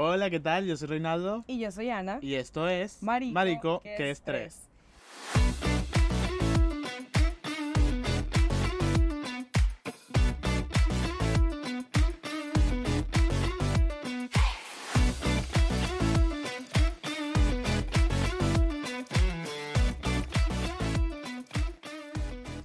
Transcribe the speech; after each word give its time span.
Hola, 0.00 0.30
¿qué 0.30 0.38
tal? 0.38 0.64
Yo 0.64 0.76
soy 0.76 0.86
Reinaldo. 0.86 1.42
Y 1.48 1.58
yo 1.58 1.72
soy 1.72 1.90
Ana. 1.90 2.20
Y 2.22 2.34
esto 2.34 2.68
es 2.68 3.02
Marico, 3.02 3.32
Marico 3.34 3.80
¿qué 3.80 3.94
que 3.96 4.10
es 4.12 4.18
es 4.18 4.24
tres. 4.24 4.68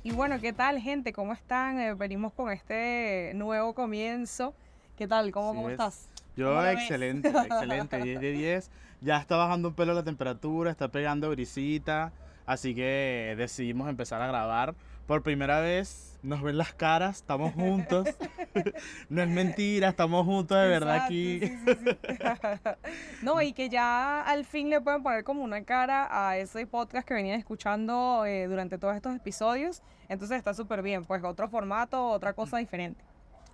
Y 0.04 0.12
bueno, 0.12 0.40
¿qué 0.40 0.54
tal, 0.54 0.80
gente? 0.80 1.12
¿Cómo 1.14 1.34
están? 1.34 1.80
Eh, 1.80 1.96
venimos 1.96 2.32
con 2.34 2.52
este 2.52 3.32
nuevo 3.34 3.74
comienzo. 3.74 4.54
¿Qué 4.96 5.08
tal? 5.08 5.32
¿Cómo, 5.32 5.56
cómo 5.56 5.70
es. 5.70 5.72
estás? 5.72 6.13
Yo, 6.36 6.48
¿Cómo 6.50 6.62
la 6.62 6.70
ves? 6.70 6.80
excelente, 6.82 7.30
excelente. 7.30 7.98
10 8.02 8.22
de 8.22 8.32
10. 8.32 8.72
Ya 9.02 9.18
está 9.18 9.36
bajando 9.36 9.70
un 9.70 9.76
pelo 9.76 9.94
la 9.94 10.04
temperatura, 10.04 10.72
está 10.72 10.88
pegando 10.90 11.30
brisita. 11.30 12.12
Así 12.46 12.76
que 12.76 13.36
decidimos 13.38 13.90
empezar 13.90 14.22
a 14.22 14.28
grabar. 14.28 14.76
Por 15.08 15.22
primera 15.22 15.60
vez 15.60 16.18
nos 16.24 16.42
ven 16.42 16.58
las 16.58 16.74
caras, 16.74 17.18
estamos 17.18 17.54
juntos. 17.54 18.08
no 19.10 19.22
es 19.22 19.28
mentira, 19.30 19.90
estamos 19.90 20.26
juntos 20.26 20.58
de 20.58 20.68
verdad 20.68 20.96
Exacto, 20.96 21.14
aquí. 21.14 21.40
sí, 21.42 21.58
sí, 21.66 21.98
sí. 22.08 22.70
no, 23.22 23.42
y 23.42 23.52
que 23.52 23.70
ya 23.70 24.22
al 24.22 24.46
fin 24.46 24.70
le 24.70 24.80
pueden 24.80 25.04
poner 25.04 25.26
como 25.26 25.44
una 25.44 25.64
cara 25.66 26.08
a 26.10 26.38
ese 26.38 26.66
podcast 26.66 27.06
que 27.06 27.14
venían 27.14 27.38
escuchando 27.38 28.26
eh, 28.26 28.48
durante 28.48 28.78
todos 28.78 28.96
estos 28.96 29.14
episodios. 29.16 29.82
Entonces 30.08 30.38
está 30.38 30.54
súper 30.54 30.82
bien, 30.82 31.04
pues 31.04 31.22
otro 31.24 31.50
formato, 31.50 32.08
otra 32.08 32.34
cosa 32.34 32.58
diferente. 32.58 33.04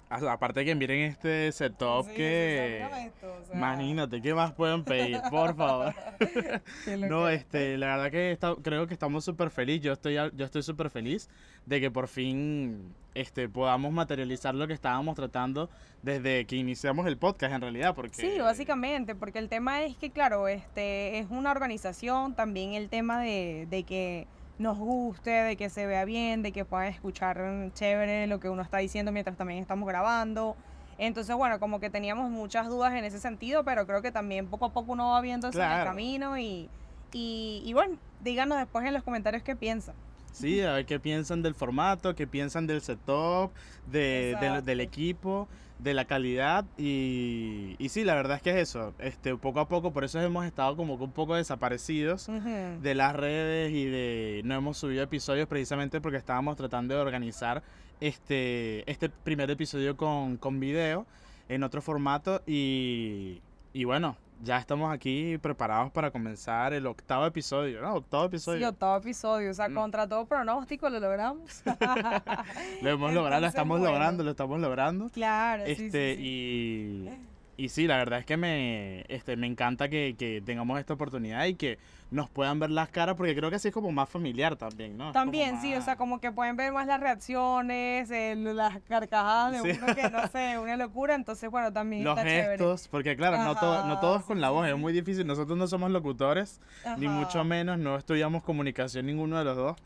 A- 0.09 0.31
Aparte 0.31 0.65
que 0.65 0.73
miren 0.73 1.01
este 1.01 1.51
setup 1.51 2.05
Sí, 2.07 2.13
que... 2.15 2.77
sí, 2.79 2.83
mira 2.85 3.05
esto, 3.05 3.27
o 3.39 3.45
sea, 3.45 3.55
Imagínate, 3.55 4.21
¿qué 4.21 4.33
más 4.33 4.53
pueden 4.53 4.83
pedir? 4.83 5.19
Por 5.29 5.55
favor. 5.55 5.93
No, 7.09 7.29
este, 7.29 7.77
la 7.77 7.95
verdad 7.95 8.11
que 8.11 8.31
esta- 8.31 8.55
creo 8.61 8.87
que 8.87 8.93
estamos 8.93 9.23
súper 9.23 9.49
felices. 9.51 9.83
Yo 9.83 9.93
estoy, 9.93 10.15
yo 10.15 10.45
estoy 10.45 10.63
súper 10.63 10.89
feliz 10.89 11.29
de 11.65 11.79
que 11.79 11.91
por 11.91 12.07
fin 12.07 12.93
este, 13.13 13.47
podamos 13.47 13.91
materializar 13.93 14.55
lo 14.55 14.67
que 14.67 14.73
estábamos 14.73 15.15
tratando 15.15 15.69
desde 16.01 16.45
que 16.45 16.55
iniciamos 16.55 17.05
el 17.05 17.17
podcast, 17.17 17.53
en 17.53 17.61
realidad. 17.61 17.93
Porque, 17.95 18.15
Sí, 18.15 18.39
básicamente, 18.39 19.13
porque 19.15 19.39
el 19.39 19.49
tema 19.49 19.83
es 19.83 19.95
que, 19.95 20.09
claro, 20.09 20.47
este 20.47 21.19
es 21.19 21.27
una 21.29 21.51
organización, 21.51 22.33
también 22.33 22.73
el 22.73 22.89
tema 22.89 23.21
de, 23.21 23.67
de 23.69 23.83
que 23.83 24.27
nos 24.59 24.77
guste, 24.77 25.31
de 25.31 25.55
que 25.55 25.69
se 25.69 25.87
vea 25.87 26.05
bien, 26.05 26.43
de 26.43 26.51
que 26.51 26.65
puedan 26.65 26.87
escuchar 26.87 27.41
chévere 27.73 28.27
lo 28.27 28.39
que 28.39 28.49
uno 28.49 28.61
está 28.61 28.77
diciendo 28.77 29.11
mientras 29.11 29.35
también 29.37 29.59
estamos 29.59 29.87
grabando. 29.87 30.55
Entonces, 30.97 31.33
bueno, 31.35 31.59
como 31.59 31.79
que 31.79 31.89
teníamos 31.89 32.29
muchas 32.29 32.67
dudas 32.67 32.93
en 32.93 33.05
ese 33.05 33.19
sentido, 33.19 33.63
pero 33.63 33.87
creo 33.87 34.01
que 34.01 34.11
también 34.11 34.47
poco 34.47 34.65
a 34.65 34.73
poco 34.73 34.91
uno 34.91 35.11
va 35.11 35.21
viendo 35.21 35.47
en 35.47 35.53
el 35.53 35.57
Claro. 35.57 35.85
camino 35.89 36.37
y, 36.37 36.69
y, 37.13 37.61
y 37.65 37.73
bueno, 37.73 37.97
díganos 38.21 38.57
después 38.59 38.85
en 38.85 38.93
los 38.93 39.03
comentarios 39.03 39.41
qué 39.43 39.55
piensan. 39.55 39.95
Sí, 40.33 40.61
a 40.61 40.73
ver 40.73 40.85
qué 40.85 40.99
piensan 40.99 41.41
del 41.41 41.55
formato, 41.55 42.15
qué 42.15 42.27
piensan 42.27 42.67
del 42.67 42.81
setup, 42.81 43.51
de, 43.87 44.61
del 44.63 44.79
equipo, 44.81 45.47
de 45.79 45.93
la 45.93 46.05
calidad. 46.05 46.65
Y, 46.77 47.75
y 47.79 47.89
sí, 47.89 48.03
la 48.03 48.13
verdad 48.13 48.37
es 48.37 48.43
que 48.43 48.51
es 48.51 48.57
eso. 48.57 48.93
Este, 48.99 49.35
poco 49.35 49.59
a 49.59 49.67
poco, 49.67 49.91
por 49.91 50.03
eso 50.03 50.21
hemos 50.21 50.45
estado 50.45 50.75
como 50.75 50.97
que 50.97 51.05
un 51.05 51.11
poco 51.11 51.35
desaparecidos. 51.35 52.27
De 52.27 52.95
las 52.95 53.15
redes 53.15 53.71
y 53.71 53.85
de 53.85 54.41
no 54.43 54.55
hemos 54.55 54.77
subido 54.77 55.03
episodios 55.03 55.47
precisamente 55.47 56.01
porque 56.01 56.17
estábamos 56.17 56.57
tratando 56.57 56.93
de 56.93 57.01
organizar 57.01 57.63
este, 58.01 58.89
este 58.89 59.09
primer 59.09 59.49
episodio 59.49 59.97
con, 59.97 60.37
con 60.37 60.59
video 60.59 61.05
en 61.47 61.63
otro 61.63 61.81
formato 61.81 62.41
y, 62.45 63.41
y 63.73 63.83
bueno, 63.85 64.15
ya 64.41 64.57
estamos 64.57 64.91
aquí 64.93 65.37
preparados 65.37 65.91
para 65.91 66.11
comenzar 66.11 66.73
el 66.73 66.85
octavo 66.87 67.25
episodio, 67.25 67.81
¿no? 67.81 67.95
Octavo 67.95 68.23
Sí, 68.23 68.27
episodio. 68.27 68.69
octavo 68.69 68.97
episodio, 68.97 69.51
o 69.51 69.53
sea, 69.53 69.69
Mm. 69.69 69.75
contra 69.75 70.07
todo 70.07 70.25
pronóstico 70.25 70.89
lo 70.89 70.99
logramos. 70.99 71.61
lo 72.81 72.89
hemos 72.89 73.13
logrado, 73.13 73.41
lo 73.41 73.47
estamos 73.47 73.79
bueno. 73.79 73.93
logrando, 73.93 74.23
lo 74.23 74.31
estamos 74.31 74.59
logrando. 74.59 75.09
Claro, 75.09 75.65
sí, 75.65 75.71
Este, 75.73 76.15
sí, 76.15 76.21
sí. 76.21 76.27
y... 76.27 77.38
Y 77.59 77.67
sí, 77.67 77.87
la 77.87 77.97
verdad 77.97 78.19
es 78.19 78.25
que 78.25 78.37
me, 78.37 79.03
este, 79.09 79.35
me 79.35 79.45
encanta 79.45 79.89
que, 79.89 80.15
que 80.17 80.41
tengamos 80.45 80.79
esta 80.79 80.93
oportunidad 80.93 81.45
y 81.45 81.55
que 81.55 81.77
nos 82.09 82.29
puedan 82.29 82.57
ver 82.57 82.69
las 82.69 82.87
caras, 82.87 83.15
porque 83.17 83.35
creo 83.35 83.49
que 83.49 83.57
así 83.57 83.67
es 83.67 83.73
como 83.73 83.91
más 83.91 84.07
familiar 84.07 84.55
también, 84.55 84.97
¿no? 84.97 85.11
También, 85.11 85.59
sí, 85.59 85.75
o 85.75 85.81
sea, 85.81 85.97
como 85.97 86.21
que 86.21 86.31
pueden 86.31 86.55
ver 86.55 86.71
más 86.71 86.87
las 86.87 87.01
reacciones, 87.01 88.09
el- 88.11 88.55
las 88.55 88.79
carcajadas 88.87 89.51
de 89.61 89.73
Sí. 89.73 89.79
uno 89.83 89.93
que 89.93 90.09
no 90.09 90.25
sé, 90.29 90.57
una 90.57 90.77
locura, 90.77 91.15
entonces 91.15 91.51
bueno, 91.51 91.73
también 91.73 92.05
los 92.05 92.17
está 92.17 92.29
chévere. 92.29 92.49
gestos, 92.57 92.87
porque 92.87 93.17
claro, 93.17 93.37
no, 93.43 93.55
todo, 93.55 93.85
no 93.85 93.99
todos 93.99 94.21
sí, 94.21 94.27
con 94.27 94.39
la 94.41 94.51
voz, 94.51 94.65
sí. 94.65 94.71
es 94.71 94.77
muy 94.77 94.93
difícil. 94.93 95.27
Nosotros 95.27 95.57
no 95.57 95.67
somos 95.67 95.91
locutores, 95.91 96.61
ni 96.97 97.07
mucho 97.09 97.43
menos, 97.43 97.77
no 97.77 97.97
estudiamos 97.97 98.41
comunicación 98.43 99.05
ninguno 99.05 99.37
de 99.37 99.43
los 99.43 99.57
dos. 99.57 99.77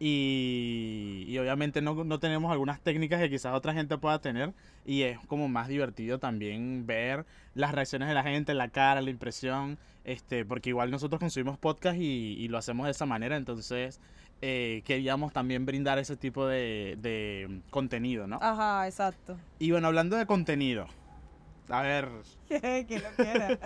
Y, 0.00 1.24
y 1.28 1.38
obviamente 1.38 1.80
no, 1.80 2.04
no 2.04 2.18
tenemos 2.18 2.50
algunas 2.50 2.80
técnicas 2.80 3.20
que 3.20 3.30
quizás 3.30 3.54
otra 3.54 3.72
gente 3.72 3.96
pueda 3.98 4.20
tener. 4.20 4.52
Y 4.84 5.02
es 5.02 5.18
como 5.26 5.48
más 5.48 5.68
divertido 5.68 6.18
también 6.18 6.86
ver 6.86 7.26
las 7.54 7.72
reacciones 7.72 8.08
de 8.08 8.14
la 8.14 8.22
gente, 8.22 8.54
la 8.54 8.68
cara, 8.68 9.00
la 9.00 9.10
impresión. 9.10 9.78
Este, 10.04 10.44
porque 10.44 10.70
igual 10.70 10.90
nosotros 10.90 11.18
consumimos 11.18 11.58
podcast 11.58 11.96
y, 11.98 12.36
y 12.38 12.48
lo 12.48 12.58
hacemos 12.58 12.86
de 12.86 12.90
esa 12.90 13.06
manera. 13.06 13.36
Entonces 13.36 14.00
eh, 14.42 14.82
queríamos 14.84 15.32
también 15.32 15.64
brindar 15.64 15.98
ese 15.98 16.16
tipo 16.16 16.46
de, 16.46 16.98
de 17.00 17.60
contenido, 17.70 18.26
¿no? 18.26 18.38
Ajá, 18.42 18.86
exacto. 18.86 19.38
Y 19.58 19.70
bueno, 19.70 19.86
hablando 19.86 20.16
de 20.16 20.26
contenido. 20.26 20.86
A 21.70 21.80
ver, 21.80 22.08
que 22.48 22.98
lo 23.02 23.08
quiera. 23.16 23.58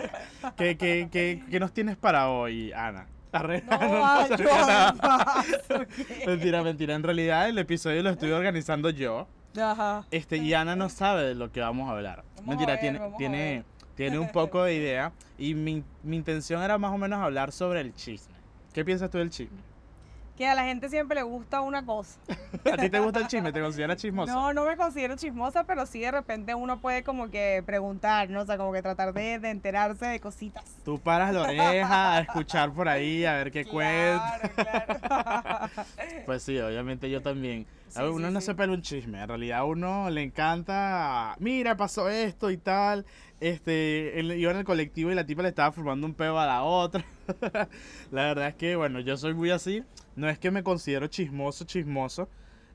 ¿Qué, 0.55 0.77
qué, 0.77 1.09
qué, 1.11 1.43
qué 1.49 1.59
nos 1.59 1.73
tienes 1.73 1.97
para 1.97 2.29
hoy, 2.29 2.71
Ana? 2.71 3.07
Arre- 3.31 3.63
No, 3.69 3.77
no, 3.89 4.05
ay, 4.05 4.29
yo, 4.29 4.37
no, 4.45 4.51
ay, 4.51 4.97
paso, 4.99 5.85
¿qué? 5.95 6.25
Mentira, 6.25 6.63
mentira. 6.63 6.95
En 6.95 7.03
realidad 7.03 7.47
el 7.49 7.57
episodio 7.57 8.01
lo 8.03 8.09
estoy 8.09 8.31
organizando 8.31 8.89
yo. 8.89 9.27
Ajá. 9.59 10.05
Este, 10.11 10.37
y 10.37 10.53
Ana 10.53 10.75
no 10.75 10.89
sabe 10.89 11.23
de 11.23 11.35
lo 11.35 11.51
que 11.51 11.59
vamos 11.61 11.89
a 11.89 11.93
hablar. 11.93 12.23
Vamos 12.37 12.45
a 12.45 12.49
mentira, 12.49 12.73
ver, 12.73 12.81
tiene, 12.81 12.97
a 12.99 13.17
tiene, 13.17 13.63
tiene 13.95 14.19
un 14.19 14.31
poco 14.31 14.63
de 14.63 14.75
idea. 14.75 15.11
Y 15.37 15.53
mi, 15.53 15.83
mi 16.03 16.17
intención 16.17 16.61
era 16.63 16.77
más 16.77 16.91
o 16.91 16.97
menos 16.97 17.19
hablar 17.19 17.51
sobre 17.51 17.81
el 17.81 17.93
chisme. 17.93 18.35
¿Qué 18.73 18.85
piensas 18.85 19.09
tú 19.09 19.17
del 19.17 19.29
chisme? 19.29 19.57
Que 20.39 20.47
a 20.47 20.55
la 20.55 20.63
gente 20.63 20.87
siempre 20.87 21.15
le 21.15 21.23
gusta 21.23 21.59
una 21.59 21.85
cosa. 21.85 22.17
¿A 22.71 22.77
ti 22.77 22.89
te 22.89 22.97
gusta 23.01 23.19
el 23.19 23.27
chisme? 23.27 23.51
¿Te 23.51 23.59
consideras 23.59 23.97
chismosa? 23.97 24.31
No, 24.31 24.53
no 24.53 24.63
me 24.63 24.77
considero 24.77 25.17
chismosa, 25.17 25.65
pero 25.65 25.85
sí 25.85 25.99
de 25.99 26.11
repente 26.11 26.55
uno 26.55 26.79
puede 26.79 27.03
como 27.03 27.29
que 27.29 27.61
preguntar, 27.65 28.29
¿no? 28.29 28.43
O 28.43 28.45
sea, 28.45 28.55
como 28.57 28.71
que 28.71 28.81
tratar 28.81 29.11
de, 29.13 29.37
de 29.37 29.49
enterarse 29.49 30.05
de 30.05 30.21
cositas. 30.21 30.63
Tú 30.85 30.97
paras 30.97 31.33
la 31.33 31.41
oreja 31.41 32.15
a 32.15 32.21
escuchar 32.21 32.71
por 32.71 32.87
ahí, 32.87 33.25
a 33.25 33.33
ver 33.33 33.51
qué 33.51 33.65
cuenta. 33.65 34.39
Claro, 34.55 34.99
claro. 35.01 35.69
Pues 36.25 36.41
sí, 36.43 36.57
obviamente 36.57 37.09
yo 37.09 37.21
también. 37.21 37.65
Sí, 37.89 37.99
A 37.99 38.03
ver, 38.03 38.11
uno 38.11 38.27
sí, 38.29 38.33
no 38.33 38.39
sí. 38.39 38.45
se 38.45 38.55
pela 38.55 38.71
un 38.71 38.81
chisme, 38.81 39.21
en 39.21 39.27
realidad 39.27 39.59
a 39.59 39.65
uno 39.65 40.09
le 40.09 40.21
encanta, 40.21 41.35
mira, 41.39 41.75
pasó 41.75 42.07
esto 42.07 42.49
y 42.49 42.57
tal. 42.57 43.05
Este, 43.41 44.19
él 44.19 44.31
iba 44.33 44.51
en 44.51 44.57
el 44.57 44.63
colectivo 44.63 45.11
y 45.11 45.15
la 45.15 45.25
tipa 45.25 45.41
le 45.41 45.49
estaba 45.49 45.71
formando 45.73 46.05
un 46.07 46.13
peo 46.13 46.39
a 46.39 46.45
la 46.45 46.63
otra. 46.63 47.03
la 48.11 48.23
verdad 48.23 48.49
es 48.49 48.55
que, 48.55 48.75
bueno, 48.75 48.99
yo 48.99 49.17
soy 49.17 49.33
muy 49.33 49.49
así. 49.49 49.83
No 50.19 50.27
es 50.27 50.37
que 50.37 50.51
me 50.51 50.63
considero 50.63 51.07
chismoso, 51.07 51.63
chismoso, 51.63 52.27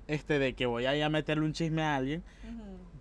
este, 0.06 0.38
de 0.38 0.54
que 0.54 0.64
voy 0.64 0.86
a 0.86 0.96
ir 0.96 1.02
a 1.02 1.10
meterle 1.10 1.44
un 1.44 1.52
chisme 1.52 1.82
a 1.82 1.96
alguien 1.96 2.22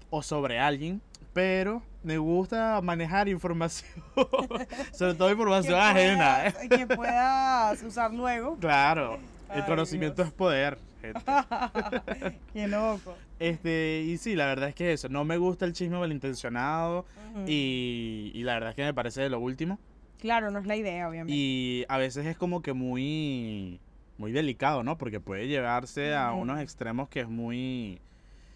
o 0.09 0.21
sobre 0.21 0.59
alguien, 0.59 1.01
pero 1.31 1.81
me 2.03 2.17
gusta 2.17 2.81
manejar 2.81 3.29
información, 3.29 3.89
sobre 4.91 5.13
todo 5.13 5.31
información 5.31 5.75
que 5.75 5.79
ajena. 5.79 6.47
¿eh? 6.47 6.51
puedas, 6.51 6.77
que 6.77 6.95
puedas 6.95 7.83
usar 7.83 8.13
luego. 8.13 8.57
Claro, 8.57 9.17
el 9.55 9.63
conocimiento 9.63 10.17
Dios. 10.17 10.27
es 10.27 10.33
poder, 10.33 10.77
gente. 11.01 11.21
Qué 12.53 12.67
loco. 12.67 13.15
Este, 13.39 14.03
y 14.05 14.17
sí, 14.17 14.35
la 14.35 14.47
verdad 14.47 14.67
es 14.67 14.75
que 14.75 14.91
eso, 14.91 15.07
no 15.07 15.23
me 15.23 15.37
gusta 15.37 15.63
el 15.63 15.71
chisme 15.71 15.97
malintencionado 15.97 17.05
y, 17.47 18.31
y 18.33 18.43
la 18.43 18.55
verdad 18.55 18.71
es 18.71 18.75
que 18.75 18.83
me 18.83 18.93
parece 18.93 19.21
de 19.21 19.29
lo 19.29 19.39
último. 19.39 19.79
Claro, 20.19 20.51
no 20.51 20.59
es 20.59 20.65
la 20.65 20.75
idea, 20.75 21.07
obviamente. 21.07 21.33
Y 21.33 21.85
a 21.88 21.97
veces 21.97 22.25
es 22.25 22.38
como 22.38 22.62
que 22.62 22.73
muy, 22.73 23.79
muy 24.23 24.31
delicado, 24.31 24.83
¿no? 24.83 24.97
Porque 24.97 25.19
puede 25.19 25.49
llevarse 25.49 26.15
a 26.15 26.31
unos 26.31 26.61
extremos 26.61 27.09
que 27.09 27.19
es 27.19 27.27
muy, 27.27 27.99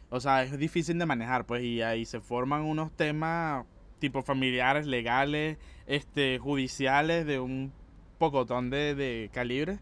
o 0.10 0.22
sea, 0.22 0.44
es 0.44 0.58
difícil 0.58 0.98
de 0.98 1.06
manejar, 1.06 1.46
pues, 1.46 1.62
y 1.62 1.82
ahí 1.82 2.06
se 2.06 2.22
forman 2.22 2.62
unos 2.62 2.90
temas 2.94 3.66
tipo 4.00 4.22
familiares, 4.24 4.86
legales, 4.88 5.58
este, 5.86 6.40
judiciales 6.40 7.26
de 7.26 7.42
un 7.42 7.74
pocotón 8.18 8.70
de, 8.70 8.96
de 8.96 9.30
calibre. 9.34 9.80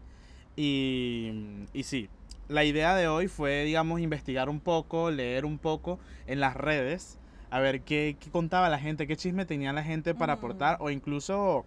Y, 0.56 1.30
y 1.72 1.84
sí, 1.84 2.08
la 2.48 2.64
idea 2.64 2.96
de 2.96 3.06
hoy 3.06 3.28
fue, 3.28 3.62
digamos, 3.62 4.00
investigar 4.00 4.48
un 4.48 4.58
poco, 4.58 5.12
leer 5.12 5.44
un 5.44 5.58
poco 5.58 6.00
en 6.26 6.40
las 6.40 6.56
redes, 6.56 7.16
a 7.50 7.60
ver 7.60 7.82
qué, 7.82 8.16
qué 8.18 8.28
contaba 8.30 8.68
la 8.68 8.80
gente, 8.80 9.06
qué 9.06 9.16
chisme 9.16 9.44
tenía 9.46 9.72
la 9.72 9.84
gente 9.84 10.16
para 10.16 10.34
Mm. 10.34 10.38
aportar, 10.38 10.76
o 10.80 10.90
incluso 10.90 11.64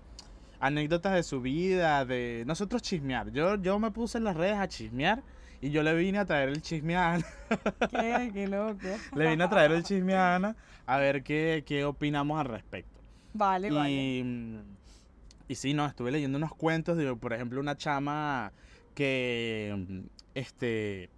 anécdotas 0.59 1.13
de 1.13 1.23
su 1.23 1.41
vida, 1.41 2.05
de 2.05 2.43
nosotros 2.45 2.81
chismear. 2.81 3.31
Yo, 3.31 3.55
yo 3.55 3.79
me 3.79 3.91
puse 3.91 4.17
en 4.17 4.23
las 4.23 4.35
redes 4.35 4.57
a 4.57 4.67
chismear 4.67 5.23
y 5.61 5.71
yo 5.71 5.83
le 5.83 5.93
vine 5.93 6.19
a 6.19 6.25
traer 6.25 6.49
el 6.49 6.61
chisme 6.61 6.95
a 6.95 7.13
Ana. 7.13 7.25
Qué, 7.89 8.31
qué 8.33 8.47
loco. 8.47 8.79
le 9.15 9.29
vine 9.29 9.43
a 9.43 9.49
traer 9.49 9.71
el 9.71 9.83
chisme 9.83 10.15
a 10.15 10.35
Ana 10.35 10.55
a 10.85 10.97
ver 10.97 11.23
qué, 11.23 11.63
qué 11.65 11.85
opinamos 11.85 12.39
al 12.39 12.45
respecto. 12.45 12.99
Vale, 13.33 13.69
vale. 13.69 13.91
Y, 13.91 14.59
y 15.47 15.55
sí, 15.55 15.73
no, 15.73 15.85
estuve 15.85 16.11
leyendo 16.11 16.37
unos 16.37 16.55
cuentos 16.55 16.97
de, 16.97 17.15
por 17.15 17.33
ejemplo, 17.33 17.59
una 17.59 17.77
chama 17.77 18.51
que, 18.95 20.03
este, 20.33 21.09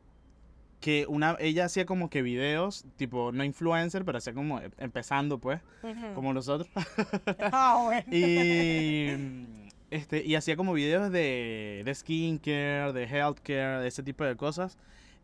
que 0.82 1.06
una, 1.08 1.38
ella 1.40 1.66
hacía 1.66 1.86
como 1.86 2.10
que 2.10 2.22
videos, 2.22 2.84
tipo, 2.98 3.32
no 3.32 3.44
influencer, 3.46 4.04
pero 4.04 4.18
hacía 4.18 4.34
como, 4.34 4.60
em, 4.60 4.72
empezando 4.80 5.38
pues, 5.40 5.62
Ujú. 5.84 6.14
como 6.16 6.34
nosotros. 6.34 6.70
Ah, 7.54 7.80
bueno. 7.86 8.04
y, 8.12 9.72
este, 9.90 10.26
y 10.26 10.36
hacía 10.36 10.56
como 10.56 10.74
videos 10.74 11.12
de, 11.12 11.82
de 11.86 11.96
skincare, 11.96 12.94
de 12.94 13.04
healthcare, 13.06 13.80
de 13.82 13.88
ese 13.88 14.04
tipo 14.04 14.24
de 14.24 14.36
cosas. 14.36 14.78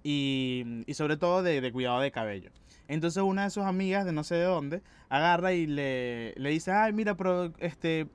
Y, 0.04 0.84
y 0.86 0.94
sobre 0.94 1.18
todo 1.18 1.44
de, 1.44 1.60
de 1.60 1.72
cuidado 1.72 2.00
de 2.00 2.12
cabello. 2.12 2.52
Entonces 2.88 3.22
una 3.24 3.44
de 3.44 3.50
sus 3.50 3.64
amigas 3.64 4.06
de 4.06 4.14
no 4.14 4.24
sé 4.24 4.36
de 4.36 4.44
dónde 4.44 4.82
agarra 5.10 5.54
y 5.54 5.66
le, 5.68 6.34
le 6.38 6.50
dice, 6.50 6.72
ay, 6.72 6.94
mira, 6.94 7.16
pro- 7.16 7.52
este, 7.60 8.08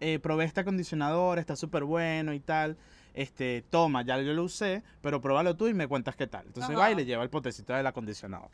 eh, 0.00 0.18
probé 0.20 0.44
este 0.44 0.60
acondicionador, 0.60 1.38
está 1.38 1.56
súper 1.56 1.84
bueno 1.84 2.32
y 2.34 2.40
tal. 2.40 2.76
Este, 3.14 3.64
toma, 3.70 4.02
ya 4.02 4.20
yo 4.20 4.32
lo 4.32 4.44
usé, 4.44 4.82
pero 5.00 5.20
pruébalo 5.20 5.56
tú 5.56 5.68
y 5.68 5.74
me 5.74 5.88
cuentas 5.88 6.16
qué 6.16 6.26
tal. 6.26 6.46
Entonces 6.46 6.76
va 6.76 6.88
y 6.88 6.92
Ajá. 6.92 6.94
le 6.94 7.04
lleva 7.04 7.22
el 7.22 7.30
potecito 7.30 7.72
del 7.72 7.86
acondicionador. 7.86 8.50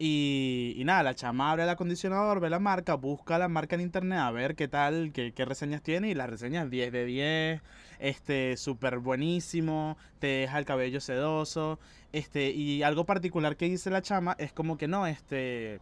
Y, 0.00 0.74
y 0.76 0.84
nada, 0.84 1.02
la 1.02 1.14
chama 1.14 1.50
abre 1.50 1.64
el 1.64 1.68
acondicionador, 1.68 2.38
ve 2.38 2.50
la 2.50 2.60
marca, 2.60 2.94
busca 2.94 3.36
la 3.36 3.48
marca 3.48 3.74
en 3.74 3.80
internet 3.80 4.20
a 4.20 4.30
ver 4.30 4.54
qué 4.54 4.68
tal, 4.68 5.10
qué, 5.12 5.32
qué 5.32 5.44
reseñas 5.44 5.82
tiene. 5.82 6.10
Y 6.10 6.14
las 6.14 6.30
reseñas 6.30 6.70
10 6.70 6.92
de 6.92 7.04
10, 7.04 7.62
este, 7.98 8.56
súper 8.56 8.98
buenísimo, 8.98 9.96
te 10.20 10.28
deja 10.28 10.58
el 10.58 10.64
cabello 10.64 11.00
sedoso. 11.00 11.80
Este, 12.12 12.50
y 12.50 12.82
algo 12.84 13.04
particular 13.04 13.56
que 13.56 13.66
dice 13.66 13.90
la 13.90 14.00
chama 14.00 14.36
es 14.38 14.52
como 14.52 14.78
que 14.78 14.86
no, 14.86 15.06
este, 15.06 15.80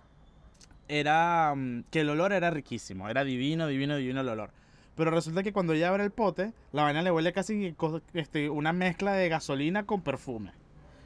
era 0.88 1.54
mm, 1.54 1.84
que 1.90 2.00
el 2.00 2.10
olor 2.10 2.32
era 2.32 2.50
riquísimo, 2.50 3.08
era 3.08 3.24
divino, 3.24 3.66
divino, 3.66 3.96
divino 3.96 4.20
el 4.22 4.28
olor. 4.28 4.50
Pero 4.96 5.10
resulta 5.10 5.42
que 5.42 5.52
cuando 5.52 5.74
ella 5.74 5.88
abre 5.88 6.04
el 6.04 6.10
pote, 6.10 6.52
la 6.72 6.82
vaina 6.82 7.02
le 7.02 7.10
huele 7.10 7.32
casi 7.32 7.76
este, 8.14 8.48
una 8.48 8.72
mezcla 8.72 9.12
de 9.12 9.28
gasolina 9.28 9.84
con 9.84 10.00
perfume. 10.00 10.52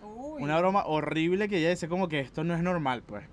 Uy. 0.03 0.43
Una 0.43 0.59
broma 0.59 0.85
horrible 0.87 1.49
que 1.49 1.59
ella 1.59 1.71
decía 1.71 1.89
como 1.89 2.09
que 2.09 2.21
esto 2.21 2.45
no 2.45 2.55
es 2.55 2.63
normal, 2.63 3.03
pues. 3.03 3.25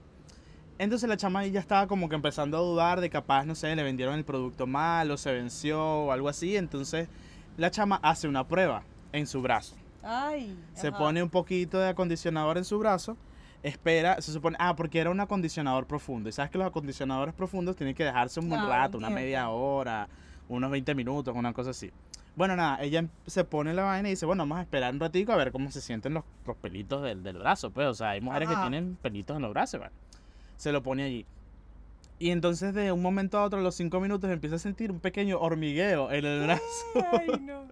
Entonces 0.80 1.08
la 1.08 1.18
chama 1.18 1.40
ahí 1.40 1.52
ya 1.52 1.60
estaba 1.60 1.88
como 1.88 2.10
que 2.10 2.16
empezando 2.16 2.58
a 2.58 2.62
dudar 2.62 3.02
de 3.02 3.10
capaz, 3.10 3.46
no 3.46 3.56
sé, 3.56 3.76
le 3.76 3.84
vendieron 3.84 4.16
el 4.16 4.26
producto 4.26 4.68
mal 4.68 5.10
o 5.10 5.18
se 5.18 5.32
venció 5.32 5.80
o 5.80 6.12
algo 6.12 6.28
así. 6.28 6.58
Entonces 6.58 7.08
la 7.56 7.70
chama 7.72 8.00
hace 8.02 8.28
una 8.28 8.48
prueba 8.48 8.84
en 9.12 9.28
su 9.28 9.42
brazo. 9.42 9.76
Ay. 10.04 10.58
Se 10.74 10.88
ajá. 10.88 10.98
pone 10.98 11.22
un 11.22 11.30
poquito 11.30 11.80
de 11.80 11.90
acondicionador 11.90 12.58
en 12.58 12.64
su 12.64 12.80
brazo. 12.80 13.16
Espera, 13.64 14.22
se 14.22 14.32
supone, 14.32 14.56
ah, 14.60 14.76
porque 14.76 15.00
era 15.00 15.10
un 15.10 15.20
acondicionador 15.20 15.86
profundo. 15.88 16.30
Y 16.30 16.32
sabes 16.32 16.52
que 16.52 16.58
los 16.58 16.68
acondicionadores 16.68 17.34
profundos 17.34 17.76
tienen 17.76 17.96
que 17.96 18.04
dejarse 18.04 18.40
un 18.40 18.50
buen 18.50 18.66
rato, 18.68 18.98
una 18.98 19.10
media 19.10 19.50
hora, 19.50 20.08
unos 20.50 20.72
20 20.72 20.96
minutos, 20.96 21.36
una 21.36 21.54
cosa 21.54 21.72
así. 21.72 21.92
Bueno, 22.36 22.56
nada, 22.56 22.82
ella 22.84 23.06
se 23.26 23.44
pone 23.44 23.74
la 23.74 23.84
vaina 23.84 24.10
y 24.10 24.12
dice, 24.12 24.26
bueno, 24.26 24.44
vamos 24.44 24.60
a 24.60 24.62
esperar 24.62 24.94
un 24.94 25.00
ratico 25.00 25.32
a 25.32 25.38
ver 25.38 25.52
cómo 25.52 25.72
se 25.72 25.82
sienten 25.82 26.14
los, 26.14 26.24
los 26.46 26.56
pelitos 26.58 27.02
del, 27.02 27.24
del 27.24 27.38
brazo, 27.40 27.72
pues. 27.72 27.88
O 27.88 27.94
sea, 27.96 28.12
hay 28.12 28.22
mujeres 28.22 28.48
que 28.48 28.54
Ajá. 28.54 28.70
tienen 28.70 28.96
pelitos 29.02 29.36
en 29.36 29.42
los 29.42 29.52
brazos, 29.52 29.80
¿vale? 29.80 29.92
Se 30.56 30.72
lo 30.72 30.84
pone 30.84 31.04
allí. 31.04 31.26
Y 32.20 32.32
entonces 32.32 32.74
de 32.74 32.92
un 32.92 33.02
momento 33.02 33.38
a 33.38 33.44
otro, 33.44 33.60
a 33.60 33.62
los 33.62 33.76
5 33.76 34.00
minutos, 34.00 34.30
empieza 34.30 34.56
a 34.56 34.60
sentir 34.60 34.92
un 34.92 35.00
pequeño 35.00 35.40
hormigueo 35.40 36.12
en 36.12 36.26
el 36.26 36.44
brazo. 36.44 36.64
Ay, 37.12 37.40
no. 37.42 37.68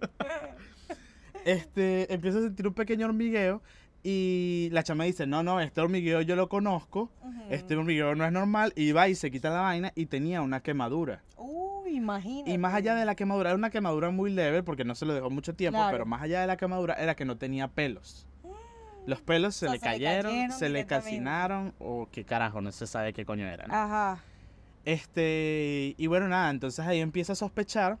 este, 1.44 2.12
empieza 2.12 2.38
a 2.38 2.42
sentir 2.42 2.66
un 2.66 2.74
pequeño 2.74 3.06
hormigueo 3.06 3.62
y 4.08 4.68
la 4.70 4.84
chama 4.84 5.02
dice, 5.02 5.26
no, 5.26 5.42
no, 5.42 5.60
este 5.60 5.80
hormigueo 5.80 6.20
yo 6.20 6.36
lo 6.36 6.48
conozco, 6.48 7.10
este 7.50 7.74
hormigueo 7.74 8.14
no 8.14 8.24
es 8.24 8.30
normal, 8.30 8.72
y 8.76 8.92
va 8.92 9.08
y 9.08 9.16
se 9.16 9.32
quita 9.32 9.50
la 9.50 9.62
vaina 9.62 9.90
y 9.96 10.06
tenía 10.06 10.42
una 10.42 10.60
quemadura. 10.60 11.24
Uy, 11.36 11.96
imagínate. 11.96 12.52
Y 12.52 12.56
más 12.58 12.72
allá 12.74 12.94
de 12.94 13.04
la 13.04 13.16
quemadura, 13.16 13.50
era 13.50 13.56
una 13.58 13.70
quemadura 13.70 14.10
muy 14.10 14.30
leve 14.30 14.62
porque 14.62 14.84
no 14.84 14.94
se 14.94 15.06
lo 15.06 15.12
dejó 15.14 15.28
mucho 15.28 15.54
tiempo, 15.56 15.78
Claro. 15.80 15.90
pero 15.90 16.06
más 16.06 16.22
allá 16.22 16.40
de 16.40 16.46
la 16.46 16.56
quemadura 16.56 16.94
era 16.94 17.16
que 17.16 17.24
no 17.24 17.36
tenía 17.36 17.66
pelos. 17.66 18.28
Los 19.06 19.20
pelos 19.22 19.56
se, 19.56 19.66
O 19.66 19.70
sea, 19.70 19.74
le, 19.74 19.80
se 19.80 19.86
le 19.86 19.92
cayeron, 20.04 20.52
se 20.52 20.68
le 20.68 20.86
calcinaron, 20.86 21.74
o 21.80 22.08
qué 22.12 22.24
carajo, 22.24 22.60
no 22.60 22.70
se 22.70 22.86
sabe 22.86 23.12
qué 23.12 23.24
coño 23.24 23.44
eran. 23.48 23.72
Ajá. 23.72 24.22
Este, 24.84 25.96
y 25.98 26.06
bueno, 26.06 26.28
nada, 26.28 26.48
entonces 26.50 26.86
ahí 26.86 27.00
empieza 27.00 27.32
a 27.32 27.36
sospechar 27.36 27.98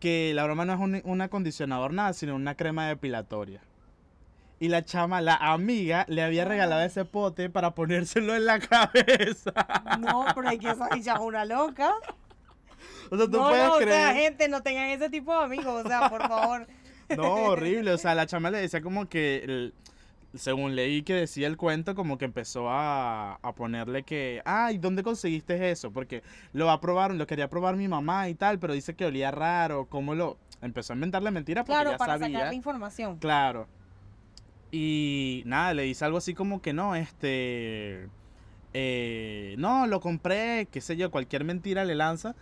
que 0.00 0.32
la 0.34 0.44
broma 0.44 0.64
no 0.64 0.72
es 0.72 0.80
un, 0.80 1.02
un 1.04 1.20
acondicionador 1.20 1.92
nada, 1.92 2.14
sino 2.14 2.34
una 2.34 2.54
crema 2.54 2.86
depilatoria. 2.88 3.60
Y 4.58 4.68
la 4.68 4.84
chama, 4.84 5.20
la 5.20 5.34
amiga, 5.36 6.06
le 6.08 6.22
había 6.22 6.44
regalado 6.46 6.82
ese 6.82 7.04
pote 7.04 7.50
para 7.50 7.74
ponérselo 7.74 8.34
en 8.34 8.46
la 8.46 8.58
cabeza. 8.60 9.52
No, 10.00 10.24
pero 10.34 10.48
hay 10.48 10.58
que 10.58 10.70
esa 10.70 10.88
bicha 10.94 11.14
es 11.14 11.20
una 11.20 11.44
loca. 11.44 11.92
O 13.10 13.16
sea, 13.16 13.26
tú 13.26 13.32
no, 13.38 13.48
puedes 13.48 13.64
no, 13.66 13.72
o 13.74 13.78
sea, 13.78 13.86
creer. 13.86 14.14
gente, 14.14 14.48
no 14.48 14.62
tengan 14.62 14.88
ese 14.90 15.10
tipo 15.10 15.36
de 15.36 15.44
amigos, 15.44 15.84
o 15.84 15.88
sea, 15.88 16.08
por 16.08 16.26
favor. 16.26 16.66
No, 17.16 17.34
horrible. 17.34 17.92
O 17.92 17.98
sea, 17.98 18.14
la 18.14 18.26
chama 18.26 18.50
le 18.50 18.58
decía 18.58 18.80
como 18.80 19.08
que, 19.08 19.42
el- 19.44 19.74
según 20.34 20.74
leí 20.74 21.02
que 21.02 21.14
decía 21.14 21.46
el 21.46 21.56
cuento, 21.56 21.94
como 21.94 22.18
que 22.18 22.24
empezó 22.24 22.68
a, 22.68 23.34
a 23.36 23.52
ponerle 23.54 24.02
que, 24.02 24.42
ay, 24.44 24.76
¿dónde 24.78 25.02
conseguiste 25.02 25.70
eso? 25.70 25.92
Porque 25.92 26.22
lo 26.52 26.66
va 26.66 26.74
a 26.74 26.80
probar, 26.80 27.14
lo 27.14 27.26
quería 27.26 27.48
probar 27.48 27.76
mi 27.76 27.88
mamá 27.88 28.28
y 28.28 28.34
tal, 28.34 28.58
pero 28.58 28.72
dice 28.74 28.94
que 28.96 29.04
olía 29.06 29.30
raro. 29.30 29.86
¿Cómo 29.88 30.14
lo...? 30.14 30.36
Empezó 30.62 30.94
a 30.94 30.96
inventarle 30.96 31.30
mentiras 31.30 31.64
porque 31.64 31.74
Claro, 31.74 31.90
ya 31.92 31.98
para 31.98 32.18
sabía. 32.18 32.38
sacar 32.38 32.48
la 32.48 32.54
información. 32.54 33.18
Claro. 33.18 33.68
Y 34.78 35.42
nada, 35.46 35.72
le 35.72 35.84
dice 35.84 36.04
algo 36.04 36.18
así 36.18 36.34
como 36.34 36.60
que 36.60 36.74
no, 36.74 36.94
este... 36.94 38.10
eh, 38.74 39.54
no, 39.56 39.86
lo 39.86 40.00
compré, 40.00 40.68
qué 40.70 40.82
sé 40.82 40.98
yo, 40.98 41.10
cualquier 41.10 41.44
mentira 41.44 41.86
le 41.86 41.94
lanza. 41.94 42.34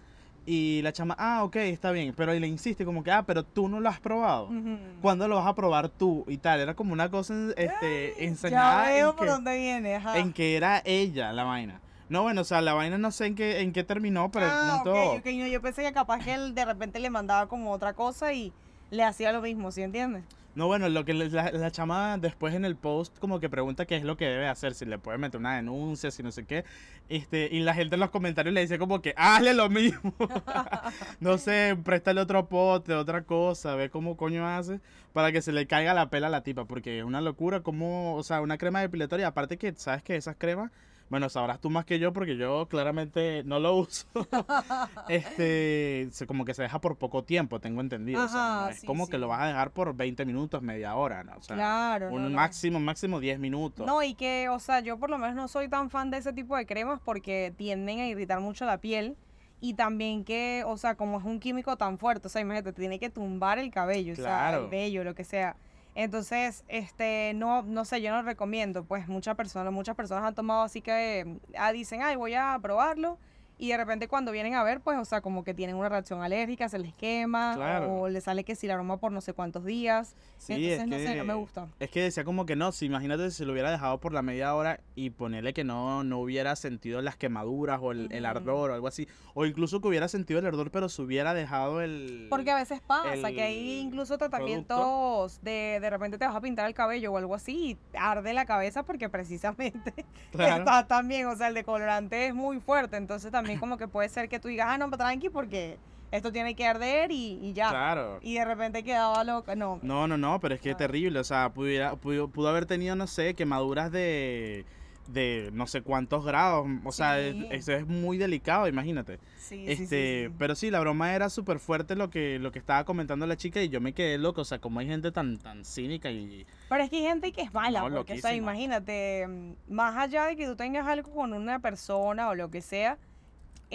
Y 0.45 0.83
la 0.83 0.93
chama, 0.93 1.15
ah, 1.17 1.45
ok, 1.45 1.55
está 1.57 1.93
bien. 1.93 2.13
Pero 2.17 2.33
ahí 2.33 2.41
le 2.41 2.49
insiste 2.49 2.85
como 2.85 3.05
que, 3.05 3.13
ah, 3.13 3.23
pero 3.25 3.45
tú 3.45 3.69
no 3.69 3.79
lo 3.79 3.89
has 3.89 4.01
probado. 4.01 4.47
Ujú. 4.49 4.79
¿Cuándo 5.01 5.29
lo 5.29 5.37
vas 5.37 5.47
a 5.47 5.55
probar 5.55 5.89
tú? 5.89 6.25
Y 6.27 6.39
tal, 6.39 6.59
era 6.59 6.75
como 6.75 6.93
una 6.93 7.09
cosa 7.09 7.35
este, 7.57 8.15
Ya 8.19 8.25
enseñada 8.25 8.89
veo 8.89 9.11
en 9.11 9.17
por 9.17 9.27
que, 9.27 9.33
dónde 9.33 9.57
viene, 9.57 9.95
ajá. 9.95 10.19
en 10.19 10.33
que 10.33 10.57
era 10.57 10.83
ella 10.85 11.33
la 11.33 11.45
vaina. 11.45 11.81
No, 12.09 12.23
bueno, 12.23 12.41
o 12.41 12.45
sea, 12.45 12.61
la 12.63 12.75
vaina 12.75 12.99
no 12.99 13.13
sé 13.13 13.27
en 13.27 13.37
qué, 13.37 13.61
en 13.61 13.73
qué 13.73 13.85
terminó, 13.85 14.31
pero 14.33 14.47
ah, 14.51 14.61
el 14.61 14.83
punto... 14.83 15.13
ok, 15.13 15.19
ok, 15.21 15.27
no, 15.35 15.47
yo 15.47 15.63
pensé 15.63 15.83
que 15.83 15.93
capaz 15.93 16.25
que 16.25 16.35
él 16.35 16.53
de 16.55 16.65
repente 16.65 16.99
le 16.99 17.11
mandaba 17.11 17.47
como 17.47 17.71
otra 17.71 17.93
cosa 17.95 18.33
y 18.33 18.53
le 18.91 19.05
hacía 19.05 19.31
lo 19.33 19.41
mismo, 19.41 19.71
¿sí 19.71 19.83
entiendes? 19.83 20.25
No, 20.55 20.69
bueno, 20.69 20.89
lo 20.89 21.05
que 21.05 21.15
la, 21.15 21.51
la 21.51 21.71
chama 21.73 22.17
después 22.19 22.55
en 22.55 22.65
el 22.65 22.77
post 22.77 23.19
como 23.19 23.41
que 23.41 23.49
pregunta 23.49 23.87
qué 23.87 23.97
es 23.97 24.05
lo 24.05 24.17
que 24.17 24.27
debe 24.27 24.47
hacer, 24.47 24.75
si 24.75 24.85
le 24.85 24.99
puede 24.99 25.19
meter 25.19 25.41
una 25.41 25.57
denuncia, 25.57 26.11
si 26.13 26.23
no 26.23 26.31
sé 26.31 26.45
qué. 26.45 26.65
Este, 27.09 27.49
y 27.51 27.61
la 27.61 27.75
gente 27.75 27.97
en 27.97 28.01
los 28.01 28.11
comentarios 28.11 28.55
le 28.55 28.61
dice 28.61 28.79
como 28.79 29.03
que 29.03 29.15
hazle 29.17 29.53
lo 29.55 29.69
mismo. 29.69 30.15
no 31.21 31.39
sé, 31.39 31.77
préstale 31.85 32.21
otro 32.21 32.49
pote, 32.49 32.95
otra 32.95 33.23
cosa, 33.23 33.75
ve 33.75 33.91
cómo 33.91 34.17
coño 34.17 34.47
hace 34.47 34.81
para 35.13 35.33
que 35.33 35.43
se 35.43 35.53
le 35.53 35.67
caiga 35.67 35.95
la 35.95 36.11
pela 36.11 36.27
a 36.27 36.31
la 36.31 36.43
tipa, 36.43 36.65
porque 36.67 36.99
es 36.99 37.05
una 37.05 37.21
locura 37.21 37.61
como, 37.61 38.17
o 38.17 38.23
sea, 38.23 38.41
una 38.41 38.59
crema 38.59 38.81
depilatoria, 38.81 39.29
aparte 39.29 39.59
que 39.59 39.73
sabes 39.77 40.03
que 40.03 40.17
esas 40.17 40.37
cremas 40.37 40.71
bueno, 41.15 41.29
sabrás 41.29 41.61
tú 41.61 41.71
más 41.71 41.85
que 41.85 42.01
yo 42.01 42.13
porque 42.13 42.37
yo 42.37 42.67
claramente 42.67 43.45
no 43.45 43.61
lo 43.61 43.77
uso. 43.77 44.05
este, 45.09 46.09
como 46.27 46.45
que 46.45 46.55
se 46.55 46.63
deja 46.63 46.81
por 46.81 46.97
poco 46.97 47.23
tiempo, 47.23 47.61
tengo 47.61 47.81
entendido. 47.81 48.25
o 48.25 48.27
sea, 48.27 48.63
no 48.63 48.69
es 48.71 48.81
sí, 48.81 48.87
como 48.89 49.07
que 49.07 49.17
lo 49.17 49.29
vas 49.29 49.43
a 49.43 49.47
dejar 49.47 49.71
por 49.71 49.95
20 49.95 50.25
minutos, 50.25 50.61
media 50.61 50.97
hora, 50.97 51.23
¿no? 51.23 51.37
O 51.37 51.41
sea, 51.41 51.55
claro. 51.55 52.09
un 52.09 52.21
no, 52.21 52.31
no. 52.31 52.35
máximo, 52.35 52.81
máximo 52.81 53.21
10 53.21 53.39
minutos. 53.39 53.87
No, 53.87 54.03
y 54.03 54.15
que, 54.15 54.49
o 54.49 54.59
sea, 54.59 54.81
yo 54.81 54.99
por 54.99 55.09
lo 55.09 55.17
menos 55.17 55.37
no 55.37 55.47
soy 55.47 55.69
tan 55.69 55.89
fan 55.89 56.11
de 56.11 56.19
ese 56.19 56.33
tipo 56.33 56.57
de 56.57 56.67
cremas 56.67 56.99
porque 56.99 57.55
tienden 57.57 58.01
a 58.01 58.09
irritar 58.09 58.41
mucho 58.41 58.65
la 58.65 58.79
piel. 58.79 59.17
Y 59.61 59.75
también 59.75 60.25
que, 60.25 60.65
o 60.67 60.77
sea, 60.77 60.97
como 60.97 61.21
es 61.21 61.25
un 61.25 61.39
químico 61.39 61.77
tan 61.77 61.97
fuerte, 61.97 62.27
o 62.27 62.29
sea, 62.29 62.43
imagínate, 62.43 62.73
tiene 62.73 62.99
que 62.99 63.09
tumbar 63.09 63.61
el 63.61 63.71
cabello, 63.71 64.15
o 64.15 64.17
sea, 64.17 64.57
el 64.57 64.67
vello, 64.67 65.05
lo 65.05 65.15
que 65.15 65.23
sea. 65.23 65.55
Entonces, 65.95 66.65
este, 66.69 67.33
no, 67.35 67.63
no 67.63 67.85
sé, 67.85 68.03
yo 68.03 68.11
no 68.11 68.23
recomiendo, 68.23 68.85
pues 68.85 69.07
muchas 69.09 69.37
personas, 69.37 69.73
muchas 69.73 69.95
personas 69.95 70.25
han 70.25 70.35
tomado 70.35 70.63
así 70.63 70.81
que 70.81 71.39
ah, 71.57 71.73
dicen, 71.73 72.03
ay, 72.03 72.17
voy 72.17 72.35
a 72.35 72.59
probarlo. 72.61 73.19
Y 73.57 73.69
de 73.69 73.77
repente 73.77 74.09
cuando 74.09 74.33
vienen 74.33 74.55
a 74.55 74.65
ver, 74.65 74.81
pues, 74.81 74.99
o 74.99 75.05
sea, 75.05 75.21
como 75.21 75.45
que 75.45 75.55
tienen 75.55 75.77
una 75.77 75.89
reacción 75.89 76.23
alérgica, 76.23 76.69
se 76.69 76.79
les 76.79 76.93
quema, 76.95 77.55
Claro. 77.55 77.93
o 78.03 78.09
les 78.09 78.25
sale 78.25 78.43
que 78.45 78.57
si 78.57 78.67
la 78.67 78.75
aroma 78.75 78.97
por 78.97 79.13
no 79.13 79.21
sé 79.21 79.33
cuántos 79.33 79.65
días. 79.65 80.17
Sí, 80.39 80.55
Entonces, 80.55 80.81
es 80.81 80.87
no 80.89 80.97
sé, 81.13 81.15
no 81.19 81.25
me 81.25 81.35
gusta. 81.35 81.69
Es 81.79 81.89
que 81.91 82.03
decía 82.03 82.25
como 82.25 82.47
que 82.47 82.57
no, 82.57 82.73
si 82.73 82.87
imagínate 82.87 83.31
si 83.31 83.45
lo 83.45 83.53
hubiera 83.53 83.71
dejado 83.71 83.99
por 84.01 84.13
la 84.13 84.23
media 84.23 84.55
hora 84.55 84.81
y 84.97 85.11
ponerle 85.11 85.55
que 85.55 85.63
no, 85.63 86.03
no 86.03 86.19
hubiera 86.19 86.57
sentido 86.57 87.01
las 87.01 87.17
quemaduras 87.17 87.79
o 87.81 87.93
el, 87.93 88.09
el 88.13 88.25
Ujú. 88.25 88.31
ardor 88.31 88.71
o 88.73 88.75
algo 88.75 88.89
así. 88.89 89.07
O 89.35 89.47
incluso 89.47 89.81
que 89.81 89.89
hubiera 89.89 90.09
sentido 90.09 90.41
el 90.41 90.47
ardor 90.47 90.71
pero 90.73 90.89
se 90.89 91.01
hubiera 91.03 91.33
dejado 91.33 91.81
el... 91.81 92.27
Porque 92.31 92.51
a 92.51 92.57
veces 92.57 92.81
pasa 92.81 93.31
que 93.33 93.43
hay 93.43 93.79
el 93.81 93.87
incluso 93.87 94.19
tratamientos 94.19 95.41
de 95.43 95.79
de 95.81 95.91
repente 95.91 96.19
te 96.19 96.27
vas 96.27 96.35
a 96.35 96.41
pintar 96.41 96.67
el 96.67 96.75
cabello 96.75 97.13
o 97.13 97.19
algo 97.19 97.35
así 97.35 97.71
y 97.93 97.97
arde 97.99 98.33
la 98.35 98.47
cabeza 98.47 98.83
porque 98.83 99.09
precisamente 99.09 99.93
Claro. 100.33 100.57
está 100.59 100.87
también, 100.87 101.27
o 101.27 101.37
sea, 101.37 101.49
el 101.49 101.55
decolorante 101.55 102.27
es 102.27 102.35
muy 102.35 102.59
fuerte, 102.61 102.97
entonces 102.97 103.31
también 103.31 103.44
como 103.61 103.77
que 103.79 103.89
puede 103.89 104.09
ser 104.09 104.29
que 104.29 104.39
tú 104.41 104.49
digas, 104.49 104.67
ah, 104.71 104.79
no, 104.79 104.91
tranqui 104.91 105.29
porque 105.31 105.79
esto 106.11 106.31
tiene 106.33 106.55
que 106.55 106.67
arder 106.67 107.11
y, 107.11 107.39
y 107.43 107.53
ya. 107.55 107.71
Claro. 107.71 108.19
Y 108.23 108.35
de 108.35 108.45
repente 108.45 108.83
quedaba 108.85 109.25
loca, 109.25 109.55
no. 109.57 109.81
No, 109.83 110.07
no, 110.07 110.17
no, 110.17 110.39
pero 110.41 110.55
es 110.55 110.61
que 110.61 110.71
es 110.71 110.77
Claro. 110.77 110.93
terrible. 110.93 111.19
O 111.19 111.25
sea, 111.25 111.51
pudiera, 111.53 111.97
pudo, 111.97 112.29
pudo 112.29 112.49
haber 112.49 112.67
tenido, 112.67 112.95
no 112.95 113.07
sé, 113.09 113.35
quemaduras 113.35 113.91
de, 113.91 114.65
de 115.09 115.51
no 115.53 115.67
sé 115.67 115.83
cuántos 115.83 116.25
grados. 116.25 116.69
O 116.85 116.93
sea, 116.93 117.17
Sí. 117.19 117.49
eso 117.51 117.73
es 117.73 117.87
muy 117.89 118.17
delicado, 118.17 118.69
imagínate. 118.69 119.19
Sí, 119.39 119.65
este, 119.67 119.87
sí, 120.25 120.29
sí. 120.29 120.35
pero 120.39 120.55
sí, 120.55 120.71
la 120.71 120.79
broma 120.81 121.13
era 121.15 121.29
súper 121.31 121.59
fuerte 121.59 121.97
lo 121.97 122.09
que, 122.11 122.39
lo 122.39 122.53
que 122.53 122.61
estaba 122.61 122.85
comentando 122.85 123.27
la 123.27 123.37
chica 123.37 123.61
y 123.61 123.69
yo 123.69 123.81
me 123.81 123.93
quedé 123.93 124.17
loco. 124.17 124.43
O 124.43 124.45
sea, 124.45 124.61
como 124.61 124.79
hay 124.79 124.87
gente 124.87 125.11
tan, 125.11 125.37
tan 125.39 125.65
cínica 125.65 126.13
y. 126.13 126.47
Pero 126.69 126.85
es 126.85 126.91
que 126.91 126.97
hay 126.99 127.03
gente 127.03 127.33
que 127.33 127.43
es 127.43 127.53
mala, 127.53 127.89
No, 127.89 127.97
porque, 127.97 128.13
o 128.15 128.19
sea, 128.19 128.35
imagínate, 128.37 129.27
mm, 129.27 129.53
más 129.75 129.97
allá 129.97 130.27
de 130.27 130.37
que 130.37 130.47
tú 130.47 130.55
tengas 130.55 130.87
algo 130.87 131.11
con 131.13 131.33
una 131.33 131.59
persona 131.59 132.29
o 132.29 132.35
lo 132.37 132.51
que 132.53 132.63
sea, 132.63 132.99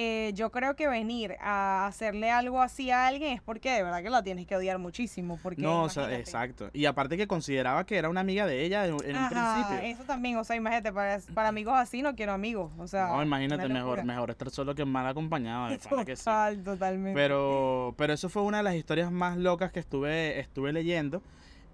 eh, 0.01 0.31
yo 0.33 0.49
creo 0.49 0.77
que 0.77 0.87
venir 0.87 1.35
a 1.41 1.85
hacerle 1.85 2.31
algo 2.31 2.61
así 2.61 2.89
a 2.89 3.05
alguien 3.07 3.33
es 3.33 3.41
porque 3.41 3.69
de 3.69 3.83
verdad 3.83 4.01
que 4.01 4.09
la 4.09 4.23
tienes 4.23 4.47
que 4.47 4.55
odiar 4.55 4.77
muchísimo, 4.79 5.37
porque 5.43 5.61
No, 5.61 5.83
o 5.83 5.89
sea, 5.89 6.15
exacto. 6.17 6.69
Y 6.71 6.85
aparte 6.85 7.17
que 7.17 7.27
consideraba 7.27 7.85
que 7.85 7.97
era 7.97 8.07
una 8.07 8.21
amiga 8.21 8.47
de 8.47 8.63
ella 8.63 8.85
en, 8.85 8.91
en 9.03 9.17
un 9.17 9.29
principio. 9.29 9.77
eso 9.83 10.03
también, 10.05 10.37
o 10.37 10.43
sea, 10.45 10.55
imagínate, 10.55 10.93
para, 10.93 11.19
para 11.33 11.49
amigos 11.49 11.73
así 11.75 12.01
no 12.01 12.15
quiero 12.15 12.31
amigos, 12.31 12.71
o 12.77 12.87
sea, 12.87 13.07
No, 13.07 13.21
imagínate, 13.21 13.67
mejor, 13.67 14.05
mejor 14.05 14.29
estar 14.29 14.49
solo 14.51 14.73
que 14.73 14.85
mal 14.85 15.05
acompañado. 15.05 15.67
de 15.69 15.77
pana 15.79 16.05
que 16.05 16.15
sí. 16.15 16.23
Total, 16.23 16.63
totalmente. 16.63 17.13
Pero, 17.19 17.93
pero 17.97 18.13
eso 18.13 18.29
fue 18.29 18.43
una 18.43 18.57
de 18.57 18.63
las 18.63 18.75
historias 18.75 19.11
más 19.11 19.35
locas 19.37 19.73
que 19.73 19.81
estuve, 19.81 20.39
estuve 20.39 20.71
leyendo. 20.71 21.21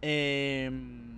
eh, 0.02 0.72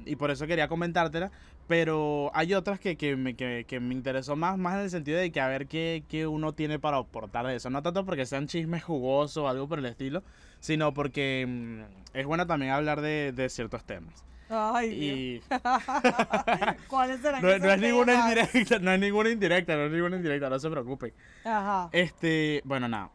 y 0.05 0.15
por 0.15 0.31
eso 0.31 0.45
quería 0.47 0.67
comentártela. 0.67 1.31
Pero 1.67 2.31
hay 2.33 2.53
otras 2.53 2.79
que, 2.79 2.95
que, 2.95 3.15
me, 3.17 3.35
que, 3.35 3.65
que 3.67 3.79
me 3.79 3.93
interesó 3.93 4.35
más, 4.37 4.57
más 4.57 4.75
en 4.75 4.81
el 4.81 4.89
sentido 4.89 5.19
de 5.19 5.31
que 5.31 5.41
a 5.41 5.47
ver 5.47 5.67
qué, 5.67 6.03
qué 6.07 6.25
uno 6.25 6.53
tiene 6.53 6.79
para 6.79 6.97
aportar 6.97 7.45
de 7.45 7.55
eso. 7.55 7.69
No 7.69 7.83
tanto 7.83 8.05
porque 8.05 8.25
sean 8.25 8.47
chismes 8.47 8.83
jugosos 8.83 9.43
o 9.43 9.47
algo 9.49 9.67
por 9.67 9.79
el 9.79 9.85
estilo, 9.85 10.23
sino 10.61 10.93
porque 10.93 11.45
mm, 11.47 12.17
es 12.17 12.25
bueno 12.25 12.47
también 12.47 12.71
hablar 12.71 13.01
de, 13.01 13.33
de 13.33 13.49
ciertos 13.49 13.83
temas. 13.83 14.23
Ay. 14.49 14.89
Y 14.91 15.41
¿Cuáles 16.87 17.19
serán 17.19 17.41
no, 17.41 17.57
no 17.57 17.71
es 17.71 17.81
ninguna 17.81 18.13
indirecta, 18.15 18.79
no 18.79 18.93
es 18.93 18.99
ninguna 18.99 19.29
indirecta, 19.29 19.75
no 19.75 19.85
es 19.85 19.91
ninguna 19.91 20.15
indirecta, 20.15 20.49
no 20.49 20.59
se 20.59 20.69
preocupen. 20.69 21.13
Ajá. 21.43 21.89
Este, 21.91 22.61
bueno, 22.63 22.87
nada. 22.87 23.11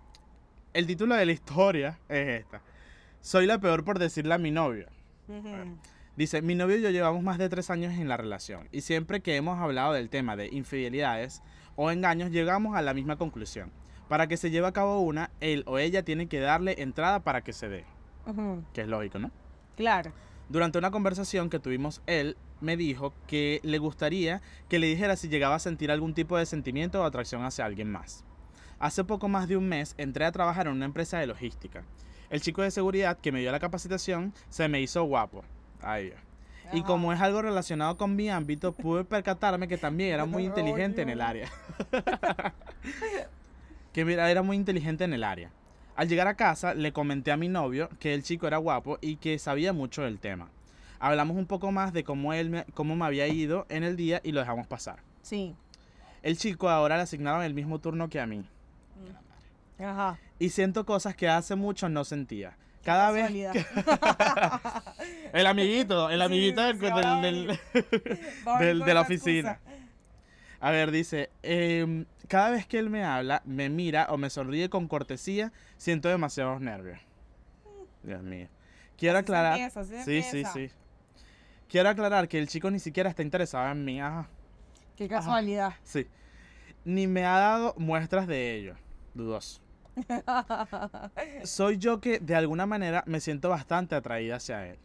El 0.75 0.87
título 0.87 1.15
de 1.15 1.27
la 1.27 1.33
historia 1.33 1.99
es 2.09 2.41
esta. 2.41 2.61
Soy 3.21 3.47
la 3.47 3.59
peor 3.59 3.85
por 3.85 3.99
decirle 3.99 4.35
a 4.35 4.39
mi 4.39 4.51
novio. 4.51 4.89
Ujú. 5.29 5.79
Dice, 6.17 6.43
mi 6.43 6.55
novio 6.55 6.77
y 6.77 6.83
yo 6.83 6.91
llevamos 6.91 7.23
más 7.23 7.39
de 7.39 7.49
tres 7.49 7.71
años 7.71 7.95
en 7.95 8.07
la 8.09 8.19
relación 8.19 8.69
y 8.71 8.83
siempre 8.83 9.21
que 9.21 9.37
hemos 9.37 9.59
hablado 9.59 9.95
del 9.95 10.11
tema 10.11 10.37
de 10.37 10.49
infidelidades 10.49 11.43
o 11.75 11.91
engaños 11.91 12.31
llegamos 12.31 12.77
a 12.77 12.83
la 12.83 12.93
misma 12.93 13.17
conclusión. 13.17 13.73
Para 14.09 14.27
que 14.27 14.37
se 14.37 14.51
lleve 14.51 14.67
a 14.67 14.73
cabo 14.73 15.01
una, 15.01 15.31
él 15.41 15.65
o 15.67 15.79
ella 15.79 16.03
tiene 16.05 16.27
que 16.27 16.39
darle 16.39 16.75
entrada 16.83 17.21
para 17.21 17.41
que 17.43 17.55
se 17.55 17.69
dé, 17.71 17.87
Ujú. 18.27 18.63
que 18.75 18.83
es 18.83 18.89
lógico, 18.89 19.19
¿no? 19.19 19.31
Claro. 19.75 20.13
Durante 20.51 20.77
una 20.77 20.91
conversación 20.91 21.49
que 21.49 21.59
tuvimos, 21.59 22.03
él 22.07 22.37
me 22.61 22.77
dijo 22.77 23.15
que 23.27 23.61
le 23.63 23.79
gustaría 23.79 24.43
que 24.69 24.79
le 24.79 24.89
dijera 24.89 25.17
si 25.17 25.29
llegaba 25.31 25.55
a 25.55 25.61
sentir 25.61 25.91
algún 25.91 26.13
tipo 26.13 26.37
de 26.37 26.45
sentimiento 26.45 27.01
o 27.01 27.05
atracción 27.05 27.43
hacia 27.43 27.65
alguien 27.65 27.91
más. 27.91 28.23
Hace 28.79 29.03
poco 29.05 29.29
más 29.29 29.49
de 29.49 29.57
un 29.57 29.67
mes 29.67 29.95
entré 29.97 30.27
a 30.27 30.33
trabajar 30.33 30.67
en 30.67 30.75
una 30.75 30.85
empresa 30.85 31.19
de 31.19 31.27
logística. 31.27 31.85
El 32.29 32.43
chico 32.43 32.61
de 32.61 32.71
seguridad 32.71 33.17
que 33.19 33.33
me 33.33 33.41
dio 33.41 33.51
la 33.51 33.61
capacitación 33.61 34.35
se 34.51 34.69
me 34.69 34.83
hizo 34.83 35.05
guapo. 35.05 35.43
Ay, 35.83 36.07
Dios. 36.07 36.21
Y 36.73 36.83
como 36.83 37.13
es 37.13 37.21
algo 37.21 37.43
relacionado 37.43 37.97
con 37.97 38.17
mi 38.17 38.31
ámbito, 38.31 38.73
pude 38.73 39.05
percatarme 39.05 39.69
que 39.69 39.77
también 39.77 40.15
era 40.15 40.25
muy 40.25 40.45
inteligente 40.47 41.03
en 41.03 41.11
el 41.11 41.21
área. 41.21 41.49
que 43.93 44.05
mira, 44.05 44.31
era 44.31 44.43
muy 44.43 44.57
inteligente 44.57 45.05
en 45.05 45.13
el 45.13 45.25
área. 45.25 45.51
Al 45.95 46.09
llegar 46.09 46.27
a 46.27 46.35
casa, 46.35 46.75
le 46.75 46.93
comenté 46.93 47.33
a 47.33 47.37
mi 47.37 47.49
novio 47.49 47.91
que 48.01 48.15
el 48.15 48.23
chico 48.23 48.47
era 48.47 48.57
guapo 48.57 48.99
y 49.03 49.17
que 49.17 49.39
sabía 49.39 49.75
mucho 49.75 50.03
del 50.03 50.19
tema. 50.19 50.49
Hablamos 50.99 51.37
un 51.37 51.47
poco 51.47 51.73
más 51.73 51.93
de 51.93 52.05
cómo 52.05 52.33
él 52.33 52.49
me, 52.49 52.65
cómo 52.75 52.97
me 52.97 53.05
había 53.05 53.29
ido 53.29 53.67
en 53.69 53.83
el 53.83 53.97
día 53.97 54.21
y 54.25 54.33
lo 54.33 54.41
dejamos 54.41 54.67
pasar. 54.67 55.01
Sí. 55.21 55.55
El 56.23 56.39
chico 56.39 56.71
ahora 56.71 56.97
le 56.97 57.03
asignaron 57.03 57.43
el 57.43 57.53
mismo 57.53 57.81
turno 57.81 58.09
que 58.09 58.21
a 58.21 58.27
mí. 58.27 58.47
Ajá. 59.79 60.19
Y 60.39 60.51
siento 60.51 60.87
cosas 60.87 61.15
que 61.15 61.29
hace 61.29 61.57
mucho 61.57 61.89
no 61.89 62.05
sentía. 62.05 62.57
Cada 62.85 63.11
vez 63.13 63.31
el 65.33 65.47
amiguito, 65.47 66.11
el 66.11 66.23
amiguito 66.23 66.63
del, 66.63 66.79
sí, 66.79 67.59
del- 68.59 68.81
de 68.85 68.95
la 68.95 69.01
oficina. 69.01 69.61
A 70.61 70.71
ver, 70.71 70.91
dice, 70.91 71.31
em, 71.43 72.05
cada 72.29 72.51
vez 72.51 72.67
que 72.67 72.79
él 72.79 72.91
me 72.91 73.05
habla, 73.05 73.43
me 73.45 73.69
mira 73.69 74.07
o 74.11 74.17
me 74.17 74.31
sonríe 74.31 74.69
con 74.69 74.89
cortesía, 74.89 75.53
siento 75.77 76.09
demasiados 76.09 76.61
nervios. 76.61 76.99
Dios 78.03 78.23
mío. 78.23 78.49
Quiero 78.97 79.19
se 79.19 79.23
aclarar. 79.23 79.55
empieza, 79.59 79.81
así 79.81 79.91
se 79.91 80.05
sí, 80.05 80.23
sí, 80.23 80.37
empieza. 80.39 80.53
sí. 80.53 80.71
Quiero 81.69 81.89
aclarar 81.89 82.29
que 82.29 82.39
el 82.39 82.49
chico 82.49 82.71
ni 82.71 82.79
siquiera 82.79 83.11
está 83.11 83.23
interesado 83.23 83.71
en 83.71 83.85
mí. 83.85 84.01
Ajá. 84.01 84.29
Qué 84.97 85.09
casualidad. 85.09 85.75
Sí. 85.85 86.07
Ni 86.85 87.07
me 87.07 87.25
ha 87.25 87.39
dado 87.39 87.75
muestras 87.79 88.27
de 88.27 88.55
ello. 88.57 88.75
Dudoso. 89.15 89.61
Soy 91.45 91.79
yo 91.79 92.01
que 92.01 92.19
de 92.19 92.35
alguna 92.35 92.67
manera 92.67 93.03
me 93.07 93.21
siento 93.21 93.49
bastante 93.49 93.95
atraída 93.95 94.37
hacia 94.37 94.67
él. 94.67 94.79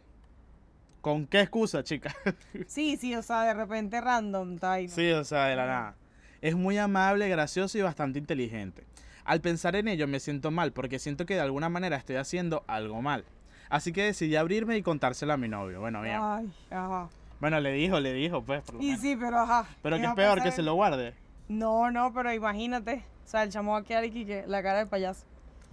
¿Con 1.00 1.26
qué 1.26 1.40
excusa, 1.40 1.82
chica? 1.84 2.14
Sí, 2.66 2.96
sí, 2.96 3.14
o 3.14 3.22
sea, 3.22 3.42
de 3.44 3.54
repente 3.54 4.00
random, 4.00 4.58
Taino. 4.58 4.92
Sí, 4.92 5.10
o 5.12 5.24
sea, 5.24 5.44
de 5.46 5.56
la 5.56 5.66
nada. 5.66 5.94
Es 6.42 6.54
muy 6.54 6.76
amable, 6.78 7.28
gracioso 7.28 7.78
y 7.78 7.82
bastante 7.82 8.18
inteligente. 8.18 8.84
Al 9.24 9.40
pensar 9.40 9.76
en 9.76 9.88
ello 9.88 10.06
me 10.08 10.20
siento 10.20 10.50
mal 10.50 10.72
porque 10.72 10.98
siento 10.98 11.26
que 11.26 11.34
de 11.34 11.40
alguna 11.40 11.68
manera 11.68 11.96
estoy 11.96 12.16
haciendo 12.16 12.64
algo 12.66 13.02
mal. 13.02 13.24
Así 13.70 13.92
que 13.92 14.04
decidí 14.04 14.36
abrirme 14.36 14.76
y 14.76 14.82
contárselo 14.82 15.32
a 15.32 15.36
mi 15.36 15.48
novio. 15.48 15.80
Bueno, 15.80 16.00
bien. 16.02 16.16
Ay, 16.20 16.50
ajá. 16.70 17.08
Bueno, 17.40 17.60
le 17.60 17.72
dijo, 17.72 18.00
le 18.00 18.12
dijo, 18.14 18.42
pues. 18.42 18.62
por 18.62 18.76
lo 18.76 18.82
Y 18.82 18.86
menos. 18.86 19.00
sí, 19.00 19.16
pero 19.16 19.38
ajá. 19.40 19.66
Pero 19.82 19.96
¿qué 19.96 20.02
que 20.02 20.08
es 20.08 20.14
peor 20.14 20.42
que 20.42 20.48
en- 20.48 20.54
se 20.54 20.62
lo 20.62 20.74
guarde. 20.74 21.14
No, 21.48 21.90
no, 21.90 22.12
pero 22.12 22.32
imagínate. 22.32 23.04
O 23.28 23.30
sea, 23.30 23.42
el 23.42 23.50
chamo 23.50 23.72
va 23.72 23.80
a 23.80 23.84
quedar 23.84 24.04
aquí 24.04 24.24
que 24.24 24.46
la 24.46 24.62
cara 24.62 24.78
del 24.78 24.88
payaso. 24.88 25.26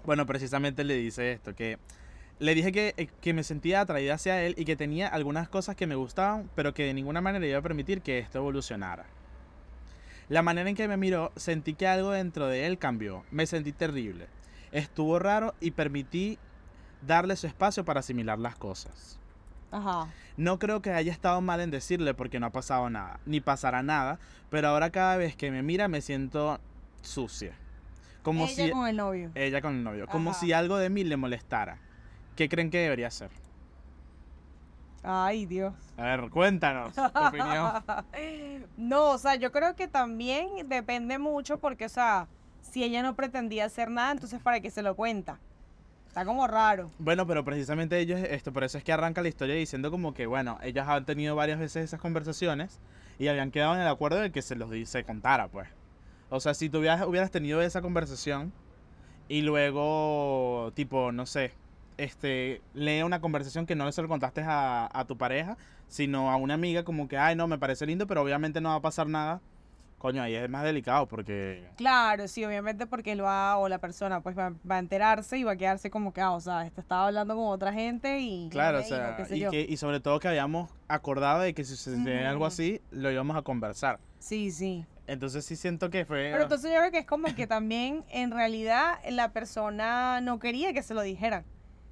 Bueno, 0.04 0.26
precisamente 0.26 0.84
le 0.84 0.96
dice 0.96 1.32
esto, 1.32 1.56
que 1.56 1.80
le 2.38 2.54
dije 2.54 2.74
que, 2.74 2.94
eh, 2.98 3.08
que 3.22 3.34
me 3.34 3.46
sentía 3.46 3.80
atraída 3.80 4.16
hacia 4.16 4.44
él 4.44 4.56
y 4.58 4.66
que 4.66 4.76
tenía 4.76 5.08
algunas 5.08 5.48
cosas 5.48 5.78
que 5.78 5.88
me 5.88 5.96
gustaban, 5.96 6.50
pero 6.54 6.74
que 6.74 6.84
de 6.84 6.94
ninguna 6.94 7.22
manera 7.22 7.48
iba 7.48 7.58
a 7.58 7.62
permitir 7.62 8.02
que 8.02 8.20
esto 8.20 8.40
evolucionara. 8.40 9.06
La 10.28 10.42
manera 10.42 10.68
en 10.68 10.76
que 10.76 10.90
me 10.90 10.98
miró, 10.98 11.32
sentí 11.38 11.76
que 11.76 11.88
algo 11.88 12.12
dentro 12.12 12.48
de 12.48 12.68
él 12.68 12.78
cambió. 12.78 13.24
Me 13.32 13.46
sentí 13.46 13.72
terrible. 13.72 14.28
Estuvo 14.74 15.18
raro 15.18 15.56
y 15.62 15.72
permití 15.72 16.38
darle 17.08 17.38
su 17.38 17.48
espacio 17.48 17.86
para 17.86 18.02
asimilar 18.02 18.38
las 18.38 18.58
cosas. 18.58 19.18
Ajá. 19.72 20.10
No 20.36 20.60
creo 20.60 20.82
que 20.82 20.92
haya 20.92 21.14
estado 21.14 21.40
mal 21.40 21.62
en 21.62 21.72
decirle 21.72 22.14
porque 22.16 22.38
no 22.38 22.48
ha 22.48 22.52
pasado 22.52 22.90
nada, 22.90 23.22
ni 23.26 23.40
pasará 23.40 23.82
nada, 23.82 24.20
pero 24.50 24.68
ahora 24.68 24.90
cada 24.90 25.16
vez 25.16 25.38
que 25.38 25.52
me 25.52 25.64
mira 25.64 25.88
me 25.88 26.02
siento 26.02 26.60
sucia. 27.06 27.54
Como 28.24 28.46
Ella 28.46 28.66
si 28.66 28.72
con 28.72 28.88
el 28.88 28.96
novio. 28.98 29.32
ella 29.36 29.62
con 29.62 29.76
el 29.76 29.84
novio, 29.84 30.08
como 30.08 30.34
si 30.34 30.52
algo 30.52 30.78
de 30.78 30.90
mí 30.90 31.04
le 31.04 31.16
molestara. 31.16 31.78
¿Qué 32.36 32.50
creen 32.50 32.70
que 32.72 32.80
debería 32.80 33.08
hacer? 33.08 33.30
Ay, 35.04 35.46
Dios. 35.46 35.74
A 35.98 36.04
ver, 36.04 36.30
cuéntanos 36.32 36.96
tu 36.96 37.02
opinión. 37.28 37.72
No, 38.78 39.12
o 39.12 39.18
sea, 39.20 39.36
yo 39.36 39.52
creo 39.52 39.76
que 39.76 39.88
también 39.88 40.68
depende 40.68 41.20
mucho 41.20 41.60
porque, 41.60 41.86
o 41.86 41.90
sea, 41.90 42.28
si 42.62 42.84
ella 42.84 43.04
no 43.04 43.16
pretendía 43.16 43.66
hacer 43.66 43.92
nada, 43.92 44.12
entonces 44.12 44.42
¿para 44.42 44.60
qué 44.60 44.72
se 44.72 44.82
lo 44.82 44.96
cuenta? 44.96 45.40
Está 46.08 46.26
como 46.26 46.48
raro. 46.48 46.90
Bueno, 46.98 47.28
pero 47.28 47.44
precisamente 47.46 48.00
ellos, 48.00 48.20
esto, 48.22 48.52
por 48.52 48.64
eso 48.64 48.78
es 48.78 48.84
que 48.84 48.94
arranca 48.94 49.22
la 49.22 49.28
historia 49.28 49.54
diciendo 49.54 49.92
como 49.92 50.14
que, 50.14 50.26
bueno, 50.26 50.58
ellos 50.64 50.88
han 50.88 51.06
tenido 51.06 51.36
varias 51.36 51.60
veces 51.60 51.84
esas 51.84 52.00
conversaciones 52.00 52.80
y 53.20 53.28
habían 53.28 53.52
quedado 53.52 53.76
en 53.76 53.82
el 53.82 53.88
acuerdo 53.88 54.20
de 54.20 54.32
que 54.32 54.42
se 54.42 54.56
los 54.56 54.70
se 54.90 55.04
contara, 55.04 55.50
pues. 55.50 55.68
O 56.30 56.40
sea, 56.40 56.54
si 56.54 56.70
tú 56.70 56.80
hubieras, 56.80 57.06
hubieras 57.06 57.32
tenido 57.32 57.62
esa 57.62 57.82
conversación 57.82 58.52
y 59.28 59.42
luego, 59.42 60.72
tipo, 60.74 61.12
no 61.12 61.26
sé, 61.26 61.54
este, 61.98 62.62
lee 62.74 63.04
una 63.04 63.22
conversación 63.22 63.66
que 63.66 63.76
no 63.76 63.92
se 63.92 64.02
lo 64.02 64.08
contaste 64.08 64.42
a, 64.42 64.90
a 64.92 65.06
tu 65.06 65.18
pareja, 65.18 65.58
sino 65.88 66.32
a 66.32 66.36
una 66.36 66.56
amiga 66.56 66.84
como 66.84 67.08
que, 67.08 67.18
ay, 67.18 67.36
no, 67.36 67.48
me 67.48 67.58
parece 67.58 67.86
lindo, 67.86 68.08
pero 68.08 68.22
obviamente 68.22 68.62
no 68.62 68.70
va 68.70 68.76
a 68.76 68.82
pasar 68.82 69.08
nada. 69.08 69.42
Coño, 69.98 70.22
ahí 70.22 70.36
es 70.36 70.50
más 70.50 70.64
delicado 70.64 71.08
porque... 71.08 71.68
Claro, 71.78 72.28
sí, 72.28 72.44
obviamente 72.46 72.86
porque 72.86 73.14
él 73.14 73.24
va, 73.24 73.58
o 73.58 73.70
la 73.70 73.80
persona, 73.80 74.22
pues 74.22 74.38
va, 74.38 74.54
va 74.70 74.76
a 74.76 74.80
enterarse 74.80 75.38
y 75.38 75.44
va 75.44 75.54
a 75.54 75.56
quedarse 75.56 75.90
como 75.90 76.14
que, 76.14 76.22
ah, 76.22 76.34
o 76.34 76.42
sea, 76.42 76.66
este 76.66 76.82
estaba 76.82 77.08
hablando 77.08 77.36
con 77.36 77.48
otra 77.48 77.74
gente 77.74 78.20
y. 78.20 78.50
Claro, 78.50 78.82
y 78.82 78.84
o 78.84 78.86
sea, 78.86 79.18
y, 79.32 79.50
que, 79.50 79.66
y 79.68 79.78
sobre 79.78 80.02
todo 80.02 80.20
que 80.20 80.28
habíamos 80.28 80.70
acordado 80.90 81.42
de 81.42 81.54
que 81.54 81.64
si 81.64 81.76
sucedía 81.76 82.30
algo 82.30 82.44
Ujú. 82.44 82.48
así, 82.48 82.82
lo 82.92 83.10
íbamos 83.10 83.38
a 83.38 83.42
conversar. 83.42 84.00
Sí, 84.20 84.52
sí. 84.52 84.86
Entonces 85.08 85.46
sí 85.46 85.56
siento 85.56 85.90
que 85.90 86.04
fue... 86.06 86.30
Pero 86.32 86.44
entonces 86.44 86.72
yo 86.72 86.80
creo 86.80 86.92
que 86.92 87.00
es 87.00 87.06
como 87.06 87.34
que 87.36 87.46
también, 87.48 88.04
en 88.10 88.32
realidad, 88.32 88.96
la 89.10 89.32
persona 89.32 90.20
no 90.22 90.40
quería 90.40 90.74
que 90.74 90.82
se 90.82 90.94
lo 90.94 91.02
dijeran 91.02 91.44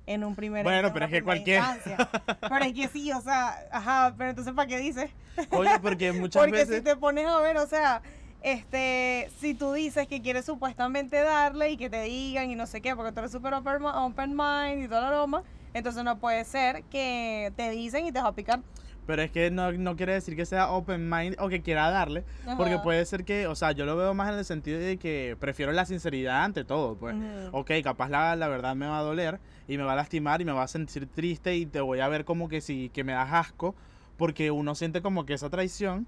en 0.05 0.23
un 0.23 0.35
primer 0.35 0.63
Bueno, 0.63 0.87
en 0.87 0.93
pero 0.93 1.05
es 1.05 1.11
que 1.11 1.23
cualquier- 1.23 1.59
instancia. 1.61 2.09
Pero 2.41 2.65
es 2.65 2.73
que 2.73 2.87
sí, 2.87 3.11
o 3.11 3.21
sea, 3.21 3.55
ajá, 3.71 4.15
pero 4.17 4.31
entonces 4.31 4.53
¿para 4.53 4.67
qué 4.67 4.77
dices? 4.79 5.11
Oye, 5.51 5.79
porque 5.81 6.11
muchas 6.13 6.41
Porque 6.41 6.57
veces... 6.57 6.77
si 6.77 6.81
te 6.81 6.95
pones 6.95 7.25
a 7.27 7.39
ver, 7.39 7.57
o 7.57 7.67
sea, 7.67 8.01
este, 8.41 9.29
si 9.39 9.53
tú 9.53 9.71
dices 9.73 10.07
que 10.07 10.21
quieres 10.21 10.45
supuestamente 10.45 11.17
darle 11.21 11.69
y 11.71 11.77
que 11.77 11.89
te 11.89 12.01
digan 12.01 12.49
y 12.51 12.55
no 12.55 12.67
sé 12.67 12.81
qué, 12.81 12.95
porque 12.95 13.11
tú 13.13 13.19
eres 13.19 13.31
súper 13.31 13.53
open, 13.53 13.83
open 13.85 14.35
mind 14.35 14.83
y 14.83 14.87
toda 14.87 15.01
la 15.01 15.09
broma, 15.11 15.43
entonces 15.73 16.03
no 16.03 16.17
puede 16.19 16.43
ser 16.43 16.83
que 16.85 17.53
te 17.55 17.69
dicen 17.69 18.05
y 18.05 18.11
te 18.11 18.21
va 18.21 18.27
a 18.29 18.33
picar. 18.35 18.59
Pero 19.05 19.21
es 19.21 19.31
que 19.31 19.51
no, 19.51 19.71
no 19.73 19.95
quiere 19.95 20.13
decir 20.13 20.35
que 20.35 20.45
sea 20.45 20.71
open 20.71 21.09
mind 21.09 21.35
o 21.39 21.49
que 21.49 21.61
quiera 21.61 21.89
darle. 21.89 22.23
Porque 22.57 22.75
Ajá. 22.75 22.83
puede 22.83 23.05
ser 23.05 23.25
que, 23.25 23.47
o 23.47 23.55
sea, 23.55 23.71
yo 23.73 23.85
lo 23.85 23.97
veo 23.97 24.13
más 24.13 24.31
en 24.31 24.39
el 24.39 24.45
sentido 24.45 24.79
de 24.79 24.97
que 24.97 25.35
prefiero 25.39 25.71
la 25.73 25.85
sinceridad 25.85 26.43
ante 26.43 26.63
todo. 26.63 26.95
Pues, 26.95 27.15
Ujú. 27.15 27.57
ok, 27.57 27.71
capaz 27.83 28.09
la, 28.09 28.35
la 28.35 28.47
verdad 28.47 28.75
me 28.75 28.87
va 28.87 28.99
a 28.99 29.03
doler 29.03 29.39
y 29.67 29.77
me 29.77 29.83
va 29.83 29.93
a 29.93 29.95
lastimar 29.97 30.41
y 30.41 30.45
me 30.45 30.51
va 30.53 30.63
a 30.63 30.67
sentir 30.67 31.07
triste 31.07 31.55
y 31.55 31.65
te 31.65 31.81
voy 31.81 31.99
a 31.99 32.07
ver 32.07 32.23
como 32.25 32.47
que 32.49 32.61
sí, 32.61 32.89
que 32.93 33.03
me 33.03 33.13
das 33.13 33.31
asco. 33.33 33.75
Porque 34.17 34.51
uno 34.51 34.75
siente 34.75 35.01
como 35.01 35.25
que 35.25 35.33
esa 35.33 35.49
traición. 35.49 36.07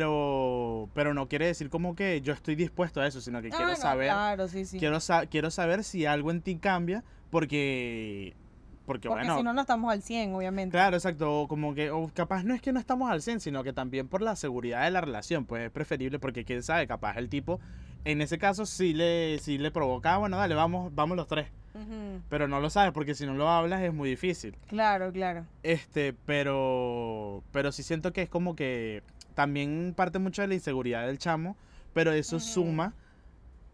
Pero, 0.00 0.88
pero 0.94 1.12
no 1.14 1.28
quiere 1.28 1.46
decir 1.46 1.68
como 1.70 1.94
que 1.94 2.20
yo 2.22 2.32
estoy 2.32 2.54
dispuesto 2.56 3.00
a 3.00 3.06
eso, 3.06 3.20
sino 3.20 3.40
que 3.42 3.48
Ah, 3.52 3.56
quiero 3.56 3.70
no, 3.72 3.76
saber 3.76 4.08
Claro, 4.08 4.48
sí, 4.48 4.64
sí. 4.64 4.78
quiero, 4.78 5.00
sa- 5.00 5.26
quiero 5.26 5.50
saber 5.50 5.84
si 5.84 6.06
algo 6.06 6.30
en 6.30 6.40
ti 6.40 6.56
cambia 6.56 7.04
porque 7.30 8.34
porque, 8.86 9.08
Porque 9.08 9.24
bueno 9.24 9.36
si 9.38 9.42
no, 9.42 9.52
no 9.52 9.60
estamos 9.60 9.92
al 9.92 10.00
100, 10.02 10.34
obviamente. 10.34 10.70
claro 10.72 10.96
exacto 10.96 11.46
como 11.48 11.74
que 11.74 11.90
o 11.90 12.08
capaz 12.14 12.44
no 12.44 12.54
es 12.54 12.62
que 12.62 12.72
no 12.72 12.80
estamos 12.80 13.10
al 13.10 13.20
100 13.20 13.40
sino 13.40 13.62
que 13.64 13.72
también 13.72 14.08
por 14.08 14.22
la 14.22 14.36
seguridad 14.36 14.84
de 14.84 14.90
la 14.92 15.00
relación 15.00 15.44
pues 15.44 15.64
es 15.64 15.70
preferible 15.70 16.18
porque 16.18 16.44
quién 16.44 16.62
sabe 16.62 16.86
capaz 16.86 17.16
el 17.18 17.28
tipo 17.28 17.60
en 18.04 18.22
ese 18.22 18.38
caso 18.38 18.64
sí 18.64 18.94
le 18.94 19.38
sí 19.40 19.58
le 19.58 19.70
provoca 19.70 20.14
"Ah, 20.14 20.18
bueno 20.18 20.36
dale 20.38 20.54
vamos 20.54 20.94
vamos 20.94 21.16
los 21.16 21.26
tres 21.26 21.48
pero 22.30 22.48
no 22.48 22.58
lo 22.60 22.70
sabes 22.70 22.92
porque 22.92 23.14
si 23.14 23.26
no 23.26 23.34
lo 23.34 23.50
hablas 23.50 23.82
es 23.82 23.92
muy 23.92 24.08
difícil 24.08 24.56
Claro, 24.68 25.12
claro. 25.12 25.44
este 25.62 26.14
pero 26.24 27.42
pero 27.52 27.72
sí 27.72 27.82
siento 27.82 28.12
que 28.12 28.22
es 28.22 28.28
como 28.30 28.56
que 28.56 29.02
también 29.34 29.92
parte 29.96 30.18
mucho 30.18 30.40
de 30.42 30.48
la 30.48 30.54
inseguridad 30.54 31.06
del 31.06 31.18
chamo 31.18 31.56
pero 31.92 32.12
eso 32.12 32.40
suma 32.40 32.94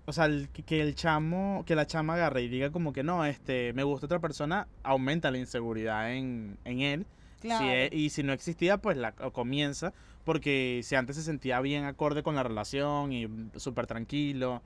o 0.04 0.12
sea, 0.12 0.24
el- 0.26 0.48
que- 0.48 0.80
el 0.80 0.94
chamo, 0.94 1.62
que 1.66 1.74
la 1.76 1.86
chama 1.86 2.14
agarre 2.14 2.42
y 2.42 2.48
diga 2.48 2.70
como 2.70 2.92
que 2.92 3.02
no, 3.02 3.24
este, 3.24 3.72
me 3.72 3.82
gusta 3.84 4.06
otra 4.06 4.18
persona, 4.18 4.66
aumenta 4.82 5.30
la 5.30 5.38
inseguridad 5.38 6.12
en, 6.12 6.58
en 6.64 6.80
él. 6.80 7.06
Si 7.40 7.48
Claro. 7.48 7.64
e- 7.66 7.90
y 7.92 8.10
si 8.10 8.22
no 8.22 8.32
existía, 8.32 8.78
pues 8.78 8.96
la 8.96 9.12
comienza, 9.12 9.92
porque 10.24 10.80
si 10.84 10.94
antes 10.94 11.16
se 11.16 11.22
sentía 11.22 11.60
bien 11.60 11.84
acorde 11.84 12.22
con 12.22 12.34
la 12.36 12.42
relación 12.44 13.12
y 13.12 13.26
súper 13.56 13.86
tranquilo, 13.86 14.62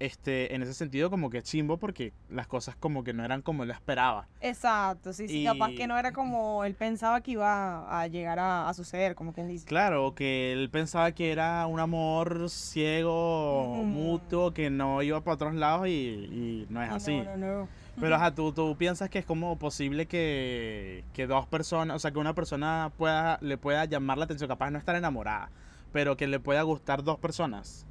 este, 0.00 0.54
en 0.54 0.62
ese 0.62 0.74
sentido 0.74 1.10
como 1.10 1.30
que 1.30 1.42
chimbo 1.42 1.76
porque 1.76 2.12
las 2.28 2.46
cosas 2.46 2.74
como 2.74 3.04
que 3.04 3.12
no 3.12 3.24
eran 3.24 3.42
como 3.42 3.62
él 3.62 3.70
esperaba. 3.70 4.26
Exacto, 4.40 5.12
sí, 5.12 5.28
sí. 5.28 5.44
Capaz 5.44 5.70
que 5.76 5.86
no 5.86 5.96
era 5.98 6.12
como 6.12 6.64
él 6.64 6.74
pensaba 6.74 7.20
que 7.20 7.32
iba 7.32 8.00
a 8.00 8.06
llegar 8.08 8.38
a, 8.38 8.68
a 8.68 8.74
suceder, 8.74 9.14
como 9.14 9.32
quien 9.32 9.46
dice. 9.46 9.66
Claro, 9.66 10.14
que 10.14 10.52
él 10.52 10.70
pensaba 10.70 11.12
que 11.12 11.30
era 11.30 11.66
un 11.66 11.78
amor 11.78 12.48
ciego, 12.50 13.82
mutuo, 13.84 14.52
que 14.52 14.70
no 14.70 15.02
iba 15.02 15.20
para 15.20 15.34
otros 15.34 15.54
lados 15.54 15.86
y, 15.86 15.90
y 15.90 16.66
no 16.70 16.82
es 16.82 16.90
Y 16.90 16.94
así. 16.94 17.16
No, 17.18 17.36
no, 17.36 17.60
no. 17.60 17.68
Pero 18.00 18.14
ajá, 18.14 18.34
¿tú, 18.34 18.52
tú 18.52 18.76
piensas 18.76 19.10
que 19.10 19.18
es 19.18 19.26
como 19.26 19.58
posible 19.58 20.06
que, 20.06 21.04
que 21.12 21.26
dos 21.26 21.46
personas, 21.46 21.96
o 21.96 21.98
sea, 21.98 22.10
que 22.10 22.18
una 22.18 22.34
persona 22.34 22.90
pueda, 22.96 23.38
le 23.42 23.58
pueda 23.58 23.84
llamar 23.84 24.16
la 24.16 24.24
atención, 24.24 24.48
capaz 24.48 24.70
no 24.70 24.78
estar 24.78 24.96
enamorada, 24.96 25.50
pero 25.92 26.16
que 26.16 26.26
le 26.26 26.40
pueda 26.40 26.62
gustar 26.62 27.04
dos 27.04 27.18
personas. 27.18 27.86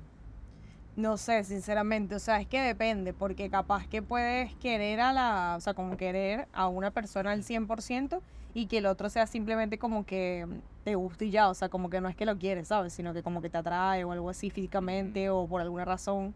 No 1.00 1.15
sé, 1.15 1.46
sinceramente, 1.46 2.15
o 2.15 2.20
sea, 2.20 2.41
es 2.41 2.48
que 2.48 2.60
depende, 2.60 3.13
porque 3.13 3.50
capaz 3.50 3.88
que 3.88 4.01
puedes 4.01 4.53
querer 4.56 5.00
a 5.00 5.13
la, 5.13 5.56
o 5.58 5.62
sea, 5.62 5.74
como 5.74 5.96
querer 5.96 6.50
a 6.51 6.68
una 6.68 6.91
persona 6.91 7.32
al 7.32 7.44
100% 7.46 8.22
y 8.53 8.65
que 8.65 8.79
el 8.79 8.86
otro 8.86 9.10
sea 9.10 9.25
simplemente 9.25 9.77
como 9.77 10.06
que 10.06 10.46
te 10.84 10.96
guste 10.96 11.27
y 11.27 11.32
ya, 11.32 11.48
o 11.48 11.53
sea, 11.53 11.70
como 11.70 11.89
que 11.89 12.01
no 12.01 12.10
es 12.10 12.18
que 12.18 12.25
lo 12.25 12.38
quieres, 12.38 12.68
¿sabes? 12.68 12.91
Sino 12.91 13.13
que 13.13 13.24
como 13.24 13.41
que 13.41 13.50
te 13.50 13.58
atrae 13.58 14.03
o 14.03 14.12
algo 14.12 14.29
así 14.29 14.50
físicamente 14.50 15.29
o 15.29 15.48
por 15.48 15.62
alguna 15.62 15.86
razón, 15.86 16.36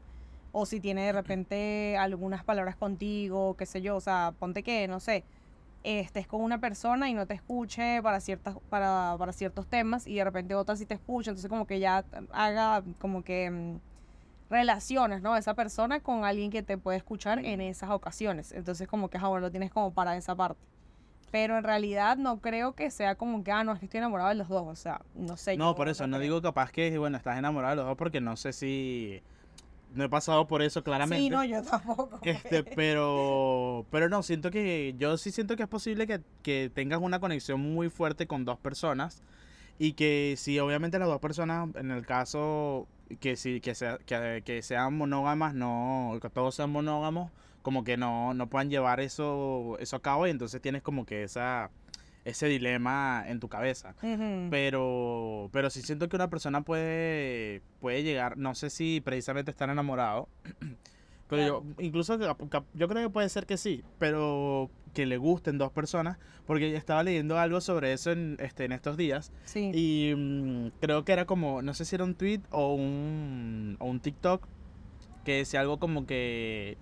o 0.54 0.66
si 0.66 0.80
tiene 0.80 1.08
de 1.08 1.12
repente 1.12 1.98
algunas 1.98 2.46
palabras 2.46 2.78
contigo, 2.78 3.58
qué 3.58 3.66
sé 3.66 3.82
yo, 3.82 3.98
o 3.98 4.02
sea, 4.02 4.34
ponte 4.40 4.64
que, 4.64 4.88
no 4.88 5.02
sé, 5.02 5.26
estés 5.84 6.26
con 6.26 6.42
una 6.42 6.62
persona 6.62 7.10
y 7.10 7.14
no 7.14 7.28
te 7.28 7.34
escuche 7.34 8.02
para 8.02 8.22
ciertas 8.22 8.56
para, 8.70 9.18
para 9.20 9.34
ciertos 9.34 9.68
temas 9.68 10.08
y 10.08 10.16
de 10.16 10.24
repente 10.24 10.56
otra 10.56 10.78
sí 10.78 10.86
te 10.86 10.94
escucha, 10.94 11.32
entonces 11.32 11.50
como 11.50 11.68
que 11.68 11.82
ya 11.82 12.06
haga 12.32 12.82
como 13.00 13.26
que 13.26 13.82
relaciones, 14.50 15.22
¿no? 15.22 15.36
Esa 15.36 15.54
persona 15.54 16.00
con 16.00 16.26
alguien 16.26 16.52
que 16.52 16.64
te 16.64 16.78
puede 16.78 16.98
escuchar 16.98 17.40
en 17.40 17.62
esas 17.62 17.90
ocasiones. 17.90 18.52
Entonces 18.52 18.88
como 18.88 19.10
que, 19.10 19.18
ah, 19.18 19.28
bueno, 19.28 19.48
lo 19.48 19.52
tienes 19.52 19.72
como 19.72 19.94
para 19.94 20.16
esa 20.18 20.36
parte. 20.36 20.62
Pero 21.32 21.58
en 21.58 21.64
realidad 21.64 22.18
no 22.18 22.40
creo 22.40 22.74
que 22.74 22.92
sea 22.92 23.16
como 23.16 23.44
que, 23.44 23.52
ah, 23.52 23.64
no, 23.64 23.74
es 23.74 23.80
que 23.80 23.86
estoy 23.86 23.98
enamorado 23.98 24.30
de 24.30 24.36
los 24.36 24.48
dos. 24.48 24.64
O 24.68 24.76
sea, 24.76 25.02
no 25.16 25.36
sé. 25.38 25.58
No, 25.58 25.76
por 25.76 25.90
eso, 25.90 26.06
no 26.06 26.18
creo. 26.18 26.22
digo 26.22 26.42
capaz 26.42 26.72
que, 26.72 26.98
bueno, 26.98 27.18
estás 27.18 27.38
enamorado 27.38 27.72
de 27.72 27.76
los 27.78 27.86
dos 27.88 27.98
porque 27.98 28.22
no 28.22 28.36
sé 28.38 28.54
si... 28.54 29.22
No 29.96 30.04
he 30.04 30.10
pasado 30.10 30.48
por 30.48 30.64
eso 30.64 30.84
claramente. 30.84 31.24
Sí, 31.24 31.30
no, 31.30 31.44
yo 31.44 31.62
tampoco. 31.62 32.20
Este, 32.24 32.64
pero, 32.76 33.86
pero 33.92 34.10
no, 34.10 34.24
siento 34.24 34.50
que, 34.50 34.96
yo 34.98 35.18
sí 35.18 35.32
siento 35.32 35.56
que 35.56 35.64
es 35.64 35.70
posible 35.70 36.08
que, 36.08 36.22
que 36.42 36.72
tengas 36.74 37.00
una 37.00 37.20
conexión 37.20 37.60
muy 37.60 37.90
fuerte 37.90 38.26
con 38.26 38.44
dos 38.44 38.58
personas 38.58 39.22
y 39.78 39.94
que 39.94 40.36
si 40.38 40.60
obviamente 40.60 40.98
las 41.00 41.08
dos 41.08 41.20
personas, 41.20 41.70
en 41.76 41.92
el 41.92 42.06
caso 42.06 42.88
que 43.20 43.36
sí, 43.36 43.62
que, 43.62 43.76
sea, 43.76 43.98
que, 44.06 44.44
que 44.46 44.62
sean 44.62 44.98
monógamas, 44.98 45.54
no, 45.54 46.18
que 46.22 46.30
todos 46.30 46.56
sean 46.56 46.70
monógamos, 46.70 47.32
como 47.62 47.84
que 47.84 47.98
no, 47.98 48.34
no 48.34 48.48
puedan 48.48 48.70
llevar 48.70 49.00
eso, 49.00 49.78
eso 49.80 49.96
a 49.96 50.02
cabo 50.02 50.28
y 50.28 50.32
entonces 50.32 50.62
tienes 50.62 50.82
como 50.82 51.06
que 51.06 51.24
esa, 51.24 51.72
ese 52.26 52.48
dilema 52.48 53.24
en 53.28 53.40
tu 53.40 53.50
cabeza. 53.50 53.96
Pero, 54.50 55.50
pero 55.52 55.70
sí 55.70 55.82
siento 55.82 56.10
que 56.10 56.16
una 56.16 56.30
persona 56.30 56.62
puede, 56.62 57.62
puede 57.80 58.04
llegar, 58.04 58.38
no 58.38 58.56
sé 58.56 58.70
si 58.70 59.02
precisamente 59.02 59.52
estar 59.52 59.70
enamorado, 59.70 60.30
pero 61.36 61.48
yo, 61.48 61.84
incluso 61.84 62.18
yo 62.74 62.88
creo 62.88 63.04
que 63.08 63.10
puede 63.10 63.30
ser 63.30 63.46
que 63.46 63.58
sí, 63.58 63.84
pero 64.00 64.70
que 64.94 65.06
le 65.06 65.18
gusten 65.18 65.58
dos 65.58 65.72
personas, 65.72 66.18
porque 66.46 66.76
estaba 66.76 67.02
leyendo 67.04 67.40
algo 67.40 67.62
sobre 67.62 67.94
eso 67.94 68.12
en, 68.12 68.38
este, 68.40 68.66
en 68.66 68.72
estos 68.74 68.96
días, 68.98 69.32
Sí. 69.46 69.72
y 69.74 70.14
mm, 70.16 70.68
creo 70.80 71.04
que 71.04 71.14
era 71.14 71.26
como, 71.26 71.62
no 71.62 71.74
sé 71.74 71.86
si 71.86 71.96
era 71.96 72.04
un 72.04 72.14
tweet 72.16 72.42
o 72.52 72.74
un, 72.76 73.76
o 73.80 73.86
un 73.86 74.00
TikTok, 74.00 74.48
que 75.26 75.38
decía 75.38 75.62
algo 75.62 75.80
como 75.80 76.06
que... 76.06 76.78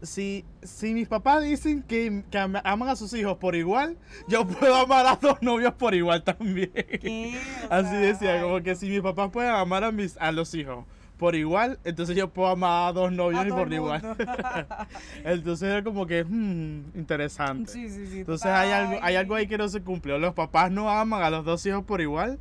Si, 0.00 0.44
si 0.62 0.94
mis 0.94 1.08
papás 1.08 1.42
dicen 1.42 1.82
que, 1.82 2.22
que 2.30 2.38
am- 2.38 2.54
aman 2.62 2.88
a 2.88 2.94
sus 2.94 3.12
hijos 3.14 3.36
por 3.38 3.56
igual, 3.56 3.98
yo 4.28 4.46
puedo 4.46 4.76
amar 4.76 5.04
a 5.06 5.16
dos 5.16 5.42
novios 5.42 5.74
por 5.74 5.92
igual 5.92 6.22
también. 6.22 6.70
Así 7.68 7.96
decía, 7.96 8.40
como 8.40 8.62
que 8.62 8.76
si 8.76 8.88
mis 8.88 9.00
papás 9.00 9.30
pueden 9.30 9.50
amar 9.50 9.82
a, 9.82 9.90
mis, 9.90 10.16
a 10.18 10.30
los 10.30 10.54
hijos 10.54 10.84
por 11.18 11.34
igual, 11.34 11.78
entonces 11.84 12.16
yo 12.16 12.28
puedo 12.32 12.48
amar 12.48 12.88
a 12.88 12.92
dos 12.92 13.12
novios 13.12 13.44
a 13.44 13.48
y 13.48 13.50
por 13.50 13.72
igual. 13.72 14.02
entonces 15.24 15.68
era 15.68 15.82
como 15.82 16.06
que, 16.06 16.24
hmm, 16.24 16.96
interesante. 16.96 17.72
sí, 17.72 17.88
sí, 17.90 18.06
sí. 18.06 18.18
Entonces 18.20 18.46
hay 18.46 18.70
algo, 18.70 18.92
hay 18.94 19.00
Ay. 19.02 19.16
algo 19.16 19.34
ahí 19.34 19.46
que 19.46 19.58
no 19.58 19.68
se 19.68 19.82
cumplió. 19.82 20.18
¿Los 20.18 20.34
papás 20.34 20.70
no 20.70 20.88
aman 20.90 21.22
a 21.22 21.30
los 21.30 21.44
dos 21.44 21.64
hijos 21.66 21.84
por 21.84 22.00
igual? 22.00 22.38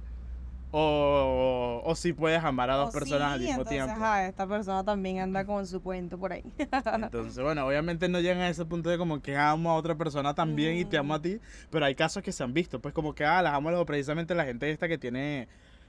O, 0.71 1.81
o 1.85 1.95
si 1.95 2.11
puedes 2.13 2.43
amar 2.43 2.69
a 2.69 2.75
dos 2.75 2.89
O 2.89 2.91
personas 2.91 3.31
al 3.33 3.39
sí, 3.39 3.45
mismo 3.47 3.61
entonces, 3.61 3.83
tiempo. 3.85 4.03
ajá, 4.03 4.27
esta 4.27 4.45
persona 4.47 4.83
también 4.83 5.19
anda 5.19 5.45
con 5.45 5.65
su 5.65 5.81
cuento 5.81 6.19
por 6.19 6.33
ahí. 6.33 6.43
Entonces, 6.93 7.41
bueno, 7.41 7.65
obviamente 7.65 8.09
no 8.09 8.19
llegan 8.19 8.39
a 8.41 8.49
ese 8.49 8.65
punto 8.65 8.89
de 8.89 8.97
como 8.97 9.21
que 9.21 9.37
amo 9.37 9.71
a 9.71 9.75
otra 9.75 9.95
persona 9.95 10.33
también 10.35 10.75
y 10.77 10.83
te 10.85 10.97
amo 10.97 11.13
a 11.13 11.21
ti, 11.21 11.39
pero 11.69 11.85
hay 11.85 11.95
casos 11.95 12.21
que 12.21 12.33
se 12.33 12.43
han 12.43 12.53
visto, 12.53 12.81
pues 12.81 12.93
como 12.93 13.15
que, 13.15 13.23
ah, 13.25 13.41
las 13.41 13.53
amo 13.53 13.69
a 13.69 13.71
los- 13.71 13.85
precisamente 13.85 14.35
la 14.35 14.43
gente 14.45 14.69
esta 14.69 14.87
que 14.89 14.97
tiene, 14.97 15.47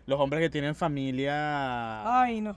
los 0.09 0.18
hombres 0.18 0.40
que 0.40 0.49
tienen 0.51 0.75
familia... 0.75 2.21
Ay, 2.23 2.40
no. 2.40 2.55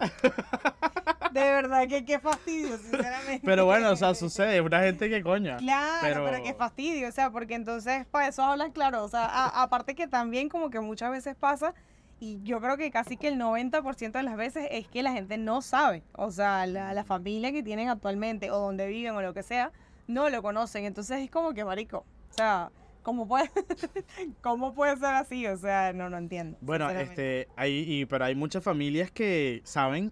De 1.31 1.39
verdad 1.41 1.87
que 1.87 2.03
qué 2.05 2.17
fastidio, 2.19 2.77
sinceramente. 2.77 3.41
Pero 3.43 3.65
bueno, 3.65 3.91
o 3.91 3.95
sea, 3.95 4.15
sucede, 4.15 4.55
es 4.57 4.61
una 4.61 4.79
gente 4.81 5.09
que 5.09 5.21
coño. 5.21 5.57
Claro, 5.57 5.97
pero, 6.01 6.25
pero- 6.25 6.43
qué 6.43 6.53
fastidio, 6.53 7.07
o 7.07 7.11
sea, 7.11 7.29
porque 7.29 7.55
entonces 7.55 8.05
para 8.07 8.27
eso 8.29 8.41
hablan 8.43 8.71
claro, 8.71 9.03
o 9.03 9.07
sea, 9.09 9.25
a- 9.25 9.63
aparte 9.63 9.95
que 9.95 10.07
también 10.07 10.49
como 10.49 10.69
que 10.69 10.79
muchas 10.79 11.11
veces 11.11 11.35
pasa, 11.35 11.73
y 12.19 12.39
yo 12.43 12.61
creo 12.61 12.77
que 12.77 12.89
casi 12.91 13.17
que 13.17 13.27
el 13.29 13.37
90% 13.37 14.11
de 14.11 14.23
las 14.23 14.35
veces 14.37 14.67
es 14.71 14.87
que 14.87 15.03
la 15.03 15.11
gente 15.11 15.37
no 15.37 15.61
sabe, 15.61 16.03
o 16.13 16.31
sea, 16.31 16.65
la, 16.67 16.93
la 16.93 17.03
familia 17.03 17.51
que 17.51 17.63
tienen 17.63 17.89
actualmente 17.89 18.49
o 18.51 18.59
donde 18.59 18.87
viven 18.87 19.13
o 19.15 19.21
lo 19.21 19.33
que 19.33 19.43
sea, 19.43 19.71
no 20.07 20.29
lo 20.29 20.41
conocen, 20.41 20.85
entonces 20.85 21.19
es 21.19 21.29
como 21.31 21.53
que 21.53 21.63
marico, 21.65 22.05
o 22.29 22.33
sea, 22.33 22.71
¿cómo 23.03 23.27
puede, 23.27 23.49
cómo 24.41 24.73
puede 24.73 24.95
ser 24.97 25.13
así? 25.15 25.47
O 25.47 25.57
sea, 25.57 25.93
no, 25.93 26.09
no 26.09 26.17
entiendo. 26.17 26.57
Bueno, 26.61 26.89
este, 26.89 27.47
hay, 27.55 27.85
y, 27.87 28.05
pero 28.05 28.25
hay 28.25 28.35
muchas 28.35 28.63
familias 28.63 29.11
que 29.11 29.61
saben, 29.63 30.11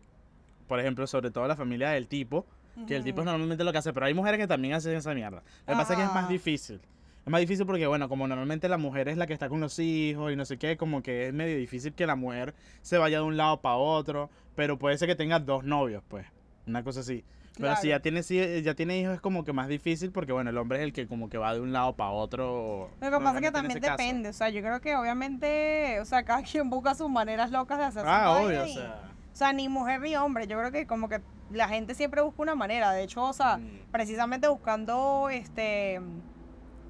por 0.67 0.80
ejemplo, 0.80 1.08
sobre 1.08 1.32
todo 1.32 1.47
la 1.47 1.56
familia 1.56 1.89
del 1.89 2.08
tipo, 2.08 2.45
que 2.88 2.95
el 2.95 3.04
tipo 3.04 3.21
es 3.21 3.25
normalmente 3.25 3.63
lo 3.63 3.71
que 3.73 3.78
hace, 3.80 3.91
pero 3.91 4.06
hay 4.06 4.13
mujeres 4.13 4.39
que 4.39 4.47
también 4.47 4.73
hacen 4.73 4.93
esa 4.95 5.13
mierda. 5.13 5.43
Lo 5.67 5.73
que 5.73 5.78
pasa 5.78 5.93
es 5.93 5.99
que 5.99 6.06
es 6.06 6.13
más 6.13 6.30
difícil. 6.30 6.80
Es 7.25 7.32
más 7.32 7.41
difícil 7.41 7.65
porque, 7.65 7.86
bueno, 7.88 8.08
como 8.08 8.28
normalmente 8.28 8.69
la 8.69 8.78
mujer 8.78 9.10
es 9.10 9.17
la 9.17 9.28
que 9.28 9.34
está 9.34 9.49
con 9.49 9.60
los 9.60 9.78
hijos 9.80 10.32
y 10.32 10.36
no 10.38 10.45
sé 10.45 10.58
qué, 10.58 10.78
como 10.78 11.04
que 11.04 11.28
es 11.28 11.34
medio 11.34 11.58
difícil 11.58 11.93
que 11.93 12.08
la 12.08 12.15
mujer 12.15 12.56
se 12.82 12.97
vaya 12.97 13.17
de 13.17 13.23
un 13.23 13.36
lado 13.36 13.60
para 13.60 13.75
otro, 13.75 14.30
pero 14.56 14.80
puede 14.80 14.97
ser 14.97 15.10
que 15.10 15.15
tenga 15.15 15.39
dos 15.39 15.65
novios, 15.65 16.04
pues, 16.08 16.25
una 16.65 16.84
cosa 16.84 17.02
así. 17.02 17.25
Pero 17.60 17.76
si 17.78 17.88
ya 17.89 18.00
tiene, 18.00 18.24
si 18.24 18.62
ya 18.62 18.74
tiene 18.74 19.00
hijos 19.00 19.15
es 19.15 19.22
como 19.22 19.43
que 19.43 19.54
más 19.54 19.67
difícil 19.67 20.12
porque, 20.12 20.32
bueno, 20.32 20.50
el 20.50 20.58
hombre 20.58 20.80
es 20.80 20.84
el 20.86 20.93
que 20.93 21.08
como 21.08 21.30
que 21.30 21.38
va 21.38 21.54
de 21.54 21.60
un 21.60 21.74
lado 21.74 21.95
para 21.95 22.12
otro. 22.12 22.89
Lo 23.02 23.12
que 23.12 23.17
pasa 23.24 23.36
es 23.39 23.41
que 23.41 23.52
también 23.52 23.72
ese 23.78 23.82
caso. 23.82 23.98
depende, 24.02 24.30
o 24.30 24.34
sea, 24.34 24.50
yo 24.50 24.62
creo 24.62 24.80
que 24.82 24.95
obviamente, 24.95 26.00
o 26.00 26.06
sea, 26.06 26.24
cada 26.24 26.41
quien 26.43 26.69
busca 26.69 26.95
sus 26.95 27.10
maneras 27.10 27.52
locas 27.52 27.78
de 27.78 27.84
hacer 27.86 28.02
su 28.04 28.08
Ah, 28.10 28.30
vaina 28.30 28.45
obvio, 28.48 28.63
o 28.63 28.67
sea. 28.67 29.02
O 29.32 29.36
sea, 29.36 29.54
ni 29.54 29.69
mujer 29.69 30.02
ni 30.02 30.15
hombre. 30.15 30.48
Yo 30.48 30.58
creo 30.58 30.72
que 30.72 30.86
como 30.88 31.08
que 31.10 31.22
la 31.52 31.67
gente 31.67 31.93
siempre 31.95 32.22
busca 32.22 32.41
una 32.41 32.56
manera. 32.56 32.91
De 32.91 33.04
hecho, 33.04 33.24
o 33.24 33.34
sea, 33.34 33.58
Mm. 33.58 33.91
precisamente 33.91 34.48
buscando, 34.48 35.30
este, 35.30 36.00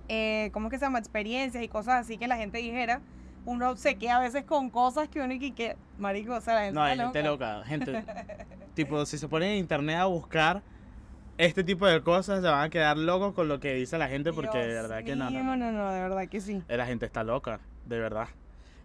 eh, 0.07 0.49
¿cómo 0.53 0.67
es 0.67 0.71
que 0.71 0.79
se 0.79 0.85
llama? 0.85 0.99
Experiencias 0.99 1.63
y 1.63 1.67
cosas 1.67 2.01
así 2.05 2.17
que 2.17 2.27
la 2.27 2.37
gente 2.37 2.57
dijera. 2.59 3.01
uno 3.45 3.75
se 3.77 3.95
queda 3.95 4.17
a 4.17 4.19
veces 4.19 4.43
con 4.43 4.69
cosas 4.69 5.07
que 5.07 5.21
uno 5.21 5.33
y 5.33 5.51
que, 5.51 5.75
marico, 5.97 6.33
o 6.35 6.41
sea, 6.41 6.53
la 6.55 6.59
gente 6.61 6.75
No, 6.75 6.83
hay 6.83 6.91
está 6.91 7.03
gente 7.05 7.23
loca. 7.23 7.55
loca, 7.57 7.67
gente. 7.67 8.03
tipo, 8.83 9.05
si 9.05 9.17
se 9.17 9.27
ponen 9.27 9.51
en 9.51 9.57
internet 9.57 9.97
a 9.97 10.05
buscar 10.05 10.61
este 11.37 11.65
tipo 11.65 11.85
de 11.85 12.01
cosas, 12.01 12.41
se 12.41 12.47
van 12.47 12.63
a 12.63 12.69
quedar 12.69 12.97
locos 12.97 13.33
con 13.33 13.49
lo 13.49 13.59
que 13.59 13.73
dice 13.73 13.97
la 13.97 14.07
gente 14.07 14.31
porque 14.31 14.57
de 14.57 14.67
Dios 14.67 14.83
verdad 14.83 15.03
que 15.03 15.17
no, 15.17 15.29
no, 15.29 15.57
no. 15.57 15.71
no, 15.71 15.91
de 15.91 15.99
verdad 15.99 16.29
que 16.29 16.39
sí. 16.39 16.63
La 16.69 16.85
gente 16.85 17.05
está 17.05 17.25
loca, 17.25 17.59
de 17.85 17.99
verdad. 17.99 18.27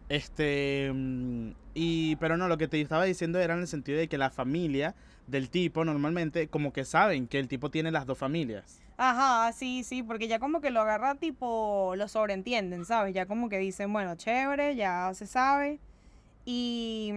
Este, 0.09 0.91
mm, 0.93 1.51
y, 1.75 2.17
pero 2.17 2.37
no, 2.37 2.49
lo 2.49 2.59
que 2.59 2.67
te 2.67 2.81
estaba 2.81 3.05
diciendo 3.05 3.39
era 3.39 3.55
en 3.55 3.61
el 3.61 3.69
sentido 3.69 3.99
de 3.99 4.09
que 4.09 4.19
la 4.19 4.31
familia 4.31 4.97
del 5.29 5.49
tipo 5.49 5.85
normalmente 5.85 6.49
como 6.49 6.73
que 6.73 6.85
saben 6.85 7.29
que 7.29 7.39
el 7.39 7.47
tipo 7.47 7.71
tiene 7.71 7.93
las 7.93 8.05
dos 8.05 8.19
familias. 8.19 8.81
Ajá, 8.97 9.53
sí, 9.53 9.85
sí, 9.85 10.03
porque 10.03 10.27
ya 10.27 10.41
como 10.41 10.61
que 10.61 10.71
lo 10.71 10.81
agarra 10.81 11.15
tipo, 11.15 11.95
lo 11.97 12.09
sobreentienden, 12.09 12.85
¿sabes? 12.85 13.15
Ya 13.15 13.27
como 13.27 13.49
que 13.49 13.59
dicen, 13.59 13.93
bueno, 13.93 14.17
chévere, 14.17 14.75
ya 14.75 15.13
se 15.15 15.27
sabe. 15.27 15.79
Y, 16.47 17.13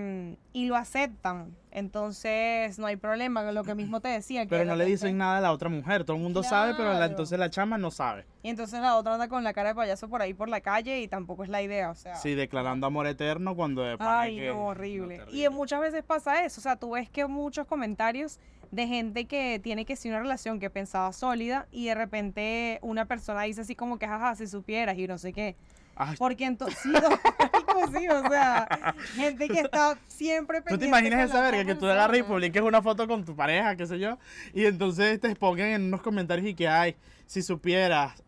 y 0.53 0.67
lo 0.67 0.75
aceptan. 0.75 1.53
Entonces 1.71 2.79
no 2.79 2.87
hay 2.87 2.95
problema, 2.95 3.51
lo 3.51 3.63
que 3.63 3.75
mismo 3.75 3.99
te 3.99 4.07
decía. 4.07 4.43
que 4.43 4.49
Pero 4.49 4.65
no 4.65 4.75
le 4.75 4.85
dicen 4.85 5.17
nada 5.17 5.37
a 5.37 5.41
la 5.41 5.51
otra 5.51 5.69
mujer, 5.69 6.05
todo 6.05 6.17
el 6.17 6.23
mundo 6.23 6.41
sabe, 6.43 6.73
pero 6.75 6.93
la- 6.93 7.05
entonces 7.05 7.37
la 7.37 7.49
chama 7.49 7.77
no 7.77 7.91
sabe. 7.91 8.25
Y 8.41 8.49
entonces 8.49 8.79
la 8.81 8.95
otra 8.95 9.13
anda 9.13 9.27
con 9.27 9.43
la 9.43 9.53
cara 9.53 9.69
de 9.69 9.75
payaso 9.75 10.07
por 10.09 10.21
ahí 10.21 10.33
por 10.33 10.49
la 10.49 10.61
calle 10.61 11.01
y 11.01 11.07
tampoco 11.07 11.43
es 11.43 11.49
la 11.49 11.61
idea, 11.61 11.91
o 11.91 11.95
sea. 11.95 12.15
Sí, 12.15 12.33
declarando 12.35 12.87
amor 12.87 13.05
eterno 13.05 13.55
cuando 13.55 13.83
de 13.83 13.97
Ay, 13.99 14.37
que- 14.37 14.47
no, 14.47 14.67
horrible. 14.67 15.17
no, 15.19 15.31
y 15.31 15.47
muchas 15.49 15.81
veces 15.81 16.03
pasa 16.03 16.43
eso, 16.45 16.59
o 16.59 16.63
sea, 16.63 16.77
tú 16.77 16.91
ves 16.91 17.09
que 17.09 17.25
muchos 17.27 17.67
comentarios 17.67 18.39
de 18.71 18.87
gente 18.87 19.25
que 19.25 19.59
tiene 19.63 19.85
que 19.85 19.95
ser 19.95 20.11
una 20.11 20.21
relación 20.21 20.59
que 20.59 20.69
pensaba 20.69 21.13
sólida 21.13 21.67
y 21.71 21.85
de 21.85 21.95
repente 21.95 22.79
una 22.81 23.05
persona 23.05 23.43
dice 23.43 23.61
así 23.61 23.75
como 23.75 23.99
que, 23.99 24.07
jaja, 24.07 24.35
si 24.35 24.47
supieras 24.47 24.97
y 24.97 25.05
no 25.07 25.17
sé 25.17 25.31
qué. 25.31 25.55
Ay, 25.99 26.15
Porque 26.17 26.45
entonces, 26.45 26.77
sí, 26.83 26.91
sí, 27.97 28.07
o 28.07 28.29
sea, 28.29 28.67
gente 29.15 29.47
que 29.47 29.61
está 29.61 29.97
siempre 30.07 30.59
¿Tú 30.59 30.65
pendiente. 30.65 30.85
te 30.85 30.87
imaginas 30.89 31.29
esa 31.29 31.41
verga 31.41 31.65
que 31.65 31.75
tú 31.75 31.87
agarres 31.87 32.19
y 32.19 32.23
publiques 32.23 32.61
una 32.61 32.81
foto 32.81 33.07
con 33.07 33.25
tu 33.25 33.35
pareja, 33.35 33.75
qué 33.75 33.87
sé 33.87 33.97
yo, 33.99 34.17
y 34.53 34.65
entonces 34.65 35.19
te 35.19 35.35
pongan 35.35 35.67
en 35.69 35.83
unos 35.85 36.01
comentarios 36.01 36.47
y 36.47 36.53
que, 36.53 36.67
ay, 36.67 36.95
si 37.25 37.41
supieras. 37.41 38.21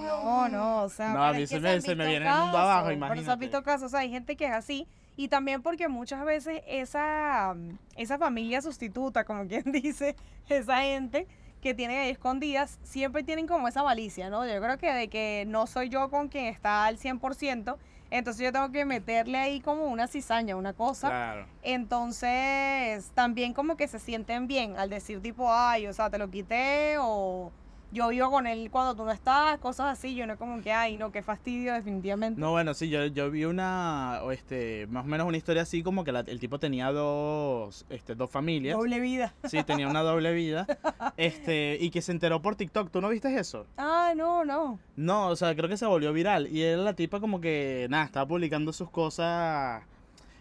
No, 0.00 0.48
no, 0.48 0.82
o 0.84 0.88
sea, 0.88 1.12
No, 1.14 1.24
a 1.24 1.32
mí 1.32 1.46
se 1.46 1.60
me- 1.60 1.80
se 1.80 1.94
me 1.94 2.06
viene 2.06 2.26
el 2.28 2.32
mundo 2.34 2.58
abajo, 2.58 2.86
casos, 2.86 2.88
Pero 2.88 2.90
se 2.90 2.94
imagínate. 2.96 3.40
visto 3.40 3.62
casos, 3.62 3.86
o 3.86 3.88
sea, 3.90 4.00
hay 4.00 4.10
gente 4.10 4.36
que 4.36 4.46
es 4.46 4.52
así. 4.52 4.86
Y 5.16 5.28
también 5.28 5.62
porque 5.62 5.88
muchas 5.88 6.24
veces 6.24 6.62
esa, 6.66 7.54
esa 7.96 8.18
familia 8.18 8.62
sustituta, 8.62 9.24
como 9.24 9.46
quien 9.46 9.64
dice, 9.72 10.16
esa 10.48 10.80
gente 10.82 11.26
que 11.62 11.74
tiene 11.74 11.98
ahí 12.00 12.10
escondidas, 12.10 12.78
siempre 12.82 13.22
tienen 13.22 13.46
como 13.46 13.68
esa 13.68 13.82
malicia, 13.84 14.28
¿no? 14.28 14.44
Yo 14.46 14.60
creo 14.60 14.76
que 14.78 14.92
de 14.92 15.08
que 15.08 15.44
no 15.46 15.66
soy 15.66 15.88
yo 15.88 16.10
con 16.10 16.28
quien 16.28 16.46
está 16.46 16.84
al 16.84 16.98
100%, 16.98 17.76
entonces 18.10 18.44
yo 18.44 18.52
tengo 18.52 18.70
que 18.72 18.84
meterle 18.84 19.38
ahí 19.38 19.60
como 19.60 19.84
una 19.84 20.08
cizaña, 20.08 20.56
una 20.56 20.74
cosa. 20.74 21.08
Claro. 21.08 21.46
Entonces, 21.62 23.10
también 23.14 23.54
como 23.54 23.76
que 23.76 23.88
se 23.88 23.98
sienten 23.98 24.48
bien 24.48 24.76
al 24.76 24.90
decir 24.90 25.22
tipo, 25.22 25.50
ay, 25.50 25.86
o 25.86 25.92
sea, 25.92 26.10
te 26.10 26.18
lo 26.18 26.30
quité 26.30 26.96
o 26.98 27.52
yo 27.92 28.08
vivo 28.08 28.30
con 28.30 28.46
él 28.46 28.70
cuando 28.70 28.94
tú 28.96 29.04
no 29.04 29.12
estás, 29.12 29.58
cosas 29.58 29.86
así. 29.98 30.14
Yo 30.14 30.26
no 30.26 30.36
como 30.38 30.62
que, 30.62 30.72
ay, 30.72 30.96
no, 30.96 31.12
qué 31.12 31.22
fastidio, 31.22 31.74
definitivamente. 31.74 32.40
No, 32.40 32.50
bueno, 32.50 32.72
sí, 32.74 32.88
yo, 32.88 33.04
yo 33.06 33.30
vi 33.30 33.44
una, 33.44 34.20
este, 34.32 34.86
más 34.90 35.04
o 35.04 35.08
menos 35.08 35.26
una 35.26 35.36
historia 35.36 35.62
así 35.62 35.82
como 35.82 36.02
que 36.04 36.12
la- 36.12 36.20
el 36.20 36.40
tipo 36.40 36.58
tenía 36.58 36.90
dos, 36.90 37.84
este, 37.90 38.14
dos 38.14 38.30
familias. 38.30 38.76
Doble 38.76 38.98
vida. 39.00 39.34
Sí, 39.44 39.62
tenía 39.64 39.88
una 39.88 40.00
doble 40.02 40.32
vida. 40.32 40.66
Este, 41.16 41.76
y 41.80 41.90
que 41.90 42.00
se 42.02 42.12
enteró 42.12 42.40
por 42.42 42.56
TikTok. 42.56 42.90
¿Tú 42.90 43.00
no 43.00 43.08
viste 43.10 43.34
eso? 43.38 43.66
Ah, 43.76 44.12
no, 44.16 44.44
no. 44.44 44.78
No, 44.96 45.28
o 45.28 45.36
sea, 45.36 45.54
creo 45.54 45.68
que 45.68 45.76
se 45.76 45.84
volvió 45.86 46.12
viral. 46.12 46.48
Y 46.48 46.62
era 46.62 46.80
la 46.82 46.94
tipa 46.94 47.20
como 47.20 47.40
que, 47.40 47.86
nada, 47.90 48.04
estaba 48.04 48.26
publicando 48.26 48.72
sus 48.72 48.88
cosas. 48.90 49.82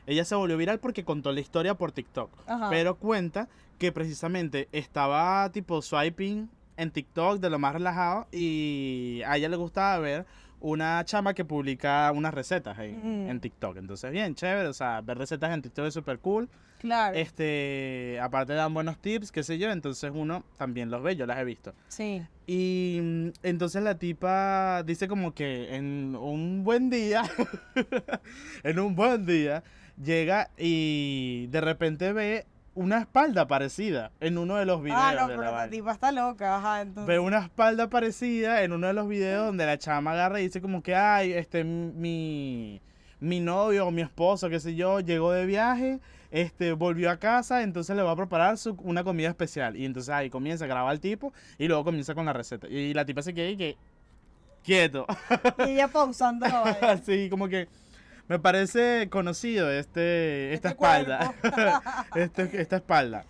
Ella 0.08 0.26
se 0.26 0.34
volvió 0.36 0.58
viral 0.58 0.80
porque 0.80 1.04
contó 1.04 1.32
la 1.32 1.40
historia 1.42 1.76
por 1.76 1.92
TikTok. 1.92 2.32
Ajá. 2.48 2.70
Pero 2.70 2.96
cuenta 2.96 3.48
que 3.78 3.92
precisamente 3.92 4.70
estaba 4.72 5.50
tipo 5.52 5.82
swiping 5.82 6.50
en 6.82 6.91
TikTok 6.91 7.39
de 7.39 7.50
lo 7.50 7.60
más 7.60 7.74
relajado 7.74 8.28
y 8.32 9.22
a 9.26 9.38
ella 9.38 9.50
le 9.50 9.56
gustaba 9.58 9.98
ver 10.00 10.26
una 10.60 11.04
chama 11.06 11.34
que 11.34 11.44
publica 11.46 12.12
unas 12.13 12.34
recetas 12.34 12.78
en, 12.80 12.98
Ujú. 12.98 13.30
en 13.32 13.39
TikTok. 13.39 13.78
Entonces, 13.78 14.12
bien, 14.12 14.36
chévere, 14.36 14.67
o 14.67 14.74
sea, 14.74 15.02
ver 15.02 15.17
recetas 15.17 15.52
en 15.54 15.62
TikTok 15.62 15.86
es 15.88 15.94
súper 15.94 16.20
cool. 16.20 16.50
Claro. 16.80 17.15
Este, 17.15 18.20
aparte 18.22 18.54
dan 18.54 18.74
buenos 18.74 18.98
tips, 19.00 19.32
qué 19.32 19.44
sé 19.44 19.60
yo, 19.60 19.72
entonces 19.72 20.12
uno 20.13 20.44
también 20.58 20.89
los 20.89 21.04
ve, 21.04 21.15
yo 21.15 21.28
las 21.28 21.38
he 21.39 21.44
visto. 21.46 21.74
Sí. 21.88 22.24
Y 22.48 23.00
mm, 23.02 23.28
entonces 23.44 23.84
la 23.84 24.00
tipa 24.00 24.82
dice 24.84 25.08
como 25.08 25.34
que 25.36 25.76
en 25.76 26.15
un 26.15 26.63
buen 26.63 26.89
día, 26.89 27.24
en 28.63 28.80
un 28.80 28.96
buen 28.96 29.26
día, 29.26 29.63
llega 30.04 30.50
y 30.58 31.48
de 31.48 31.62
repente 31.62 32.13
ve 32.13 32.46
una 32.74 33.00
espalda 33.00 33.48
parecida 33.48 34.12
en 34.20 34.38
uno 34.38 34.56
de 34.56 34.66
los 34.66 34.82
videos 34.82 35.00
Ah, 35.02 35.14
no, 35.14 35.28
de 35.28 35.38
pero 35.38 35.52
la 35.52 35.70
tipa 35.70 35.92
está 35.92 36.12
loca, 36.12 36.56
ajá, 36.58 36.82
entonces. 36.82 37.08
Ve 37.08 37.20
una 37.20 37.40
espalda 37.40 37.90
parecida 37.90 38.64
en 38.64 38.72
uno 38.72 38.88
de 38.88 38.94
los 38.94 39.08
videos 39.08 39.46
donde 39.48 39.66
la 39.66 39.78
chama 39.78 40.12
agarra 40.12 40.40
y 40.40 40.44
dice 40.44 40.62
como 40.62 40.82
que, 40.82 40.96
ay, 40.96 41.34
este, 41.34 41.64
mi, 41.64 42.82
mi 43.20 43.40
novio 43.40 43.88
o 43.88 43.92
mi 43.92 44.02
esposo, 44.02 44.50
qué 44.50 44.60
sé 44.60 44.76
yo, 44.76 45.02
llegó 45.02 45.34
de 45.34 45.46
viaje, 45.46 46.00
este, 46.32 46.72
volvió 46.72 47.12
a 47.12 47.18
casa, 47.18 47.62
entonces 47.64 47.96
le 47.96 48.04
va 48.04 48.12
a 48.12 48.16
preparar 48.16 48.58
su, 48.58 48.74
una 48.84 49.04
comida 49.04 49.28
especial. 49.28 49.76
Y 49.76 49.86
entonces 49.86 50.10
ahí 50.10 50.30
comienza 50.30 50.64
a 50.64 50.68
grabar 50.70 50.94
el 50.94 51.02
tipo 51.02 51.34
y 51.58 51.68
luego 51.68 51.84
comienza 51.84 52.16
con 52.16 52.26
la 52.26 52.34
receta. 52.34 52.68
Y 52.68 52.94
la 52.94 53.06
tipa 53.06 53.22
se 53.22 53.34
queda 53.34 53.50
y 53.50 53.58
que, 53.58 53.78
quieto. 54.64 55.06
Y 55.68 55.72
ella 55.72 55.88
pausando. 55.90 56.46
Así 56.82 57.30
como 57.30 57.50
que 57.50 57.68
me 58.32 58.39
parece 58.39 59.10
conocido 59.10 59.70
este, 59.70 60.54
esta 60.54 60.70
Este 60.70 60.82
espalda. 60.86 61.34
este, 62.15 62.62
esta 62.62 62.78
espalda. 62.78 63.26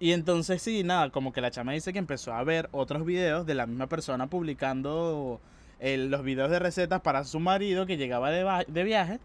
Y 0.00 0.12
entonces 0.12 0.62
sí, 0.62 0.82
nada, 0.82 1.10
como 1.10 1.30
que 1.30 1.42
la 1.42 1.50
chama 1.50 1.72
dice 1.72 1.92
que 1.92 1.98
empezó 1.98 2.32
a 2.32 2.42
ver 2.42 2.70
otros 2.72 3.04
videos 3.04 3.44
de 3.44 3.54
la 3.54 3.66
misma 3.66 3.86
persona 3.86 4.26
publicando 4.26 5.42
el- 5.78 6.10
los 6.10 6.22
videos 6.22 6.50
de 6.50 6.58
recetas 6.58 7.02
para 7.02 7.24
su 7.24 7.38
marido 7.38 7.84
que 7.84 7.98
llegaba 7.98 8.30
de, 8.30 8.82
viaje. 8.82 9.18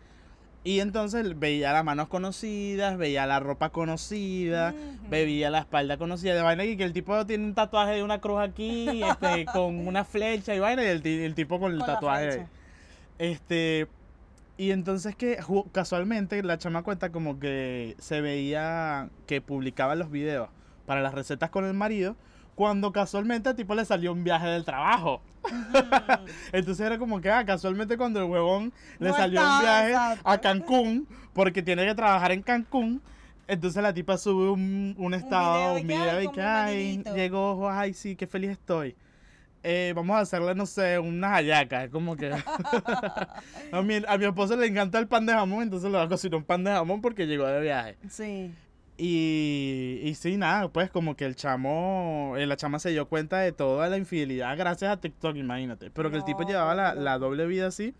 Y 0.66 0.82
entonces 0.82 1.40
veía 1.40 1.72
las 1.72 1.86
manos 1.86 2.10
conocidas, 2.10 2.98
veía 2.98 3.26
la 3.26 3.40
ropa 3.40 3.70
conocida, 3.70 4.74
Ujú. 4.74 5.10
veía 5.10 5.50
la 5.50 5.60
espalda 5.60 5.96
conocida 5.98 6.36
de 6.36 6.42
vaina 6.42 6.66
y 6.66 6.76
que 6.76 6.84
el 6.84 6.92
tipo 6.92 7.26
tiene 7.26 7.46
un 7.46 7.54
tatuaje 7.54 7.94
de 7.94 8.04
una 8.04 8.20
cruz 8.20 8.42
aquí, 8.42 9.02
este, 9.02 9.46
con 9.46 9.88
una 9.88 10.04
flecha 10.04 10.54
y 10.54 10.60
vaina, 10.60 10.84
y 10.84 10.88
el, 10.88 11.02
ti- 11.02 11.24
el 11.24 11.36
tipo 11.36 11.58
con 11.58 11.72
el 11.72 11.78
Con 11.80 11.88
tatuaje. 11.88 12.48
Este, 13.18 13.88
y 14.58 14.72
entonces 14.72 15.16
que 15.16 15.38
casualmente 15.72 16.42
la 16.44 16.58
chama 16.58 16.84
cuenta 16.84 17.12
como 17.12 17.40
que 17.40 17.96
se 18.00 18.22
veía 18.22 19.10
que 19.28 19.42
publicaba 19.42 19.96
los 19.96 20.12
videos 20.12 20.50
para 20.86 21.02
las 21.02 21.14
recetas 21.14 21.50
con 21.50 21.66
el 21.66 21.74
marido, 21.74 22.16
cuando 22.56 22.92
casualmente 22.92 23.50
al 23.50 23.56
tipo 23.56 23.74
le 23.74 23.84
salió 23.86 24.12
un 24.12 24.24
viaje 24.24 24.48
del 24.48 24.64
trabajo. 24.64 25.22
Ujú. 25.44 25.52
Entonces 26.52 26.86
era 26.86 26.98
como 26.98 27.20
que, 27.20 27.30
ah, 27.32 27.46
casualmente 27.46 27.98
cuando 27.98 28.20
el 28.20 28.26
huevón 28.26 28.72
le 29.00 29.10
No 29.10 29.16
salió 29.16 29.42
un 29.42 29.60
viaje 29.60 29.90
exacto. 29.90 30.30
a 30.30 30.38
Cancún, 30.40 31.08
porque 31.34 31.64
tiene 31.64 31.86
que 31.86 31.96
trabajar 31.96 32.32
en 32.32 32.44
Cancún, 32.44 33.02
entonces 33.48 33.82
la 33.82 33.94
tipa 33.94 34.18
sube 34.18 34.50
un, 34.50 34.96
un 34.98 35.14
estado, 35.14 35.76
video 35.76 35.78
y 35.78 35.82
un 35.82 35.88
video 35.88 36.22
y 36.22 36.32
que, 36.32 36.42
ay, 36.42 36.98
maridito". 36.98 37.16
llegó, 37.16 37.70
ay, 37.70 37.94
sí, 37.94 38.16
qué 38.16 38.28
feliz 38.28 38.52
estoy. 38.52 38.96
Eh, 39.66 39.94
vamos 39.96 40.18
a 40.18 40.20
hacerle, 40.20 40.54
no 40.56 40.66
sé, 40.66 41.00
unas 41.00 41.32
hallacas, 41.32 41.90
como 41.90 42.18
que... 42.18 42.32
a, 43.72 43.82
mi, 43.82 44.02
a 44.06 44.18
mi 44.18 44.26
esposo 44.26 44.58
le 44.58 44.68
encanta 44.68 45.00
el 45.00 45.08
pan 45.08 45.26
de 45.26 45.32
jamón, 45.32 45.64
entonces 45.64 45.90
le 45.90 45.98
va 45.98 46.04
a 46.04 46.10
cocinar 46.10 46.36
un 46.36 46.44
pan 46.44 46.66
de 46.66 46.72
jamón 46.72 47.02
porque 47.02 47.26
llegó 47.26 47.48
de 47.48 47.62
viaje. 47.62 47.98
Sí. 48.10 48.54
Y, 48.98 50.02
y 50.04 50.16
sí, 50.16 50.36
nada, 50.38 50.68
pues 50.68 50.92
como 50.92 51.16
que 51.16 51.26
el 51.26 51.36
chamo, 51.36 52.36
eh, 52.38 52.46
la 52.46 52.58
chama 52.58 52.78
se 52.80 52.90
dio 52.90 53.08
cuenta 53.08 53.40
de 53.40 53.54
toda 53.54 53.88
la 53.90 53.98
infidelidad 53.98 54.56
gracias 54.58 54.92
a 54.92 54.98
TikTok, 54.98 55.38
imagínate. 55.38 55.90
Pero 55.92 56.12
que 56.12 56.18
el 56.18 56.26
tipo 56.26 56.44
llevaba 56.44 56.76
la, 56.76 56.94
la 56.94 57.18
doble 57.18 57.48
vida 57.48 57.68
así. 57.68 57.96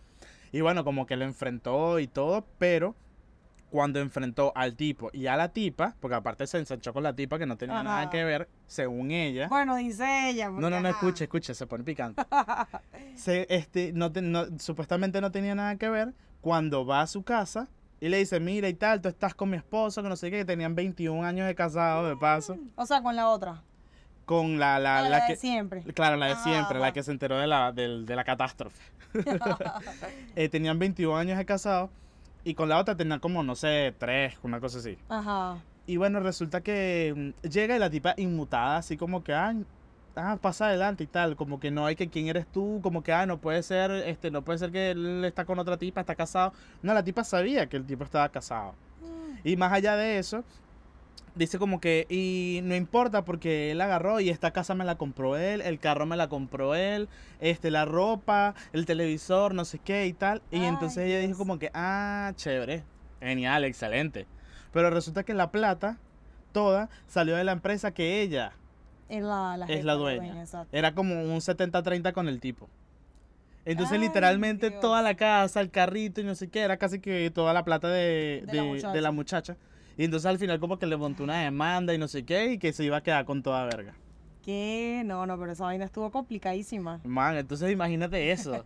Y 0.52 0.62
bueno, 0.62 0.84
como 0.84 1.08
que 1.08 1.16
lo 1.16 1.24
enfrentó 1.24 1.98
y 2.00 2.08
todo, 2.08 2.46
pero 2.60 2.94
cuando 3.74 4.00
enfrentó 4.00 4.54
al 4.56 4.76
tipo 4.76 5.10
y 5.14 5.26
a 5.26 5.36
la 5.36 5.50
tipa, 5.52 5.96
porque 6.00 6.14
aparte 6.14 6.46
se 6.46 6.60
ensanchó 6.60 6.94
con 6.94 7.02
la 7.02 7.16
tipa 7.16 7.40
que 7.40 7.48
no 7.48 7.58
tenía 7.58 7.82
nada 7.82 8.08
que 8.12 8.24
ver, 8.24 8.48
según 8.68 9.10
ella. 9.10 9.48
Bueno, 9.48 9.76
dice 9.78 10.30
ella. 10.30 10.52
No, 10.52 10.70
no, 10.70 10.80
no, 10.80 10.88
escucha, 10.90 11.24
escucha, 11.24 11.56
se 11.56 11.66
pone 11.66 11.84
picante. 11.84 12.22
Se, 13.16 13.48
este, 13.50 13.92
no, 13.92 14.12
te- 14.12 14.22
no- 14.22 14.46
supuestamente 14.60 15.22
no 15.22 15.32
tenía 15.32 15.56
nada 15.56 15.76
que 15.78 15.90
ver 15.90 16.14
cuando 16.40 16.86
va 16.86 17.02
a 17.02 17.08
su 17.08 17.24
casa 17.24 17.68
y 18.00 18.10
le 18.10 18.18
dice, 18.20 18.40
mira 18.40 18.70
y 18.70 18.76
tal, 18.76 19.02
tú 19.02 19.10
estás 19.10 19.34
con 19.34 19.50
mi 19.50 19.58
esposo, 19.58 20.04
que 20.04 20.10
no 20.10 20.16
sé 20.18 20.30
qué, 20.30 20.38
que 20.38 20.46
tenían 20.46 20.76
21 20.76 21.26
años 21.26 21.48
de 21.48 21.56
casado, 21.56 22.08
de 22.08 22.16
paso, 22.16 22.56
O 22.76 22.86
sea, 22.86 23.02
con 23.02 23.16
la 23.16 23.28
otra. 23.30 23.64
con 24.26 24.60
la, 24.60 24.78
la, 24.78 25.00
Ah, 25.00 25.02
la 25.02 25.10
la 25.10 25.20
de 25.22 25.28
que... 25.34 25.36
siempre. 25.36 25.82
Claro, 25.96 26.16
la 26.18 26.28
de 26.28 26.34
Ah, 26.34 26.44
siempre, 26.44 26.78
la 26.78 26.94
que 26.94 27.02
se 27.02 27.10
enteró 27.12 27.40
de 27.40 27.48
la, 27.48 27.72
del- 27.72 28.06
de 28.06 28.16
la 28.16 28.24
catástrofe. 28.24 28.80
Eh, 30.36 30.48
tenían 30.50 30.78
21 30.78 31.18
años 31.18 31.40
de 31.40 31.46
casado 31.46 31.90
y 32.44 32.56
con 32.56 32.70
la 32.70 32.78
otra 32.78 32.96
tenían 32.96 33.20
como, 33.20 33.44
no 33.44 33.56
sé, 33.56 33.94
3, 33.98 34.40
una 34.44 34.60
cosa 34.60 34.80
así. 34.80 34.98
Ajá. 35.10 35.58
Y 35.86 35.98
bueno, 35.98 36.20
resulta 36.20 36.62
que 36.62 37.34
mm, 37.44 37.48
llega 37.48 37.76
y 37.76 37.80
la 37.80 37.90
tipa 37.90 38.14
inmutada, 38.18 38.78
así 38.78 38.98
como 38.98 39.24
que, 39.24 39.34
ay, 39.34 39.66
ah, 40.16 40.38
pasa 40.42 40.68
adelante 40.68 41.04
y 41.04 41.08
tal, 41.08 41.36
como 41.36 41.60
que 41.60 41.72
no 41.72 41.86
hay 41.86 41.96
que 41.96 42.10
quién 42.10 42.28
eres 42.28 42.48
tú, 42.48 42.80
como 42.82 43.04
que, 43.04 43.12
ah, 43.14 43.26
no 43.26 43.38
puede 43.38 43.64
ser, 43.64 43.92
este, 43.92 44.32
no 44.32 44.44
puede 44.44 44.60
ser 44.60 44.72
que 44.72 44.92
él 44.92 45.26
está 45.26 45.46
con 45.46 45.60
otra 45.60 45.78
tipa, 45.78 46.02
está 46.02 46.16
casado. 46.16 46.54
No, 46.82 46.94
la 46.94 47.04
tipa 47.04 47.24
sabía 47.24 47.68
que 47.68 47.78
el 47.78 47.86
tipo 47.86 48.04
estaba 48.04 48.30
casado. 48.30 48.76
Y 49.44 49.58
más 49.58 49.74
allá 49.74 49.98
de 49.98 50.20
eso, 50.20 50.44
dice 51.36 51.58
como 51.60 51.80
que, 51.82 52.06
y 52.10 52.60
no 52.64 52.76
importa 52.76 53.26
porque 53.26 53.72
él 53.72 53.82
agarró 53.82 54.20
y 54.20 54.30
esta 54.30 54.52
casa 54.52 54.76
me 54.76 54.86
la 54.86 54.96
compró 54.96 55.36
él, 55.38 55.62
el 55.62 55.80
carro 55.80 56.06
me 56.06 56.16
la 56.18 56.30
compró 56.30 56.76
él, 56.76 57.10
este, 57.40 57.72
la 57.72 57.86
ropa, 57.86 58.54
el 58.72 58.86
televisor, 58.86 59.54
no 59.54 59.66
sé 59.66 59.80
qué 59.80 60.06
y 60.08 60.14
tal. 60.14 60.42
Y 60.52 60.58
Ay, 60.60 60.66
entonces 60.66 61.06
ella 61.08 61.20
dijo 61.20 61.38
como 61.38 61.58
que, 61.60 61.72
ah, 61.74 62.32
chévere, 62.36 62.84
genial, 63.20 63.64
excelente. 63.66 64.28
Pero 64.72 64.90
resulta 64.90 65.24
que 65.24 65.34
la 65.34 65.52
plata, 65.52 65.98
toda, 66.52 66.90
salió 67.08 67.36
de 67.36 67.44
la 67.44 67.52
empresa 67.52 67.92
que 67.94 68.22
ella 68.22 68.54
Es 69.10 69.22
la, 69.24 69.58
la 69.58 69.66
es 69.66 69.84
la 69.86 69.94
dueña. 69.94 70.44
Era 70.72 70.94
como 70.94 71.16
un 71.24 71.42
70-30 71.42 72.12
con 72.14 72.28
el 72.28 72.40
tipo. 72.40 72.70
Entonces, 73.66 73.94
Ay, 73.94 74.00
literalmente, 74.02 74.70
Dios. 74.70 74.82
toda 74.82 75.02
la 75.02 75.16
casa, 75.16 75.62
el 75.62 75.72
carrito 75.72 76.20
y 76.20 76.26
no 76.26 76.36
sé 76.36 76.50
qué, 76.50 76.62
era 76.62 76.78
casi 76.78 77.00
que 77.00 77.32
toda 77.34 77.54
la 77.54 77.64
plata 77.64 77.88
de, 77.88 78.44
De 78.46 78.54
la 78.54 78.64
de- 78.64 78.94
de 78.94 79.02
la 79.02 79.12
muchacha. 79.12 79.56
Y 79.98 80.06
entonces, 80.06 80.26
al 80.26 80.40
final, 80.40 80.60
como 80.60 80.80
que 80.80 80.86
le 80.86 80.98
montó 80.98 81.24
una 81.24 81.42
demanda 81.42 81.94
y 81.94 81.98
no 81.98 82.08
sé 82.08 82.26
qué, 82.26 82.54
y 82.54 82.58
que 82.58 82.74
se 82.74 82.84
iba 82.84 82.98
a 82.98 83.04
quedar 83.04 83.26
con 83.26 83.44
toda 83.44 83.66
verga. 83.66 83.94
¿Qué? 84.44 85.04
No, 85.06 85.26
no, 85.26 85.40
pero 85.40 85.54
esa 85.54 85.64
vaina 85.64 85.86
estuvo 85.86 86.12
complicadísima. 86.12 87.00
Man, 87.06 87.38
entonces 87.38 87.72
imagínate 87.72 88.32
eso. 88.32 88.64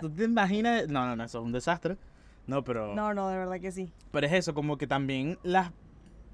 ¿Tú 0.00 0.10
te 0.10 0.24
imaginas? 0.24 0.88
No, 0.88 1.06
no, 1.06 1.14
no, 1.14 1.24
eso 1.24 1.38
es 1.38 1.44
un 1.44 1.52
desastre. 1.52 1.96
No, 2.46 2.64
pero. 2.64 2.94
No, 2.94 3.14
no, 3.14 3.28
de 3.28 3.38
verdad 3.38 3.60
que 3.60 3.70
sí. 3.70 3.92
Pero 4.10 4.26
es 4.26 4.32
eso, 4.32 4.54
como 4.54 4.76
que 4.76 4.88
también 4.88 5.38
las. 5.44 5.70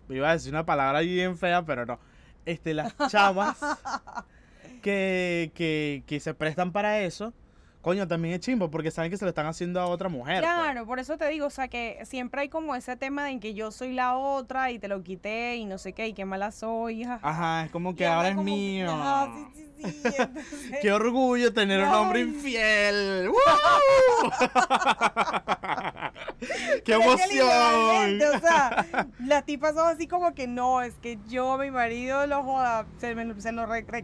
Iba 0.08 0.30
a 0.30 0.32
decir 0.32 0.52
una 0.52 0.64
palabra 0.64 1.00
bien 1.00 1.36
fea, 1.36 1.64
pero 1.66 1.84
no. 1.84 1.98
Este, 2.46 2.72
las 2.72 2.96
chamas 3.08 3.58
que, 4.82 5.50
que, 5.54 6.04
que 6.06 6.20
se 6.20 6.32
prestan 6.32 6.72
para 6.72 7.00
eso, 7.00 7.34
coño, 7.86 8.08
también 8.08 8.34
es 8.34 8.40
chimbo, 8.40 8.68
porque 8.68 8.90
saben 8.90 9.12
que 9.12 9.16
se 9.16 9.24
lo 9.24 9.28
están 9.28 9.46
haciendo 9.46 9.80
a 9.80 9.86
otra 9.86 10.08
mujer. 10.08 10.42
pues. 10.42 10.52
Claro, 10.52 10.84
por 10.86 10.98
eso 10.98 11.16
te 11.16 11.28
digo, 11.28 11.46
o 11.46 11.50
sea, 11.50 11.68
que 11.68 12.00
siempre 12.04 12.40
hay 12.40 12.48
como 12.48 12.74
ese 12.74 12.96
tema 12.96 13.22
de 13.22 13.30
en 13.30 13.38
que 13.38 13.54
yo 13.54 13.70
soy 13.70 13.92
la 13.92 14.16
otra 14.16 14.72
y 14.72 14.80
te 14.80 14.88
lo 14.88 15.04
quité 15.04 15.54
y 15.54 15.66
no 15.66 15.78
sé 15.78 15.92
qué, 15.92 16.08
y 16.08 16.12
qué 16.12 16.24
mala 16.24 16.50
soy. 16.50 17.04
jaja. 17.04 17.20
Ajá, 17.22 17.64
es 17.66 17.70
como 17.70 17.94
que 17.94 18.04
ahora 18.04 18.30
es 18.30 18.34
como- 18.34 18.44
mío. 18.44 18.90
Ajá, 18.90 19.32
sí, 19.54 19.62
sí, 19.84 19.90
sí. 20.02 20.08
entonces- 20.18 20.78
Qué 20.82 20.92
orgullo 20.92 21.52
tener 21.52 21.80
un 21.84 21.94
hombre 21.94 22.22
infiel. 22.22 23.28
¡Woo! 23.30 24.30
¡Qué 26.84 26.94
emoción! 26.94 28.20
o 28.36 28.40
sea, 28.40 28.86
las 29.20 29.44
tipas 29.44 29.74
son 29.74 29.88
así 29.88 30.06
como 30.06 30.34
que 30.34 30.46
no, 30.46 30.82
es 30.82 30.94
que 30.96 31.18
yo, 31.28 31.56
mi 31.58 31.70
marido, 31.70 32.26
lo 32.26 32.42
joda, 32.42 32.86
se, 32.98 33.14
me- 33.14 33.40
se 33.40 33.52
lo 33.52 33.66
re, 33.66 33.84
re- 33.88 34.02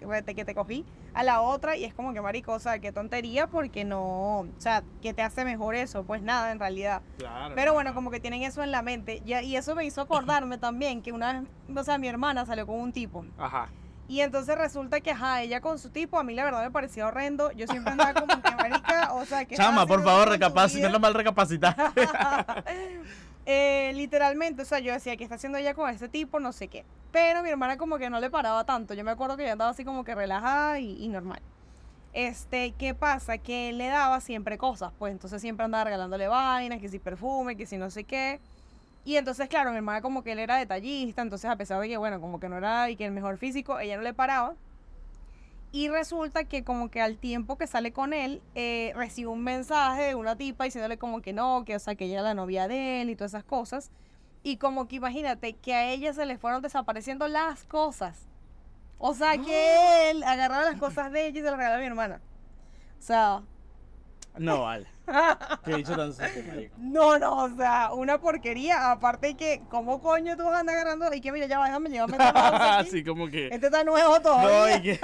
re- 0.00 0.24
que 0.34 0.44
te 0.44 0.54
cogí 0.54 0.84
a 1.14 1.22
la 1.22 1.42
otra 1.42 1.76
y 1.76 1.84
es 1.84 1.92
como 1.94 2.12
que 2.14 2.20
marico, 2.22 2.52
o 2.52 2.58
sea, 2.58 2.78
qué 2.78 2.90
tontería 2.92 3.46
porque 3.46 3.84
no, 3.84 4.40
o 4.40 4.46
sea, 4.58 4.82
¿qué 5.02 5.12
te 5.12 5.22
hace 5.22 5.44
mejor 5.44 5.74
eso? 5.74 6.04
Pues 6.04 6.22
nada, 6.22 6.52
en 6.52 6.58
realidad. 6.58 7.02
Claro, 7.18 7.54
Pero 7.54 7.72
bueno, 7.74 7.88
claro. 7.90 7.94
como 7.96 8.10
que 8.10 8.18
tienen 8.20 8.42
eso 8.42 8.62
en 8.62 8.70
la 8.70 8.80
mente. 8.82 9.22
Y, 9.26 9.34
y 9.34 9.56
eso 9.56 9.74
me 9.74 9.84
hizo 9.84 10.00
acordarme 10.02 10.56
también 10.58 11.02
que 11.02 11.12
una 11.12 11.32
vez, 11.40 11.42
o 11.76 11.84
sea, 11.84 11.98
mi 11.98 12.08
hermana 12.08 12.46
salió 12.46 12.66
con 12.66 12.76
un 12.80 12.92
tipo. 12.92 13.24
Ajá. 13.38 13.68
Y 14.12 14.20
entonces 14.20 14.58
resulta 14.58 15.00
que, 15.00 15.12
ajá, 15.12 15.40
ella 15.40 15.62
con 15.62 15.78
su 15.78 15.88
tipo, 15.88 16.18
a 16.18 16.22
mí 16.22 16.34
la 16.34 16.44
verdad 16.44 16.62
me 16.62 16.70
parecía 16.70 17.06
horrendo. 17.06 17.50
Yo 17.52 17.66
siempre 17.66 17.92
andaba 17.92 18.12
como 18.12 18.42
que 18.42 18.50
marica, 18.50 19.14
o 19.14 19.24
sea, 19.24 19.46
que. 19.46 19.56
Chama, 19.56 19.86
por 19.86 20.04
favor, 20.04 20.28
recapacita, 20.28 20.90
no 20.90 21.00
mal 21.00 21.14
recapacitar. 21.14 21.74
Eh, 23.44 23.90
literalmente, 23.96 24.62
o 24.62 24.64
sea, 24.64 24.78
yo 24.78 24.92
decía 24.92 25.16
que 25.16 25.24
está 25.24 25.34
haciendo 25.34 25.58
ella 25.58 25.74
con 25.74 25.90
ese 25.90 26.08
tipo, 26.08 26.38
no 26.38 26.52
sé 26.52 26.68
qué. 26.68 26.84
Pero 27.10 27.42
mi 27.42 27.50
hermana 27.50 27.76
como 27.76 27.98
que 27.98 28.08
no 28.08 28.20
le 28.20 28.30
paraba 28.30 28.62
tanto. 28.62 28.94
Yo 28.94 29.02
me 29.02 29.10
acuerdo 29.10 29.36
que 29.36 29.42
ella 29.42 29.54
andaba 29.54 29.72
así 29.72 29.84
como 29.84 30.04
que 30.04 30.14
relajada 30.14 30.78
y, 30.78 31.02
y 31.02 31.08
normal. 31.08 31.40
Este, 32.12 32.70
¿qué 32.78 32.94
pasa? 32.94 33.38
Que 33.38 33.70
él 33.70 33.78
le 33.78 33.88
daba 33.88 34.20
siempre 34.20 34.58
cosas, 34.58 34.92
pues 34.96 35.10
entonces 35.10 35.42
siempre 35.42 35.64
andaba 35.64 35.82
regalándole 35.82 36.28
vainas, 36.28 36.80
que 36.80 36.88
si 36.88 37.00
perfume, 37.00 37.56
que 37.56 37.66
si 37.66 37.78
no 37.78 37.90
sé 37.90 38.04
qué. 38.04 38.40
Y 39.04 39.16
entonces, 39.16 39.48
claro, 39.48 39.70
mi 39.70 39.78
hermana 39.78 40.00
como 40.00 40.22
que 40.22 40.32
él 40.32 40.38
era 40.38 40.56
detallista, 40.56 41.22
entonces 41.22 41.50
a 41.50 41.56
pesar 41.56 41.80
de 41.80 41.88
que, 41.88 41.96
bueno, 41.96 42.20
como 42.20 42.38
que 42.38 42.48
no 42.48 42.56
era 42.56 42.88
y 42.88 42.96
que 42.96 43.04
el 43.04 43.12
mejor 43.12 43.36
físico, 43.36 43.78
ella 43.80 43.96
no 43.96 44.02
le 44.02 44.14
paraba. 44.14 44.54
Y 45.72 45.88
resulta 45.88 46.44
que 46.44 46.64
como 46.64 46.90
que 46.90 47.00
al 47.00 47.16
tiempo 47.16 47.56
que 47.56 47.66
sale 47.66 47.92
con 47.92 48.12
él, 48.12 48.42
eh, 48.54 48.92
recibe 48.94 49.28
un 49.30 49.42
mensaje 49.42 50.08
de 50.08 50.14
una 50.14 50.36
tipa 50.36 50.64
diciéndole 50.64 50.98
como 50.98 51.22
que 51.22 51.32
no, 51.32 51.64
que 51.64 51.74
o 51.74 51.78
sea, 51.78 51.94
que 51.94 52.04
ella 52.04 52.16
era 52.16 52.22
la 52.22 52.34
novia 52.34 52.68
de 52.68 53.00
él 53.00 53.10
y 53.10 53.16
todas 53.16 53.32
esas 53.32 53.44
cosas. 53.44 53.90
Y 54.42 54.58
como 54.58 54.86
que 54.86 54.96
imagínate 54.96 55.54
que 55.54 55.74
a 55.74 55.90
ella 55.90 56.12
se 56.12 56.26
le 56.26 56.36
fueron 56.36 56.62
desapareciendo 56.62 57.26
las 57.26 57.64
cosas. 57.64 58.28
O 58.98 59.14
sea, 59.14 59.38
que 59.38 60.10
él 60.10 60.22
agarraba 60.24 60.64
las 60.64 60.76
cosas 60.78 61.10
de 61.10 61.26
ella 61.26 61.40
y 61.40 61.42
se 61.42 61.50
las 61.50 61.56
regalaba 61.56 61.78
a 61.78 61.80
mi 61.80 61.86
hermana. 61.86 62.20
O 62.98 63.02
sea, 63.02 63.42
No, 64.38 64.62
vale. 64.62 64.86
Qué 65.64 65.76
dicho 65.76 65.96
tan 65.96 66.12
marico. 66.46 66.74
no, 66.78 67.18
no, 67.18 67.44
o 67.44 67.56
sea, 67.56 67.92
una 67.92 68.20
porquería. 68.20 68.90
Aparte 68.90 69.34
que, 69.36 69.62
¿cómo 69.68 70.00
coño 70.00 70.36
tú 70.36 70.44
vas 70.44 70.54
a 70.54 70.60
andar 70.60 70.76
agarrando? 70.76 71.12
Y 71.14 71.20
que 71.20 71.32
mira, 71.32 71.46
ya 71.46 71.58
va, 71.58 71.66
déjame 71.66 71.90
llevarme 71.90 72.16
esta 72.16 72.32
cosa 72.32 72.78
aquí. 72.78 72.88
Así 72.88 73.04
como 73.04 73.28
que. 73.28 73.48
Este 73.48 73.66
está 73.66 73.84
nuevo 73.84 74.18
No, 74.20 74.76
y 74.76 74.82
que, 74.82 75.00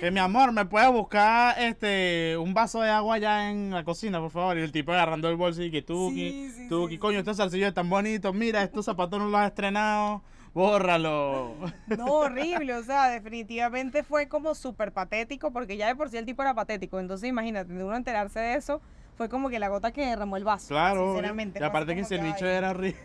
que 0.00 0.10
mi 0.10 0.20
amor, 0.20 0.52
¿me 0.52 0.64
puedes 0.64 0.90
buscar 0.90 1.58
este 1.58 2.36
un 2.38 2.54
vaso 2.54 2.80
de 2.80 2.90
agua 2.90 3.16
allá 3.16 3.50
en 3.50 3.70
la 3.70 3.84
cocina, 3.84 4.20
por 4.20 4.30
favor? 4.30 4.58
Y 4.58 4.62
el 4.62 4.72
tipo 4.72 4.92
agarrando 4.92 5.28
el 5.28 5.36
bolso 5.36 5.62
y 5.62 5.70
que 5.70 5.82
tú, 5.82 6.10
Sí, 6.10 6.50
sí, 6.54 6.68
tú, 6.68 6.88
sí, 6.88 6.98
coño, 6.98 7.18
estos 7.18 7.36
salsillos 7.36 7.74
tan 7.74 7.88
bonitos, 7.90 8.34
mira, 8.34 8.62
estos 8.62 8.84
zapatos 8.84 9.18
no 9.18 9.28
los 9.28 9.40
has 9.40 9.48
estrenado, 9.48 10.22
bórralo. 10.52 11.54
No, 11.86 12.06
horrible, 12.06 12.74
o 12.74 12.82
sea, 12.82 13.08
definitivamente 13.08 14.02
fue 14.02 14.28
como 14.28 14.54
súper 14.54 14.92
patético, 14.92 15.52
porque 15.52 15.76
ya 15.76 15.86
de 15.88 15.96
por 15.96 16.08
sí 16.08 16.16
el 16.16 16.24
tipo 16.24 16.42
era 16.42 16.54
patético, 16.54 17.00
entonces 17.00 17.28
imagínate, 17.28 17.72
de 17.72 17.84
uno 17.84 17.96
enterarse 17.96 18.40
de 18.40 18.54
eso, 18.54 18.80
fue 19.16 19.28
como 19.28 19.48
que 19.48 19.58
la 19.58 19.68
gota 19.68 19.92
que 19.92 20.06
derramó 20.06 20.36
el 20.36 20.44
vaso. 20.44 20.68
Claro, 20.68 21.12
sinceramente. 21.12 21.58
y 21.60 21.62
aparte 21.62 21.94
que 21.94 22.04
si 22.04 22.14
el 22.16 22.22
bicho 22.22 22.46
era 22.46 22.70
horrible. 22.70 22.98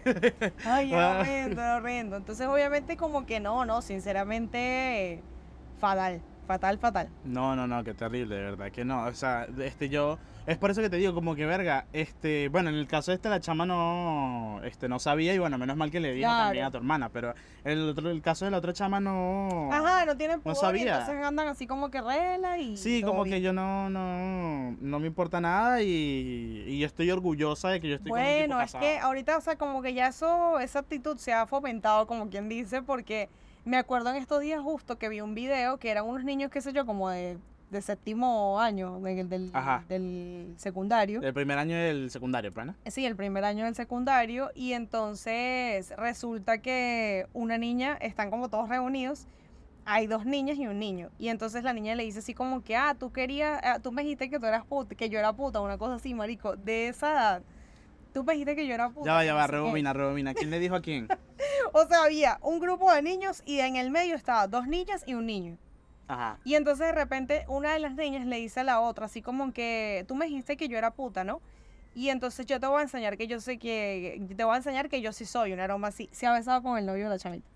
Ay, 0.65 0.91
era 0.93 1.17
Ah. 1.17 1.19
horrendo, 1.21 1.61
era 1.61 1.75
horrendo. 1.77 2.17
Entonces, 2.17 2.47
obviamente, 2.47 2.97
como 2.97 3.25
que 3.25 3.39
no, 3.39 3.65
no, 3.65 3.81
sinceramente, 3.81 5.21
fatal, 5.79 6.21
fatal, 6.49 6.79
fatal. 6.79 7.09
No, 7.25 7.55
no, 7.55 7.67
no, 7.67 7.83
qué 7.83 7.93
terrible, 7.93 8.33
de 8.35 8.41
verdad, 8.41 8.71
que 8.71 8.83
no, 8.83 9.03
o 9.05 9.13
sea, 9.13 9.45
este 9.59 9.87
yo, 9.87 10.17
es 10.47 10.57
por 10.57 10.71
eso 10.71 10.81
que 10.81 10.89
te 10.89 10.97
digo, 10.97 11.13
como 11.13 11.35
que 11.35 11.45
verga, 11.45 11.85
este, 11.93 12.49
bueno, 12.49 12.69
en 12.71 12.75
el 12.75 12.87
caso 12.87 13.11
este 13.13 13.29
la 13.29 13.39
chama 13.39 13.67
no, 13.67 14.59
este, 14.63 14.89
no 14.89 14.97
sabía 14.97 15.35
y 15.35 15.37
bueno, 15.37 15.59
menos 15.59 15.77
mal 15.77 15.91
que 15.91 15.99
le 15.99 16.11
dijo 16.13 16.27
Claro. 16.27 16.45
también 16.45 16.65
a 16.65 16.71
tu 16.71 16.77
hermana, 16.77 17.09
pero 17.09 17.35
el 17.63 17.89
otro, 17.89 18.09
el 18.09 18.23
caso 18.23 18.45
de 18.45 18.51
la 18.51 18.57
otra 18.57 18.73
chama 18.73 18.99
no... 18.99 19.69
Ajá, 19.71 20.05
no 20.05 20.17
tienen 20.17 20.41
pudor 20.41 20.55
y 20.55 20.59
sabía. 20.59 20.99
entonces 21.01 21.23
andan 21.23 21.49
así 21.49 21.67
como 21.67 21.91
que 21.91 22.01
rela 22.01 22.57
y 22.57 22.75
Sí, 22.77 23.01
todo 23.01 23.11
como 23.11 23.25
que 23.25 23.41
yo 23.41 23.53
no, 23.53 23.91
no, 23.91 24.75
no 24.81 24.99
me 24.99 25.05
importa 25.05 25.39
nada 25.39 25.83
y, 25.83 26.63
y 26.65 26.79
yo 26.79 26.87
estoy 26.87 27.11
orgullosa 27.11 27.69
de 27.69 27.79
que 27.79 27.89
yo 27.89 27.95
estoy 27.97 28.09
con 28.09 28.19
un 28.19 28.25
tipo 28.25 28.37
Bueno, 28.39 28.55
es 28.61 28.71
casado. 28.71 28.83
que 28.83 28.97
ahorita, 28.97 29.37
o 29.37 29.41
sea, 29.41 29.55
como 29.55 29.83
que 29.83 29.93
ya 29.93 30.07
eso, 30.07 30.59
esa 30.59 30.79
actitud 30.79 31.15
se 31.19 31.31
ha 31.31 31.45
fomentado, 31.45 32.07
como 32.07 32.27
quien 32.31 32.49
dice, 32.49 32.81
porque 32.81 33.29
me 33.65 33.77
acuerdo 33.77 34.09
en 34.09 34.15
estos 34.15 34.41
días 34.41 34.61
justo 34.61 34.97
que 34.97 35.09
vi 35.09 35.21
un 35.21 35.35
video 35.35 35.77
que 35.77 35.89
eran 35.89 36.05
unos 36.05 36.23
niños, 36.23 36.49
qué 36.51 36.61
sé 36.61 36.73
yo, 36.73 36.85
como 36.85 37.09
de, 37.09 37.37
de 37.69 37.81
séptimo 37.81 38.59
año 38.59 38.99
del, 38.99 39.29
del, 39.29 39.51
del 39.87 40.53
secundario. 40.57 41.21
El 41.21 41.33
primer 41.33 41.57
año 41.57 41.77
del 41.77 42.09
secundario, 42.09 42.51
pues, 42.51 42.65
¿no? 42.65 42.75
Sí, 42.87 43.05
el 43.05 43.15
primer 43.15 43.45
año 43.45 43.65
del 43.65 43.75
secundario. 43.75 44.49
Y 44.55 44.73
entonces 44.73 45.93
resulta 45.97 46.59
que 46.59 47.27
una 47.33 47.57
niña, 47.57 47.97
están 48.01 48.29
como 48.29 48.49
todos 48.49 48.69
reunidos. 48.69 49.27
Hay 49.85 50.05
dos 50.05 50.25
niñas 50.25 50.57
y 50.57 50.67
un 50.67 50.77
niño. 50.77 51.09
Y 51.17 51.29
entonces 51.29 51.63
la 51.63 51.73
niña 51.73 51.95
le 51.95 52.03
dice 52.03 52.19
así 52.19 52.33
como 52.33 52.63
que, 52.63 52.75
ah, 52.75 52.95
tú 52.99 53.11
querías, 53.11 53.59
ah, 53.63 53.79
tú 53.79 53.91
me 53.91 54.03
dijiste 54.03 54.29
que 54.29 54.39
tú 54.39 54.45
eras 54.45 54.63
puta, 54.65 54.93
que 54.95 55.09
yo 55.09 55.17
era 55.17 55.33
puta, 55.33 55.61
una 55.61 55.77
cosa 55.77 55.95
así, 55.95 56.13
marico, 56.13 56.55
de 56.55 56.89
esa 56.89 57.11
edad. 57.11 57.41
Tú 58.13 58.23
me 58.23 58.33
dijiste 58.33 58.55
que 58.55 58.67
yo 58.67 58.73
era 58.73 58.89
puta. 58.89 59.05
Ya 59.05 59.13
va, 59.13 59.25
ya 59.25 59.33
va, 59.33 59.43
sé 59.43 59.47
qué". 59.47 59.57
rebobina, 59.57 59.93
rebobina. 59.93 60.33
¿Quién 60.33 60.49
le 60.49 60.59
dijo 60.59 60.75
a 60.75 60.81
quién? 60.81 61.07
O 61.71 61.85
sea, 61.85 62.03
había 62.03 62.39
un 62.41 62.59
grupo 62.59 62.91
de 62.91 63.01
niños 63.03 63.43
y 63.45 63.59
en 63.59 63.75
el 63.75 63.91
medio 63.91 64.15
estaba 64.15 64.47
dos 64.47 64.67
niñas 64.67 65.03
y 65.05 65.13
un 65.13 65.27
niño. 65.27 65.57
Ajá. 66.07 66.39
Y 66.43 66.55
entonces 66.55 66.87
de 66.87 66.93
repente 66.93 67.45
una 67.47 67.73
de 67.73 67.79
las 67.79 67.93
niñas 67.93 68.25
le 68.25 68.37
dice 68.37 68.61
a 68.61 68.63
la 68.63 68.79
otra, 68.79 69.05
así 69.05 69.21
como 69.21 69.53
que 69.53 70.03
tú 70.07 70.15
me 70.15 70.25
dijiste 70.25 70.57
que 70.57 70.67
yo 70.67 70.77
era 70.77 70.91
puta, 70.91 71.23
¿no? 71.23 71.41
Y 71.93 72.09
entonces 72.09 72.45
yo 72.45 72.59
te 72.59 72.65
voy 72.65 72.79
a 72.79 72.83
enseñar 72.83 73.17
que 73.17 73.27
yo 73.27 73.39
sé 73.39 73.59
que, 73.59 74.25
te 74.35 74.43
voy 74.43 74.53
a 74.53 74.57
enseñar 74.57 74.89
que 74.89 75.01
yo 75.01 75.11
sí 75.11 75.25
soy 75.25 75.53
una 75.53 75.65
aroma 75.65 75.89
así. 75.89 76.09
Se 76.11 76.25
ha 76.25 76.33
besado 76.33 76.63
con 76.63 76.77
el 76.77 76.85
novio 76.85 77.03
de 77.03 77.09
la 77.09 77.19
chamita. 77.19 77.47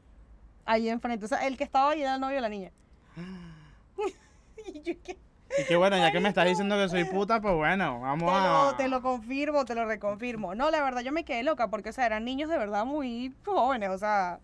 Ahí 0.65 0.89
enfrente. 0.89 1.25
O 1.25 1.27
sea, 1.27 1.47
el 1.47 1.57
que 1.57 1.63
estaba 1.63 1.91
ahí 1.91 2.01
era 2.01 2.15
el 2.15 2.21
novio 2.21 2.35
de 2.35 2.41
la 2.41 2.49
niña. 2.49 2.71
y 4.73 4.81
yo, 4.81 4.93
¿qué? 5.03 5.17
Y 5.59 5.65
que 5.65 5.75
bueno, 5.75 5.97
ya 5.97 6.11
que 6.11 6.19
me 6.19 6.29
estás 6.29 6.45
diciendo 6.45 6.75
que 6.77 6.89
soy 6.89 7.05
puta, 7.05 7.39
pues 7.41 7.53
bueno, 7.55 7.99
vamos 7.99 8.31
Te 8.31 8.37
a... 8.37 8.47
lo, 8.47 8.75
te 8.75 8.87
lo 8.87 9.01
confirmo, 9.01 9.65
te 9.65 9.75
lo 9.75 9.85
reconfirmo. 9.85 10.55
No, 10.55 10.71
la 10.71 10.81
verdad 10.83 11.01
yo 11.01 11.11
me 11.11 11.23
quedé 11.23 11.43
loca 11.43 11.69
porque, 11.69 11.89
o 11.89 11.93
sea, 11.93 12.05
eran 12.05 12.25
niños 12.25 12.49
de 12.49 12.57
verdad 12.57 12.85
muy 12.85 13.33
jóvenes, 13.45 13.89
o 13.89 13.97
sea... 13.97 14.39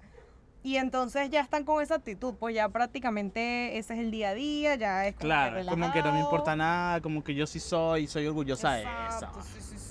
Y 0.62 0.76
entonces 0.76 1.30
ya 1.30 1.39
están 1.39 1.63
con 1.63 1.82
esa 1.82 1.95
actitud, 1.95 2.34
pues 2.38 2.54
ya 2.54 2.67
prácticamente 2.67 3.78
ese 3.78 3.93
es 3.93 4.00
el 4.02 4.12
día 4.12 4.30
a 4.30 4.34
día, 4.34 4.76
ya 4.76 5.08
es 5.08 5.15
como 5.15 5.22
Claro, 5.22 5.56
que 5.56 5.62
es 5.62 5.67
como 5.67 5.91
que 5.93 6.02
no 6.04 6.12
me 6.12 6.19
importa 6.19 6.54
nada, 6.54 7.00
como 7.00 7.24
que 7.24 7.34
yo 7.34 7.48
sí 7.48 7.62
soy, 7.62 8.08
soy 8.08 8.28
orgullosa 8.28 8.74
de 8.74 8.84
eso. 8.84 9.30
sí, 9.41 9.62
sí, 9.62 9.78
sí. 9.78 9.88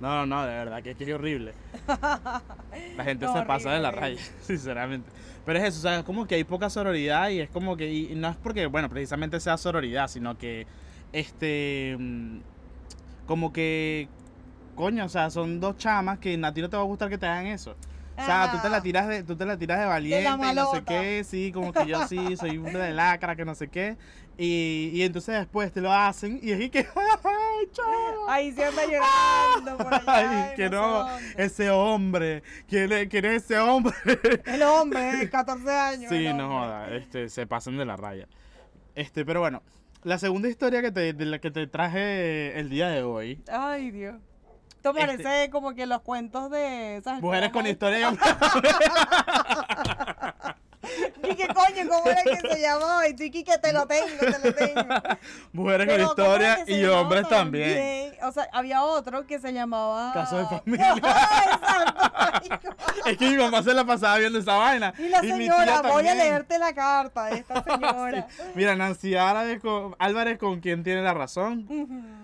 No, 0.00 0.26
no, 0.26 0.42
de 0.46 0.52
verdad, 0.52 0.82
que, 0.82 0.94
que 0.94 1.04
es 1.04 1.12
horrible. 1.14 1.52
La 2.96 3.04
gente 3.04 3.26
se 3.26 3.42
pasa 3.42 3.72
de 3.72 3.80
la 3.80 3.90
raya, 3.90 4.20
sinceramente. 4.42 5.10
Pero 5.44 5.58
es 5.58 5.64
eso, 5.64 5.78
o 5.78 5.82
sea, 5.82 5.98
es 5.98 6.04
como 6.04 6.26
que 6.26 6.36
hay 6.36 6.44
poca 6.44 6.70
sororidad 6.70 7.28
y 7.30 7.40
es 7.40 7.50
como 7.50 7.76
que, 7.76 7.92
y 7.92 8.14
no 8.14 8.28
es 8.28 8.36
porque, 8.36 8.66
bueno, 8.66 8.88
precisamente 8.88 9.40
sea 9.40 9.56
sororidad, 9.56 10.08
sino 10.08 10.38
que, 10.38 10.66
este, 11.12 11.96
mm, 11.98 12.38
como 13.26 13.52
que, 13.52 14.08
coño, 14.76 15.04
o 15.04 15.08
sea, 15.08 15.30
son 15.30 15.60
dos 15.60 15.76
chamas 15.76 16.18
que 16.18 16.40
a 16.42 16.54
ti 16.54 16.60
no 16.60 16.70
te 16.70 16.76
va 16.76 16.82
a 16.82 16.86
gustar 16.86 17.08
que 17.08 17.18
te 17.18 17.26
hagan 17.26 17.46
eso. 17.46 17.76
O 18.16 18.24
sea, 18.24 18.50
tú 18.52 18.58
te 18.62 18.68
la 18.68 18.76
Ah. 18.76 18.82
tiras 18.82 19.08
de, 19.08 19.22
tú 19.24 19.36
te 19.36 19.46
la 19.46 19.56
tiras 19.56 19.80
de 19.80 19.86
valiente, 19.86 20.28
y 20.28 20.54
no 20.54 20.70
sé 20.72 20.82
qué, 20.84 21.24
sí, 21.24 21.50
como 21.50 21.72
que 21.72 21.86
yo 21.86 22.06
sí, 22.06 22.36
soy 22.36 22.58
un 22.58 22.72
de 22.72 22.92
lacra, 22.92 23.34
que 23.34 23.44
no 23.44 23.54
sé 23.54 23.68
qué. 23.68 23.96
Y, 24.38 24.90
y 24.92 25.02
entonces 25.02 25.38
después 25.38 25.72
te 25.72 25.80
lo 25.80 25.92
hacen 25.92 26.38
y 26.42 26.52
es 26.52 26.70
que, 26.70 26.80
¡ay, 26.80 26.86
chavo! 27.72 28.28
Ahí 28.28 28.52
se 28.52 28.64
anda 28.64 28.82
llorando 28.86 29.76
por 29.84 29.94
allá. 29.94 30.48
Ay, 30.50 30.56
que 30.56 30.70
no, 30.70 31.06
ese 31.36 31.70
hombre, 31.70 32.42
¿quién 32.68 32.92
es, 32.92 33.08
quién 33.08 33.24
es 33.24 33.44
ese 33.44 33.58
hombre? 33.58 33.94
El 34.44 34.62
hombre 34.62 35.00
de 35.16 35.30
14 35.30 35.70
años. 35.70 36.10
sí, 36.10 36.32
no 36.32 36.48
joda, 36.48 36.94
este, 36.94 37.28
se 37.28 37.46
pasan 37.46 37.76
de 37.76 37.84
la 37.84 37.96
raya. 37.96 38.28
Este, 38.94 39.24
pero 39.24 39.40
bueno, 39.40 39.62
la 40.02 40.18
segunda 40.18 40.48
historia 40.48 40.82
que 40.82 40.92
te, 40.92 41.12
de 41.12 41.24
la 41.24 41.38
que 41.40 41.50
te 41.50 41.66
traje 41.66 42.58
el 42.58 42.68
día 42.70 42.88
de 42.88 43.02
hoy, 43.02 43.42
Ay, 43.50 43.90
Dios. 43.90 44.16
Esto 44.76 44.90
Este- 44.98 45.22
parece 45.22 45.50
como 45.50 45.74
que 45.74 45.86
los 45.86 46.02
cuentos 46.02 46.50
de 46.50 46.96
esas 46.96 47.20
Mujeres 47.22 47.50
con 47.52 47.64
historia 47.68 48.10
¿Y 51.30 51.34
qué 51.34 51.46
coño? 51.48 51.88
¿Cómo 51.88 52.10
era 52.10 52.22
que 52.22 52.36
se 52.40 52.60
llamaba? 52.60 53.08
Y 53.08 53.12
tú, 53.12 53.18
Kiki, 53.24 53.44
que 53.44 53.58
te 53.58 53.72
lo 53.72 53.86
tengo, 53.86 54.18
te 54.18 54.48
lo 54.48 54.54
tengo. 54.54 54.94
Mujeres 55.52 55.86
Pero, 55.86 56.06
con 56.08 56.16
¿cómo 56.16 56.34
era 56.36 56.58
historia 56.60 56.76
y 56.78 56.84
hombres 56.86 57.28
también. 57.28 58.14
O 58.22 58.32
sea, 58.32 58.48
había 58.52 58.82
otro 58.84 59.26
que 59.26 59.38
se 59.38 59.52
llamaba... 59.52 60.12
Caso 60.12 60.38
de 60.38 60.46
familia. 60.58 60.94
Exacto. 60.96 62.76
Es 63.06 63.16
que 63.16 63.30
mi 63.30 63.36
mamá 63.36 63.62
se 63.62 63.74
la 63.74 63.84
pasaba 63.84 64.18
viendo 64.18 64.38
esa 64.38 64.56
vaina. 64.56 64.92
Y 64.98 65.08
la 65.08 65.20
señora, 65.20 65.64
tía 65.64 65.82
voy 65.82 66.02
a 66.02 66.06
también. 66.08 66.18
leerte 66.18 66.58
la 66.58 66.74
carta 66.74 67.24
de 67.26 67.38
esta 67.38 67.62
señora. 67.62 68.26
Sí. 68.30 68.42
Mira, 68.54 68.76
Nancy 68.76 69.16
Álvarez 69.16 69.60
con, 69.60 69.96
Álvarez 69.98 70.38
con 70.38 70.60
quien 70.60 70.82
tiene 70.84 71.02
la 71.02 71.14
razón. 71.14 71.66
Ujú. 71.68 72.21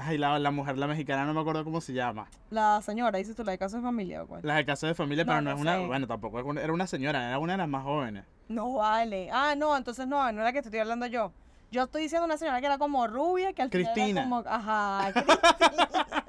Ay, 0.00 0.18
la, 0.18 0.38
la 0.38 0.50
mujer, 0.50 0.78
la 0.78 0.86
mexicana, 0.86 1.24
no 1.24 1.34
me 1.34 1.40
acuerdo 1.40 1.64
cómo 1.64 1.80
se 1.80 1.92
llama. 1.92 2.28
La 2.50 2.80
señora, 2.82 3.18
dices 3.18 3.34
tú, 3.34 3.42
la 3.44 3.52
de 3.52 3.58
caso 3.58 3.76
de 3.76 3.82
familia 3.82 4.22
o 4.22 4.26
cuál? 4.26 4.40
La 4.44 4.54
de 4.56 4.64
caso 4.64 4.86
de 4.86 4.94
familia, 4.94 5.24
No, 5.24 5.30
pero 5.32 5.40
no, 5.42 5.50
no 5.50 5.56
es 5.56 5.60
una. 5.62 5.76
sé. 5.78 5.86
Bueno, 5.86 6.06
tampoco 6.06 6.38
era 6.58 6.72
una 6.72 6.86
señora, 6.86 7.26
era 7.28 7.38
una 7.38 7.54
de 7.54 7.58
las 7.58 7.68
más 7.68 7.82
jóvenes. 7.82 8.24
No 8.48 8.74
vale. 8.74 9.28
Ah, 9.32 9.54
no, 9.56 9.76
entonces 9.76 10.06
no, 10.06 10.30
no 10.32 10.40
era 10.42 10.52
que 10.52 10.62
te 10.62 10.68
estoy 10.68 10.80
hablando 10.80 11.06
yo. 11.06 11.32
Yo 11.72 11.84
estoy 11.84 12.02
diciendo 12.02 12.24
una 12.26 12.36
señora 12.36 12.60
que 12.60 12.66
era 12.66 12.78
como 12.78 13.06
rubia, 13.06 13.52
que 13.52 13.62
al 13.62 13.70
final 13.70 13.92
Cristina. 13.94 14.20
era 14.20 14.28
como... 14.28 14.42
Ajá, 14.46 15.12
Cristina. 15.12 16.19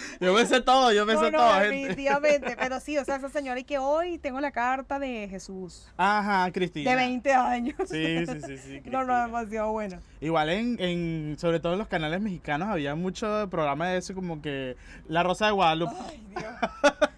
Yo 0.20 0.34
me 0.34 0.46
sé 0.46 0.60
todo, 0.60 0.92
yo 0.92 1.06
me 1.06 1.14
No, 1.14 1.20
sé 1.20 1.30
no, 1.30 1.38
todo, 1.38 1.52
gente. 1.54 1.68
definitivamente. 1.68 2.56
Pero 2.58 2.80
sí, 2.80 2.98
o 2.98 3.04
sea, 3.04 3.16
esa 3.16 3.28
señora 3.28 3.60
y 3.60 3.64
que 3.64 3.78
hoy 3.78 4.18
tengo 4.18 4.40
la 4.40 4.50
carta 4.50 4.98
de 4.98 5.28
Jesús. 5.28 5.88
Ajá, 5.96 6.50
Cristina. 6.52 6.90
De 6.90 6.96
20 6.96 7.32
años. 7.34 7.76
Sí, 7.86 8.26
sí, 8.26 8.40
sí, 8.46 8.58
sí. 8.58 8.82
No, 8.90 9.04
no, 9.04 9.20
demasiado 9.20 9.72
bueno. 9.72 9.98
Igual 10.20 10.48
en, 10.50 10.80
en, 10.80 11.36
sobre 11.38 11.60
todo 11.60 11.74
en 11.74 11.78
los 11.78 11.88
canales 11.88 12.20
mexicanos, 12.20 12.68
había 12.68 12.94
mucho 12.94 13.48
programa 13.50 13.88
de 13.88 13.98
eso, 13.98 14.14
como 14.14 14.40
que 14.40 14.76
La 15.08 15.22
Rosa 15.22 15.46
de 15.46 15.52
Guadalupe. 15.52 15.94
Ay, 16.08 16.26
Dios. 16.30 16.44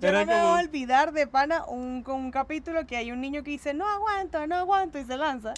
Yo 0.00 0.08
Era 0.08 0.24
no 0.24 0.32
me 0.32 0.42
voy 0.42 0.60
a 0.60 0.64
olvidar 0.64 1.12
de 1.12 1.26
pana 1.26 1.64
un, 1.66 2.02
con 2.02 2.16
un 2.16 2.30
capítulo 2.30 2.86
que 2.86 2.96
hay 2.96 3.12
un 3.12 3.20
niño 3.20 3.42
que 3.42 3.50
dice, 3.52 3.72
no 3.74 3.86
aguanto, 3.88 4.44
no 4.46 4.56
aguanto, 4.56 4.98
y 4.98 5.04
se 5.04 5.16
lanza. 5.16 5.54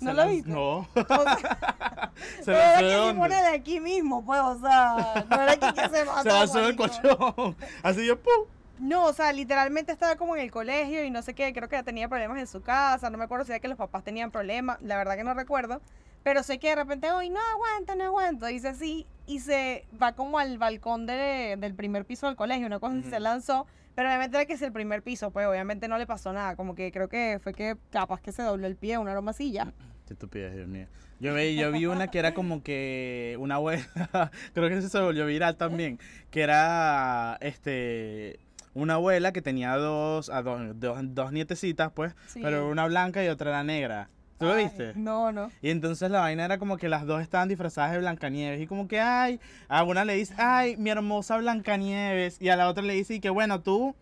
¿No 0.00 0.12
lanz- 0.12 0.30
viste? 0.30 0.50
No. 0.50 0.78
O 0.78 0.86
sea, 0.94 2.10
Se 2.44 2.52
lanzó 2.52 3.24
era 3.24 3.28
que 3.28 3.42
de 3.42 3.56
aquí 3.56 3.80
mismo, 3.80 4.24
pues, 4.24 4.40
o 4.40 4.58
sea, 4.60 5.24
no 5.28 5.40
era 5.42 5.56
que, 5.56 5.72
que 5.80 5.88
se 5.88 6.04
mató. 6.04 6.22
Se 6.22 6.28
lanzó 6.28 6.60
marico. 6.62 6.88
colchón. 6.88 7.56
Así 7.82 8.06
yo, 8.06 8.18
¡pum! 8.20 8.32
No, 8.78 9.06
o 9.06 9.12
sea, 9.12 9.32
literalmente 9.32 9.90
estaba 9.90 10.14
como 10.16 10.36
en 10.36 10.42
el 10.42 10.52
colegio 10.52 11.02
y 11.04 11.10
no 11.10 11.20
sé 11.22 11.34
qué, 11.34 11.52
creo 11.52 11.68
que 11.68 11.82
tenía 11.82 12.08
problemas 12.08 12.38
en 12.38 12.46
su 12.46 12.62
casa, 12.62 13.10
no 13.10 13.18
me 13.18 13.24
acuerdo 13.24 13.44
si 13.44 13.50
era 13.50 13.58
que 13.58 13.66
los 13.66 13.76
papás 13.76 14.04
tenían 14.04 14.30
problemas, 14.30 14.80
la 14.82 14.96
verdad 14.96 15.16
que 15.16 15.24
no 15.24 15.34
recuerdo, 15.34 15.80
pero 16.22 16.44
sé 16.44 16.58
que 16.60 16.68
de 16.68 16.76
repente, 16.76 17.10
hoy 17.10 17.28
no 17.28 17.40
aguanta, 17.54 17.96
no 17.96 18.04
aguanto, 18.04 18.46
dice 18.46 18.68
así 18.68 19.04
y 19.26 19.40
se 19.40 19.84
va 20.00 20.12
como 20.12 20.38
al 20.38 20.58
balcón 20.58 21.06
de- 21.06 21.56
del 21.58 21.74
primer 21.74 22.04
piso 22.04 22.26
del 22.28 22.36
colegio, 22.36 22.68
una 22.68 22.78
cosa 22.78 22.94
Ujú. 22.98 23.10
se 23.10 23.18
lanzó, 23.18 23.66
pero 23.98 24.10
obviamente 24.10 24.36
era 24.36 24.46
que 24.46 24.52
es 24.52 24.62
el 24.62 24.70
primer 24.70 25.02
piso, 25.02 25.32
pues 25.32 25.44
obviamente 25.48 25.88
no 25.88 25.98
le 25.98 26.06
pasó 26.06 26.32
nada, 26.32 26.54
como 26.54 26.76
que 26.76 26.92
creo 26.92 27.08
que 27.08 27.40
fue 27.42 27.52
que 27.52 27.76
capaz 27.90 28.20
que 28.20 28.30
se 28.30 28.44
dobló 28.44 28.68
el 28.68 28.76
pie, 28.76 28.96
una 28.96 29.10
aroma 29.10 29.32
así 29.32 29.48
y 29.48 29.50
ya. 29.54 29.72
Qué 30.06 30.12
estupidez, 30.12 30.54
Dios 30.54 30.68
mío. 30.68 30.86
Yo 31.18 31.34
vi, 31.34 31.56
yo 31.56 31.72
vi 31.72 31.86
una 31.86 32.06
que 32.06 32.20
era 32.20 32.32
como 32.32 32.62
que 32.62 33.34
una 33.40 33.56
abuela, 33.56 33.82
creo 34.54 34.68
que 34.68 34.78
eso 34.78 34.88
se 34.88 35.00
volvió 35.00 35.26
viral 35.26 35.56
también, 35.56 35.98
que 36.30 36.42
era 36.42 37.38
este 37.40 38.38
una 38.72 38.94
abuela 38.94 39.32
que 39.32 39.42
tenía 39.42 39.74
dos, 39.74 40.30
a 40.30 40.42
dos, 40.42 40.60
dos, 40.78 41.00
dos 41.02 41.32
nietecitas, 41.32 41.90
pues, 41.90 42.14
Sí. 42.28 42.38
pero 42.40 42.68
una 42.68 42.86
blanca 42.86 43.24
y 43.24 43.26
otra 43.26 43.50
era 43.50 43.64
negra. 43.64 44.10
¿Tú 44.38 44.46
lo 44.46 44.54
viste? 44.54 44.92
No, 44.94 45.32
no. 45.32 45.50
Y 45.60 45.70
entonces 45.70 46.10
la 46.10 46.20
vaina 46.20 46.44
era 46.44 46.58
como 46.58 46.76
que 46.76 46.88
las 46.88 47.06
dos 47.06 47.20
estaban 47.20 47.48
disfrazadas 47.48 47.92
de 47.92 47.98
Blancanieves. 47.98 48.60
Y 48.60 48.66
como 48.66 48.86
que, 48.86 49.00
ay, 49.00 49.40
a 49.68 49.82
una 49.82 50.04
le 50.04 50.14
dice, 50.14 50.34
ay, 50.38 50.76
mi 50.76 50.90
hermosa 50.90 51.38
Blancanieves. 51.38 52.40
Y 52.40 52.48
a 52.48 52.56
la 52.56 52.68
otra 52.68 52.84
le 52.84 52.94
dice, 52.94 53.14
y 53.14 53.20
que 53.20 53.30
bueno, 53.30 53.62
tú, 53.62 53.96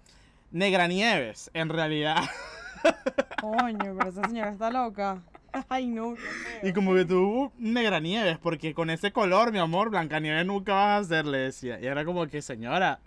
Negranieves, 0.51 1.51
en 1.55 1.71
realidad. 1.71 2.17
Coño, 3.41 3.95
pero 3.97 4.11
esa 4.11 4.25
señora 4.25 4.51
está 4.51 4.71
loca. 4.71 5.23
Ay, 5.69 5.87
no. 5.87 6.15
Y 6.63 6.73
como 6.73 6.95
que 6.95 7.07
tú, 7.07 7.51
Negranieves, 7.59 8.39
porque 8.39 8.75
con 8.75 8.91
ese 8.91 9.13
color, 9.13 9.53
mi 9.53 9.59
amor, 9.59 9.89
Blancanieves 9.89 10.45
nunca 10.45 10.75
vas 10.75 10.87
a 10.87 10.97
hacer, 10.99 11.27
le 11.27 11.39
decía. 11.39 11.81
Y 11.81 11.87
era 11.87 12.05
como 12.05 12.27
que, 12.27 12.43
señora, 12.43 13.01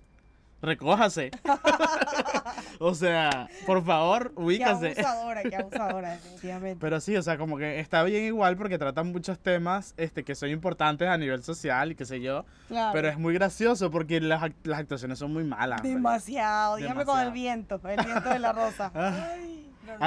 recójase. 0.62 1.32
o 2.80 2.93
sea, 2.95 3.48
por 3.65 3.84
favor, 3.84 4.34
Qué 4.36 4.41
ubícase. 4.41 4.88
abusadora, 4.91 5.43
qué 5.43 5.56
abusadora, 5.56 6.12
definitivamente. 6.12 6.78
Pero 6.82 7.00
sí, 7.00 7.15
o 7.17 7.22
sea, 7.22 7.38
como 7.38 7.58
que 7.58 7.80
está 7.80 8.04
bien 8.04 8.24
igual 8.26 8.58
porque 8.58 8.78
tratan 8.78 9.12
muchos 9.12 9.39
temas 9.39 9.93
este, 9.98 10.24
que 10.24 10.36
son 10.36 10.50
importantes 10.50 11.08
a 11.08 11.17
nivel 11.17 11.43
social 11.43 11.91
y 11.91 11.95
qué 11.95 12.06
sé 12.06 12.22
yo. 12.22 12.45
Claro. 12.67 12.91
Pero 12.93 13.08
es 13.10 13.17
muy 13.17 13.34
gracioso 13.34 13.91
porque 13.91 14.19
las, 14.22 14.41
act- 14.41 14.56
las 14.65 14.80
actuaciones 14.80 15.19
son 15.19 15.34
muy 15.34 15.43
malas. 15.43 15.82
Demasiado, 15.84 16.78
dígame 16.78 17.06
con 17.06 17.19
el 17.19 17.32
viento, 17.32 17.80
el 17.88 18.06
viento 18.06 18.30
de 18.30 18.39
la 18.39 18.52
rosa. 18.54 18.91
Ah, 19.00 19.28
Ay, 19.34 19.72
no, 19.86 19.93
no, 19.93 20.00
no. 20.00 20.06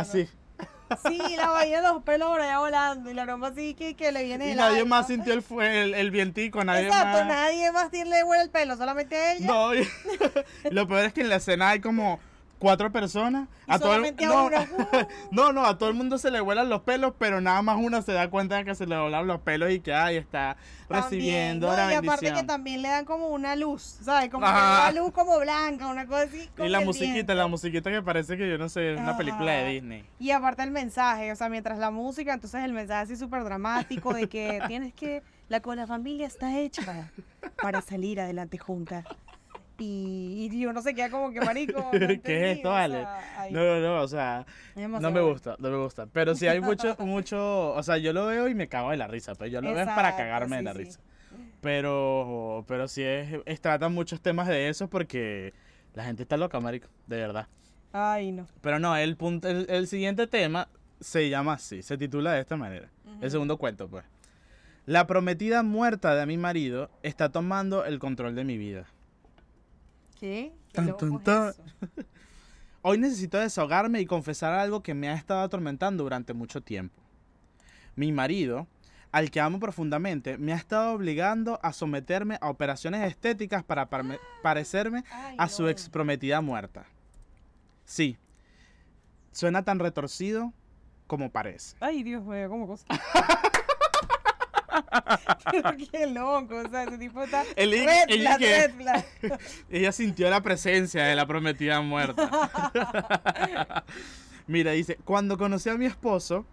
Sí, 1.08 1.18
la 1.36 1.48
vaina 1.48 1.80
de 1.80 1.88
los 1.88 2.02
pelos 2.02 2.28
por 2.28 2.40
allá 2.42 2.58
volando 2.58 3.10
y 3.10 3.14
la 3.14 3.22
aroma 3.22 3.46
así 3.48 3.72
que, 3.74 3.94
que 3.96 4.12
le 4.12 4.24
viene 4.24 4.50
Y 4.50 4.54
nadie 4.54 4.80
alma. 4.80 4.98
más 4.98 5.06
sintió 5.06 5.32
el, 5.32 5.40
fue- 5.42 5.84
el, 5.84 5.94
el 5.94 6.10
vientico, 6.10 6.62
nadie 6.64 6.86
Exacto, 6.86 7.18
más. 7.20 7.26
nadie 7.28 7.72
más 7.72 7.90
tiene 7.90 8.10
le 8.10 8.24
huele 8.24 8.42
el 8.42 8.50
pelo, 8.50 8.76
solamente 8.76 9.16
a 9.16 9.32
ella. 9.32 9.46
No, 9.46 9.74
y- 9.74 9.88
lo 10.70 10.86
peor 10.86 11.06
es 11.06 11.12
que 11.14 11.22
en 11.22 11.30
la 11.30 11.36
escena 11.36 11.70
hay 11.70 11.80
como 11.80 12.20
cuatro 12.62 12.92
personas. 12.92 13.48
Y 13.66 13.72
A 13.72 13.78
todo 13.80 13.94
el, 13.96 14.04
a 14.04 14.10
no, 14.12 14.48
no, 15.32 15.52
no, 15.52 15.66
a 15.66 15.76
todo 15.76 15.88
el 15.88 15.94
mundo 15.96 16.16
se 16.16 16.30
le 16.30 16.40
vuelan 16.40 16.68
los 16.68 16.82
pelos, 16.82 17.12
pero 17.18 17.40
nada 17.40 17.60
más 17.60 17.76
una 17.78 18.00
se 18.02 18.12
da 18.12 18.30
cuenta 18.30 18.56
de 18.56 18.64
que 18.64 18.74
se 18.76 18.86
le 18.86 18.96
vuelan 18.98 19.26
los 19.26 19.40
pelos 19.40 19.70
y 19.72 19.80
que 19.80 19.92
ahí 19.92 20.16
está 20.16 20.56
También, 20.88 21.02
recibiendo 21.02 21.66
¿no? 21.66 21.76
la 21.76 21.92
Y 21.92 21.94
aparte 21.96 22.20
que 22.20 22.26
bendición. 22.26 22.46
también 22.46 22.82
le 22.82 22.88
dan 22.88 23.04
como 23.04 23.28
una 23.28 23.56
luz, 23.56 23.82
¿sabes? 24.02 24.30
Como 24.30 24.46
Ajá. 24.46 24.88
una 24.90 25.00
luz 25.00 25.12
como 25.12 25.38
blanca, 25.40 25.88
una 25.88 26.06
cosa 26.06 26.22
así. 26.22 26.48
Y 26.58 26.68
la 26.68 26.80
musiquita, 26.80 27.12
viento. 27.14 27.34
la 27.34 27.46
musiquita 27.48 27.90
que 27.90 28.02
parece 28.02 28.36
que 28.36 28.48
yo 28.48 28.58
no 28.58 28.68
sé, 28.68 28.94
es 28.94 29.00
una 29.00 29.16
película 29.16 29.50
de. 29.52 29.68
Disney. 29.72 30.04
Y 30.20 30.30
aparte 30.30 30.62
el 30.62 30.70
mensaje, 30.70 31.32
o 31.32 31.36
sea, 31.36 31.48
mientras 31.48 31.78
la 31.78 31.90
música, 31.90 32.32
entonces 32.32 32.62
el 32.64 32.72
mensaje 32.72 33.02
así 33.02 33.16
súper 33.16 33.42
dramático 33.44 34.14
de 34.14 34.28
que 34.28 34.60
tienes 34.68 34.94
que, 34.94 35.22
la 35.48 35.60
con 35.60 35.76
la 35.76 35.86
familia 35.86 36.26
está 36.26 36.58
hecha 36.58 36.82
para, 36.84 37.10
para 37.60 37.80
salir 37.82 38.20
adelante 38.20 38.56
juntas. 38.58 39.04
Y, 39.82 40.48
y 40.52 40.66
uno 40.66 40.80
se 40.82 40.94
queda 40.94 41.10
como 41.10 41.32
que 41.32 41.40
marico. 41.40 41.78
no 41.92 42.22
¿Qué 42.22 42.52
es 42.52 42.56
esto, 42.56 42.68
o 42.68 42.72
vale? 42.72 42.98
sea, 42.98 43.40
ay, 43.40 43.52
No, 43.52 43.60
no, 43.64 43.80
no, 43.80 44.00
o 44.02 44.08
sea, 44.08 44.46
no 44.76 45.10
me 45.10 45.20
gusta, 45.20 45.56
no 45.58 45.70
me 45.70 45.76
gusta. 45.78 46.06
Pero 46.06 46.34
sí 46.34 46.46
hay 46.46 46.60
mucho, 46.60 46.96
mucho, 47.00 47.72
o 47.74 47.82
sea, 47.82 47.98
yo 47.98 48.12
lo 48.12 48.26
veo 48.26 48.48
y 48.48 48.54
me 48.54 48.68
cago 48.68 48.90
de 48.90 48.96
la 48.96 49.08
risa, 49.08 49.34
pero 49.34 49.50
yo 49.50 49.60
lo 49.60 49.74
veo 49.74 49.84
para 49.84 50.16
cagarme 50.16 50.56
de 50.56 50.60
sí, 50.62 50.64
la 50.64 50.72
sí. 50.72 50.78
risa. 50.78 51.00
Pero, 51.60 52.64
pero 52.66 52.88
sí 52.88 53.02
es, 53.02 53.40
es- 53.46 53.60
tratan 53.60 53.94
muchos 53.94 54.20
temas 54.20 54.48
de 54.48 54.68
eso 54.68 54.88
porque 54.88 55.52
la 55.94 56.04
gente 56.04 56.22
está 56.22 56.36
loca, 56.36 56.58
marico, 56.60 56.88
de 57.06 57.16
verdad. 57.16 57.46
Ay, 57.92 58.32
no. 58.32 58.46
Pero 58.60 58.78
no, 58.78 58.96
el 58.96 59.16
punto, 59.16 59.48
el, 59.48 59.66
el 59.68 59.86
siguiente 59.86 60.26
tema 60.26 60.68
se 61.00 61.28
llama 61.28 61.54
así, 61.54 61.82
se 61.82 61.96
titula 61.98 62.32
de 62.32 62.40
esta 62.40 62.56
manera. 62.56 62.88
El 63.20 63.30
segundo 63.30 63.56
cuento, 63.58 63.88
pues. 63.88 64.04
La 64.86 65.06
prometida 65.06 65.62
muerta 65.62 66.14
de 66.16 66.26
mi 66.26 66.36
marido 66.36 66.90
está 67.04 67.28
tomando 67.30 67.84
el 67.84 68.00
control 68.00 68.34
de 68.34 68.42
mi 68.44 68.58
vida. 68.58 68.86
¿Qué? 70.22 70.52
¿Qué 70.68 70.74
Tan, 70.74 70.86
loco 70.86 70.98
tan, 70.98 71.16
es 71.16 71.24
tan. 71.24 71.48
eso? 71.48 71.64
Hoy 72.82 72.96
necesito 72.96 73.38
desahogarme 73.38 74.00
y 74.00 74.06
confesar 74.06 74.52
algo 74.54 74.80
que 74.80 74.94
me 74.94 75.08
ha 75.08 75.14
estado 75.14 75.40
atormentando 75.40 76.04
durante 76.04 76.32
mucho 76.32 76.60
tiempo. 76.60 77.02
Mi 77.96 78.12
marido, 78.12 78.68
al 79.10 79.32
que 79.32 79.40
amo 79.40 79.58
profundamente, 79.58 80.38
me 80.38 80.52
ha 80.52 80.56
estado 80.56 80.92
obligando 80.92 81.58
a 81.60 81.72
someterme 81.72 82.38
a 82.40 82.50
operaciones 82.50 83.04
estéticas 83.04 83.64
para 83.64 83.88
parecerme 84.44 85.02
Ay, 85.10 85.34
a 85.40 85.48
su 85.48 85.66
ex 85.66 85.88
prometida 85.88 86.40
muerta. 86.40 86.86
Sí, 87.84 88.16
suena 89.32 89.64
tan 89.64 89.80
retorcido 89.80 90.52
como 91.08 91.32
parece. 91.32 91.74
Ay, 91.80 92.04
Dios 92.04 92.22
mío, 92.24 92.48
¿cómo 92.48 92.68
cosa? 92.68 92.86
Pero 95.50 95.70
qué 95.90 96.06
loco, 96.06 96.56
o 96.56 96.68
sea, 96.68 96.84
ese 96.84 96.98
tipo 96.98 97.22
está... 97.22 97.44
El- 97.56 97.70
red 97.72 98.04
ella 98.08 98.36
flag, 98.36 98.38
que- 98.38 98.56
red 98.66 98.74
flag. 98.74 99.04
Ella 99.70 99.92
sintió 99.92 100.28
la 100.30 100.40
presencia 100.42 101.04
de 101.04 101.14
la 101.14 101.26
prometida 101.26 101.80
muerta. 101.80 102.30
Mira, 104.46 104.72
dice, 104.72 104.98
cuando 105.04 105.38
conocí 105.38 105.68
a 105.68 105.76
mi 105.76 105.86
esposo, 105.86 106.44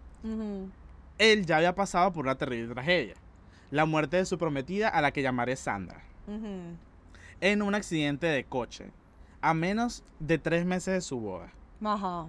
él 1.18 1.46
ya 1.46 1.56
había 1.56 1.74
pasado 1.74 2.12
por 2.12 2.24
una 2.24 2.36
terrible 2.36 2.72
tragedia. 2.72 3.14
La 3.70 3.84
muerte 3.84 4.16
de 4.16 4.26
su 4.26 4.38
prometida, 4.38 4.88
a 4.88 5.00
la 5.00 5.12
que 5.12 5.22
llamaré 5.22 5.56
Sandra, 5.56 6.02
en 7.40 7.62
un 7.62 7.74
accidente 7.74 8.26
de 8.26 8.44
coche, 8.44 8.90
a 9.40 9.54
menos 9.54 10.04
de 10.18 10.38
tres 10.38 10.64
meses 10.64 10.94
de 10.94 11.00
su 11.00 11.18
boda. 11.20 11.52
Ajá, 11.84 12.26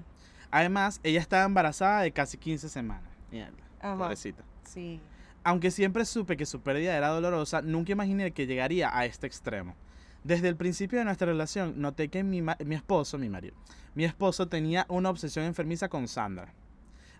Además, 0.53 0.99
ella 1.03 1.21
estaba 1.21 1.43
embarazada 1.45 2.01
de 2.01 2.11
casi 2.11 2.37
15 2.37 2.67
semanas. 2.67 3.09
Mierda, 3.31 3.53
pobrecita. 3.81 4.43
sí. 4.65 4.99
Aunque 5.43 5.71
siempre 5.71 6.05
supe 6.05 6.37
que 6.37 6.45
su 6.45 6.61
pérdida 6.61 6.95
era 6.95 7.09
dolorosa, 7.09 7.61
nunca 7.61 7.91
imaginé 7.91 8.31
que 8.31 8.45
llegaría 8.45 8.95
a 8.95 9.05
este 9.05 9.27
extremo. 9.27 9.75
Desde 10.23 10.47
el 10.47 10.55
principio 10.55 10.99
de 10.99 11.05
nuestra 11.05 11.25
relación 11.25 11.81
noté 11.81 12.09
que 12.09 12.23
mi, 12.23 12.41
mi 12.41 12.75
esposo, 12.75 13.17
mi 13.17 13.27
marido, 13.27 13.55
mi 13.95 14.05
esposo 14.05 14.47
tenía 14.47 14.85
una 14.87 15.09
obsesión 15.09 15.45
enfermiza 15.45 15.89
con 15.89 16.07
Sandra. 16.07 16.53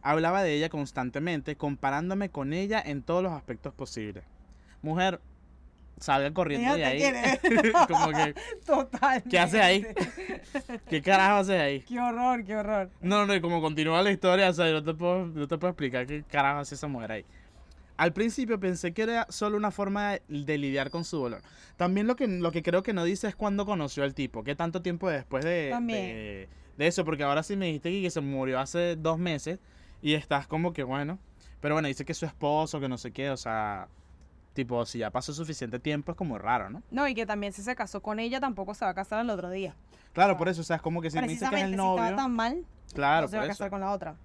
Hablaba 0.04 0.44
de 0.44 0.54
ella 0.54 0.70
constantemente, 0.70 1.56
comparándome 1.56 2.30
con 2.30 2.54
ella 2.54 2.82
en 2.84 3.02
todos 3.02 3.24
los 3.24 3.34
aspectos 3.34 3.74
posibles. 3.74 4.24
Mujer, 4.84 5.20
salga 6.00 6.34
corriendo 6.34 6.76
de 6.76 6.86
ahí. 6.86 7.02
Como 7.88 8.10
que, 8.10 8.36
Totalmente. 8.66 9.30
¿Qué 9.30 9.40
hace 9.40 9.62
ahí? 9.62 9.86
¿qué 10.90 11.02
carajo 11.02 11.40
haces 11.40 11.60
ahí? 11.60 11.82
Qué 11.82 12.00
horror, 12.00 12.44
qué 12.44 12.56
horror. 12.56 12.90
No, 13.02 13.26
no, 13.26 13.36
y 13.36 13.42
como 13.42 13.62
continúa 13.62 14.02
la 14.02 14.12
historia, 14.12 14.50
o 14.50 14.54
sea, 14.54 14.68
yo 14.68 14.74
no 14.74 14.84
te 14.84 14.94
puedo, 14.94 15.26
no 15.26 15.48
te 15.48 15.58
puedo 15.58 15.72
explicar 15.72 16.06
qué 16.06 16.24
carajo 16.24 16.60
hace 16.60 16.76
esa 16.76 16.88
mujer 16.88 17.12
ahí. 17.12 17.26
Al 18.02 18.14
principio 18.14 18.60
pensé 18.60 18.94
que 18.96 19.04
era 19.04 19.28
solo 19.30 19.58
una 19.58 19.70
forma 19.70 20.14
de, 20.14 20.22
de 20.28 20.58
lidiar 20.58 20.90
con 20.90 21.06
su 21.06 21.18
dolor. 21.18 21.44
También 21.78 22.08
lo 22.08 22.16
que, 22.16 22.26
lo 22.28 22.52
que 22.52 22.64
creo 22.64 22.82
que 22.82 22.94
no 22.94 23.04
dice 23.04 23.28
es 23.28 23.36
cuándo 23.36 23.64
conoció 23.64 24.04
al 24.04 24.16
tipo, 24.16 24.44
qué 24.44 24.56
tanto 24.56 24.82
tiempo 24.82 25.08
después 25.08 25.46
de, 25.46 25.70
También. 25.70 26.00
de, 26.08 26.50
de 26.78 26.88
eso, 26.88 27.06
porque 27.06 27.22
ahora 27.22 27.44
sí 27.44 27.56
me 27.56 27.68
dijiste 27.68 28.02
que 28.02 28.10
se 28.10 28.20
murió 28.22 28.60
hace 28.60 28.96
dos 28.96 29.20
meses 29.20 29.60
y 30.02 30.16
estás 30.16 30.48
como 30.48 30.74
que 30.74 30.82
bueno. 30.82 31.20
Pero 31.60 31.76
bueno, 31.76 31.90
dice 31.90 32.04
que 32.04 32.16
su 32.16 32.26
esposo, 32.26 32.80
que 32.80 32.90
no 32.90 32.98
sé 32.98 33.12
qué, 33.12 33.30
o 33.30 33.38
sea, 33.38 33.88
tipo, 34.54 34.84
si 34.88 34.98
ya 34.98 35.12
pasó 35.12 35.32
suficiente 35.32 35.78
tiempo 35.78 36.12
es 36.12 36.18
como 36.18 36.40
raro, 36.40 36.72
¿no? 36.72 36.82
No, 36.90 37.08
y 37.08 37.14
que 37.14 37.28
también 37.28 37.54
si 37.54 37.62
se 37.62 37.76
casó 37.76 38.02
con 38.02 38.20
ella, 38.20 38.40
tampoco 38.40 38.74
se 38.74 38.84
va 38.84 38.90
a 38.90 38.96
casar 38.96 39.20
al 39.20 39.30
otro 39.30 39.52
día. 39.52 39.76
Claro, 40.14 40.38
por 40.38 40.50
eso, 40.50 40.62
o 40.62 40.64
sea, 40.64 40.78
es 40.78 40.82
como 40.82 41.04
que 41.04 41.12
si 41.12 41.20
me 41.20 41.28
dice 41.28 41.48
que 41.48 41.56
es 41.56 41.62
el 41.62 41.68
si 41.68 41.74
estaba 41.76 42.02
novio, 42.02 42.16
tan 42.16 42.32
mal, 42.32 42.66
claro, 42.96 43.28
no 43.28 43.28
se 43.28 43.38
va 43.38 43.44
a 43.44 43.46
eso. 43.46 43.52
casar 43.52 43.70
con 43.70 43.82
la 43.82 43.92
otra. 43.92 44.16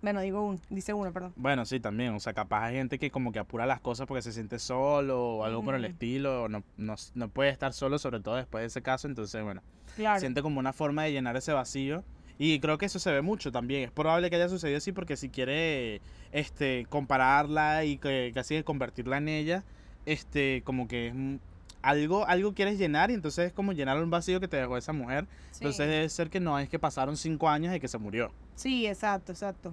Bueno, 0.00 0.20
digo 0.20 0.42
un, 0.42 0.60
dice 0.70 0.92
uno, 0.94 1.12
perdón. 1.12 1.32
Bueno, 1.36 1.64
sí, 1.64 1.80
también. 1.80 2.14
O 2.14 2.20
sea, 2.20 2.32
capaz 2.32 2.66
hay 2.66 2.76
gente 2.76 2.98
que 2.98 3.10
como 3.10 3.32
que 3.32 3.38
apura 3.40 3.66
las 3.66 3.80
cosas 3.80 4.06
porque 4.06 4.22
se 4.22 4.32
siente 4.32 4.58
solo 4.58 5.20
o 5.38 5.44
algo 5.44 5.62
por 5.64 5.74
el 5.74 5.84
estilo. 5.84 6.44
o 6.44 6.48
No, 6.48 6.62
no, 6.76 6.94
no 7.14 7.28
puede 7.28 7.50
estar 7.50 7.72
solo, 7.72 7.98
sobre 7.98 8.20
todo 8.20 8.36
después 8.36 8.62
de 8.62 8.66
ese 8.66 8.82
caso. 8.82 9.08
Entonces, 9.08 9.42
bueno, 9.42 9.62
Claro. 9.96 10.20
siente 10.20 10.42
como 10.42 10.60
una 10.60 10.72
forma 10.72 11.02
de 11.04 11.12
llenar 11.12 11.36
ese 11.36 11.52
vacío. 11.52 12.04
Y 12.40 12.60
creo 12.60 12.78
que 12.78 12.86
eso 12.86 13.00
se 13.00 13.10
ve 13.10 13.20
mucho 13.22 13.50
también. 13.50 13.82
Es 13.82 13.90
probable 13.90 14.30
que 14.30 14.36
haya 14.36 14.48
sucedido 14.48 14.78
así 14.78 14.92
porque 14.92 15.16
si 15.16 15.28
quiere 15.28 16.00
este, 16.30 16.86
compararla 16.88 17.84
y 17.84 17.98
que, 17.98 18.30
casi 18.32 18.62
convertirla 18.62 19.16
en 19.18 19.28
ella, 19.28 19.64
este, 20.06 20.62
como 20.64 20.86
que 20.86 21.08
es 21.08 21.14
algo, 21.88 22.26
algo 22.26 22.52
quieres 22.52 22.78
llenar 22.78 23.10
y 23.10 23.14
entonces 23.14 23.46
es 23.46 23.52
como 23.52 23.72
llenar 23.72 24.02
un 24.02 24.10
vacío 24.10 24.40
que 24.40 24.48
te 24.48 24.58
dejó 24.58 24.76
esa 24.76 24.92
mujer. 24.92 25.26
Sí. 25.52 25.58
Entonces 25.60 25.88
debe 25.88 26.08
ser 26.08 26.28
que 26.28 26.38
no 26.38 26.58
es 26.58 26.68
que 26.68 26.78
pasaron 26.78 27.16
cinco 27.16 27.48
años 27.48 27.72
de 27.72 27.80
que 27.80 27.88
se 27.88 27.96
murió. 27.98 28.30
Sí, 28.56 28.86
exacto, 28.86 29.32
exacto. 29.32 29.72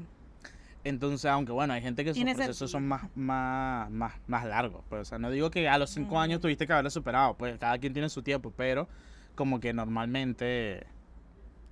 Entonces, 0.85 1.25
aunque 1.25 1.51
bueno, 1.51 1.73
hay 1.73 1.81
gente 1.81 2.05
que 2.05 2.13
sus 2.13 2.23
procesos 2.23 2.69
son 2.71 2.87
más, 2.87 3.03
más, 3.15 3.89
más, 3.89 4.13
más 4.27 4.45
largos. 4.45 4.83
Pues, 4.87 5.01
o 5.01 5.05
sea, 5.05 5.17
no 5.17 5.31
digo 5.31 5.49
que 5.49 5.67
a 5.67 5.77
los 5.77 5.89
cinco 5.89 6.19
años 6.19 6.37
Ujú. 6.37 6.43
tuviste 6.43 6.67
que 6.67 6.73
haberlo 6.73 6.91
superado, 6.91 7.35
pues 7.35 7.57
cada 7.57 7.77
quien 7.79 7.91
tiene 7.91 8.07
su 8.07 8.21
tiempo, 8.21 8.53
pero 8.55 8.87
como 9.33 9.59
que 9.59 9.73
normalmente 9.73 10.85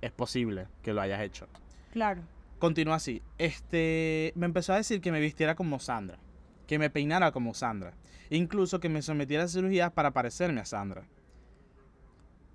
es 0.02 0.12
posible 0.12 0.66
que 0.82 0.92
lo 0.92 1.00
hayas 1.00 1.22
hecho. 1.22 1.46
Claro. 1.92 2.22
Continúa 2.58 2.96
así. 2.96 3.22
Este, 3.38 4.32
me 4.34 4.46
empezó 4.46 4.72
a 4.72 4.76
decir 4.76 5.00
que 5.00 5.12
me 5.12 5.20
vistiera 5.20 5.54
como 5.54 5.78
Sandra, 5.78 6.18
que 6.66 6.78
me 6.78 6.90
peinara 6.90 7.32
como 7.32 7.54
Sandra, 7.54 7.94
incluso 8.30 8.80
que 8.80 8.88
me 8.88 9.02
sometiera 9.02 9.44
a 9.44 9.48
cirugías 9.48 9.92
para 9.92 10.12
parecerme 10.12 10.60
a 10.60 10.64
Sandra. 10.64 11.06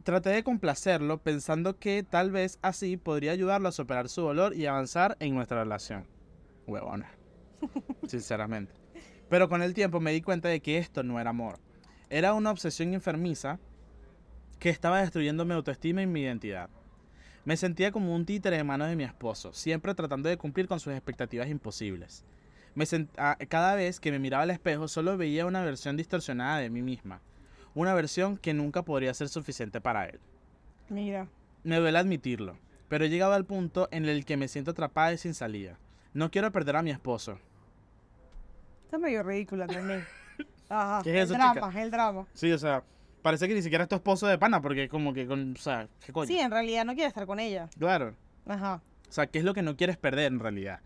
Traté 0.04 0.30
de 0.30 0.44
complacerlo 0.44 1.20
pensando 1.20 1.78
que 1.78 2.04
tal 2.04 2.32
vez 2.32 2.58
así 2.62 2.98
podría 2.98 3.32
ayudarlo 3.32 3.68
a 3.68 3.74
superar 3.74 4.10
su 4.10 4.22
dolor 4.22 4.56
y 4.56 4.66
avanzar 4.66 5.18
en 5.20 5.36
nuestra 5.36 5.64
relación. 5.64 6.08
Huevona. 6.66 7.12
Sinceramente. 8.08 8.74
Pero 9.30 9.50
con 9.50 9.62
el 9.62 9.74
tiempo 9.74 10.00
me 10.00 10.12
di 10.12 10.22
cuenta 10.22 10.50
de 10.50 10.62
que 10.62 10.78
esto 10.78 11.04
no 11.04 11.20
era 11.20 11.30
amor. 11.30 11.60
Era 12.10 12.34
una 12.34 12.52
obsesión 12.52 12.94
enfermiza 12.94 13.60
que 14.58 14.70
estaba 14.70 15.02
destruyendo 15.02 15.46
mi 15.46 15.54
autoestima 15.54 16.02
y 16.02 16.08
mi 16.08 16.22
identidad. 16.22 16.70
Me 17.46 17.56
sentía 17.56 17.92
como 17.92 18.16
un 18.16 18.26
títere 18.26 18.58
de 18.58 18.64
manos 18.64 18.90
de 18.90 18.96
mi 18.96 19.04
esposo, 19.04 19.54
siempre 19.54 19.96
tratando 19.96 20.30
de 20.30 20.38
cumplir 20.38 20.68
con 20.68 20.80
sus 20.80 20.94
expectativas 20.94 21.50
imposibles. 21.50 22.26
Me 22.76 22.86
cada 23.48 23.76
vez 23.76 24.00
que 24.00 24.12
me 24.12 24.20
miraba 24.20 24.44
al 24.44 24.52
espejo 24.52 24.88
solo 24.88 25.18
veía 25.18 25.46
una 25.46 25.64
versión 25.64 25.98
distorsionada 25.98 26.60
de 26.60 26.70
mí 26.70 26.82
misma, 26.82 27.22
una 27.74 27.94
versión 27.94 28.38
que 28.38 28.54
nunca 28.54 28.84
podría 28.84 29.14
ser 29.14 29.30
suficiente 29.30 29.82
para 29.82 30.06
él. 30.06 30.20
Mira. 30.90 31.28
Me 31.64 31.78
duele 31.78 31.98
admitirlo, 31.98 32.58
pero 32.88 33.06
he 33.06 33.10
llegado 33.10 33.34
al 33.34 33.46
punto 33.46 33.90
en 33.92 34.06
el 34.06 34.26
que 34.26 34.38
me 34.38 34.48
siento 34.48 34.72
atrapada 34.72 35.14
y 35.14 35.18
sin 35.18 35.34
salida. 35.34 35.78
No 36.14 36.32
quiero 36.32 36.52
perder 36.52 36.76
a 36.78 36.82
mi 36.82 36.92
esposo. 36.92 37.38
Está 38.86 38.98
medio 38.98 39.22
ridícula 39.24 39.68
también. 39.68 40.04
Ajá. 40.70 41.02
¿Qué 41.04 41.12
es 41.12 41.26
eso, 41.26 41.34
el 41.34 41.40
drama, 41.40 41.68
chica? 41.70 41.84
el 41.84 41.92
drama. 41.92 42.28
Sí, 42.34 42.52
o 42.52 42.58
sea, 42.58 42.84
parece 43.22 43.48
que 43.48 43.54
ni 43.54 43.62
siquiera 43.62 43.84
es 43.84 43.90
tu 43.90 43.96
esposo 43.96 44.26
de 44.28 44.38
pana, 44.38 44.62
porque 44.62 44.88
como 44.90 45.14
que 45.14 45.28
con, 45.28 45.54
o 45.54 45.60
sea, 45.60 45.88
¿qué 46.06 46.12
coño? 46.12 46.28
Sí, 46.28 46.40
en 46.40 46.52
realidad 46.52 46.86
no 46.86 46.94
quiere 46.94 47.08
estar 47.08 47.26
con 47.26 47.40
ella. 47.40 47.70
Claro. 47.78 48.16
Ajá. 48.48 48.82
O 49.08 49.12
sea, 49.12 49.28
¿qué 49.28 49.40
es 49.40 49.46
lo 49.46 49.54
que 49.54 49.62
no 49.62 49.76
quieres 49.76 49.98
perder 49.98 50.32
en 50.32 50.40
realidad? 50.40 50.80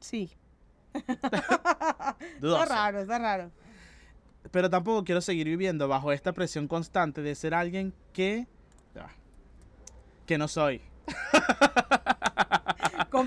Sí. 0.00 0.30
Dudoso. 2.40 2.62
Está 2.62 2.74
raro, 2.74 3.00
está 3.00 3.18
raro. 3.18 3.50
Pero 4.50 4.68
tampoco 4.68 5.04
quiero 5.04 5.20
seguir 5.20 5.46
viviendo 5.46 5.88
bajo 5.88 6.12
esta 6.12 6.32
presión 6.32 6.68
constante 6.68 7.22
de 7.22 7.34
ser 7.34 7.54
alguien 7.54 7.94
que... 8.12 8.46
ya, 8.94 9.08
que 10.26 10.38
no 10.38 10.48
soy. 10.48 10.82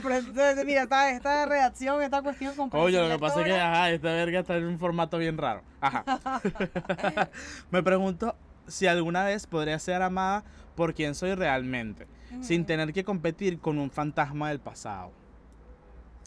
Entonces, 0.03 0.66
Mira, 0.66 0.84
esta, 0.84 1.11
esta 1.11 1.45
redacción, 1.45 2.01
esta 2.01 2.22
cuestión 2.22 2.53
Oye, 2.72 3.01
lo 3.01 3.09
que 3.09 3.20
pasa 3.20 3.41
es 3.41 3.45
que, 3.45 3.59
ajá, 3.59 3.89
esta 3.91 4.13
verga 4.13 4.39
está 4.39 4.57
en 4.57 4.66
un 4.66 4.80
formato 4.80 5.18
bien 5.18 5.38
raro. 5.38 5.61
Ajá. 5.80 6.03
Me 7.72 7.84
pregunto 7.84 8.36
si 8.68 8.88
alguna 8.88 9.24
vez 9.24 9.47
podría 9.47 9.78
ser 9.80 10.01
amada 10.01 10.43
por 10.76 10.93
quien 10.93 11.16
soy 11.16 11.36
realmente, 11.36 12.07
sin 12.41 12.66
tener 12.66 12.93
que 12.93 13.03
competir 13.03 13.59
con 13.59 13.78
un 13.78 13.89
fantasma 13.89 14.49
del 14.49 14.59
pasado. 14.59 15.11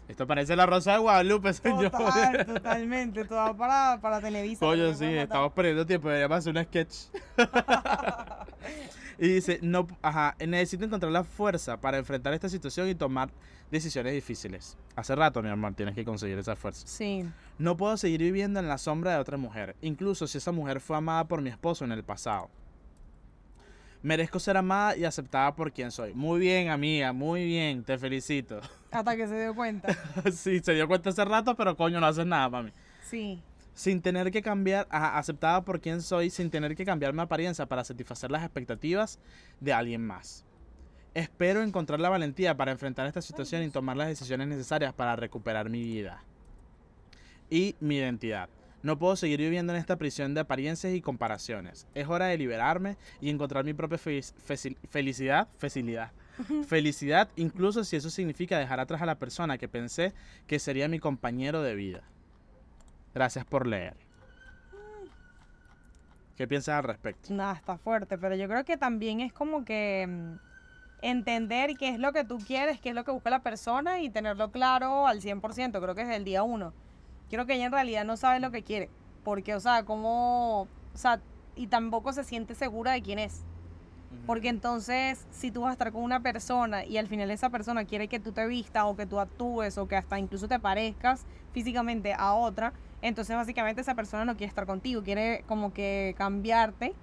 Esto 0.09 0.27
parece 0.27 0.57
la 0.57 0.65
Rosa 0.65 0.93
de 0.93 0.99
Guadalupe, 0.99 1.53
señor. 1.53 1.91
Total, 1.91 2.47
totalmente. 2.47 3.25
Todo 3.27 3.55
para, 3.57 3.99
para 4.01 4.21
Televisa. 4.21 4.61
Coño, 4.61 4.95
sí, 4.95 5.05
estamos 5.05 5.53
perdiendo 5.53 5.85
tiempo, 5.85 6.09
deberíamos 6.09 6.39
hacer 6.39 6.57
un 6.57 6.65
sketch. 6.65 6.95
y 9.19 9.29
dice, 9.29 9.59
no, 9.63 9.87
ajá, 10.01 10.35
necesito 10.47 10.87
encontrar 10.87 11.13
la 11.13 11.25
fuerza 11.25 11.79
para 11.79 11.99
enfrentar 11.99 12.33
esta 12.33 12.49
situación 12.49 12.89
y 12.89 12.95
tomar 12.95 13.29
decisiones 13.71 14.15
difíciles. 14.15 14.79
Hace 14.97 15.15
rato, 15.15 15.43
mi 15.43 15.51
amor, 15.51 15.75
tienes 15.75 15.95
que 15.95 16.07
conseguir 16.07 16.39
esa 16.39 16.57
fuerza. 16.57 16.87
Sí. 16.87 17.29
No 17.59 17.77
puedo 17.77 17.97
seguir 17.99 18.21
viviendo 18.23 18.61
en 18.61 18.69
la 18.69 18.79
sombra 18.79 19.13
de 19.13 19.19
otra 19.19 19.37
mujer, 19.37 19.77
incluso 19.83 20.27
si 20.27 20.39
esa 20.39 20.53
mujer 20.53 20.81
fue 20.81 20.97
amada 20.97 21.29
por 21.29 21.43
mi 21.43 21.51
esposo 21.51 21.85
en 21.85 21.93
el 21.93 22.03
pasado. 22.03 22.49
Merezco 24.03 24.39
ser 24.39 24.57
amada 24.57 24.97
y 24.97 25.05
aceptada 25.05 25.55
por 25.55 25.73
quien 25.73 25.91
soy. 25.91 26.15
Muy 26.15 26.39
bien, 26.39 26.69
amiga, 26.69 27.13
muy 27.13 27.45
bien, 27.45 27.83
te 27.83 27.99
felicito. 27.99 28.61
Hasta 28.91 29.17
que 29.17 29.27
se 29.27 29.41
dio 29.41 29.55
cuenta. 29.55 29.89
sí, 30.33 30.61
se 30.61 30.75
dio 30.75 30.87
cuenta 30.87 31.11
hace 31.11 31.25
rato, 31.25 31.57
pero 31.57 31.77
coño, 31.77 32.01
no 32.01 32.07
haces 32.07 32.27
nada 32.27 32.49
para 32.49 32.63
mí. 32.65 32.73
Sí. 33.03 33.43
Sin 33.75 34.01
tener 34.01 34.31
que 34.31 34.43
cambiar, 34.43 34.87
ajá, 34.91 35.19
aceptada 35.19 35.65
por 35.65 35.81
quien 35.81 36.03
soy, 36.03 36.31
sin 36.31 36.51
tener 36.51 36.77
que 36.77 36.85
cambiar 36.85 37.13
mi 37.13 37.23
apariencia 37.23 37.67
para 37.67 37.85
satisfacer 37.85 38.31
las 38.31 38.43
expectativas 38.43 39.19
de 39.61 39.73
alguien 39.73 40.07
más. 40.07 40.45
Espero 41.15 41.63
encontrar 41.63 42.01
la 42.01 42.09
valentía 42.09 42.57
para 42.57 42.71
enfrentar 42.71 43.07
esta 43.07 43.23
situación 43.23 43.63
y 43.63 43.71
tomar 43.71 43.97
las 43.97 44.09
decisiones 44.09 44.47
necesarias 44.47 44.93
para 44.93 45.17
recuperar 45.17 45.69
mi 45.69 45.83
vida 45.83 46.23
y 47.51 47.75
mi 47.81 47.97
identidad. 47.97 48.49
No 48.83 48.99
puedo 48.99 49.17
seguir 49.17 49.41
viviendo 49.41 49.73
en 49.73 49.79
esta 49.79 49.97
prisión 49.97 50.35
de 50.35 50.41
apariencias 50.41 50.93
y 50.95 51.01
comparaciones. 51.01 51.87
Es 51.95 52.07
hora 52.09 52.27
de 52.27 52.39
liberarme 52.39 52.97
y 53.21 53.31
encontrar 53.31 53.65
mi 53.65 53.75
propia 53.75 53.99
fe- 53.99 54.23
felicidad, 54.89 55.49
facilidad. 55.59 56.13
Felicidad, 56.69 57.29
incluso 57.35 57.83
si 57.83 57.97
eso 57.97 58.11
significa 58.11 58.57
dejar 58.59 58.79
atrás 58.79 59.03
a 59.03 59.07
la 59.07 59.17
persona 59.19 59.59
que 59.59 59.67
pensé 59.67 60.13
que 60.47 60.61
sería 60.61 60.87
mi 60.87 61.01
compañero 61.01 61.63
de 61.63 61.75
vida. 61.75 62.03
Gracias 63.13 63.45
por 63.45 63.67
leer. 63.67 63.97
¿Qué 66.37 66.47
piensas 66.47 66.77
al 66.77 66.85
respecto? 66.85 67.35
Nada, 67.35 67.55
está 67.55 67.77
fuerte, 67.79 68.17
pero 68.17 68.37
yo 68.37 68.47
creo 68.49 68.65
que 68.65 68.77
también 68.77 69.21
es 69.21 69.33
como 69.33 69.65
que 69.65 70.07
mm, 70.09 70.35
entender 71.03 71.75
qué 71.77 71.89
es 71.89 71.99
lo 71.99 72.13
que 72.13 72.23
tú 72.25 72.39
quieres, 72.39 72.81
qué 72.81 72.91
es 72.91 72.95
lo 72.95 73.03
que 73.05 73.11
busca 73.11 73.31
la 73.31 73.43
persona 73.43 74.01
y 74.01 74.09
tenerlo 74.11 74.53
claro 74.53 75.09
al 75.09 75.21
100%, 75.21 75.81
creo 75.83 75.95
que 75.97 76.03
es 76.03 76.11
el 76.11 76.25
día 76.25 76.45
uno. 76.45 76.73
Creo 77.29 77.47
que 77.47 77.55
ella 77.55 77.67
en 77.67 77.73
realidad 77.73 78.05
no 78.05 78.17
sabe 78.17 78.41
lo 78.41 78.51
que 78.51 78.63
quiere. 78.63 78.91
Porque, 79.25 79.55
o 79.55 79.61
sea, 79.61 79.85
como, 79.85 80.63
o 80.63 80.69
sea, 80.95 81.21
y 81.55 81.67
tampoco 81.67 82.13
se 82.13 82.25
siente 82.25 82.55
segura 82.55 82.93
de 82.93 83.03
quién 83.03 83.19
es. 83.19 83.45
Porque 84.27 84.49
entonces, 84.49 85.27
si 85.31 85.51
tú 85.51 85.63
vas 85.63 85.71
a 85.71 85.73
estar 85.73 85.93
con 85.93 86.03
una 86.03 86.21
persona 86.21 86.85
y 86.85 86.97
al 86.97 87.09
final 87.09 87.31
esa 87.31 87.51
persona 87.51 87.85
quiere 87.85 88.09
que 88.09 88.21
tú 88.21 88.33
te 88.33 88.47
vistas 88.47 88.85
o 88.87 88.97
que 88.97 89.07
tú 89.07 89.21
actúes 89.21 89.77
o 89.77 89.87
que 89.87 89.97
hasta 89.97 90.19
incluso 90.19 90.49
te 90.49 90.59
parezcas 90.59 91.27
físicamente 91.53 92.15
a 92.15 92.33
otra, 92.35 92.73
entonces 93.03 93.37
básicamente 93.37 93.83
esa 93.83 93.95
persona 93.95 94.25
no 94.25 94.37
quiere 94.37 94.49
estar 94.49 94.67
contigo, 94.67 95.03
quiere 95.03 95.45
como 95.47 95.73
que 95.73 96.15
cambiarte 96.17 96.95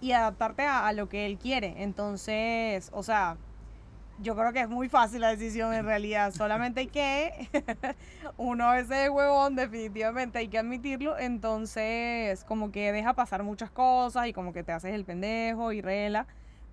y 0.00 0.12
adaptarte 0.12 0.62
a, 0.62 0.88
a, 0.88 0.92
lo 0.92 1.08
que 1.08 1.26
él 1.26 1.38
quiere. 1.38 1.82
Entonces, 1.82 2.90
o 2.92 3.04
sea, 3.04 3.36
yo 4.20 4.36
creo 4.36 4.52
que 4.52 4.60
es 4.60 4.68
muy 4.68 4.88
fácil 4.88 5.20
la 5.20 5.30
decisión 5.30 5.72
en 5.74 5.84
realidad. 5.84 6.32
Solamente 6.34 6.80
hay 6.80 6.86
que, 6.86 7.48
uno 8.36 8.64
a 8.64 8.74
veces 8.74 8.96
es 8.98 9.10
huevón, 9.10 9.56
definitivamente 9.56 10.38
hay 10.38 10.48
que 10.48 10.58
admitirlo. 10.58 11.18
Entonces, 11.18 12.44
como 12.44 12.72
que 12.72 12.92
deja 12.92 13.14
pasar 13.14 13.42
muchas 13.42 13.70
cosas 13.70 14.26
y 14.26 14.32
como 14.32 14.52
que 14.52 14.62
te 14.62 14.72
haces 14.72 14.94
el 14.94 15.04
pendejo 15.04 15.72
y 15.72 15.80
rela. 15.80 16.26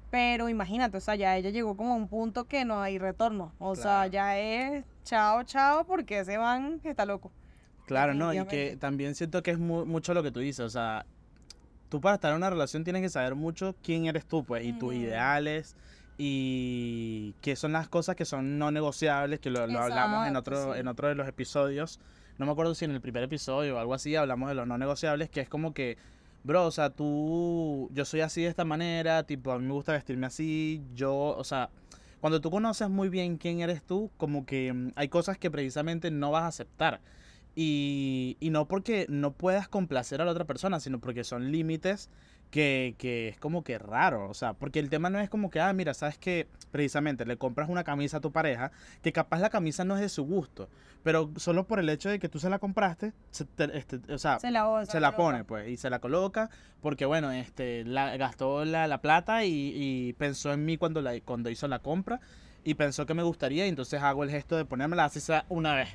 Pero 0.10 0.48
imagínate, 0.48 0.96
o 0.98 1.02
sea, 1.02 1.16
ya 1.16 1.36
ella 1.36 1.50
llegó 1.50 1.76
como 1.76 1.94
a 1.94 1.96
un 1.96 2.08
punto 2.08 2.46
que 2.46 2.64
no 2.64 2.82
hay 2.82 2.98
retorno. 2.98 3.52
O 3.60 3.76
sea, 3.76 4.08
ya 4.08 4.38
es 4.38 4.86
chao, 5.04 5.44
chao, 5.44 5.86
porque 5.86 6.24
se 6.24 6.38
van, 6.38 6.80
está 6.84 7.06
loco. 7.06 7.32
Claro, 7.88 8.14
no, 8.14 8.34
y 8.34 8.46
que 8.46 8.78
también 8.78 9.16
siento 9.16 9.42
que 9.44 9.52
es 9.52 9.60
mucho 9.60 10.14
lo 10.14 10.22
que 10.22 10.32
tú 10.32 10.42
dices, 10.42 10.60
o 10.60 10.70
sea, 10.70 11.06
tú 11.90 12.02
para 12.02 12.16
estar 12.16 12.32
en 12.32 12.38
una 12.38 12.50
relación 12.50 12.84
tienes 12.84 13.02
que 13.02 13.10
saber 13.10 13.36
mucho 13.36 13.76
quién 13.82 14.06
eres 14.06 14.26
tú, 14.26 14.44
pues, 14.44 14.66
y 14.66 14.74
tus 14.74 14.94
ideales, 14.94 15.76
y 16.18 17.34
qué 17.42 17.56
son 17.56 17.74
las 17.74 17.88
cosas 17.88 18.16
que 18.16 18.26
son 18.26 18.58
no 18.58 18.72
negociables, 18.72 19.40
que 19.40 19.50
lo, 19.50 19.62
hablamos 19.62 20.28
en 20.28 20.36
otro, 20.36 20.76
en 20.76 20.88
otro 20.88 21.08
de 21.08 21.16
los 21.16 21.28
episodios. 21.28 22.00
No 22.38 22.46
me 22.46 22.52
acuerdo 22.52 22.76
si 22.76 22.86
en 22.86 22.92
el 22.92 23.02
primer 23.02 23.24
episodio 23.24 23.76
o 23.76 23.80
algo 23.80 23.94
así 23.94 24.16
hablamos 24.16 24.50
de 24.50 24.56
los 24.56 24.68
no 24.68 24.78
negociables, 24.78 25.30
que 25.30 25.42
es 25.42 25.50
como 25.50 25.74
que, 25.74 25.98
bro, 26.44 26.66
o 26.66 26.72
sea, 26.72 26.90
tú, 26.90 27.90
yo 27.94 28.06
soy 28.06 28.22
así 28.22 28.42
de 28.42 28.48
esta 28.48 28.66
manera, 28.66 29.24
tipo, 29.24 29.52
a 29.52 29.60
mí 29.60 29.66
me 29.66 29.74
gusta 29.74 29.94
vestirme 29.94 30.26
así, 30.26 30.82
yo, 30.96 31.14
o 31.16 31.44
sea, 31.44 31.70
cuando 32.20 32.42
tú 32.42 32.50
conoces 32.50 32.90
muy 32.90 33.10
bien 33.10 33.38
quién 33.38 33.60
eres 33.62 33.84
tú, 33.84 34.10
como 34.18 34.46
que 34.46 34.74
mm, 34.74 34.92
hay 34.96 35.10
cosas 35.10 35.38
que 35.38 35.52
precisamente 35.52 36.10
no 36.10 36.32
vas 36.32 36.44
a 36.44 36.48
aceptar. 36.48 37.00
Y, 37.60 38.38
y 38.40 38.52
no 38.52 38.68
porque 38.68 39.08
no 39.10 39.32
puedas 39.34 39.68
complacer 39.68 40.22
a 40.22 40.26
la 40.26 40.32
otra 40.32 40.46
persona, 40.46 40.80
sino 40.80 41.00
porque 41.00 41.24
son 41.24 41.52
límites 41.52 42.12
que, 42.52 42.96
que, 42.98 43.30
es 43.30 43.40
como 43.40 43.64
que 43.64 43.78
raro, 43.78 44.30
o 44.30 44.34
sea, 44.34 44.54
porque 44.54 44.80
el 44.80 44.90
tema 44.90 45.10
no 45.10 45.20
es 45.20 45.30
como 45.30 45.50
que, 45.50 45.60
ah, 45.60 45.72
mira, 45.74 45.94
sabes 45.94 46.18
que 46.18 46.48
precisamente 46.72 47.26
le 47.26 47.38
compras 47.38 47.70
una 47.70 47.84
camisa 47.84 48.18
a 48.18 48.22
tu 48.22 48.32
pareja, 48.32 48.72
que 49.02 49.12
capaz 49.12 49.40
la 49.40 49.50
camisa 49.50 49.84
no 49.84 49.96
es 49.96 50.02
de 50.02 50.10
su 50.10 50.26
gusto, 50.26 50.70
pero 51.04 51.32
solo 51.36 51.68
por 51.68 51.80
el 51.80 51.90
hecho 51.90 52.10
de 52.10 52.20
que 52.20 52.30
tú 52.30 52.40
se 52.40 52.50
la 52.50 52.60
compraste, 52.60 53.14
este, 53.32 54.14
o 54.14 54.18
sea, 54.18 54.40
se 54.40 54.52
la, 54.52 54.86
se 54.86 55.00
la 55.00 55.16
pone, 55.16 55.44
pues, 55.44 55.68
y 55.70 55.78
se 55.78 55.90
la 55.90 56.00
coloca, 56.00 56.50
porque 56.82 57.06
bueno, 57.06 57.32
este, 57.32 57.84
la, 57.84 58.16
gastó 58.18 58.64
la, 58.64 58.88
la 58.88 59.02
plata 59.02 59.44
y, 59.44 59.74
y, 59.76 60.14
pensó 60.14 60.54
en 60.54 60.66
mí 60.66 60.78
cuando, 60.78 61.02
la, 61.02 61.20
cuando 61.22 61.50
hizo 61.50 61.68
la 61.68 61.80
compra, 61.80 62.22
y 62.64 62.74
pensó 62.74 63.06
que 63.06 63.14
me 63.14 63.24
gustaría, 63.24 63.66
y 63.66 63.70
entonces 63.70 64.02
hago 64.02 64.24
el 64.24 64.30
gesto 64.30 64.58
de 64.58 64.66
ponérmela 64.66 65.06
así 65.06 65.20
sea 65.20 65.46
una 65.50 65.74
vez 65.76 65.90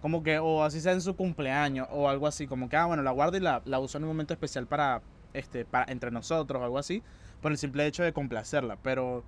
como 0.00 0.22
que, 0.22 0.38
o 0.38 0.62
así 0.62 0.80
sea 0.80 0.92
en 0.92 1.00
su 1.00 1.16
cumpleaños, 1.16 1.88
o 1.90 2.08
algo 2.08 2.26
así, 2.26 2.46
como 2.46 2.68
que, 2.68 2.76
ah, 2.76 2.86
bueno, 2.86 3.02
la 3.02 3.10
guardo 3.10 3.36
y 3.36 3.40
la, 3.40 3.62
la 3.64 3.80
uso 3.80 3.98
en 3.98 4.04
un 4.04 4.08
momento 4.08 4.32
especial 4.32 4.66
para, 4.68 5.02
este, 5.32 5.64
para, 5.64 5.90
entre 5.90 6.10
nosotros 6.10 6.60
o 6.60 6.64
algo 6.64 6.78
así, 6.78 7.02
por 7.40 7.52
el 7.52 7.58
simple 7.58 7.86
hecho 7.86 8.02
de 8.02 8.12
complacerla. 8.12 8.76
Pero, 8.82 9.22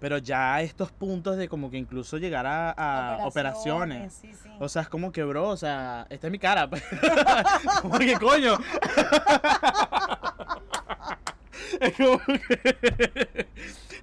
pero 0.00 0.18
ya 0.18 0.60
estos 0.60 0.92
puntos 0.92 1.36
de 1.36 1.48
como 1.48 1.70
que 1.70 1.78
incluso 1.78 2.18
llegar 2.18 2.46
a, 2.46 3.18
operaciones. 3.24 4.22
O 4.58 4.68
sea, 4.68 4.82
es 4.82 4.88
como 4.88 5.12
que, 5.12 5.24
bro, 5.24 5.48
o 5.48 5.56
sea, 5.56 6.06
esta 6.10 6.26
es 6.26 6.30
mi 6.30 6.38
cara. 6.38 6.68
Porque 7.82 8.18
coño. 8.18 8.58
es 11.80 11.94
como 11.94 12.18
que. 12.18 13.46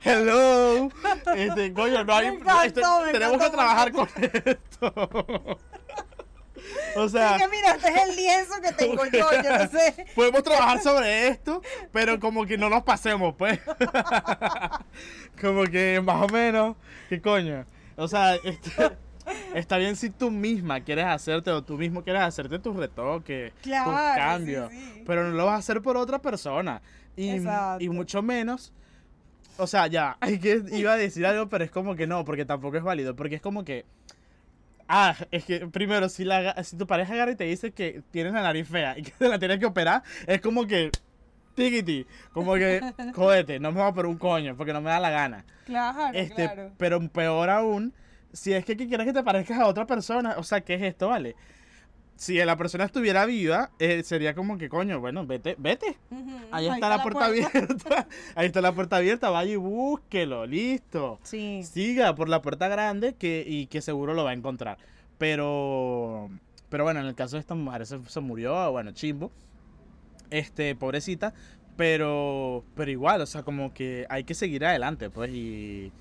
Hello. 0.01 0.89
Este, 1.35 1.73
coño, 1.73 2.05
no 2.05 2.13
hay. 2.13 2.39
Este, 2.65 2.81
tenemos 3.11 3.37
que 3.37 3.49
trabajar 3.49 3.91
con 3.91 4.07
esto. 4.15 5.59
O 6.95 7.07
sea. 7.09 7.37
mira, 7.49 7.75
este 7.75 7.89
es 7.89 8.09
el 8.09 8.15
lienzo 8.15 8.53
que 8.61 8.71
tengo 8.73 9.05
yo, 9.05 9.29
yo 9.43 9.57
no 9.57 9.67
sé. 9.67 10.05
Podemos 10.15 10.43
trabajar 10.43 10.81
sobre 10.81 11.27
esto, 11.27 11.61
pero 11.91 12.19
como 12.19 12.45
que 12.45 12.57
no 12.57 12.69
nos 12.69 12.83
pasemos, 12.83 13.35
pues. 13.37 13.59
como 15.41 15.63
que 15.63 16.01
más 16.03 16.23
o 16.23 16.27
menos. 16.27 16.75
¿Qué 17.09 17.21
coño? 17.21 17.65
O 17.95 18.07
sea, 18.07 18.35
este, 18.35 18.71
está 19.53 19.77
bien 19.77 19.95
si 19.95 20.09
tú 20.09 20.31
misma 20.31 20.81
quieres 20.81 21.05
hacerte 21.05 21.51
o 21.51 21.63
tú 21.63 21.77
mismo 21.77 22.03
quieres 22.03 22.21
hacerte 22.21 22.59
tus 22.59 22.75
retoques, 22.75 23.53
tus 23.61 23.71
cambios, 23.71 24.71
pero 25.05 25.23
no 25.23 25.35
lo 25.35 25.45
vas 25.45 25.55
a 25.55 25.57
hacer 25.57 25.81
por 25.81 25.97
otra 25.97 26.19
persona. 26.19 26.81
Y, 27.15 27.35
y 27.79 27.89
mucho 27.89 28.21
menos. 28.21 28.71
O 29.59 29.67
sea, 29.67 29.87
ya, 29.87 30.17
hay 30.21 30.39
que, 30.39 30.63
iba 30.71 30.93
a 30.93 30.97
decir 30.97 31.25
algo, 31.25 31.49
pero 31.49 31.63
es 31.63 31.71
como 31.71 31.95
que 31.95 32.07
no, 32.07 32.23
porque 32.25 32.45
tampoco 32.45 32.77
es 32.77 32.83
válido. 32.83 33.15
Porque 33.15 33.35
es 33.35 33.41
como 33.41 33.63
que 33.63 33.85
Ah, 34.91 35.15
es 35.29 35.45
que 35.45 35.67
primero, 35.67 36.09
si, 36.09 36.25
la, 36.25 36.63
si 36.63 36.75
tu 36.75 36.87
pareja 36.87 37.13
agarra 37.13 37.31
y 37.31 37.35
te 37.35 37.43
dice 37.43 37.71
que 37.71 38.01
tienes 38.09 38.33
la 38.33 38.41
nariz 38.41 38.67
fea 38.67 38.97
y 38.97 39.03
que 39.03 39.11
te 39.11 39.29
la 39.29 39.37
tienes 39.37 39.59
que 39.59 39.67
operar, 39.67 40.01
es 40.25 40.41
como 40.41 40.65
que. 40.65 40.89
Tigiti. 41.53 42.07
Como 42.33 42.55
que, 42.55 42.81
jodete, 43.15 43.59
no 43.59 43.71
me 43.71 43.81
va 43.81 43.93
por 43.93 44.07
un 44.07 44.17
coño, 44.17 44.57
porque 44.57 44.73
no 44.73 44.81
me 44.81 44.89
da 44.89 44.99
la 44.99 45.11
gana. 45.11 45.45
Claro, 45.65 46.09
este, 46.13 46.45
claro. 46.45 46.71
Pero 46.77 47.07
peor 47.09 47.49
aún, 47.51 47.93
si 48.33 48.53
es 48.53 48.65
que, 48.65 48.75
que 48.75 48.87
quieres 48.87 49.05
que 49.05 49.13
te 49.13 49.23
parezcas 49.23 49.59
a 49.59 49.67
otra 49.67 49.85
persona, 49.85 50.35
o 50.37 50.43
sea, 50.43 50.61
¿qué 50.61 50.75
es 50.75 50.81
esto, 50.81 51.09
vale? 51.09 51.35
Si 52.19 52.35
la 52.35 52.57
persona 52.57 52.83
estuviera 52.83 53.25
viva, 53.25 53.71
eh, 53.79 54.03
sería 54.03 54.35
como 54.35 54.57
que, 54.57 54.67
coño, 54.67 54.99
bueno, 54.99 55.25
vete, 55.25 55.55
vete. 55.57 55.95
Ahí, 56.51 56.67
está, 56.67 56.89
la, 56.89 57.01
puerta, 57.01 57.27
abierta. 57.27 58.07
Ahí 58.35 58.47
está 58.47 58.59
la 58.59 58.73
puerta 58.73 58.97
abierta, 58.97 59.29
vaya 59.29 59.53
y 59.53 59.55
búsquelo, 59.55 60.45
listo. 60.45 61.17
Sí. 61.23 61.63
Siga 61.63 62.15
por 62.15 62.27
la 62.27 62.41
puerta 62.41 62.67
grande 62.67 63.13
que, 63.13 63.45
y 63.47 63.67
que 63.67 63.81
seguro 63.81 64.15
lo 64.15 64.25
va 64.25 64.31
a 64.31 64.33
encontrar. 64.33 64.77
Pero, 65.17 66.29
pero 66.67 66.83
bueno, 66.83 66.99
en 66.99 67.05
el 67.05 67.15
caso 67.15 67.37
de 67.37 67.39
esta 67.39 67.55
mujer 67.55 67.85
se, 67.85 68.19
murió, 68.19 68.69
bueno, 68.69 68.91
chimbo. 68.91 69.31
Este, 70.29 70.75
pobrecita. 70.75 71.33
Pero, 71.77 72.65
pero 72.75 72.91
igual, 72.91 73.21
o 73.21 73.27
sea, 73.27 73.43
como 73.43 73.73
que 73.73 74.05
hay 74.09 74.25
que 74.25 74.33
seguir 74.33 74.65
adelante, 74.65 75.09
pues, 75.09 75.31
y, 75.31 75.93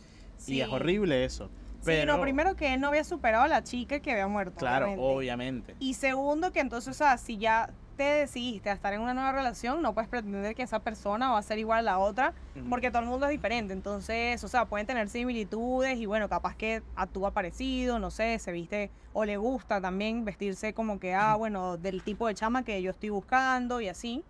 y 0.48 0.60
es 0.62 0.68
horrible 0.68 1.24
eso. 1.24 1.48
Pero, 1.84 2.16
sí, 2.16 2.22
primero 2.22 2.56
que 2.56 2.74
él 2.74 2.80
no 2.80 2.88
había 2.88 3.04
superado 3.04 3.44
a 3.44 3.48
la 3.48 3.62
chica 3.62 4.00
que 4.00 4.12
había 4.12 4.28
muerto. 4.28 4.58
Claro, 4.58 4.92
obviamente. 4.98 5.74
Y 5.78 5.94
segundo 5.94 6.52
que 6.52 6.60
entonces, 6.60 6.94
o 6.94 6.98
sea, 6.98 7.16
si 7.18 7.38
ya 7.38 7.70
te 7.96 8.04
decidiste 8.04 8.70
a 8.70 8.74
estar 8.74 8.92
en 8.92 9.00
una 9.00 9.12
nueva 9.12 9.32
relación, 9.32 9.82
no 9.82 9.92
puedes 9.92 10.08
pretender 10.08 10.54
que 10.54 10.62
esa 10.62 10.78
persona 10.78 11.32
va 11.32 11.38
a 11.38 11.42
ser 11.42 11.58
igual 11.58 11.80
a 11.80 11.82
la 11.82 11.98
otra, 11.98 12.32
porque 12.70 12.90
todo 12.90 13.02
el 13.02 13.08
mundo 13.08 13.26
es 13.26 13.32
diferente. 13.32 13.72
Entonces, 13.72 14.42
o 14.44 14.48
sea, 14.48 14.66
pueden 14.66 14.86
tener 14.86 15.08
similitudes 15.08 15.98
y 15.98 16.06
bueno, 16.06 16.28
capaz 16.28 16.54
que 16.54 16.82
actúa 16.94 17.32
parecido, 17.32 17.98
no 17.98 18.10
sé, 18.10 18.38
se 18.38 18.52
viste 18.52 18.90
o 19.12 19.24
le 19.24 19.36
gusta 19.36 19.80
también 19.80 20.24
vestirse 20.24 20.72
como 20.74 21.00
que, 21.00 21.12
ah, 21.12 21.34
bueno, 21.34 21.76
del 21.76 22.04
tipo 22.04 22.28
de 22.28 22.34
chama 22.34 22.62
que 22.62 22.80
yo 22.82 22.92
estoy 22.92 23.08
buscando 23.08 23.80
y 23.80 23.88
así. 23.88 24.22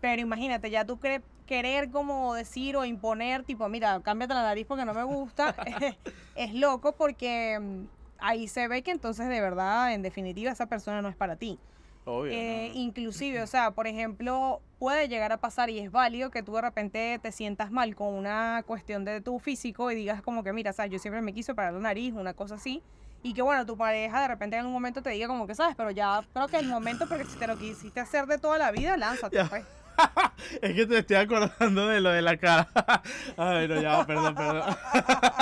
Pero 0.00 0.22
imagínate, 0.22 0.70
ya 0.70 0.84
tú 0.84 0.98
crees 0.98 1.22
querer 1.48 1.90
como 1.90 2.34
decir 2.34 2.76
o 2.76 2.84
imponer, 2.84 3.42
tipo, 3.42 3.68
mira, 3.68 4.00
cámbiate 4.02 4.34
la 4.34 4.42
nariz 4.42 4.66
porque 4.66 4.84
no 4.84 4.94
me 4.94 5.02
gusta, 5.02 5.56
es 6.36 6.54
loco 6.54 6.92
porque 6.92 7.58
mm, 7.58 7.84
ahí 8.18 8.46
se 8.46 8.68
ve 8.68 8.82
que 8.82 8.90
entonces 8.90 9.28
de 9.28 9.40
verdad, 9.40 9.92
en 9.92 10.02
definitiva, 10.02 10.52
esa 10.52 10.66
persona 10.66 11.02
no 11.02 11.08
es 11.08 11.16
para 11.16 11.36
ti. 11.36 11.58
Obvio, 12.04 12.32
eh, 12.32 12.70
Inclusive, 12.74 13.42
o 13.42 13.46
sea, 13.46 13.70
por 13.70 13.86
ejemplo, 13.86 14.60
puede 14.78 15.08
llegar 15.08 15.32
a 15.32 15.38
pasar 15.38 15.70
y 15.70 15.78
es 15.78 15.90
válido 15.90 16.30
que 16.30 16.42
tú 16.42 16.54
de 16.54 16.60
repente 16.60 17.18
te 17.20 17.32
sientas 17.32 17.70
mal 17.70 17.96
con 17.96 18.12
una 18.12 18.62
cuestión 18.66 19.06
de 19.06 19.22
tu 19.22 19.38
físico 19.38 19.90
y 19.90 19.94
digas 19.94 20.20
como 20.20 20.44
que, 20.44 20.52
mira, 20.52 20.74
sabes, 20.74 20.92
yo 20.92 20.98
siempre 20.98 21.22
me 21.22 21.32
quiso 21.32 21.54
parar 21.54 21.72
la 21.72 21.80
nariz, 21.80 22.12
una 22.12 22.34
cosa 22.34 22.56
así. 22.56 22.82
Y 23.22 23.34
que 23.34 23.42
bueno, 23.42 23.66
tu 23.66 23.76
pareja 23.76 24.20
de 24.20 24.28
repente 24.28 24.56
en 24.56 24.66
un 24.66 24.72
momento 24.72 25.02
te 25.02 25.10
diga 25.10 25.26
como 25.26 25.46
que 25.46 25.54
sabes, 25.54 25.74
pero 25.74 25.90
ya 25.90 26.22
creo 26.32 26.46
que 26.46 26.56
es 26.56 26.62
el 26.62 26.68
momento 26.68 27.08
porque 27.08 27.24
si 27.24 27.36
te 27.36 27.48
lo 27.48 27.58
quisiste 27.58 27.98
hacer 27.98 28.26
de 28.26 28.38
toda 28.38 28.58
la 28.58 28.70
vida, 28.70 28.96
lánzate, 28.96 29.44
pues. 29.46 29.64
es 30.62 30.74
que 30.74 30.86
te 30.86 30.98
estoy 30.98 31.16
acordando 31.16 31.88
de 31.88 32.00
lo 32.00 32.10
de 32.10 32.22
la 32.22 32.36
cara. 32.36 32.68
Ay, 33.36 33.68
no, 33.68 33.80
ya, 33.80 34.06
perdón, 34.06 34.34
perdón. 34.34 34.76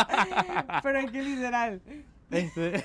Pero 0.82 0.98
es 0.98 1.10
que 1.10 1.22
literal. 1.22 1.80
Este, 2.28 2.84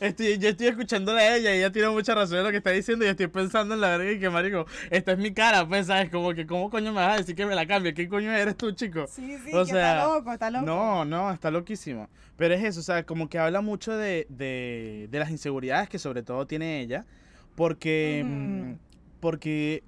estoy, 0.00 0.38
yo 0.38 0.48
estoy 0.48 0.66
escuchándola 0.66 1.20
a 1.20 1.36
ella 1.36 1.54
y 1.54 1.58
ella 1.58 1.70
tiene 1.70 1.88
mucha 1.88 2.16
razón 2.16 2.38
en 2.38 2.44
lo 2.44 2.50
que 2.50 2.56
está 2.56 2.70
diciendo 2.70 3.04
y 3.04 3.08
estoy 3.08 3.28
pensando 3.28 3.74
en 3.74 3.80
la 3.80 3.96
verdad 3.96 4.10
y 4.10 4.18
que 4.18 4.28
marico, 4.28 4.66
esta 4.90 5.12
es 5.12 5.18
mi 5.18 5.32
cara, 5.32 5.66
pues 5.68 5.86
sabes, 5.86 6.10
como 6.10 6.34
que 6.34 6.44
cómo 6.44 6.68
coño 6.68 6.92
me 6.92 7.00
vas 7.00 7.14
a 7.14 7.18
decir 7.18 7.36
que 7.36 7.46
me 7.46 7.54
la 7.54 7.64
cambie, 7.66 7.94
¿qué 7.94 8.08
coño 8.08 8.32
eres 8.32 8.56
tú, 8.56 8.72
chico? 8.72 9.06
Sí, 9.06 9.38
sí, 9.44 9.54
o 9.54 9.64
sea, 9.64 9.98
está 9.98 10.08
loco, 10.08 10.32
está 10.32 10.50
loco. 10.50 10.66
No, 10.66 11.04
no, 11.04 11.30
está 11.30 11.52
loquísimo. 11.52 12.08
Pero 12.36 12.54
es 12.54 12.64
eso, 12.64 12.80
o 12.80 12.82
sea, 12.82 13.04
como 13.04 13.28
que 13.28 13.38
habla 13.38 13.60
mucho 13.60 13.96
de, 13.96 14.26
de, 14.30 15.06
de 15.10 15.18
las 15.20 15.30
inseguridades 15.30 15.88
que 15.88 16.00
sobre 16.00 16.24
todo 16.24 16.44
tiene 16.44 16.80
ella, 16.80 17.06
porque, 17.54 18.24
mm, 18.26 18.72
porque 19.20 19.84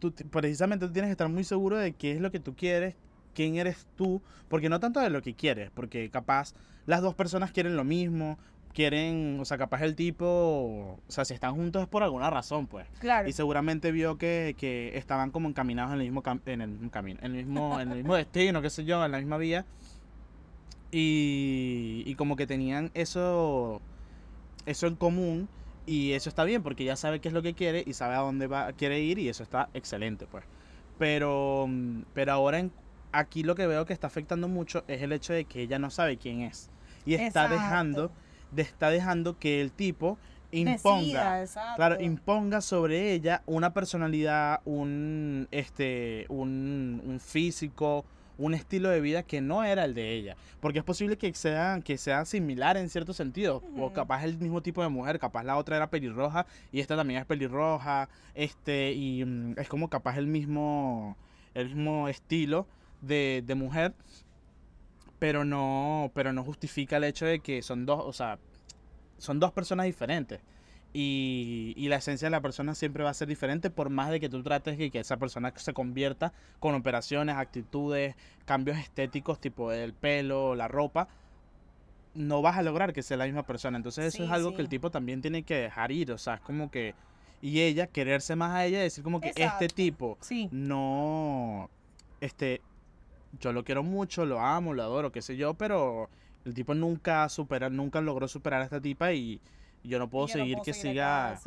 tú, 0.00 0.12
precisamente 0.30 0.86
tú 0.86 0.92
tienes 0.92 1.08
que 1.08 1.12
estar 1.12 1.28
muy 1.28 1.44
seguro 1.44 1.76
de 1.78 1.92
qué 1.92 2.12
es 2.12 2.20
lo 2.20 2.32
que 2.32 2.40
tú 2.40 2.56
quieres, 2.56 2.96
quién 3.34 3.54
eres 3.56 3.86
tú, 3.96 4.20
porque 4.48 4.68
no 4.68 4.80
tanto 4.80 4.98
de 5.00 5.10
lo 5.10 5.22
que 5.22 5.34
quieres, 5.34 5.70
porque 5.70 6.10
capaz 6.10 6.54
las 6.86 7.00
dos 7.02 7.14
personas 7.14 7.52
quieren 7.52 7.76
lo 7.76 7.84
mismo, 7.84 8.38
quieren, 8.72 9.38
o 9.40 9.44
sea, 9.44 9.58
capaz 9.58 9.82
el 9.82 9.94
tipo, 9.94 10.26
o 10.26 11.00
sea, 11.08 11.24
si 11.24 11.34
están 11.34 11.54
juntos 11.54 11.82
es 11.82 11.88
por 11.88 12.02
alguna 12.02 12.30
razón, 12.30 12.66
pues. 12.66 12.86
Claro. 13.00 13.28
Y 13.28 13.32
seguramente 13.32 13.92
vio 13.92 14.16
que, 14.18 14.54
que 14.58 14.96
estaban 14.96 15.30
como 15.30 15.48
encaminados 15.48 15.92
en 15.92 15.98
el 16.00 16.06
mismo 16.06 16.22
cam- 16.22 16.40
en 16.46 16.60
el 16.60 16.68
mismo 16.70 16.90
camino, 16.90 17.20
en 17.22 17.34
el 17.36 17.44
mismo, 17.46 17.80
en 17.80 17.90
el 17.90 17.96
mismo 17.98 18.14
destino, 18.16 18.62
qué 18.62 18.70
sé 18.70 18.84
yo, 18.84 19.04
en 19.04 19.12
la 19.12 19.18
misma 19.18 19.36
vía. 19.38 19.64
Y, 20.92 22.02
y 22.06 22.14
como 22.16 22.34
que 22.36 22.46
tenían 22.46 22.90
eso, 22.94 23.80
eso 24.66 24.86
en 24.86 24.96
común. 24.96 25.48
Y 25.86 26.12
eso 26.12 26.28
está 26.28 26.44
bien, 26.44 26.62
porque 26.62 26.84
ya 26.84 26.94
sabe 26.96 27.20
qué 27.20 27.28
es 27.28 27.34
lo 27.34 27.42
que 27.42 27.54
quiere 27.54 27.82
y 27.86 27.94
sabe 27.94 28.14
a 28.14 28.18
dónde 28.18 28.46
va, 28.46 28.72
quiere 28.74 29.00
ir, 29.00 29.18
y 29.18 29.28
eso 29.28 29.42
está 29.42 29.68
excelente, 29.74 30.26
pues. 30.26 30.44
Pero, 30.98 31.66
mm, 31.68 32.02
pero 32.14 32.32
ahora 32.32 32.58
en- 32.58 32.72
aquí 33.12 33.42
lo 33.42 33.54
que 33.54 33.66
veo 33.66 33.86
que 33.86 33.92
está 33.92 34.06
afectando 34.06 34.46
mucho 34.48 34.84
es 34.86 35.02
el 35.02 35.12
hecho 35.12 35.32
de 35.32 35.44
que 35.46 35.62
ella 35.62 35.78
no 35.78 35.90
sabe 35.90 36.16
quién 36.18 36.42
es. 36.42 36.70
Y 37.06 37.14
está 37.14 37.44
Exacto. 37.46 37.54
dejando, 37.54 38.12
de, 38.52 38.62
está 38.62 38.90
dejando 38.90 39.38
que 39.38 39.60
el 39.60 39.72
tipo 39.72 40.18
imponga. 40.52 41.40
Decida. 41.40 41.74
Claro, 41.76 42.00
imponga 42.00 42.60
sobre 42.60 43.12
ella 43.12 43.42
una 43.46 43.72
personalidad, 43.72 44.60
un, 44.64 45.48
este, 45.50 46.26
un, 46.28 47.02
un 47.04 47.20
físico, 47.20 48.04
un 48.40 48.54
estilo 48.54 48.88
de 48.88 49.00
vida 49.00 49.22
que 49.22 49.40
no 49.40 49.62
era 49.62 49.84
el 49.84 49.94
de 49.94 50.12
ella. 50.14 50.36
Porque 50.60 50.78
es 50.78 50.84
posible 50.84 51.16
que 51.16 51.32
sea, 51.34 51.80
que 51.84 51.98
sea 51.98 52.24
similar 52.24 52.76
en 52.76 52.88
cierto 52.88 53.12
sentido. 53.12 53.62
O 53.78 53.92
capaz 53.92 54.24
el 54.24 54.38
mismo 54.38 54.62
tipo 54.62 54.82
de 54.82 54.88
mujer, 54.88 55.18
capaz 55.18 55.44
la 55.44 55.56
otra 55.56 55.76
era 55.76 55.90
pelirroja 55.90 56.46
y 56.72 56.80
esta 56.80 56.96
también 56.96 57.20
es 57.20 57.26
pelirroja. 57.26 58.08
Este, 58.34 58.92
y 58.92 59.24
mm, 59.24 59.58
es 59.58 59.68
como 59.68 59.88
capaz 59.88 60.16
el 60.16 60.26
mismo, 60.26 61.16
el 61.54 61.66
mismo 61.66 62.08
estilo 62.08 62.66
de, 63.02 63.44
de 63.46 63.54
mujer. 63.54 63.94
Pero 65.18 65.44
no, 65.44 66.10
pero 66.14 66.32
no 66.32 66.42
justifica 66.42 66.96
el 66.96 67.04
hecho 67.04 67.26
de 67.26 67.40
que 67.40 67.60
son 67.60 67.84
dos, 67.84 68.00
o 68.02 68.12
sea, 68.12 68.38
son 69.18 69.38
dos 69.38 69.52
personas 69.52 69.84
diferentes. 69.84 70.40
Y, 70.92 71.72
y 71.76 71.88
la 71.88 71.96
esencia 71.96 72.26
de 72.26 72.30
la 72.30 72.40
persona 72.40 72.74
siempre 72.74 73.04
va 73.04 73.10
a 73.10 73.14
ser 73.14 73.28
diferente 73.28 73.70
por 73.70 73.90
más 73.90 74.10
de 74.10 74.18
que 74.18 74.28
tú 74.28 74.42
trates 74.42 74.76
de 74.76 74.90
que 74.90 74.98
esa 74.98 75.16
persona 75.18 75.52
se 75.56 75.72
convierta 75.72 76.32
con 76.58 76.74
operaciones, 76.74 77.36
actitudes, 77.36 78.16
cambios 78.44 78.76
estéticos 78.78 79.40
tipo 79.40 79.70
el 79.70 79.92
pelo, 79.94 80.56
la 80.56 80.66
ropa. 80.66 81.06
No 82.14 82.42
vas 82.42 82.56
a 82.58 82.62
lograr 82.62 82.92
que 82.92 83.02
sea 83.04 83.16
la 83.16 83.26
misma 83.26 83.44
persona. 83.44 83.76
Entonces 83.76 84.06
eso 84.06 84.16
Sí, 84.18 84.24
es 84.24 84.30
algo 84.30 84.50
sí. 84.50 84.56
que 84.56 84.62
el 84.62 84.68
tipo 84.68 84.90
también 84.90 85.22
tiene 85.22 85.44
que 85.44 85.54
dejar 85.54 85.92
ir. 85.92 86.10
O 86.10 86.18
sea, 86.18 86.34
es 86.34 86.40
como 86.40 86.70
que... 86.70 86.94
Y 87.40 87.60
ella, 87.60 87.86
quererse 87.86 88.34
más 88.36 88.50
a 88.50 88.66
ella 88.66 88.80
y 88.80 88.82
decir 88.82 89.02
como 89.04 89.20
que 89.20 89.32
este 89.34 89.68
tipo 89.68 90.18
Sí. 90.20 90.48
no, 90.52 91.70
este, 92.20 92.60
yo 93.40 93.52
lo 93.54 93.64
quiero 93.64 93.82
mucho, 93.82 94.26
lo 94.26 94.40
amo, 94.40 94.74
lo 94.74 94.82
adoro, 94.82 95.10
qué 95.10 95.22
sé 95.22 95.38
yo, 95.38 95.54
pero 95.54 96.10
el 96.44 96.52
tipo 96.52 96.74
nunca 96.74 97.26
supera, 97.30 97.70
nunca 97.70 98.02
logró 98.02 98.28
superar 98.28 98.60
a 98.60 98.64
esta 98.64 98.78
tipa 98.80 99.12
y 99.14 99.40
yo 99.82 99.98
no 99.98 100.08
puedo 100.08 100.26
Yo 100.26 100.34
no 100.36 100.40
seguir 100.44 100.56
puedo 100.56 100.64
que 100.64 100.74
seguir 100.74 100.92
siga, 100.92 101.40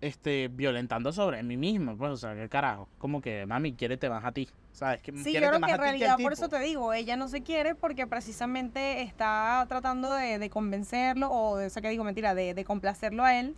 este, 0.00 0.48
violentando 0.48 1.12
sobre 1.12 1.42
mí 1.42 1.56
mismo, 1.56 1.96
pues, 1.96 2.10
o 2.12 2.16
sea, 2.16 2.34
qué 2.34 2.48
carajo, 2.48 2.88
como 2.98 3.20
que, 3.20 3.46
mami, 3.46 3.72
quiérete 3.74 4.08
más 4.10 4.24
a 4.24 4.32
ti, 4.32 4.48
¿sabes? 4.72 5.00
Que 5.02 5.12
Sí, 5.12 5.32
yo 5.32 5.38
creo 5.40 5.50
que 5.50 5.56
en 5.56 5.62
ti 5.62 5.70
que 5.72 5.76
realidad 5.76 6.16
por 6.22 6.32
eso 6.32 6.48
te 6.48 6.58
digo, 6.60 6.92
ella 6.92 7.16
no 7.16 7.28
se 7.28 7.42
quiere 7.42 7.74
porque 7.74 8.06
precisamente 8.06 9.02
está 9.02 9.64
tratando 9.68 10.12
de, 10.12 10.38
de 10.38 10.50
convencerlo 10.50 11.30
o 11.30 11.56
de, 11.56 11.66
o 11.66 11.70
sea, 11.70 11.82
que 11.82 11.88
digo 11.88 12.04
mentira, 12.04 12.34
de, 12.34 12.54
de 12.54 12.64
complacerlo 12.64 13.24
a 13.24 13.38
él. 13.38 13.56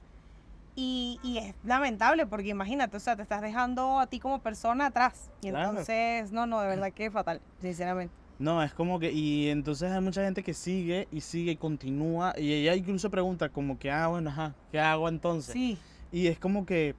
Y, 0.81 1.19
y 1.25 1.39
es 1.39 1.57
lamentable 1.65 2.25
porque 2.25 2.51
imagínate, 2.51 2.97
o 2.97 3.01
sea, 3.01 3.17
te 3.17 3.23
estás 3.23 3.43
dejando 3.43 3.99
a 3.99 4.07
ti 4.07 4.21
como 4.21 4.39
persona 4.41 4.87
atrás. 4.87 5.29
Y 5.41 5.51
Claro. 5.51 5.71
entonces, 5.71 6.31
no, 6.31 6.47
no, 6.47 6.61
de 6.61 6.69
verdad 6.69 6.93
que 6.93 7.07
es 7.07 7.13
fatal, 7.13 7.41
sinceramente. 7.61 8.15
No, 8.39 8.63
es 8.63 8.73
como 8.73 9.01
que, 9.01 9.11
y 9.11 9.49
entonces 9.49 9.91
hay 9.91 10.01
mucha 10.01 10.23
gente 10.23 10.43
que 10.45 10.55
sigue 10.55 11.09
y 11.11 11.21
sigue 11.21 11.53
y 11.53 11.57
continúa, 11.57 12.35
y 12.39 12.53
ella 12.53 12.75
incluso 12.77 13.11
pregunta 13.11 13.49
como 13.49 13.79
que, 13.79 13.91
ah, 13.91 14.07
bueno, 14.07 14.31
ajá, 14.31 14.55
¿qué 14.71 14.79
hago 14.79 15.09
entonces? 15.09 15.53
Sí. 15.53 15.77
Y 16.13 16.29
es 16.29 16.39
como 16.39 16.65
que... 16.65 16.95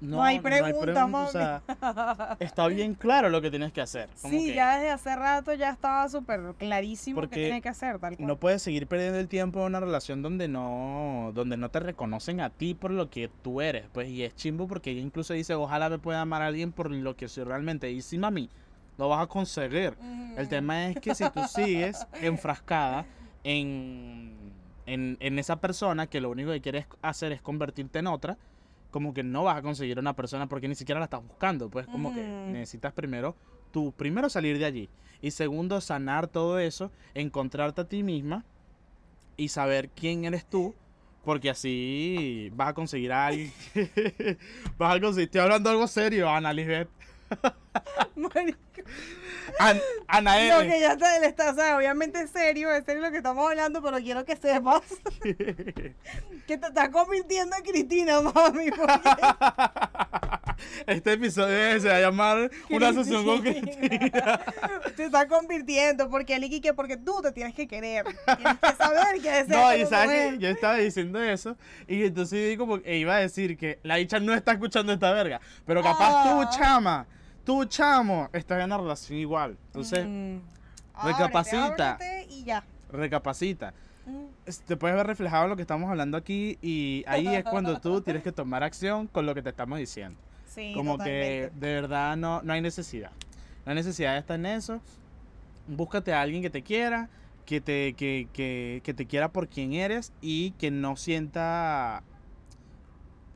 No 0.00 0.22
hay 0.22 0.38
pregunta, 0.38 0.80
pregunta, 0.80 1.04
o 1.04 1.08
mami. 1.08 1.30
sea, 1.30 1.62
está 2.38 2.66
bien 2.66 2.94
claro 2.94 3.30
lo 3.30 3.40
que 3.40 3.48
tienes 3.48 3.72
que 3.72 3.80
hacer. 3.80 4.10
como 4.20 4.34
Sí, 4.34 4.48
que 4.48 4.54
ya 4.54 4.74
desde 4.74 4.90
hace 4.90 5.16
rato 5.16 5.54
ya 5.54 5.70
estaba 5.70 6.06
súper 6.10 6.40
clarísimo 6.58 7.14
Porque 7.20 7.36
que 7.36 7.44
tiene 7.44 7.62
que 7.62 7.70
hacer, 7.70 7.98
tal 7.98 8.16
cual. 8.16 8.26
No 8.26 8.36
puedes 8.36 8.60
seguir 8.60 8.86
perdiendo 8.86 9.18
el 9.18 9.28
tiempo 9.28 9.60
en 9.60 9.66
una 9.66 9.80
relación 9.80 10.20
donde 10.20 10.46
no, 10.46 11.30
donde 11.34 11.56
no 11.56 11.70
te 11.70 11.80
reconocen 11.80 12.40
a 12.40 12.50
ti 12.50 12.74
por 12.74 12.90
lo 12.90 13.08
que 13.08 13.30
tú 13.42 13.62
eres. 13.62 13.86
Pues, 13.92 14.08
y 14.08 14.24
es 14.24 14.34
chimbo 14.34 14.66
porque 14.68 14.90
ella 14.90 15.00
incluso 15.00 15.32
dice, 15.32 15.54
ojalá 15.54 15.88
me 15.88 15.98
pueda 15.98 16.20
amar 16.20 16.42
a 16.42 16.48
alguien 16.48 16.72
por 16.72 16.90
lo 16.90 17.16
que 17.16 17.28
soy 17.28 17.44
realmente. 17.44 17.90
Y 17.90 18.02
sí, 18.02 18.18
mami, 18.18 18.50
lo 18.98 19.08
vas 19.08 19.22
a 19.22 19.26
conseguir. 19.26 19.94
El 20.36 20.48
tema 20.48 20.88
es 20.88 21.00
que 21.00 21.14
si 21.14 21.24
tú 21.30 21.40
sigues 21.48 22.06
enfrascada 22.20 23.06
en, 23.42 24.32
en, 24.86 25.16
en 25.20 25.38
esa 25.38 25.60
persona 25.60 26.06
que 26.06 26.20
lo 26.20 26.30
único 26.30 26.50
que 26.52 26.60
quieres 26.60 26.86
hacer 27.02 27.32
es 27.32 27.42
convertirte 27.42 27.98
en 27.98 28.06
otra, 28.06 28.36
como 28.94 29.12
que 29.12 29.24
no 29.24 29.42
vas 29.42 29.56
a 29.56 29.62
conseguir 29.62 29.98
una 29.98 30.14
persona 30.14 30.46
porque 30.46 30.68
ni 30.68 30.76
siquiera 30.76 31.00
la 31.00 31.06
estás 31.06 31.26
buscando. 31.26 31.68
Pues 31.68 31.86
como 31.86 32.14
que 32.14 32.22
necesitas 32.22 32.92
primero, 32.92 33.34
tú 33.72 33.92
primero 33.92 34.28
salir 34.28 34.56
de 34.58 34.66
allí. 34.66 34.88
Y 35.20 35.32
segundo, 35.32 35.80
sanar 35.80 36.28
todo 36.28 36.58
eso, 36.58 36.92
encontrarte 37.14 37.80
a 37.80 37.88
ti 37.88 38.02
misma 38.02 38.44
y 39.36 39.48
saber 39.48 39.90
quién 39.90 40.24
eres 40.24 40.44
tú. 40.46 40.74
Porque 41.24 41.50
así 41.50 42.52
vas 42.54 42.68
a 42.68 42.74
conseguir 42.74 43.10
a 43.10 43.26
alguien. 43.26 43.52
vas 44.78 44.94
a 44.96 45.00
conseguir. 45.00 45.24
Estoy 45.28 45.40
hablando 45.40 45.70
algo 45.70 45.88
serio, 45.88 46.28
Ana 46.28 46.52
Lisbeth. 46.52 46.88
Marico, 48.16 48.58
An- 49.58 49.80
Ana 50.08 50.58
Lo 50.58 50.62
que 50.62 50.80
ya 50.80 50.92
está, 50.92 51.16
él 51.16 51.24
está, 51.24 51.50
o 51.50 51.54
sea, 51.54 51.76
obviamente 51.76 52.20
es 52.20 52.30
serio, 52.30 52.72
es 52.72 52.84
serio 52.84 53.02
lo 53.02 53.10
que 53.10 53.18
estamos 53.18 53.48
hablando, 53.48 53.82
pero 53.82 53.98
quiero 53.98 54.24
que 54.24 54.36
sepas 54.36 54.82
que 55.22 55.94
te 56.46 56.54
estás 56.66 56.88
convirtiendo 56.90 57.56
en 57.56 57.62
Cristina, 57.62 58.20
mami. 58.20 58.70
Este 60.86 61.12
episodio 61.14 61.80
se 61.80 61.88
va 61.88 61.96
a 61.96 62.00
llamar 62.00 62.50
Una 62.70 62.92
sesión 62.92 63.24
con 63.24 63.40
Cristina. 63.42 64.40
te 64.96 65.04
estás 65.06 65.26
convirtiendo, 65.26 66.08
porque 66.08 66.36
y 66.40 66.60
que 66.60 66.72
porque 66.72 66.96
tú 66.96 67.20
te 67.22 67.32
tienes 67.32 67.54
que 67.54 67.66
querer. 67.66 68.04
Tienes 68.04 68.58
que 68.60 68.76
saber 68.76 69.20
que 69.20 69.30
deseas 69.30 69.48
No, 69.48 69.76
y 69.76 69.84
sabes 69.86 70.32
que 70.32 70.38
yo 70.38 70.48
estaba 70.48 70.76
diciendo 70.76 71.22
eso. 71.22 71.56
Y 71.88 72.04
entonces 72.04 72.40
yo 72.40 72.48
digo, 72.48 72.80
e 72.84 72.96
iba 72.98 73.16
a 73.16 73.18
decir 73.18 73.56
que 73.56 73.78
la 73.82 73.96
dicha 73.96 74.20
no 74.20 74.32
está 74.34 74.52
escuchando 74.52 74.92
esta 74.92 75.12
verga. 75.12 75.40
Pero 75.66 75.82
capaz 75.82 76.08
Ah. 76.10 76.48
tú, 76.50 76.58
chama, 76.58 77.06
tú, 77.44 77.64
chamo, 77.66 78.28
estás 78.32 78.58
en 78.58 78.64
una 78.66 78.78
relación 78.78 79.18
igual. 79.18 79.56
Entonces, 79.66 80.06
Mm. 80.06 80.38
recapacita. 81.04 81.64
Ábrete, 81.94 82.04
ábrete 82.04 82.26
y 82.34 82.44
ya. 82.44 82.64
recapacita. 82.90 83.74
Mm. 84.06 84.50
Te 84.66 84.76
puedes 84.76 84.96
ver 84.96 85.06
reflejado 85.06 85.44
en 85.44 85.50
lo 85.50 85.56
que 85.56 85.62
estamos 85.62 85.88
hablando 85.90 86.16
aquí. 86.16 86.58
Y 86.62 87.04
ahí 87.06 87.26
es 87.28 87.44
cuando 87.44 87.80
tú 87.80 88.00
tienes 88.02 88.22
que 88.22 88.32
tomar 88.32 88.62
acción 88.62 89.06
con 89.06 89.26
lo 89.26 89.34
que 89.34 89.42
te 89.42 89.50
estamos 89.50 89.78
diciendo. 89.78 90.18
Sí, 90.46 90.72
Como 90.74 90.92
totalmente. 90.92 91.50
que 91.54 91.60
de 91.66 91.74
verdad 91.74 92.16
no, 92.16 92.40
no 92.42 92.52
hay 92.52 92.60
necesidad. 92.60 93.10
No 93.64 93.70
hay 93.70 93.76
necesidad 93.76 94.12
de 94.12 94.18
estar 94.20 94.38
en 94.38 94.46
eso. 94.46 94.80
Búscate 95.66 96.12
a 96.12 96.20
alguien 96.20 96.42
que 96.42 96.50
te 96.50 96.62
quiera, 96.62 97.08
que 97.46 97.60
te, 97.60 97.94
que, 97.94 98.28
que, 98.32 98.80
que 98.84 98.94
te 98.94 99.06
quiera 99.06 99.28
por 99.32 99.48
quien 99.48 99.72
eres 99.72 100.12
y 100.20 100.50
que 100.52 100.70
no 100.70 100.96
sienta 100.96 102.02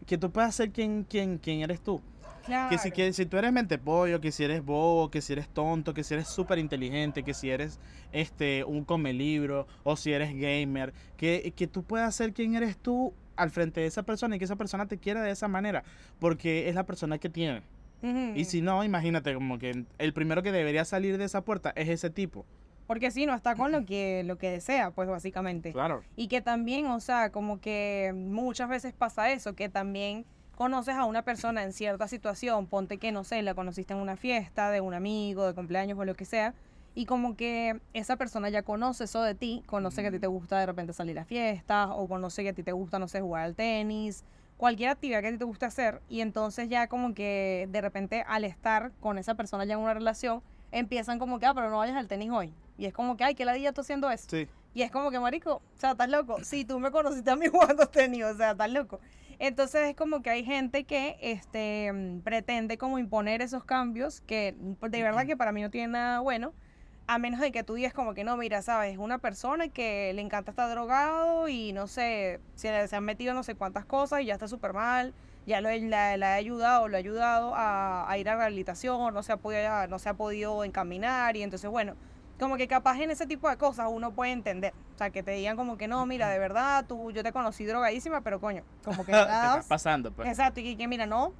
que 0.07 0.17
tú 0.19 0.31
puedas 0.31 0.55
ser 0.55 0.71
quien, 0.71 1.05
quien, 1.05 1.39
quien 1.39 1.61
eres 1.61 1.81
tú. 1.81 2.01
Claro. 2.49 2.70
Que 2.70 2.78
si, 2.78 2.90
que 2.90 3.12
si 3.12 3.26
tú 3.26 3.36
eres 3.36 3.53
mente 3.53 3.78
pollo, 3.78 4.20
que 4.20 4.32
si 4.32 4.42
eres 4.42 4.64
bobo, 4.64 5.11
que 5.11 5.20
si 5.20 5.34
eres 5.34 5.49
tonto, 5.49 5.94
que 5.94 6.03
si 6.03 6.14
eres 6.14 6.26
súper 6.26 6.59
inteligente, 6.59 7.22
que 7.22 7.34
si 7.34 7.51
eres 7.51 7.78
este 8.11 8.64
un 8.64 8.84
come 8.84 9.12
libro 9.12 9.66
o 9.84 9.96
si 9.96 10.12
eres 10.12 10.34
gamer, 10.34 10.92
que, 11.16 11.53
que 11.55 11.66
tú 11.66 11.84
puedas 11.84 12.14
ser 12.14 12.32
quien 12.32 12.57
eres 12.57 12.76
tú 12.78 13.12
al 13.36 13.51
frente 13.51 13.82
de 13.82 13.86
esa 13.86 14.03
persona 14.03 14.34
y 14.34 14.38
que 14.38 14.46
esa 14.46 14.57
persona 14.57 14.86
te 14.86 14.99
quiera 14.99 15.22
de 15.22 15.30
esa 15.30 15.46
manera, 15.46 15.84
porque 16.18 16.68
es 16.68 16.74
la 16.74 16.84
persona 16.84 17.18
que 17.18 17.28
tiene. 17.28 17.62
Y 18.01 18.44
si 18.44 18.62
no, 18.62 18.84
imagínate 18.84 19.34
como 19.34 19.59
que 19.59 19.84
el 19.99 20.12
primero 20.12 20.42
que 20.42 20.53
debería 20.53 20.84
salir 20.84 21.18
de 21.18 21.24
esa 21.24 21.42
puerta 21.42 21.72
es 21.74 21.88
ese 21.88 22.11
tipo. 22.11 22.46
Porque 22.86 23.11
sí, 23.11 23.26
no 23.26 23.34
está 23.34 23.55
con 23.55 23.70
lo 23.70 23.84
que, 23.84 24.22
lo 24.24 24.38
que 24.38 24.51
desea, 24.51 24.92
pues 24.92 25.09
básicamente. 25.09 25.72
Claro. 25.72 26.03
Y 26.16 26.28
que 26.28 26.40
también, 26.40 26.86
o 26.86 27.01
sea, 27.01 27.30
como 27.30 27.61
que 27.61 28.14
muchas 28.14 28.68
veces 28.68 28.94
pasa 28.94 29.30
eso, 29.30 29.55
que 29.55 29.68
también 29.68 30.24
conoces 30.59 30.97
a 30.97 31.05
una 31.05 31.23
persona 31.23 31.63
en 31.63 31.73
cierta 31.73 32.09
situación, 32.09 32.67
ponte 32.67 32.99
que, 32.99 33.13
no 33.13 33.23
sé, 33.23 33.41
la 33.43 33.55
conociste 33.55 33.95
en 33.95 34.01
una 34.01 34.17
fiesta 34.17 34.73
de 34.73 34.81
un 34.81 34.93
amigo, 34.93 35.47
de 35.47 35.55
cumpleaños 35.55 35.97
o 35.97 36.05
lo 36.05 36.17
que 36.17 36.25
sea, 36.25 36.53
y 36.97 37.07
como 37.07 37.37
que 37.37 37.81
esa 37.95 38.17
persona 38.17 38.49
ya 38.49 38.63
conoce 38.63 39.05
eso 39.05 39.23
de 39.23 39.37
ti, 39.37 39.63
conoce 39.67 40.03
que 40.03 40.09
a 40.09 40.11
ti 40.11 40.19
te 40.19 40.27
gusta 40.27 40.59
de 40.59 40.67
repente 40.67 40.93
salir 40.93 41.17
a 41.21 41.25
fiestas, 41.25 41.91
o 41.93 42.09
conoce 42.09 42.43
que 42.43 42.49
a 42.49 42.53
ti 42.55 42.65
te 42.65 42.73
gusta, 42.73 42.99
no 42.99 43.07
sé, 43.07 43.21
jugar 43.21 43.45
al 43.45 43.55
tenis, 43.55 44.25
cualquier 44.57 44.91
actividad 44.91 45.21
que 45.21 45.29
a 45.29 45.31
ti 45.31 45.39
te 45.39 45.45
guste 45.45 45.65
hacer, 45.65 46.03
y 46.09 46.23
entonces 46.23 46.69
ya 46.69 46.89
como 46.89 47.15
que 47.15 47.69
de 47.71 47.81
repente 47.81 48.25
al 48.27 48.43
estar 48.43 48.91
con 48.99 49.17
esa 49.17 49.37
persona 49.37 49.65
ya 49.65 49.75
en 49.75 49.79
una 49.79 49.95
relación, 49.95 50.43
empiezan 50.73 51.21
como 51.21 51.39
que, 51.39 51.47
ah, 51.47 51.55
pero 51.55 51.71
no 51.71 51.79
vayas 51.79 51.95
al 51.95 52.09
tenis 52.09 52.33
hoy. 52.33 52.53
Y 52.77 52.87
es 52.87 52.93
como 52.93 53.17
que, 53.17 53.23
ay, 53.23 53.37
¿qué 53.37 53.45
ladilla 53.45 53.71
tú 53.71 53.83
haciendo 53.83 54.11
eso? 54.11 54.27
Sí. 54.29 54.49
Y 54.75 54.83
es 54.83 54.91
como 54.91 55.13
que, 55.13 55.21
marico, 55.21 55.55
o 55.55 55.79
sea, 55.79 55.93
estás 55.93 56.09
loco. 56.09 56.39
Sí, 56.43 56.65
tú 56.65 56.81
me 56.81 56.91
conociste 56.91 57.31
a 57.31 57.37
mí 57.37 57.47
jugando 57.53 57.87
tenis, 57.87 58.25
o 58.25 58.37
sea, 58.37 58.51
estás 58.51 58.73
loco. 58.73 58.99
Entonces 59.39 59.89
es 59.89 59.97
como 59.97 60.20
que 60.22 60.30
hay 60.30 60.45
gente 60.45 60.84
que 60.84 61.16
este, 61.20 61.93
mm, 61.93 62.20
pretende 62.20 62.76
como 62.76 62.99
imponer 62.99 63.41
esos 63.41 63.64
cambios 63.64 64.20
que 64.22 64.57
mm, 64.59 64.86
de 64.86 65.03
verdad 65.03 65.26
que 65.26 65.36
para 65.36 65.53
mí 65.53 65.62
no 65.62 65.70
tiene 65.70 65.89
nada 65.89 66.20
bueno, 66.20 66.53
a 67.07 67.18
menos 67.18 67.41
de 67.41 67.53
que 67.53 67.62
tú 67.62 67.74
digas 67.74 67.95
como 67.95 68.14
que 68.14 68.24
no, 68.24 68.36
mira, 68.36 68.62
sabes, 68.62 68.93
es 68.93 68.99
una 68.99 69.18
persona 69.18 69.68
que 69.68 70.12
le 70.12 70.22
encanta 70.22 70.51
estar 70.51 70.68
drogado 70.70 71.49
y 71.49 71.72
no 71.72 71.86
sé, 71.86 72.41
se, 72.55 72.89
se 72.89 72.97
han 72.97 73.05
metido 73.05 73.32
no 73.32 73.43
sé 73.43 73.55
cuántas 73.55 73.84
cosas 73.86 74.20
y 74.20 74.26
ya 74.26 74.34
está 74.34 74.49
súper 74.49 74.74
mal, 74.74 75.14
ya 75.47 75.61
lo, 75.62 75.70
la, 75.70 76.16
la 76.16 76.32
ha 76.32 76.34
ayudado, 76.34 76.89
lo 76.89 76.97
ha 76.97 76.99
ayudado 76.99 77.55
a, 77.55 78.11
a 78.11 78.18
ir 78.18 78.28
a 78.28 78.36
rehabilitación, 78.36 79.14
no 79.14 79.22
se, 79.22 79.32
ha 79.32 79.39
podido, 79.39 79.86
no 79.86 79.99
se 79.99 80.09
ha 80.11 80.14
podido 80.14 80.64
encaminar 80.64 81.36
y 81.36 81.43
entonces, 81.43 81.70
bueno, 81.70 81.95
como 82.39 82.57
que 82.57 82.68
capaz 82.68 82.99
en 83.01 83.11
ese 83.11 83.26
tipo 83.26 83.49
de 83.49 83.57
cosas 83.57 83.89
uno 83.91 84.12
puede 84.12 84.32
entender. 84.32 84.72
O 84.95 84.99
sea, 84.99 85.11
que 85.11 85.22
te 85.22 85.32
digan 85.32 85.57
como 85.57 85.76
que 85.76 85.89
no, 85.89 86.05
mira, 86.07 86.28
de 86.28 86.39
verdad, 86.39 86.84
tú, 86.86 87.11
yo 87.11 87.22
te 87.22 87.32
conocí 87.32 87.64
drogadísima, 87.64 88.20
pero 88.20 88.41
coño, 88.41 88.62
como 88.84 89.05
que... 89.05 89.12
¿Qué 89.12 89.18
está 89.18 89.64
pasando? 89.68 90.12
Pues? 90.12 90.28
Exacto, 90.28 90.61
y 90.61 90.76
que 90.76 90.89
mira, 90.89 91.07
no, 91.07 91.32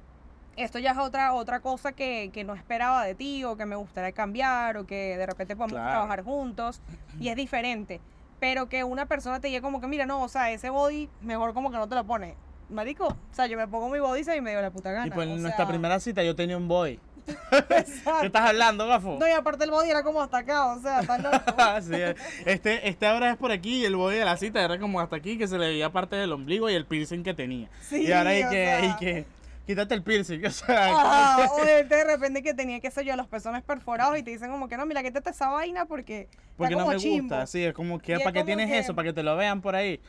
esto 0.55 0.79
ya 0.79 0.91
es 0.91 0.97
otra, 0.97 1.33
otra 1.33 1.61
cosa 1.61 1.93
que, 1.93 2.29
que, 2.33 2.43
no 2.43 2.53
esperaba 2.53 3.03
de 3.05 3.15
ti 3.15 3.43
o 3.45 3.55
que 3.55 3.65
me 3.65 3.75
gustaría 3.75 4.11
cambiar 4.11 4.77
o 4.77 4.85
que 4.85 5.17
de 5.17 5.25
repente 5.25 5.55
podemos 5.55 5.73
claro. 5.73 5.91
trabajar 5.91 6.23
juntos 6.23 6.81
y 7.19 7.29
es 7.29 7.35
diferente. 7.35 8.01
Pero 8.39 8.69
que 8.69 8.83
una 8.83 9.05
persona 9.05 9.39
te 9.39 9.47
diga 9.47 9.61
como 9.61 9.81
que, 9.81 9.87
mira, 9.87 10.05
no, 10.05 10.21
o 10.21 10.29
sea, 10.29 10.51
ese 10.51 10.69
body 10.69 11.09
mejor 11.21 11.53
como 11.53 11.71
que 11.71 11.77
no 11.77 11.87
te 11.87 11.95
lo 11.95 12.05
pone. 12.05 12.35
Marico, 12.69 13.07
o 13.07 13.33
sea, 13.33 13.47
yo 13.47 13.57
me 13.57 13.67
pongo 13.67 13.89
mi 13.89 13.99
body 13.99 14.21
y 14.37 14.41
me 14.41 14.51
dio 14.51 14.61
la 14.61 14.71
puta 14.71 14.91
gana. 14.91 15.07
Y 15.07 15.11
pues 15.11 15.27
o 15.27 15.31
en 15.31 15.37
sea, 15.37 15.41
nuestra 15.41 15.67
primera 15.67 15.99
cita 15.99 16.23
yo 16.23 16.35
tenía 16.35 16.55
un 16.55 16.67
boy. 16.67 16.99
¿Qué 18.21 18.25
estás 18.25 18.49
hablando, 18.49 18.87
gafo? 18.87 19.17
No, 19.19 19.27
y 19.27 19.31
aparte 19.31 19.63
el 19.63 19.71
body 19.71 19.89
era 19.89 20.03
como 20.03 20.21
hasta 20.21 20.39
acá, 20.39 20.67
o 20.73 20.81
sea, 20.81 21.01
tan 21.03 21.23
loco. 21.23 21.37
sí, 21.81 21.95
este, 22.45 22.87
este 22.87 23.07
ahora 23.07 23.31
es 23.31 23.37
por 23.37 23.51
aquí 23.51 23.81
y 23.81 23.85
el 23.85 23.95
body 23.95 24.17
de 24.17 24.25
la 24.25 24.37
cita 24.37 24.63
era 24.63 24.79
como 24.79 24.99
hasta 24.99 25.15
aquí, 25.15 25.37
que 25.37 25.47
se 25.47 25.57
le 25.57 25.67
veía 25.67 25.91
parte 25.91 26.15
del 26.15 26.31
ombligo 26.31 26.69
y 26.69 26.73
el 26.73 26.85
piercing 26.85 27.23
que 27.23 27.33
tenía. 27.33 27.69
Sí, 27.81 28.03
y 28.03 28.11
ahora 28.11 28.31
hay 28.31 28.43
que, 28.43 28.49
sea. 28.49 28.77
hay 28.77 28.95
que 28.97 29.25
quítate 29.69 29.93
el 29.93 30.01
piercing, 30.01 30.43
o 30.47 30.49
sea, 30.49 30.87
Ajá, 30.87 31.51
o 31.53 31.63
de, 31.63 31.83
de 31.83 32.03
repente 32.03 32.41
que 32.41 32.55
tenía, 32.55 32.79
qué 32.79 32.89
sé 32.89 33.05
yo, 33.05 33.15
los 33.15 33.27
pezones 33.27 33.61
perforados 33.61 34.17
y 34.17 34.23
te 34.23 34.31
dicen 34.31 34.49
como 34.49 34.67
que 34.67 34.75
no, 34.77 34.87
mira, 34.87 35.03
quítate 35.03 35.29
esa 35.29 35.49
vaina 35.49 35.85
porque 35.85 36.27
porque 36.57 36.73
está 36.73 36.79
no 36.81 36.85
como 36.87 36.93
me 36.97 36.99
chimbo. 36.99 37.35
gusta, 37.35 37.45
sí, 37.45 37.63
es 37.63 37.73
como 37.73 37.99
que 37.99 38.17
para 38.19 38.31
qué 38.31 38.43
tienes 38.43 38.67
que- 38.67 38.79
eso, 38.79 38.95
para 38.95 39.07
que 39.09 39.13
te 39.13 39.21
lo 39.21 39.35
vean 39.37 39.61
por 39.61 39.75
ahí. 39.75 40.01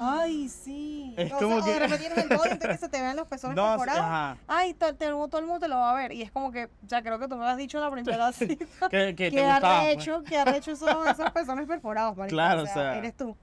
Ay, 0.00 0.48
sí. 0.48 1.14
Es 1.18 1.32
o 1.32 1.36
como 1.38 1.62
sea, 1.62 1.64
o 1.64 1.66
de 1.66 1.72
que- 1.72 1.78
repente 1.80 1.98
tienes 1.98 2.18
el 2.52 2.58
que 2.70 2.76
se 2.78 2.88
te 2.88 3.00
vean 3.00 3.16
los 3.16 3.26
pezones 3.26 3.56
No, 3.56 3.70
perforados. 3.72 4.00
ajá. 4.02 4.36
Ay, 4.46 4.74
to- 4.74 4.94
te- 4.94 5.06
todo 5.08 5.38
el 5.38 5.46
mundo 5.46 5.58
te 5.60 5.68
lo 5.68 5.78
va 5.78 5.90
a 5.90 5.94
ver. 5.94 6.12
Y 6.12 6.22
es 6.22 6.30
como 6.30 6.50
que, 6.52 6.68
ya 6.86 7.02
creo 7.02 7.18
que 7.18 7.26
tú 7.28 7.34
me 7.36 7.42
lo 7.42 7.48
has 7.48 7.56
dicho 7.56 7.78
en 7.78 7.84
la 7.84 7.90
primera 7.90 8.32
cita. 8.32 8.88
Que, 8.88 9.14
que 9.16 9.30
te 9.30 9.36
Que 9.36 9.42
gustaba. 9.44 9.82
pues. 9.94 10.08
que 10.28 10.38
arrecho 10.38 10.70
esos, 10.72 11.06
esos 11.08 11.30
pezones 11.32 11.66
perforados, 11.66 12.16
marico. 12.16 12.34
Claro, 12.36 12.60
o 12.60 12.62
o 12.62 12.66
sea, 12.66 12.74
sea, 12.74 12.96
eres 12.98 13.16
tú. 13.16 13.36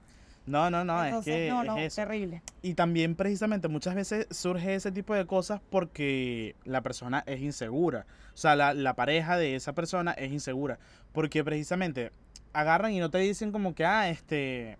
No, 0.46 0.70
no, 0.70 0.84
no, 0.84 1.04
Entonces, 1.04 1.34
es 1.34 1.40
que 1.40 1.50
no, 1.50 1.62
no, 1.64 1.76
es 1.76 1.92
eso. 1.92 2.02
terrible. 2.02 2.42
Y 2.62 2.74
también 2.74 3.14
precisamente 3.14 3.68
muchas 3.68 3.94
veces 3.94 4.26
surge 4.30 4.74
ese 4.74 4.90
tipo 4.90 5.14
de 5.14 5.26
cosas 5.26 5.60
porque 5.70 6.56
la 6.64 6.80
persona 6.80 7.22
es 7.26 7.40
insegura. 7.40 8.06
O 8.34 8.36
sea, 8.36 8.56
la, 8.56 8.74
la 8.74 8.94
pareja 8.94 9.36
de 9.36 9.54
esa 9.54 9.74
persona 9.74 10.12
es 10.12 10.32
insegura. 10.32 10.78
Porque 11.12 11.44
precisamente 11.44 12.10
agarran 12.52 12.92
y 12.92 12.98
no 13.00 13.10
te 13.10 13.18
dicen 13.18 13.52
como 13.52 13.74
que, 13.74 13.84
ah, 13.84 14.08
este, 14.08 14.76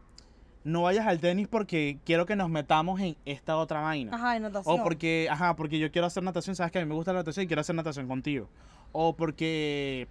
no 0.64 0.82
vayas 0.82 1.06
al 1.06 1.20
tenis 1.20 1.48
porque 1.48 1.98
quiero 2.04 2.26
que 2.26 2.36
nos 2.36 2.50
metamos 2.50 3.00
en 3.00 3.16
esta 3.24 3.56
otra 3.56 3.80
vaina. 3.80 4.14
Ajá, 4.14 4.36
en 4.36 4.42
natación. 4.42 4.80
O 4.80 4.82
porque, 4.82 5.28
ajá, 5.30 5.56
porque 5.56 5.78
yo 5.78 5.90
quiero 5.90 6.06
hacer 6.06 6.22
natación, 6.22 6.56
sabes 6.56 6.72
que 6.72 6.78
a 6.78 6.82
mí 6.82 6.88
me 6.88 6.94
gusta 6.94 7.12
la 7.12 7.20
natación 7.20 7.44
y 7.44 7.46
quiero 7.46 7.61
hacer 7.61 7.74
natación 7.74 8.08
contigo. 8.08 8.48
O 8.92 9.14
porque, 9.14 10.08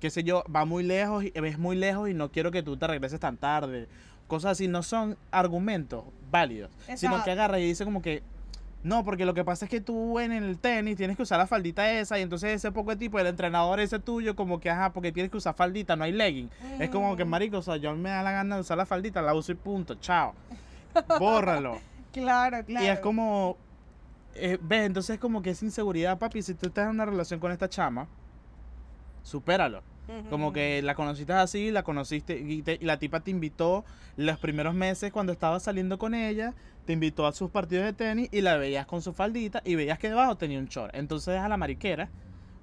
qué 0.00 0.10
sé 0.10 0.24
yo, 0.24 0.44
va 0.54 0.64
muy 0.64 0.82
lejos 0.82 1.24
y 1.24 1.30
ves 1.30 1.58
muy 1.58 1.76
lejos 1.76 2.08
y 2.08 2.14
no 2.14 2.30
quiero 2.30 2.50
que 2.50 2.62
tú 2.62 2.76
te 2.76 2.86
regreses 2.86 3.20
tan 3.20 3.36
tarde. 3.36 3.86
Cosas 4.26 4.52
así, 4.52 4.68
no 4.68 4.82
son 4.82 5.16
argumentos 5.30 6.04
válidos. 6.30 6.70
Sino 6.96 7.22
que 7.22 7.30
agarra 7.30 7.58
y 7.58 7.66
dice 7.66 7.84
como 7.84 8.02
que, 8.02 8.22
no, 8.82 9.02
porque 9.02 9.24
lo 9.24 9.32
que 9.32 9.44
pasa 9.44 9.64
es 9.64 9.70
que 9.70 9.80
tú 9.80 10.20
en 10.20 10.30
el 10.30 10.58
tenis 10.58 10.96
tienes 10.96 11.16
que 11.16 11.22
usar 11.22 11.38
la 11.38 11.46
faldita 11.46 11.90
esa 11.90 12.18
y 12.18 12.22
entonces 12.22 12.50
ese 12.50 12.70
poco 12.70 12.90
de 12.90 12.96
tipo, 12.96 13.18
el 13.18 13.26
entrenador 13.26 13.80
ese 13.80 13.98
tuyo, 13.98 14.36
como 14.36 14.60
que, 14.60 14.68
ajá, 14.68 14.92
porque 14.92 15.10
tienes 15.10 15.30
que 15.30 15.38
usar 15.38 15.54
faldita, 15.54 15.96
no 15.96 16.04
hay 16.04 16.12
legging. 16.12 16.50
Es 16.78 16.90
como 16.90 17.16
que, 17.16 17.24
marico, 17.24 17.58
o 17.58 17.62
sea, 17.62 17.76
yo 17.76 17.94
me 17.96 18.10
da 18.10 18.22
la 18.22 18.32
gana 18.32 18.56
de 18.56 18.60
usar 18.60 18.76
la 18.76 18.84
faldita, 18.84 19.22
la 19.22 19.34
uso 19.34 19.52
y 19.52 19.54
punto, 19.54 19.94
chao. 19.94 20.34
Bórralo. 21.18 21.80
Claro, 22.12 22.62
claro. 22.66 22.84
Y 22.84 22.88
es 22.88 23.00
como, 23.00 23.56
eh, 24.34 24.58
ves, 24.60 24.86
entonces 24.86 25.14
es 25.14 25.20
como 25.20 25.40
que 25.40 25.50
es 25.50 25.62
inseguridad, 25.62 26.18
papi. 26.18 26.42
Si 26.42 26.54
tú 26.54 26.66
estás 26.66 26.84
en 26.84 26.90
una 26.90 27.06
relación 27.06 27.40
con 27.40 27.52
esta 27.52 27.68
chama, 27.68 28.06
supéralo. 29.22 29.82
Como 30.30 30.52
que 30.52 30.80
la 30.82 30.94
conociste 30.94 31.32
así, 31.32 31.70
la 31.70 31.82
conociste 31.82 32.38
y, 32.38 32.62
te- 32.62 32.78
y 32.80 32.84
la 32.84 32.98
tipa 32.98 33.20
te 33.20 33.30
invitó 33.30 33.84
los 34.16 34.38
primeros 34.38 34.74
meses 34.74 35.12
cuando 35.12 35.32
estabas 35.32 35.62
saliendo 35.62 35.98
con 35.98 36.14
ella, 36.14 36.54
te 36.86 36.92
invitó 36.92 37.26
a 37.26 37.32
sus 37.32 37.50
partidos 37.50 37.84
de 37.84 37.92
tenis 37.92 38.28
y 38.32 38.40
la 38.40 38.56
veías 38.56 38.86
con 38.86 39.00
su 39.02 39.12
faldita 39.12 39.62
y 39.64 39.74
veías 39.74 39.98
que 39.98 40.08
debajo 40.08 40.36
tenía 40.36 40.58
un 40.58 40.66
short. 40.66 40.94
Entonces 40.94 41.34
deja 41.34 41.48
la 41.48 41.56
mariquera, 41.56 42.08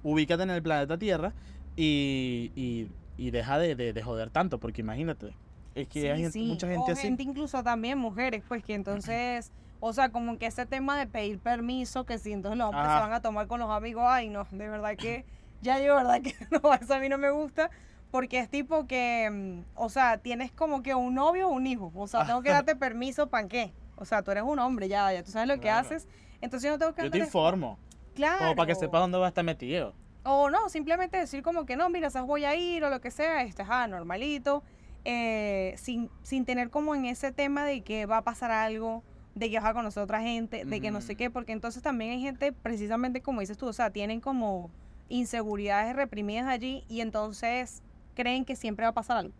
ubícate 0.02 0.42
en 0.44 0.50
el 0.50 0.62
planeta 0.62 0.98
Tierra 0.98 1.32
y, 1.76 2.52
y, 2.54 2.88
y 3.16 3.30
deja 3.30 3.58
de, 3.58 3.74
de- 3.74 3.92
de 3.92 4.02
joder 4.02 4.30
tanto, 4.30 4.58
porque 4.58 4.80
imagínate, 4.82 5.34
es 5.74 5.88
que 5.88 6.00
Sí, 6.02 6.08
hay 6.08 6.30
sí. 6.30 6.42
mucha 6.44 6.66
o 6.66 6.70
gente 6.70 6.92
así. 6.92 7.02
gente 7.02 7.22
incluso 7.22 7.62
también 7.62 7.98
mujeres, 7.98 8.42
pues 8.46 8.62
que 8.62 8.74
entonces, 8.74 9.50
o 9.80 9.92
sea, 9.92 10.10
como 10.10 10.38
que 10.38 10.46
ese 10.46 10.66
tema 10.66 10.98
de 10.98 11.06
pedir 11.06 11.38
permiso, 11.38 12.04
que 12.04 12.18
si 12.18 12.32
entonces 12.32 12.58
los 12.58 12.68
hombres 12.68 12.88
se 12.92 13.00
van 13.00 13.12
a 13.12 13.20
tomar 13.22 13.46
con 13.46 13.60
los 13.60 13.70
amigos, 13.70 14.04
ay 14.06 14.28
no, 14.28 14.46
de 14.50 14.68
verdad 14.68 14.96
que, 14.96 15.24
ya 15.62 15.78
yo, 15.80 15.96
verdad 15.96 16.20
que 16.22 16.34
no, 16.50 16.74
eso 16.74 16.94
a 16.94 16.98
mí 16.98 17.08
no 17.08 17.16
me 17.18 17.30
gusta, 17.30 17.70
porque 18.10 18.38
es 18.38 18.50
tipo 18.50 18.86
que, 18.86 19.30
mm, 19.30 19.60
o 19.74 19.88
sea, 19.88 20.18
tienes 20.18 20.52
como 20.52 20.82
que 20.82 20.94
un 20.94 21.14
novio 21.14 21.48
o 21.48 21.52
un 21.52 21.66
hijo, 21.66 21.90
o 21.94 22.06
sea, 22.06 22.26
tengo 22.26 22.42
que 22.42 22.50
darte 22.50 22.76
permiso, 22.76 23.28
¿para 23.28 23.48
qué? 23.48 23.72
O 23.96 24.04
sea, 24.04 24.22
tú 24.22 24.30
eres 24.32 24.42
un 24.44 24.58
hombre, 24.58 24.88
ya, 24.88 25.12
ya 25.12 25.22
tú 25.22 25.30
sabes 25.30 25.48
lo 25.48 25.54
que 25.54 25.62
Claro. 25.62 25.80
haces, 25.86 26.06
entonces 26.40 26.68
yo 26.68 26.72
no 26.74 26.78
tengo 26.78 26.92
que 26.92 27.02
Yo 27.04 27.10
te 27.10 27.18
informo, 27.18 27.78
Claro. 28.14 28.38
como 28.38 28.56
para 28.56 28.66
que 28.66 28.74
sepas 28.74 29.00
dónde 29.00 29.16
va 29.18 29.26
a 29.26 29.28
estar 29.28 29.44
metido. 29.44 29.94
O 30.24 30.50
no, 30.50 30.68
simplemente 30.68 31.16
decir 31.16 31.42
como 31.42 31.64
que 31.66 31.76
no, 31.76 31.88
mira, 31.88 32.10
sabes, 32.10 32.28
voy 32.28 32.44
a 32.44 32.54
ir 32.54 32.84
o 32.84 32.90
lo 32.90 33.00
que 33.00 33.10
sea, 33.10 33.42
este, 33.42 33.62
ajá, 33.62 33.86
normalito, 33.86 34.62
eh, 35.04 35.74
sin, 35.76 36.10
sin 36.22 36.44
tener 36.44 36.70
como 36.70 36.94
en 36.94 37.06
ese 37.06 37.32
tema 37.32 37.64
de 37.64 37.80
que 37.82 38.06
va 38.06 38.18
a 38.18 38.22
pasar 38.22 38.50
algo, 38.50 39.02
de 39.34 39.50
que 39.50 39.58
vas 39.58 39.68
a 39.70 39.74
conocer 39.74 40.00
a 40.00 40.04
otra 40.04 40.20
gente, 40.20 40.64
de 40.64 40.80
que 40.80 40.90
no 40.90 41.00
sé 41.00 41.16
qué, 41.16 41.30
porque 41.30 41.52
entonces 41.52 41.82
también 41.82 42.12
hay 42.12 42.20
gente, 42.20 42.52
precisamente 42.52 43.20
como 43.22 43.40
dices 43.40 43.56
tú, 43.56 43.66
o 43.66 43.72
sea, 43.72 43.90
tienen 43.90 44.20
como 44.20 44.70
inseguridades 45.08 45.94
reprimidas 45.96 46.46
allí 46.48 46.84
y 46.88 47.00
entonces 47.00 47.82
creen 48.14 48.44
que 48.44 48.56
siempre 48.56 48.84
va 48.84 48.90
a 48.90 48.94
pasar 48.94 49.16
algo. 49.18 49.34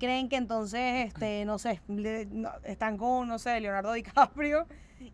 Creen 0.00 0.28
que 0.28 0.36
entonces, 0.36 1.06
este, 1.06 1.44
no 1.44 1.58
sé, 1.58 1.80
le- 1.88 2.26
no- 2.26 2.50
están 2.64 2.98
con, 2.98 3.28
no 3.28 3.38
sé, 3.38 3.60
Leonardo 3.60 3.92
DiCaprio 3.92 4.66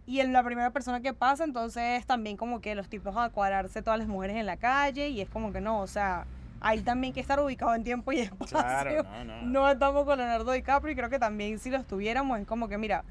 y 0.06 0.20
en 0.20 0.32
la 0.32 0.42
primera 0.42 0.70
persona 0.70 1.00
que 1.00 1.12
pasa, 1.12 1.44
entonces 1.44 2.04
también 2.06 2.36
como 2.36 2.60
que 2.60 2.74
los 2.74 2.88
tipos 2.88 3.14
a 3.16 3.28
cuadrarse 3.30 3.82
todas 3.82 3.98
las 3.98 4.08
mujeres 4.08 4.36
en 4.36 4.46
la 4.46 4.56
calle 4.56 5.08
y 5.08 5.20
es 5.20 5.28
como 5.28 5.52
que 5.52 5.60
no, 5.60 5.80
o 5.80 5.86
sea, 5.86 6.24
hay 6.60 6.80
también 6.80 7.12
que 7.12 7.20
estar 7.20 7.38
ubicado 7.40 7.74
en 7.74 7.84
tiempo 7.84 8.10
y 8.12 8.20
espacio. 8.20 8.58
Claro, 8.58 9.02
no, 9.02 9.24
no. 9.24 9.42
No 9.42 9.70
estamos 9.70 10.04
con 10.04 10.18
Leonardo 10.18 10.50
DiCaprio 10.52 10.92
y 10.92 10.96
creo 10.96 11.10
que 11.10 11.18
también 11.18 11.58
si 11.58 11.70
lo 11.70 11.76
estuviéramos 11.76 12.38
es 12.40 12.46
como 12.46 12.68
que, 12.68 12.78
mira, 12.78 13.04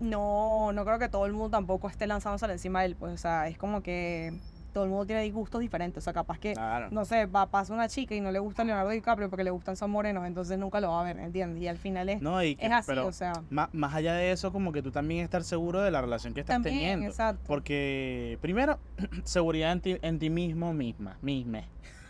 no, 0.00 0.72
no 0.72 0.84
creo 0.84 0.98
que 0.98 1.08
todo 1.08 1.26
el 1.26 1.32
mundo 1.32 1.50
tampoco 1.50 1.88
esté 1.88 2.06
lanzándose 2.06 2.46
encima 2.46 2.80
de 2.80 2.86
él, 2.86 2.96
pues, 2.96 3.12
o 3.14 3.18
sea, 3.18 3.46
es 3.48 3.56
como 3.56 3.82
que 3.82 4.32
todo 4.72 4.84
el 4.84 4.90
mundo 4.90 5.06
tiene 5.06 5.30
gustos 5.30 5.60
diferentes, 5.60 6.02
o 6.02 6.04
sea, 6.04 6.12
capaz 6.12 6.38
que, 6.38 6.54
Claro. 6.54 6.88
no 6.90 7.04
sé, 7.04 7.26
va, 7.26 7.46
pasa 7.50 7.72
una 7.74 7.88
chica 7.88 8.14
y 8.14 8.20
no 8.20 8.32
le 8.32 8.38
gusta 8.38 8.64
Leonardo 8.64 8.90
DiCaprio 8.90 9.28
porque 9.30 9.44
le 9.44 9.50
gustan 9.50 9.76
son 9.76 9.90
morenos, 9.90 10.26
entonces 10.26 10.58
nunca 10.58 10.80
lo 10.80 10.90
va 10.90 11.00
a 11.00 11.04
ver, 11.04 11.18
¿entiendes? 11.18 11.62
Y 11.62 11.68
al 11.68 11.78
final 11.78 12.08
es, 12.08 12.20
No, 12.22 12.42
y 12.42 12.56
que- 12.56 12.66
es 12.66 12.72
así, 12.72 12.86
pero 12.86 13.06
o 13.06 13.12
sea, 13.12 13.32
ma- 13.50 13.68
más 13.72 13.94
allá 13.94 14.14
de 14.14 14.32
eso, 14.32 14.50
como 14.52 14.72
que 14.72 14.82
tú 14.82 14.90
también 14.90 15.22
estar 15.24 15.44
seguro 15.44 15.80
de 15.82 15.90
la 15.90 16.00
relación 16.00 16.34
que 16.34 16.40
estás 16.40 16.54
también, 16.56 16.74
teniendo. 16.78 17.06
exacto. 17.06 17.42
Porque, 17.46 18.38
primero, 18.40 18.78
seguridad 19.24 19.72
en 19.72 19.80
ti, 19.80 19.96
en 20.02 20.18
ti 20.18 20.30
mismo, 20.30 20.72
misma, 20.72 21.18
misma. 21.22 21.62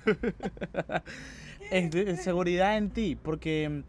Es 1.70 1.90
de- 1.90 2.16
seguridad 2.16 2.76
en 2.76 2.90
ti, 2.90 3.16
porque 3.20 3.82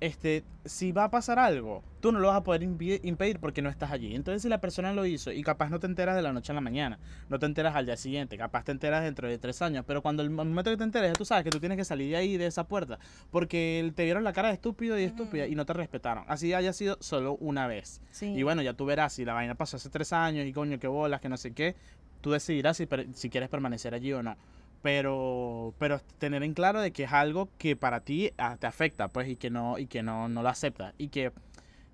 este, 0.00 0.44
si 0.64 0.92
va 0.92 1.04
a 1.04 1.10
pasar 1.10 1.38
algo, 1.38 1.82
tú 2.06 2.12
no 2.12 2.20
lo 2.20 2.28
vas 2.28 2.36
a 2.36 2.44
poder 2.44 2.62
impedir 2.62 3.40
porque 3.40 3.62
no 3.62 3.68
estás 3.68 3.90
allí. 3.90 4.14
Entonces, 4.14 4.40
si 4.40 4.48
la 4.48 4.60
persona 4.60 4.92
lo 4.92 5.06
hizo 5.06 5.32
y 5.32 5.42
capaz 5.42 5.70
no 5.70 5.80
te 5.80 5.88
enteras 5.88 6.14
de 6.14 6.22
la 6.22 6.32
noche 6.32 6.52
a 6.52 6.54
la 6.54 6.60
mañana, 6.60 7.00
no 7.28 7.40
te 7.40 7.46
enteras 7.46 7.74
al 7.74 7.84
día 7.84 7.96
siguiente, 7.96 8.38
capaz 8.38 8.62
te 8.62 8.70
enteras 8.70 9.02
dentro 9.02 9.26
de 9.26 9.38
tres 9.38 9.60
años, 9.60 9.84
pero 9.84 10.02
cuando 10.02 10.22
el 10.22 10.30
momento 10.30 10.70
que 10.70 10.76
te 10.76 10.84
enteres, 10.84 11.10
ya 11.10 11.14
tú 11.14 11.24
sabes 11.24 11.42
que 11.42 11.50
tú 11.50 11.58
tienes 11.58 11.76
que 11.76 11.84
salir 11.84 12.10
de 12.10 12.16
ahí, 12.16 12.36
de 12.36 12.46
esa 12.46 12.62
puerta, 12.62 13.00
porque 13.32 13.92
te 13.96 14.04
vieron 14.04 14.22
la 14.22 14.32
cara 14.32 14.46
de 14.48 14.54
estúpido 14.54 14.96
y 14.96 15.02
estúpida 15.02 15.48
y 15.48 15.56
no 15.56 15.66
te 15.66 15.72
respetaron. 15.72 16.22
Así 16.28 16.54
haya 16.54 16.72
sido 16.72 16.96
solo 17.00 17.38
una 17.40 17.66
vez. 17.66 18.00
Sí. 18.12 18.26
Y 18.26 18.44
bueno, 18.44 18.62
ya 18.62 18.74
tú 18.74 18.86
verás 18.86 19.14
si 19.14 19.24
la 19.24 19.34
vaina 19.34 19.56
pasó 19.56 19.76
hace 19.76 19.90
tres 19.90 20.12
años 20.12 20.46
y 20.46 20.52
coño, 20.52 20.78
qué 20.78 20.86
bolas, 20.86 21.20
que 21.20 21.28
no 21.28 21.36
sé 21.36 21.54
qué. 21.54 21.74
Tú 22.20 22.30
decidirás 22.30 22.76
si, 22.76 22.86
si 23.14 23.30
quieres 23.30 23.48
permanecer 23.48 23.94
allí 23.94 24.12
o 24.12 24.22
no. 24.22 24.36
Pero, 24.82 25.74
pero 25.78 26.00
tener 26.18 26.44
en 26.44 26.54
claro 26.54 26.80
de 26.80 26.92
que 26.92 27.02
es 27.04 27.12
algo 27.12 27.48
que 27.58 27.74
para 27.74 28.00
ti 28.00 28.30
ah, 28.38 28.56
te 28.56 28.68
afecta, 28.68 29.08
pues, 29.08 29.28
y 29.28 29.34
que 29.34 29.50
no, 29.50 29.78
y 29.78 29.86
que 29.86 30.04
no, 30.04 30.28
no 30.28 30.44
lo 30.44 30.48
aceptas. 30.48 30.94
Y 30.96 31.08
que 31.08 31.32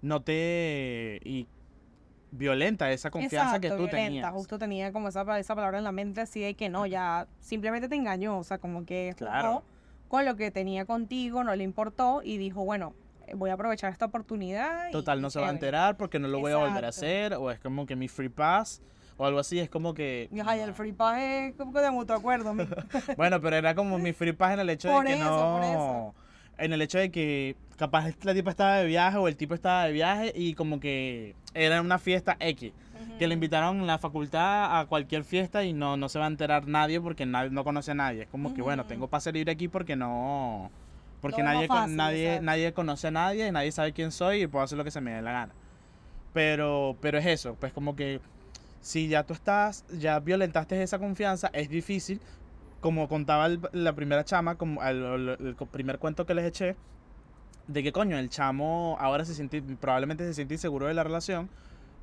no 0.03 0.23
te 0.23 1.21
y 1.25 1.49
violenta 2.31 2.91
esa 2.91 3.11
confianza 3.11 3.61
que 3.61 3.67
Exacto, 3.69 3.85
tú 3.85 3.89
violenta, 3.91 4.07
tenías. 4.09 4.33
Justo 4.33 4.59
tenía 4.59 4.93
como 4.93 5.09
esa, 5.09 5.39
esa 5.39 5.55
palabra 5.55 5.79
en 5.79 5.85
la 5.85 5.93
mente 5.93 6.21
así 6.23 6.41
de 6.41 6.55
que 6.55 6.69
no, 6.69 6.87
ya 6.87 7.27
simplemente 7.41 7.89
te 7.89 7.95
engañó, 7.95 8.39
o 8.39 8.45
sea, 8.45 8.59
como 8.59 8.85
que 8.87 9.15
Claro. 9.17 9.63
con 10.09 10.25
lo 10.25 10.37
que 10.37 10.51
tenía 10.51 10.85
contigo, 10.85 11.45
no 11.45 11.55
le 11.55 11.65
importó 11.65 12.23
y 12.25 12.39
dijo, 12.39 12.65
bueno, 12.65 12.95
eh, 13.27 13.35
voy 13.35 13.51
a 13.51 13.55
aprovechar 13.55 13.93
esta 13.93 14.07
oportunidad. 14.07 14.91
Total, 14.91 15.19
y 15.19 15.23
no 15.23 15.31
se 15.31 15.41
va 15.41 15.49
a 15.49 15.51
enterar 15.51 15.97
porque 15.97 16.19
no 16.19 16.29
lo 16.29 16.41
voy 16.41 16.53
a 16.53 16.57
volver 16.57 16.85
a 16.85 16.89
Exacto. 16.89 17.07
hacer. 17.07 17.35
O 17.35 17.51
es 17.51 17.61
como 17.61 17.85
que 17.87 17.97
mi 17.97 18.09
free 18.09 18.29
pass. 18.31 18.83
o 19.19 19.27
algo 19.27 19.39
así, 19.39 19.61
es 19.61 19.69
como 19.69 19.93
que... 19.95 20.29
Ay, 20.47 20.61
el 20.61 20.73
free 20.73 20.93
pass 20.93 21.19
es 21.21 21.55
como 21.55 21.73
que 21.73 21.81
de 21.81 21.91
mutuo 21.91 22.17
acuerdo. 22.17 22.55
Bueno, 23.17 23.41
pero 23.43 23.57
era 23.57 23.75
como 23.75 23.99
mi 23.99 24.13
free 24.15 24.33
pass 24.33 24.55
en 24.55 24.61
el 24.61 24.71
hecho 24.71 24.89
Por 24.91 25.05
de 25.05 25.13
que 25.13 25.21
eso, 25.21 25.31
no... 25.31 25.55
por 25.57 25.65
eso. 25.65 26.15
En 26.59 26.73
el 26.73 26.83
hecho 26.83 26.99
de 26.99 27.11
que 27.11 27.57
capaz 27.77 28.15
la 28.23 28.35
tipa 28.35 28.51
estaba 28.51 28.77
de 28.77 28.87
viaje 28.87 29.19
o 29.19 29.29
el 29.29 29.37
tipo 29.37 29.55
estaba 29.55 29.85
de 29.87 29.93
viaje 29.93 30.33
y 30.35 30.55
como 30.55 30.79
que 30.81 31.35
era 31.55 31.81
una 31.81 31.99
fiesta 31.99 32.37
X. 32.39 32.73
Que 33.19 33.27
le 33.27 33.35
invitaron 33.35 33.81
en 33.81 33.87
la 33.87 33.99
facultad 33.99 34.79
a 34.79 34.87
cualquier 34.87 35.25
fiesta 35.25 35.65
y 35.65 35.73
no, 35.73 35.97
no 35.97 36.09
se 36.09 36.19
va 36.19 36.27
a 36.27 36.29
enterar 36.29 36.67
nadie 36.69 37.01
porque 37.01 37.27
nadie, 37.27 37.51
no 37.51 37.65
conoce 37.65 37.91
a 37.91 37.95
nadie. 37.95 38.23
Es 38.23 38.29
como 38.29 38.55
que, 38.55 38.63
bueno, 38.63 38.85
tengo 38.87 39.09
pase 39.09 39.33
libre 39.33 39.53
aquí 39.53 39.69
porque 39.69 39.97
no... 39.97 40.71
Porque 41.21 41.43
nadie, 41.43 41.69
fácil, 41.69 41.97
nadie, 41.97 42.41
nadie 42.41 42.73
conoce 42.73 43.09
a 43.09 43.11
nadie, 43.13 43.53
nadie 43.53 43.71
sabe 43.71 43.93
quién 43.93 44.11
soy 44.11 44.43
y 44.43 44.47
puedo 44.49 44.65
hacer 44.65 44.77
lo 44.77 44.83
que 44.83 44.91
se 44.91 45.01
me 45.01 45.13
dé 45.13 45.23
la 45.23 45.33
gana. 45.33 45.53
Pero, 46.33 46.97
pero 47.01 47.19
es 47.19 47.27
eso, 47.27 47.55
pues 47.61 47.73
como 47.73 47.95
que 47.95 48.21
si 48.81 49.07
ya 49.07 49.23
tú 49.23 49.33
estás, 49.33 49.85
ya 49.97 50.19
violentaste 50.19 50.83
esa 50.83 50.99
confianza, 50.99 51.49
es 51.53 51.69
difícil, 51.69 52.21
como 52.83 53.09
contaba 53.09 53.47
el- 53.47 53.61
la 53.73 53.95
primera 53.95 54.25
chama, 54.27 54.57
como 54.57 54.83
el, 54.83 55.03
el- 55.03 55.29
el 55.47 55.55
primer 55.71 55.99
cuento 55.99 56.27
que 56.27 56.35
les 56.35 56.45
eché, 56.45 56.77
de 57.69 57.83
que 57.83 57.93
coño, 57.93 58.19
el 58.19 58.29
chamo 58.29 58.99
ahora 59.01 59.25
se 59.25 59.35
siente, 59.35 59.63
probablemente 59.63 60.25
se 60.27 60.35
siente 60.35 60.53
inseguro 60.55 60.87
de 60.89 60.93
la 60.95 61.05
relación 61.05 61.49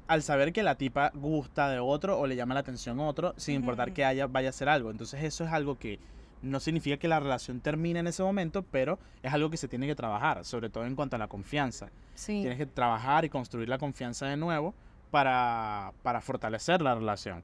al 0.07 0.23
saber 0.23 0.53
que 0.53 0.63
la 0.63 0.73
tipa 0.75 1.11
gusta 1.13 1.69
de 1.69 1.77
otro 1.79 2.17
o 2.17 2.25
le 2.25 2.35
llama 2.35 2.55
la 2.55 2.61
atención 2.61 2.99
a 2.99 3.03
otro, 3.03 3.33
sin 3.37 3.55
importar 3.55 3.91
que 3.93 4.05
haya, 4.05 4.25
vaya 4.25 4.47
a 4.47 4.49
hacer 4.49 4.67
algo. 4.69 4.89
Entonces 4.89 5.21
eso 5.23 5.43
es 5.43 5.51
algo 5.51 5.77
que 5.77 5.99
no 6.41 6.59
significa 6.61 6.97
que 6.97 7.07
la 7.09 7.19
relación 7.19 7.59
termine 7.59 7.99
en 7.99 8.07
ese 8.07 8.23
momento, 8.23 8.63
pero 8.71 8.97
es 9.21 9.31
algo 9.33 9.49
que 9.51 9.57
se 9.57 9.67
tiene 9.67 9.85
que 9.85 9.93
trabajar, 9.95 10.45
sobre 10.45 10.69
todo 10.69 10.85
en 10.85 10.95
cuanto 10.95 11.17
a 11.17 11.19
la 11.19 11.27
confianza. 11.27 11.89
Sí. 12.15 12.39
Tienes 12.41 12.57
que 12.57 12.65
trabajar 12.65 13.25
y 13.25 13.29
construir 13.29 13.67
la 13.69 13.77
confianza 13.77 14.25
de 14.27 14.37
nuevo 14.37 14.73
para, 15.11 15.91
para 16.01 16.21
fortalecer 16.21 16.81
la 16.81 16.95
relación. 16.95 17.43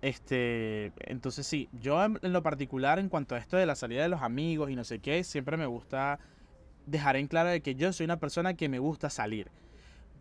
Este, 0.00 0.92
entonces 0.98 1.46
sí, 1.46 1.68
yo 1.72 2.02
en, 2.04 2.18
lo 2.22 2.42
particular 2.42 2.98
en 2.98 3.08
cuanto 3.08 3.34
a 3.34 3.38
esto 3.38 3.56
de 3.56 3.66
la 3.66 3.74
salida 3.74 4.02
de 4.02 4.08
los 4.08 4.22
amigos 4.22 4.70
y 4.70 4.76
no 4.76 4.84
sé 4.84 5.00
qué, 5.00 5.24
siempre 5.24 5.56
me 5.56 5.66
gusta 5.66 6.20
dejar 6.86 7.16
en 7.16 7.26
claro 7.26 7.50
de 7.50 7.60
que 7.60 7.74
yo 7.74 7.92
soy 7.92 8.04
una 8.04 8.18
persona 8.18 8.54
que 8.54 8.68
me 8.68 8.78
gusta 8.78 9.10
salir. 9.10 9.50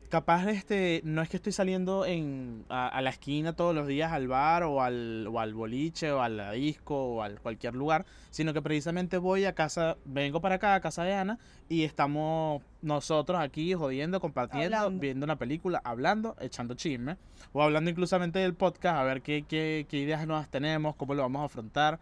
Capaz 0.10 0.48
este, 0.48 1.02
no 1.04 1.22
es 1.22 1.28
que 1.28 1.36
estoy 1.36 1.52
saliendo 1.52 2.06
en, 2.06 2.64
a, 2.70 2.88
a 2.88 3.02
la 3.02 3.10
esquina 3.10 3.52
todos 3.58 3.76
los 3.76 3.88
días 3.88 4.14
al 4.14 4.30
bar 4.30 4.64
o 4.64 4.82
al, 4.82 5.28
o 5.28 5.42
al 5.42 5.54
boliche 5.54 6.14
o 6.14 6.22
a 6.22 6.30
la 6.30 6.54
disco 6.54 6.96
o 6.96 7.24
a 7.24 7.30
cualquier 7.32 7.76
lugar, 7.76 8.06
sino 8.30 8.54
que 8.54 8.62
precisamente 8.62 9.18
voy 9.18 9.44
a 9.44 9.54
casa, 9.54 9.98
vengo 10.06 10.40
para 10.40 10.56
acá 10.56 10.76
a 10.76 10.80
casa 10.80 11.04
de 11.04 11.14
Ana 11.14 11.40
y 11.68 11.84
estamos 11.84 12.64
nosotros 12.82 13.38
aquí 13.42 13.74
jodiendo, 13.74 14.22
compartiendo, 14.22 14.78
Hablando. 14.78 15.02
viendo 15.02 15.24
una 15.26 15.36
película, 15.36 15.82
hablando, 15.84 16.38
echando 16.40 16.76
chisme 16.76 17.18
o 17.52 17.62
hablando 17.62 17.90
inclusivamente 17.90 18.40
del 18.40 18.54
podcast, 18.54 19.00
a 19.00 19.04
ver 19.04 19.22
qué, 19.22 19.44
qué, 19.46 19.86
qué 19.90 19.98
ideas 19.98 20.26
nuevas 20.26 20.50
tenemos, 20.50 20.96
cómo 20.96 21.16
lo 21.16 21.24
vamos 21.24 21.42
a 21.42 21.46
afrontar, 21.46 22.00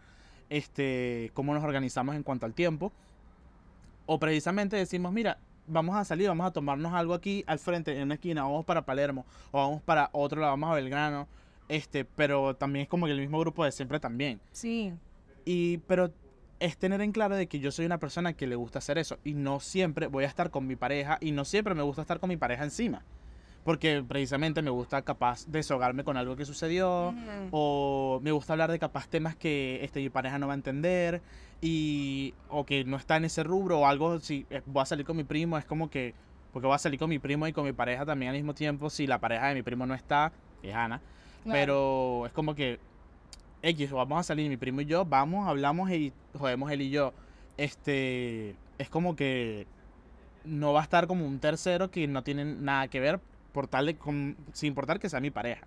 este, 0.51 1.31
cómo 1.33 1.55
nos 1.55 1.63
organizamos 1.63 2.15
en 2.15 2.21
cuanto 2.21 2.45
al 2.45 2.53
tiempo. 2.53 2.91
O 4.05 4.19
precisamente 4.19 4.75
decimos, 4.75 5.11
mira, 5.11 5.39
vamos 5.67 5.95
a 5.95 6.05
salir, 6.05 6.27
vamos 6.27 6.47
a 6.47 6.51
tomarnos 6.51 6.93
algo 6.93 7.13
aquí 7.13 7.43
al 7.47 7.59
frente, 7.59 7.95
en 7.95 8.03
una 8.03 8.15
esquina, 8.15 8.43
vamos 8.43 8.65
para 8.65 8.85
Palermo, 8.85 9.25
o 9.51 9.57
vamos 9.59 9.81
para 9.81 10.09
otro 10.13 10.41
lado, 10.41 10.53
vamos 10.53 10.71
a 10.71 10.75
Belgrano, 10.75 11.27
este, 11.69 12.05
pero 12.05 12.55
también 12.55 12.83
es 12.83 12.89
como 12.89 13.05
que 13.05 13.11
el 13.11 13.19
mismo 13.19 13.39
grupo 13.39 13.65
de 13.65 13.71
siempre 13.71 13.99
también. 13.99 14.39
Sí. 14.51 14.93
Y, 15.45 15.77
pero 15.79 16.11
es 16.59 16.77
tener 16.77 17.01
en 17.01 17.11
claro 17.11 17.35
de 17.35 17.47
que 17.47 17.59
yo 17.59 17.71
soy 17.71 17.85
una 17.85 17.99
persona 17.99 18.33
que 18.33 18.47
le 18.47 18.55
gusta 18.55 18.79
hacer 18.79 18.97
eso 18.97 19.17
y 19.23 19.33
no 19.33 19.59
siempre 19.59 20.07
voy 20.07 20.23
a 20.23 20.27
estar 20.27 20.51
con 20.51 20.67
mi 20.67 20.75
pareja 20.75 21.17
y 21.21 21.31
no 21.31 21.45
siempre 21.45 21.75
me 21.75 21.83
gusta 21.83 22.01
estar 22.01 22.19
con 22.19 22.29
mi 22.29 22.37
pareja 22.37 22.63
encima. 22.63 23.03
Porque 23.63 24.03
precisamente 24.07 24.61
me 24.61 24.69
gusta 24.69 25.01
capaz 25.01 25.47
desahogarme 25.47 26.03
con 26.03 26.17
algo 26.17 26.35
que 26.35 26.45
sucedió 26.45 27.15
o 27.49 28.19
me 28.21 28.31
gusta 28.31 28.53
hablar 28.53 28.71
de 28.71 28.77
capaz 28.77 29.07
temas 29.07 29.35
que 29.35 29.83
este, 29.83 30.01
mi 30.01 30.09
pareja 30.09 30.37
no 30.37 30.45
va 30.45 30.53
a 30.53 30.55
entender 30.55 31.21
y 31.67 32.35
o 32.49 32.63
que 32.63 32.83
no 32.83 32.95
está 32.95 33.17
en 33.17 33.25
ese 33.25 33.43
rubro 33.43 33.79
o 33.79 33.85
algo 33.87 34.19
si 34.19 34.45
eh, 34.51 34.61
voy 34.67 34.83
a 34.83 34.85
salir 34.85 35.03
con 35.03 35.17
mi 35.17 35.23
primo 35.23 35.57
es 35.57 35.65
como 35.65 35.89
que 35.89 36.13
porque 36.53 36.67
voy 36.67 36.75
a 36.75 36.77
salir 36.77 36.99
con 36.99 37.09
mi 37.09 37.17
primo 37.17 37.47
y 37.47 37.53
con 37.53 37.65
mi 37.65 37.73
pareja 37.73 38.05
también 38.05 38.29
al 38.29 38.35
mismo 38.37 38.53
tiempo 38.53 38.91
si 38.91 39.07
la 39.07 39.19
pareja 39.19 39.47
de 39.47 39.55
mi 39.55 39.63
primo 39.63 39.85
no 39.87 39.95
está 39.95 40.31
es 40.61 40.75
Ana. 40.75 41.01
Pero 41.51 42.25
es 42.27 42.31
como 42.33 42.53
que 42.53 42.79
X 43.63 43.91
vamos 43.91 44.19
a 44.19 44.23
salir 44.23 44.47
mi 44.47 44.57
primo 44.57 44.81
y 44.81 44.85
yo 44.85 45.05
vamos 45.05 45.47
hablamos 45.47 45.89
y 45.89 46.13
jodemos 46.37 46.71
él 46.71 46.83
y 46.83 46.91
yo. 46.91 47.13
Este 47.57 48.55
es 48.77 48.89
como 48.89 49.15
que 49.15 49.65
no 50.43 50.71
va 50.71 50.81
a 50.81 50.83
estar 50.83 51.07
como 51.07 51.25
un 51.25 51.39
tercero 51.39 51.89
que 51.89 52.07
no 52.07 52.23
tiene 52.23 52.45
nada 52.45 52.87
que 52.89 52.99
ver 52.99 53.19
por 53.51 53.67
tal 53.67 53.87
de 53.87 53.97
con- 53.97 54.37
sin 54.53 54.67
importar 54.67 54.99
que 54.99 55.09
sea 55.09 55.19
mi 55.19 55.31
pareja 55.31 55.65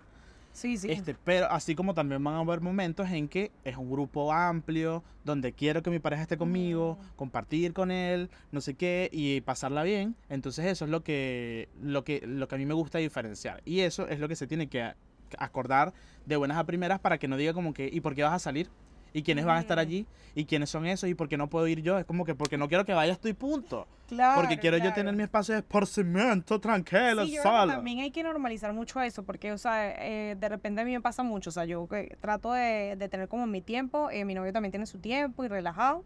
Sí, 0.51 0.77
sí. 0.77 0.91
este, 0.91 1.15
pero 1.23 1.49
así 1.51 1.75
como 1.75 1.93
también 1.93 2.23
van 2.23 2.33
a 2.35 2.39
haber 2.39 2.59
momentos 2.59 3.09
en 3.11 3.27
que 3.29 3.51
es 3.63 3.77
un 3.77 3.89
grupo 3.89 4.33
amplio, 4.33 5.03
donde 5.23 5.53
quiero 5.53 5.81
que 5.81 5.89
mi 5.89 5.99
pareja 5.99 6.23
esté 6.23 6.37
conmigo, 6.37 6.97
Mm. 6.99 7.15
compartir 7.15 7.73
con 7.73 7.91
él, 7.91 8.29
no 8.51 8.59
sé 8.61 8.73
qué, 8.73 9.09
y 9.13 9.41
pasarla 9.41 9.83
bien. 9.83 10.15
Entonces 10.27 10.65
eso 10.65 10.85
es 10.85 10.91
lo 10.91 11.01
que, 11.03 11.69
lo 11.81 12.03
que, 12.03 12.21
lo 12.25 12.47
que 12.47 12.55
a 12.55 12.57
mí 12.57 12.65
me 12.65 12.73
gusta 12.73 12.97
diferenciar. 12.97 13.61
Y 13.65 13.81
eso 13.81 14.07
es 14.07 14.19
lo 14.19 14.27
que 14.27 14.35
se 14.35 14.47
tiene 14.47 14.67
que 14.67 14.93
acordar 15.37 15.93
de 16.25 16.35
buenas 16.35 16.57
a 16.57 16.65
primeras 16.65 16.99
para 16.99 17.17
que 17.19 17.27
no 17.27 17.37
diga 17.37 17.53
como 17.53 17.73
que, 17.73 17.89
¿y 17.91 18.01
por 18.01 18.15
qué 18.15 18.23
vas 18.23 18.33
a 18.33 18.39
salir? 18.39 18.69
¿Y 19.13 19.23
quiénes 19.23 19.45
van 19.45 19.57
a 19.57 19.59
estar 19.61 19.79
allí? 19.79 20.05
¿Y 20.35 20.45
quiénes 20.45 20.69
son 20.69 20.85
esos? 20.85 21.09
¿Y 21.09 21.15
por 21.15 21.27
qué 21.27 21.37
no 21.37 21.49
puedo 21.49 21.67
ir 21.67 21.81
yo? 21.81 21.97
Es 21.97 22.05
como 22.05 22.25
que 22.25 22.35
porque 22.35 22.57
no 22.57 22.67
quiero 22.67 22.85
que 22.85 22.93
vayas 22.93 23.19
tú 23.19 23.27
y 23.27 23.33
punto. 23.33 23.87
Claro, 24.07 24.41
porque 24.41 24.57
quiero 24.59 24.77
yo 24.77 24.83
claro. 24.83 24.95
tener 24.95 25.15
mi 25.15 25.23
espacio 25.23 25.53
de 25.53 25.59
esparcimiento 25.59 26.59
tranquilo, 26.59 27.25
Sí, 27.25 27.33
yo 27.33 27.41
creo 27.43 27.61
que 27.61 27.67
también 27.67 27.99
hay 27.99 28.11
que 28.11 28.23
normalizar 28.23 28.73
mucho 28.73 28.99
eso, 29.01 29.23
porque, 29.23 29.51
o 29.51 29.57
sea, 29.57 29.91
eh, 30.03 30.35
de 30.35 30.49
repente 30.49 30.81
a 30.81 30.85
mí 30.85 30.91
me 30.91 31.01
pasa 31.01 31.21
mucho, 31.21 31.51
o 31.51 31.53
sea, 31.53 31.65
yo 31.65 31.87
que 31.87 32.17
trato 32.19 32.53
de, 32.53 32.95
de 32.97 33.09
tener 33.09 33.27
como 33.27 33.45
mi 33.45 33.61
tiempo, 33.61 34.09
eh, 34.09 34.25
mi 34.25 34.33
novio 34.33 34.51
también 34.51 34.71
tiene 34.71 34.87
su 34.87 34.97
tiempo 34.99 35.43
y 35.43 35.47
relajado, 35.47 36.03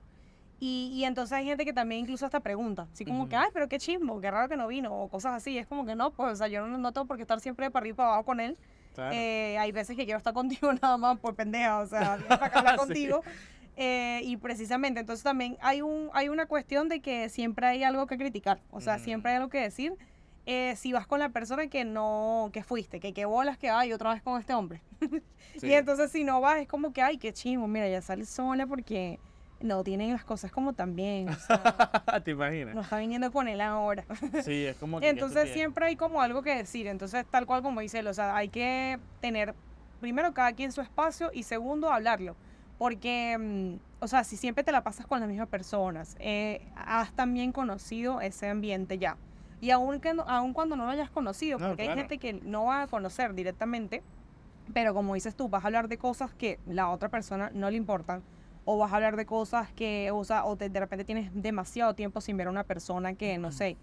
y, 0.60 0.91
y 0.93 1.06
entonces 1.06 1.34
hay 1.34 1.45
gente 1.45 1.64
que 1.66 1.72
también 1.74 2.01
incluso 2.01 2.26
hasta 2.26 2.39
pregunta, 2.41 2.88
así 2.91 3.06
como 3.06 3.28
que, 3.30 3.36
Ujú. 3.36 3.45
ay, 3.45 3.51
pero 3.54 3.70
qué 3.70 3.80
chismo, 3.80 4.20
qué 4.20 4.32
raro 4.32 4.49
que 4.49 4.58
no 4.58 4.68
vino, 4.68 4.93
o 4.93 5.08
cosas 5.10 5.34
así, 5.34 5.58
es 5.58 5.66
como 5.68 5.86
que 5.86 5.95
no, 5.95 6.12
pues, 6.12 6.34
o 6.34 6.36
sea, 6.36 6.47
yo 6.49 6.66
no, 6.68 6.78
no 6.78 6.91
tengo 6.91 7.08
por 7.08 7.16
qué 7.18 7.24
estar 7.24 7.39
siempre 7.39 7.72
para 7.72 7.84
arriba 7.84 7.93
y 7.93 7.97
para 7.97 8.10
abajo 8.10 8.26
con 8.26 8.39
él, 8.41 8.58
Claro. 8.94 9.16
eh, 9.16 9.58
hay 9.58 9.72
veces 9.72 9.96
que 9.96 10.06
quiero 10.06 10.18
estar 10.18 10.34
contigo 10.41 10.72
nada 10.74 10.98
más 10.98 11.20
por 11.20 11.36
pendeja, 11.36 11.80
o 11.80 11.88
sea, 11.88 12.18
para 12.28 12.46
hablar 12.60 12.74
Sí. 12.80 12.86
contigo. 12.86 13.24
eh, 13.76 14.22
y 14.24 14.38
precisamente, 14.38 15.00
entonces 15.00 15.24
también 15.24 15.58
hay, 15.62 15.82
un, 15.82 16.10
hay 16.14 16.30
una 16.30 16.46
cuestión 16.46 16.89
de 16.89 17.02
que 17.02 17.30
siempre 17.30 17.66
hay 17.68 17.84
algo 17.84 18.06
que 18.08 18.18
criticar, 18.18 18.60
o 18.72 18.82
sea, 18.82 19.00
siempre 19.00 19.32
hay 19.32 19.38
algo 19.38 19.50
que 19.50 19.60
decir. 19.62 19.96
eh, 20.46 20.76
si 20.76 20.91
vas 20.91 21.08
con 21.08 21.20
la 21.20 21.30
persona 21.30 21.68
que 21.68 21.86
no, 21.86 22.50
que 22.52 22.64
fuiste, 22.64 23.00
que 23.00 23.14
qué 23.14 23.24
bolas 23.26 23.58
que 23.58 23.70
hay 23.70 23.94
otra 23.94 24.14
vez 24.14 24.22
con 24.22 24.39
este 24.39 24.54
hombre. 24.54 24.82
Sí. 25.60 25.68
Y 25.68 25.74
entonces 25.74 26.12
si 26.12 26.24
no 26.24 26.41
vas, 26.41 26.60
es 26.62 26.68
como 26.68 26.91
que, 26.94 27.02
ay, 27.04 27.18
qué 27.20 27.32
chingo, 27.32 27.68
mira, 27.68 27.88
ya 27.88 28.02
sales 28.02 28.28
sola 28.28 28.66
porque 28.66 29.20
no 29.64 29.82
tienen 29.84 30.11
las 30.11 30.26
cosas 30.26 30.51
como 30.51 30.74
también, 30.74 31.30
o 31.30 31.36
sea, 31.36 31.64
¿Te 32.24 32.32
imaginas? 32.32 32.76
no 32.76 32.82
está 32.82 32.97
viniendo 32.97 33.32
con 33.32 33.47
él 33.47 33.61
ahora. 33.61 34.03
Sí, 34.43 34.66
es 34.66 34.76
como 34.76 34.99
que... 34.99 35.05
¿qué 35.07 35.14
tú 35.14 35.26
Entonces 35.26 35.53
siempre 35.53 35.86
hay 35.86 35.95
como 35.95 36.22
algo 36.22 36.43
que 36.43 36.53
decir. 36.53 36.86
Entonces, 36.88 37.26
tal 37.32 37.45
cual 37.45 37.61
como 37.64 37.80
dice 37.80 37.99
él, 37.99 38.07
o 38.07 38.14
sea, 38.14 38.36
hay 38.36 38.49
que 38.49 38.99
tener, 39.22 39.55
primero, 40.01 40.34
cada 40.34 40.51
quien 40.51 40.72
su 40.74 40.82
espacio 40.82 41.32
y 41.34 41.43
segundo, 41.43 41.89
hablarlo. 41.89 42.36
Porque, 42.78 43.38
mm, 43.39 44.03
o 44.03 44.07
sea, 44.09 44.26
si 44.26 44.36
siempre 44.36 44.66
te 44.66 44.74
la 44.74 44.84
pasas 44.84 45.05
con 45.07 45.22
las 45.22 45.30
mismas 45.30 45.47
personas, 45.47 46.18
eh, 46.20 46.61
has 46.76 47.14
también 47.14 47.53
conocido 47.53 48.20
ese 48.20 48.49
ambiente 48.49 48.97
ya. 48.97 49.16
Y 49.61 49.72
aun, 49.72 50.01
que 50.01 50.14
no- 50.14 50.24
aun 50.28 50.51
cuando 50.51 50.76
no 50.76 50.84
lo 50.84 50.91
hayas 50.91 51.09
conocido, 51.09 51.57
No, 51.57 51.68
porque 51.68 51.84
claro. 51.86 52.01
hay 52.01 52.07
gente 52.07 52.18
que 52.18 52.34
no 52.34 52.66
va 52.66 52.82
a 52.82 52.88
conocer 52.88 53.34
directamente, 53.34 54.03
pero 54.74 54.93
como 54.93 55.14
dices 55.14 55.36
tú, 55.36 55.47
vas 55.47 55.64
a 55.64 55.68
hablar 55.68 55.88
de 55.88 55.97
cosas 55.97 56.34
que 56.34 56.59
la 56.68 56.89
otra 56.89 57.07
persona 57.07 57.49
no 57.53 57.70
le 57.70 57.78
importan. 57.78 58.22
O 58.66 58.78
vas 58.78 58.91
a 58.91 58.95
hablar 58.95 59.16
de 59.18 59.26
cosas 59.26 59.72
que, 59.74 60.09
o 60.11 60.24
sea, 60.24 60.45
o 60.45 60.55
te- 60.55 60.70
de 60.70 60.80
repente 60.80 61.03
tienes 61.05 61.30
demasiado 61.34 61.93
tiempo 61.95 62.22
sin 62.22 62.38
ver 62.38 62.47
a 62.47 62.49
una 62.49 62.64
persona 62.64 63.14
que, 63.14 63.38
no 63.38 63.51
sé, 63.51 63.78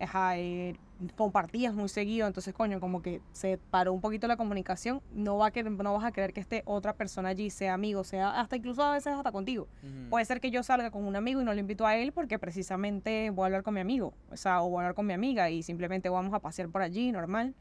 ajá, 0.00 0.38
eh, 0.38 0.76
compartías 1.16 1.74
muy 1.74 1.88
seguido, 1.88 2.26
entonces, 2.26 2.54
coño, 2.54 2.80
como 2.80 3.02
que 3.02 3.20
se 3.32 3.58
paró 3.70 3.92
un 3.92 4.00
poquito 4.00 4.26
la 4.26 4.36
comunicación, 4.36 5.02
no, 5.12 5.36
va 5.36 5.46
a 5.46 5.50
querer- 5.50 5.70
no 5.72 5.92
vas 5.92 6.04
a 6.04 6.12
querer 6.12 6.32
que 6.32 6.40
esté 6.40 6.62
otra 6.66 6.94
persona 6.94 7.28
allí, 7.30 7.50
sea 7.50 7.74
amigo, 7.74 8.02
sea 8.04 8.40
hasta 8.40 8.56
incluso 8.56 8.82
a 8.82 8.92
veces 8.92 9.12
hasta 9.12 9.30
contigo. 9.32 9.68
Puede 10.10 10.24
ser 10.24 10.40
que 10.40 10.50
yo 10.50 10.62
salga 10.62 10.90
con 10.90 11.04
un 11.04 11.16
amigo 11.16 11.40
y 11.40 11.44
no 11.44 11.52
lo 11.52 11.60
invito 11.60 11.86
a 11.86 11.96
él 11.96 12.12
porque 12.12 12.38
precisamente 12.38 13.30
voy 13.30 13.42
a 13.42 13.46
hablar 13.46 13.62
con 13.62 13.74
mi 13.74 13.80
amigo, 13.80 14.14
o 14.30 14.36
sea, 14.36 14.62
o 14.62 14.70
voy 14.70 14.78
a 14.78 14.80
hablar 14.82 14.94
con 14.94 15.06
mi 15.06 15.12
amiga 15.12 15.50
y 15.50 15.62
simplemente 15.62 16.08
vamos 16.08 16.32
a 16.32 16.38
pasear 16.40 16.68
por 16.70 16.80
allí, 16.82 17.12
normal. 17.12 17.54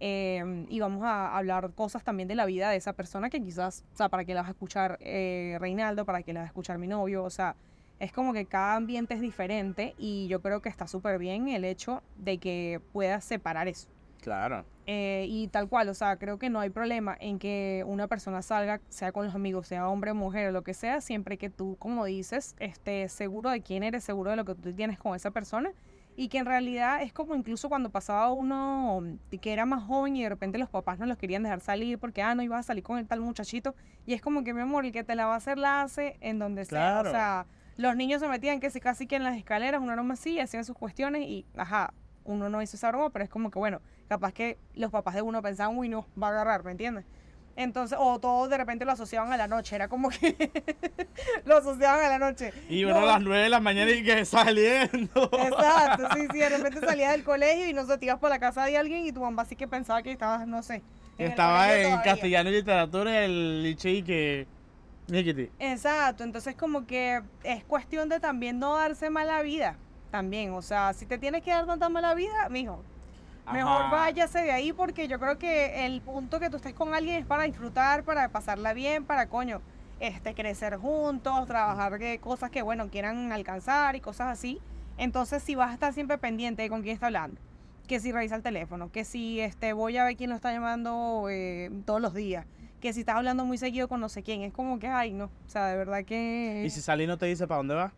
Eh, 0.00 0.66
y 0.68 0.80
vamos 0.80 1.02
a 1.04 1.36
hablar 1.36 1.72
cosas 1.72 2.04
también 2.04 2.28
de 2.28 2.34
la 2.34 2.46
vida 2.46 2.70
de 2.70 2.76
esa 2.76 2.92
persona 2.92 3.30
que 3.30 3.42
quizás, 3.42 3.84
o 3.94 3.96
sea, 3.96 4.08
para 4.08 4.24
que 4.24 4.34
la 4.34 4.42
vas 4.42 4.48
a 4.48 4.52
escuchar 4.52 4.98
eh, 5.00 5.56
Reinaldo, 5.60 6.04
para 6.04 6.22
que 6.22 6.32
la 6.32 6.40
vas 6.40 6.46
a 6.46 6.50
escuchar 6.50 6.78
mi 6.78 6.86
novio, 6.86 7.24
o 7.24 7.30
sea, 7.30 7.56
es 7.98 8.12
como 8.12 8.32
que 8.32 8.44
cada 8.44 8.76
ambiente 8.76 9.14
es 9.14 9.20
diferente 9.20 9.94
y 9.98 10.28
yo 10.28 10.40
creo 10.42 10.60
que 10.60 10.68
está 10.68 10.86
súper 10.86 11.18
bien 11.18 11.48
el 11.48 11.64
hecho 11.64 12.02
de 12.18 12.38
que 12.38 12.80
puedas 12.92 13.24
separar 13.24 13.68
eso. 13.68 13.88
Claro. 14.20 14.64
Eh, 14.86 15.26
y 15.28 15.48
tal 15.48 15.68
cual, 15.68 15.88
o 15.88 15.94
sea, 15.94 16.16
creo 16.16 16.38
que 16.38 16.50
no 16.50 16.60
hay 16.60 16.70
problema 16.70 17.16
en 17.18 17.38
que 17.38 17.84
una 17.86 18.06
persona 18.06 18.42
salga, 18.42 18.80
sea 18.88 19.12
con 19.12 19.24
los 19.24 19.34
amigos, 19.34 19.68
sea 19.68 19.88
hombre 19.88 20.12
mujer 20.12 20.52
lo 20.52 20.62
que 20.62 20.74
sea, 20.74 21.00
siempre 21.00 21.38
que 21.38 21.48
tú, 21.48 21.76
como 21.78 22.04
dices, 22.04 22.54
estés 22.58 23.12
seguro 23.12 23.50
de 23.50 23.62
quién 23.62 23.82
eres, 23.82 24.04
seguro 24.04 24.30
de 24.30 24.36
lo 24.36 24.44
que 24.44 24.54
tú 24.54 24.72
tienes 24.72 24.98
con 24.98 25.14
esa 25.16 25.30
persona 25.30 25.72
y 26.16 26.28
que 26.28 26.38
en 26.38 26.46
realidad 26.46 27.02
es 27.02 27.12
como 27.12 27.34
incluso 27.34 27.68
cuando 27.68 27.90
pasaba 27.90 28.32
uno 28.32 29.02
que 29.40 29.52
era 29.52 29.66
más 29.66 29.84
joven 29.84 30.16
y 30.16 30.22
de 30.22 30.30
repente 30.30 30.56
los 30.56 30.70
papás 30.70 30.98
no 30.98 31.04
los 31.04 31.18
querían 31.18 31.42
dejar 31.42 31.60
salir 31.60 31.98
porque, 31.98 32.22
ah, 32.22 32.34
no 32.34 32.42
ibas 32.42 32.60
a 32.60 32.62
salir 32.62 32.82
con 32.82 32.98
el 32.98 33.06
tal 33.06 33.20
muchachito. 33.20 33.74
Y 34.06 34.14
es 34.14 34.22
como 34.22 34.42
que, 34.42 34.54
mi 34.54 34.62
amor, 34.62 34.86
el 34.86 34.92
que 34.92 35.04
te 35.04 35.14
la 35.14 35.26
va 35.26 35.34
a 35.34 35.36
hacer 35.36 35.58
la 35.58 35.82
hace 35.82 36.16
en 36.20 36.38
donde 36.38 36.64
sea. 36.64 37.02
O 37.02 37.10
sea, 37.10 37.46
los 37.76 37.94
niños 37.96 38.22
se 38.22 38.28
metían 38.28 38.60
que 38.60 38.70
casi 38.80 39.06
que 39.06 39.16
en 39.16 39.24
las 39.24 39.36
escaleras, 39.36 39.82
uno 39.82 39.92
era 39.92 40.02
más 40.02 40.20
así, 40.20 40.40
hacían 40.40 40.64
sus 40.64 40.76
cuestiones 40.76 41.22
y, 41.22 41.44
ajá, 41.54 41.92
uno 42.24 42.48
no 42.48 42.62
hizo 42.62 42.76
esa 42.76 42.88
broma, 42.88 43.10
pero 43.10 43.24
es 43.24 43.30
como 43.30 43.50
que, 43.50 43.58
bueno, 43.58 43.82
capaz 44.08 44.32
que 44.32 44.58
los 44.74 44.90
papás 44.90 45.14
de 45.14 45.22
uno 45.22 45.42
pensaban, 45.42 45.76
uy, 45.76 45.90
no, 45.90 46.06
va 46.20 46.28
a 46.28 46.30
agarrar, 46.30 46.64
¿me 46.64 46.70
entiendes? 46.70 47.04
Entonces, 47.56 47.96
o 47.98 48.20
todos 48.20 48.50
de 48.50 48.58
repente 48.58 48.84
lo 48.84 48.92
asociaban 48.92 49.32
a 49.32 49.36
la 49.38 49.48
noche, 49.48 49.74
era 49.74 49.88
como 49.88 50.10
que 50.10 50.36
lo 51.46 51.56
asociaban 51.56 52.04
a 52.04 52.08
la 52.10 52.18
noche. 52.18 52.52
Y 52.68 52.84
uno 52.84 52.98
a 52.98 53.06
las 53.06 53.22
nueve 53.22 53.44
de 53.44 53.48
la 53.48 53.60
mañana 53.60 53.90
y 53.90 54.04
que 54.04 54.24
saliendo. 54.26 55.30
Exacto, 55.32 56.08
sí, 56.14 56.26
sí, 56.30 56.38
de 56.38 56.48
repente 56.50 56.80
salías 56.86 57.12
del 57.12 57.24
colegio 57.24 57.66
y 57.66 57.72
no 57.72 57.86
sé, 57.86 57.96
te 57.96 58.04
ibas 58.04 58.18
por 58.18 58.28
la 58.28 58.38
casa 58.38 58.66
de 58.66 58.76
alguien 58.76 59.06
y 59.06 59.12
tu 59.12 59.20
mamá 59.20 59.46
sí 59.46 59.56
que 59.56 59.66
pensaba 59.66 60.02
que 60.02 60.12
estabas, 60.12 60.46
no 60.46 60.62
sé. 60.62 60.82
Estaba 61.16 61.74
en 61.74 61.98
castellano 62.02 62.50
y 62.50 62.52
literatura 62.52 63.24
el 63.24 63.62
liche 63.62 63.90
y 63.90 64.02
que... 64.02 64.46
Exacto, 65.58 66.24
entonces 66.24 66.56
como 66.56 66.86
que 66.86 67.22
es 67.42 67.64
cuestión 67.64 68.10
de 68.10 68.20
también 68.20 68.58
no 68.58 68.76
darse 68.76 69.08
mala 69.08 69.40
vida, 69.40 69.76
también, 70.10 70.52
o 70.52 70.60
sea, 70.60 70.92
si 70.92 71.06
te 71.06 71.16
tienes 71.16 71.42
que 71.42 71.52
dar 71.52 71.64
tanta 71.64 71.88
mala 71.88 72.12
vida, 72.14 72.48
mijo, 72.50 72.82
Mejor 73.52 73.90
váyase 73.90 74.40
de 74.40 74.52
ahí 74.52 74.72
porque 74.72 75.08
yo 75.08 75.18
creo 75.18 75.38
que 75.38 75.86
el 75.86 76.00
punto 76.00 76.40
que 76.40 76.50
tú 76.50 76.56
estés 76.56 76.74
con 76.74 76.94
alguien 76.94 77.16
es 77.16 77.26
para 77.26 77.44
disfrutar, 77.44 78.02
para 78.02 78.28
pasarla 78.28 78.72
bien, 78.72 79.04
para 79.04 79.28
coño, 79.28 79.60
este, 80.00 80.34
crecer 80.34 80.76
juntos, 80.76 81.46
trabajar 81.46 81.98
de 81.98 82.18
cosas 82.18 82.50
que, 82.50 82.62
bueno, 82.62 82.88
quieran 82.88 83.32
alcanzar 83.32 83.96
y 83.96 84.00
cosas 84.00 84.28
así. 84.28 84.60
Entonces, 84.98 85.42
si 85.42 85.54
vas 85.54 85.70
a 85.70 85.74
estar 85.74 85.92
siempre 85.92 86.18
pendiente 86.18 86.62
de 86.62 86.68
con 86.68 86.82
quién 86.82 86.94
está 86.94 87.06
hablando, 87.06 87.40
que 87.86 88.00
si 88.00 88.12
revisa 88.12 88.36
el 88.36 88.42
teléfono, 88.42 88.90
que 88.90 89.04
si 89.04 89.40
este, 89.40 89.72
voy 89.72 89.96
a 89.96 90.04
ver 90.04 90.16
quién 90.16 90.30
lo 90.30 90.36
está 90.36 90.52
llamando 90.52 91.26
eh, 91.30 91.70
todos 91.84 92.00
los 92.00 92.14
días, 92.14 92.46
que 92.80 92.92
si 92.92 93.00
estás 93.00 93.16
hablando 93.16 93.44
muy 93.44 93.58
seguido 93.58 93.88
con 93.88 94.00
no 94.00 94.08
sé 94.08 94.22
quién, 94.22 94.42
es 94.42 94.52
como 94.52 94.78
que, 94.78 94.88
ay, 94.88 95.12
no, 95.12 95.26
o 95.26 95.48
sea, 95.48 95.66
de 95.66 95.76
verdad 95.76 96.04
que... 96.04 96.64
¿Y 96.66 96.70
si 96.70 96.80
salí 96.80 97.06
no 97.06 97.16
te 97.16 97.26
dice 97.26 97.46
para 97.46 97.58
dónde 97.58 97.74
va? 97.74 97.92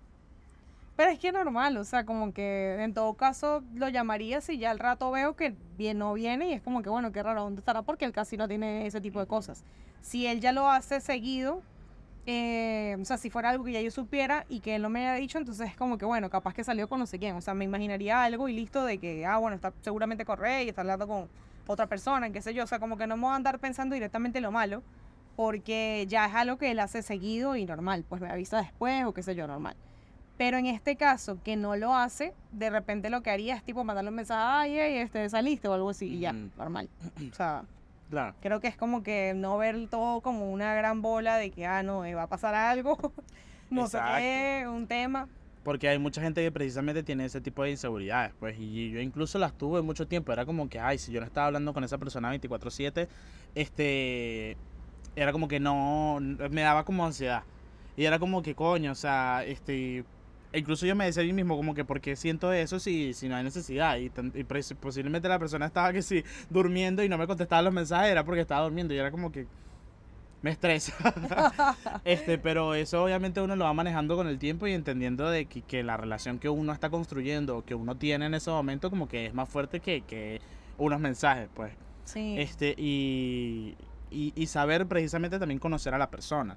Pero 0.99 1.13
es 1.13 1.21
que 1.21 1.31
normal, 1.31 1.77
o 1.77 1.85
sea, 1.85 2.05
como 2.05 2.35
que 2.35 2.83
en 2.83 2.93
todo 2.93 3.15
caso 3.15 3.63
lo 3.73 3.89
llamaría 3.89 4.41
si 4.41 4.59
ya 4.59 4.73
al 4.73 4.81
rato 4.81 5.13
veo 5.13 5.37
que 5.37 5.55
bien 5.77 5.97
no 5.97 6.13
viene 6.13 6.49
y 6.49 6.55
es 6.55 6.61
como 6.61 6.83
que, 6.83 6.91
bueno, 6.91 7.13
qué 7.13 7.23
raro, 7.23 7.43
¿dónde 7.45 7.61
estará? 7.61 7.83
Porque 7.83 8.05
él 8.05 8.11
casi 8.11 8.37
no 8.37 8.49
tiene 8.49 8.85
ese 8.85 9.01
tipo 9.01 9.21
de 9.21 9.29
cosas. 9.29 9.63
Si 10.01 10.27
él 10.27 10.41
ya 10.41 10.51
lo 10.51 10.69
hace 10.69 11.01
seguido, 11.01 11.63
eh, 12.27 12.97
o 13.01 13.05
sea, 13.05 13.17
si 13.17 13.31
fuera 13.31 13.51
algo 13.51 13.63
que 13.63 13.71
ya 13.71 13.81
yo 13.81 13.93
supiera 13.93 14.45
y 14.49 14.59
que 14.59 14.75
él 14.75 14.83
no 14.83 14.89
me 14.89 15.07
haya 15.07 15.21
dicho, 15.21 15.39
entonces 15.39 15.71
es 15.71 15.77
como 15.77 15.99
que, 15.99 16.05
bueno, 16.05 16.31
capaz 16.31 16.53
que 16.53 16.65
salió 16.65 16.89
con 16.89 16.99
no 16.99 17.07
sé 17.07 17.21
quién. 17.21 17.37
O 17.37 17.41
sea, 17.41 17.55
me 17.55 17.65
imaginaría 17.65 18.25
algo 18.25 18.49
y 18.49 18.53
listo 18.55 18.85
de 18.85 18.99
que, 18.99 19.25
ah, 19.25 19.37
bueno, 19.39 19.55
está 19.55 19.73
seguramente 19.83 20.25
corre 20.25 20.65
y 20.65 20.69
está 20.69 20.81
hablando 20.81 21.07
con 21.07 21.29
otra 21.69 21.87
persona, 21.87 22.31
qué 22.31 22.43
sé 22.43 22.55
yo. 22.55 22.65
O 22.65 22.67
sea, 22.67 22.81
como 22.81 22.97
que 22.97 23.07
no 23.07 23.17
me 23.17 23.23
voy 23.23 23.35
a 23.35 23.37
andar 23.37 23.61
pensando 23.61 23.95
directamente 23.95 24.41
lo 24.41 24.51
malo, 24.51 24.83
porque 25.37 26.07
ya 26.09 26.27
es 26.27 26.35
algo 26.35 26.59
que 26.59 26.73
él 26.73 26.81
hace 26.81 27.03
seguido 27.03 27.55
y 27.55 27.67
normal. 27.67 28.05
Pues 28.09 28.21
me 28.21 28.29
avisa 28.29 28.59
después 28.59 29.05
o 29.05 29.15
qué 29.15 29.23
sé 29.23 29.37
yo, 29.37 29.47
normal. 29.47 29.77
Pero 30.39 30.57
en 30.57 30.67
este 30.67 30.95
caso, 30.95 31.43
que 31.43 31.57
no 31.57 31.75
lo 31.75 31.95
hace, 31.95 32.33
de 32.53 32.71
repente 32.71 33.11
lo 33.11 33.23
que 33.23 33.31
haría 33.31 33.57
es 33.57 33.65
tipo 33.65 33.83
mandarle 33.83 34.11
un 34.11 34.17
mensaje, 34.17 34.81
ay, 34.81 34.99
este, 34.99 35.29
saliste 35.29 35.67
o 35.67 35.75
algo 35.75 35.91
así, 35.91 36.07
y 36.07 36.21
ya, 36.21 36.33
normal. 36.33 36.89
O 37.31 37.35
sea, 37.35 37.65
claro. 38.09 38.37
creo 38.41 38.61
que 38.61 38.69
es 38.69 38.77
como 38.77 39.03
que 39.03 39.35
no 39.35 39.59
ver 39.59 39.89
todo 39.91 40.21
como 40.21 40.53
una 40.53 40.75
gran 40.75 41.03
bola 41.03 41.39
de 41.39 41.51
que, 41.51 41.67
ah, 41.67 41.83
no, 41.83 42.05
eh, 42.05 42.15
va 42.15 42.23
a 42.23 42.27
pasar 42.29 42.55
algo, 42.55 42.97
no 43.71 43.89
sé 43.89 43.99
qué, 44.17 44.65
un 44.69 44.87
tema. 44.87 45.29
Porque 45.65 45.89
hay 45.89 45.99
mucha 45.99 46.23
gente 46.23 46.41
que 46.41 46.53
precisamente 46.53 47.03
tiene 47.03 47.25
ese 47.25 47.41
tipo 47.41 47.65
de 47.65 47.73
inseguridades, 47.73 48.33
pues, 48.39 48.57
y 48.61 48.93
yo 48.93 49.01
incluso 49.01 49.41
las 49.41 49.53
tuve 49.59 49.83
mucho 49.83 50.07
tiempo. 50.07 50.33
Era 50.33 50.47
como 50.47 50.69
que, 50.69 50.79
ay, 50.79 50.99
si 50.99 51.11
yo 51.11 51.19
no 51.19 51.27
estaba 51.27 51.49
hablando 51.49 51.75
con 51.75 51.83
esa 51.83 51.99
persona 51.99 52.33
24-7, 52.33 53.09
este, 53.57 54.57
era 55.17 55.33
como 55.33 55.49
que 55.49 55.59
no, 55.59 56.19
me 56.21 56.61
daba 56.61 56.85
como 56.85 57.05
ansiedad. 57.05 57.43
Y 57.97 58.05
era 58.05 58.21
como 58.21 58.41
que, 58.41 58.55
coño, 58.55 58.93
o 58.93 58.95
sea, 58.95 59.43
este, 59.45 60.05
incluso 60.53 60.87
yo 60.87 60.95
me 60.95 61.05
decía 61.05 61.23
a 61.23 61.27
mí 61.27 61.33
mismo 61.33 61.57
como 61.57 61.75
que 61.75 61.85
por 61.85 62.01
qué 62.01 62.17
siento 62.17 62.53
eso 62.53 62.79
si, 62.79 63.13
si 63.13 63.29
no 63.29 63.37
hay 63.37 63.45
necesidad 63.45 63.97
y, 63.99 64.11
posiblemente 64.81 65.29
la 65.29 65.39
persona 65.39 65.67
estaba 65.67 65.93
que 65.93 66.03
sí 66.03 66.25
durmiendo 66.51 67.03
y 67.03 67.09
no 67.09 67.19
me 67.19 67.27
contestaba 67.27 67.63
los 67.63 67.73
mensajes 67.73 68.11
era 68.11 68.25
porque 68.25 68.41
estaba 68.41 68.63
durmiendo 68.63 68.95
y 68.95 68.99
era 68.99 69.11
como 69.11 69.31
que 69.31 69.47
me 70.41 70.51
estresa. 70.51 70.95
Este 72.05 72.39
pero 72.39 72.75
eso 72.75 73.03
obviamente 73.03 73.41
uno 73.41 73.57
lo 73.57 73.65
va 73.65 73.75
manejando 73.75 74.17
con 74.17 74.29
el 74.29 74.39
tiempo 74.39 74.67
y 74.67 74.73
entendiendo 74.73 75.29
de 75.29 75.47
que, 75.47 75.83
la 75.83 75.97
relación 75.97 76.39
que 76.39 76.49
uno 76.49 76.73
está 76.73 76.91
construyendo 76.91 77.65
que 77.65 77.75
uno 77.75 77.97
tiene 77.97 78.27
en 78.27 78.35
ese 78.35 78.51
momento 78.51 78.91
como 78.91 79.09
que 79.09 79.27
es 79.27 79.35
más 79.35 79.49
fuerte 79.49 79.81
que, 79.81 80.03
que 80.03 80.41
unos 80.79 81.01
mensajes 81.01 81.49
pues. 81.55 81.73
Sí. 82.05 82.37
este 82.39 82.75
y, 82.79 83.75
y, 84.11 84.33
y 84.35 84.47
saber 84.47 84.87
precisamente 84.87 85.39
también 85.39 85.59
conocer 85.59 85.93
a 85.93 85.99
la 85.99 86.09
persona 86.09 86.57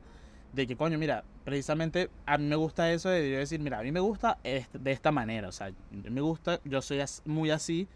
de 0.54 0.68
que, 0.68 0.76
coño, 0.76 0.98
mira, 0.98 1.24
precisamente 1.46 2.10
a 2.26 2.38
mí 2.38 2.46
me 2.46 2.56
gusta 2.56 2.92
eso 2.92 3.10
de 3.10 3.22
decir, 3.22 3.60
mira, 3.60 3.80
a 3.80 3.84
mí 3.84 3.92
me 3.92 4.00
gusta 4.00 4.38
de 4.44 4.92
esta 4.92 5.12
manera, 5.12 5.48
o 5.48 5.52
sea, 5.52 5.72
me 5.92 6.22
gusta, 6.22 6.60
yo 6.66 6.82
soy 6.82 7.02
muy 7.26 7.52
así, 7.52 7.88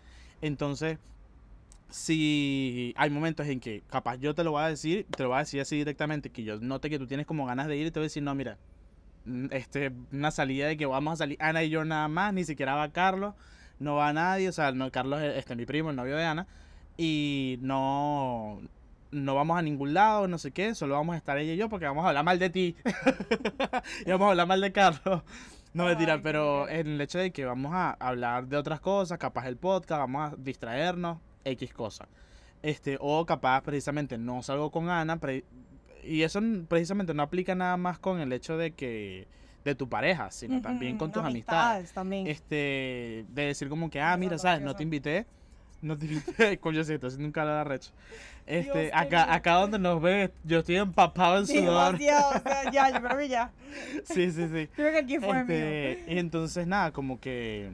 entonces, 0.42 0.98
si 1.90 2.94
hay 2.98 3.10
momentos 3.10 3.48
en 3.48 3.60
que 3.60 3.84
capaz 3.90 4.18
yo 4.18 4.34
te 4.34 4.44
lo 4.44 4.52
voy 4.52 4.64
a 4.64 4.68
decir, 4.68 5.06
te 5.16 5.24
lo 5.24 5.30
voy 5.30 5.38
a 5.38 5.40
decir 5.40 5.62
así 5.62 5.78
directamente, 5.78 6.30
que 6.30 6.44
yo 6.44 6.60
note 6.60 6.90
que 6.90 7.00
tú 7.00 7.08
tienes 7.08 7.26
como 7.26 7.46
ganas 7.46 7.68
de 7.68 7.78
ir 7.78 7.88
y 7.88 7.92
te 7.92 8.00
voy 8.00 8.06
a 8.06 8.08
decir, 8.08 8.24
no, 8.24 8.34
mira, 8.36 8.58
mm, 9.26 9.48
este, 9.52 9.92
una 10.12 10.32
salida 10.32 10.68
de 10.68 10.78
que 10.78 10.86
vamos 10.86 11.14
a 11.14 11.18
salir 11.18 11.38
Ana 11.42 11.64
y 11.64 11.70
yo 11.70 11.84
nada 11.86 12.08
más, 12.08 12.34
ni 12.34 12.44
siquiera 12.46 12.76
va 12.76 12.92
Carlos, 12.92 13.36
no 13.80 13.96
va 13.96 14.14
nadie, 14.14 14.50
o 14.50 14.54
sea, 14.54 14.72
no, 14.72 14.92
Carlos 14.92 15.22
es 15.22 15.38
este, 15.38 15.56
mi 15.56 15.66
primo, 15.66 15.90
el 15.90 15.96
novio 15.96 16.16
de 16.16 16.26
Ana, 16.26 16.48
y 16.98 17.58
no, 17.62 18.62
no 19.16 19.36
vamos 19.36 19.58
a 19.58 19.62
ningún 19.62 19.94
lado, 19.94 20.28
no 20.28 20.38
sé 20.38 20.52
qué, 20.52 20.76
solo 20.76 20.96
vamos 20.96 21.16
a 21.16 21.18
estar 21.18 21.38
ella 21.38 21.54
y 21.54 21.58
yo 21.58 21.70
porque 21.70 21.86
vamos 21.86 22.06
a 22.06 22.10
hablar 22.10 22.26
mal 22.26 22.40
de 22.40 22.50
ti. 22.50 22.76
y 24.06 24.10
vamos 24.10 24.28
a 24.28 24.30
hablar 24.32 24.48
mal 24.48 24.62
de 24.62 24.72
Carlos. 24.72 25.24
No 25.74 25.86
me 25.86 25.96
tiran, 25.96 26.22
pero 26.22 26.70
en 26.70 26.88
el 26.88 27.02
hecho 27.02 27.20
de 27.20 27.32
que 27.32 27.44
vamos 27.44 27.74
a 27.74 27.92
hablar 28.00 28.48
de 28.48 28.56
otras 28.56 28.80
cosas, 28.80 29.18
capaz 29.18 29.48
el 29.48 29.58
podcast, 29.58 30.00
vamos 30.00 30.32
a 30.32 30.36
distraernos, 30.38 31.18
X 31.44 31.74
cosas. 31.74 32.08
Este, 32.62 32.98
o 33.00 33.26
capaz 33.26 33.62
precisamente 33.62 34.18
no 34.18 34.42
salgo 34.42 34.72
con 34.72 34.90
Ana, 34.90 35.20
y 36.04 36.22
eso 36.22 36.40
precisamente 36.68 37.14
no 37.14 37.24
aplica 37.24 37.56
nada 37.56 37.78
más 37.78 38.00
con 38.00 38.20
el 38.20 38.32
hecho 38.32 38.58
de 38.58 38.72
que 38.72 39.28
de 39.66 39.76
tu 39.76 39.90
pareja, 39.90 40.30
sino 40.32 40.62
también 40.62 40.98
con 40.98 41.12
tus 41.12 41.24
amistades. 41.24 41.92
También. 41.92 42.28
Este, 42.28 43.26
de 43.28 43.42
decir 43.48 43.68
como 43.68 43.90
que, 43.90 44.00
ah, 44.00 44.16
mira, 44.16 44.38
sabes, 44.38 44.62
no 44.62 44.76
te 44.76 44.84
invité 44.84 45.26
no 45.82 45.98
te 45.98 46.08
coño, 46.60 46.84
sí, 46.84 46.94
estoy 46.94 47.08
haciendo 47.08 47.28
un 47.28 47.32
calor 47.32 47.54
arrecho. 47.54 47.92
Este, 48.46 48.92
acá, 48.94 49.34
acá 49.34 49.54
donde 49.56 49.80
nos 49.80 50.02
ves, 50.02 50.32
yo 50.44 50.60
estoy 50.60 50.76
empapado 50.76 51.40
en 51.40 51.48
sudor. 51.48 51.98
sea, 51.98 52.72
ya, 52.72 52.92
yo 52.92 53.02
creo 53.02 53.18
que 53.18 53.28
ya. 53.28 53.52
Sí, 54.06 54.32
sí, 54.32 54.48
sí. 54.48 54.68
Creo 54.76 54.92
que 54.92 55.00
aquí 55.00 55.20
fue 55.20 55.42
este, 55.42 56.04
Y 56.08 56.20
entonces, 56.20 56.68
nada, 56.68 56.92
como 56.92 57.20
que 57.20 57.72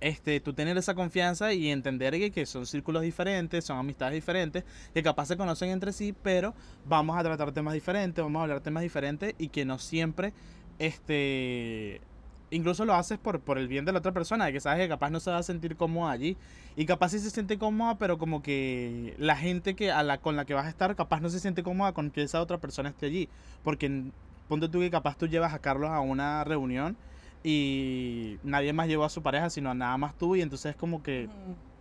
este, 0.00 0.40
tú 0.40 0.52
tener 0.52 0.76
esa 0.76 0.94
confianza 0.94 1.52
y 1.52 1.70
entender 1.70 2.14
que, 2.14 2.30
que, 2.30 2.46
son 2.46 2.66
círculos 2.66 3.02
diferentes, 3.02 3.64
son 3.64 3.78
amistades 3.78 4.14
diferentes, 4.14 4.64
que 4.92 5.02
capaz 5.02 5.26
se 5.26 5.36
conocen 5.36 5.70
entre 5.70 5.92
sí, 5.92 6.14
pero 6.22 6.54
vamos 6.84 7.18
a 7.18 7.22
tratar 7.22 7.52
temas 7.52 7.74
diferentes, 7.74 8.22
vamos 8.22 8.40
a 8.40 8.42
hablar 8.44 8.60
temas 8.60 8.82
diferentes 8.82 9.34
y 9.38 9.48
que 9.48 9.64
no 9.64 9.78
siempre 9.78 10.32
este 10.78 12.00
incluso 12.50 12.84
lo 12.84 12.94
haces 12.94 13.18
por, 13.18 13.40
por 13.40 13.58
el 13.58 13.68
bien 13.68 13.84
de 13.84 13.92
la 13.92 13.98
otra 13.98 14.12
persona, 14.12 14.46
de 14.46 14.52
que 14.52 14.60
sabes 14.60 14.80
que 14.80 14.88
capaz 14.88 15.10
no 15.10 15.20
se 15.20 15.30
va 15.30 15.38
a 15.38 15.42
sentir 15.42 15.76
cómoda 15.76 16.12
allí. 16.12 16.36
Y 16.76 16.86
capaz 16.86 17.10
sí 17.10 17.18
se 17.18 17.30
siente 17.30 17.58
cómoda, 17.58 17.96
pero 17.98 18.18
como 18.18 18.42
que 18.42 19.14
la 19.18 19.36
gente 19.36 19.74
que 19.74 19.90
a 19.90 20.02
la, 20.02 20.18
con 20.18 20.36
la 20.36 20.44
que 20.44 20.54
vas 20.54 20.66
a 20.66 20.68
estar, 20.68 20.94
capaz 20.94 21.20
no 21.20 21.30
se 21.30 21.40
siente 21.40 21.62
cómoda 21.62 21.92
con 21.92 22.10
que 22.10 22.22
esa 22.22 22.40
otra 22.40 22.58
persona 22.58 22.90
esté 22.90 23.06
allí. 23.06 23.28
Porque 23.64 24.04
ponte 24.48 24.68
tú 24.68 24.80
que 24.80 24.90
capaz 24.90 25.16
tú 25.16 25.26
llevas 25.26 25.54
a 25.54 25.58
Carlos 25.58 25.90
a 25.90 26.00
una 26.00 26.44
reunión 26.44 26.96
y 27.42 28.38
nadie 28.42 28.72
más 28.72 28.88
llevó 28.88 29.04
a 29.04 29.08
su 29.08 29.22
pareja, 29.22 29.50
sino 29.50 29.74
nada 29.74 29.96
más 29.96 30.14
tú. 30.16 30.36
Y 30.36 30.42
entonces 30.42 30.70
es 30.70 30.76
como 30.76 31.02
que, 31.02 31.28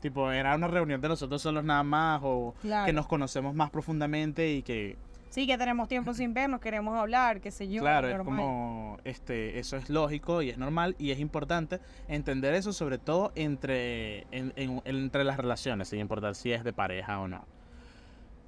tipo, 0.01 0.31
era 0.31 0.55
una 0.55 0.67
reunión 0.67 1.01
de 1.01 1.09
nosotros 1.09 1.41
solos 1.41 1.63
nada 1.63 1.83
más, 1.83 2.21
o 2.23 2.53
que 2.85 2.93
nos 2.93 3.07
conocemos 3.07 3.53
más 3.53 3.69
profundamente 3.69 4.53
y 4.53 4.61
que 4.61 4.97
sí 5.35 5.45
que 5.45 5.57
tenemos 5.57 5.89
tiempo 5.89 6.13
sin 6.13 6.33
vernos, 6.33 6.61
queremos 6.61 6.97
hablar, 6.97 7.41
qué 7.41 7.51
sé 7.51 7.67
yo. 7.67 7.81
Claro, 7.81 8.07
es 8.07 8.17
como, 8.19 8.97
este, 9.03 9.59
eso 9.59 9.75
es 9.75 9.89
lógico 9.89 10.41
y 10.41 10.49
es 10.49 10.57
normal 10.57 10.95
y 10.97 11.11
es 11.11 11.19
importante 11.19 11.81
entender 12.07 12.53
eso 12.53 12.71
sobre 12.71 12.99
todo 12.99 13.33
entre, 13.35 14.25
entre 14.31 15.23
las 15.25 15.35
relaciones, 15.35 15.89
sin 15.89 15.99
importar 15.99 16.35
si 16.35 16.53
es 16.53 16.63
de 16.63 16.71
pareja 16.71 17.19
o 17.19 17.27
no. 17.27 17.43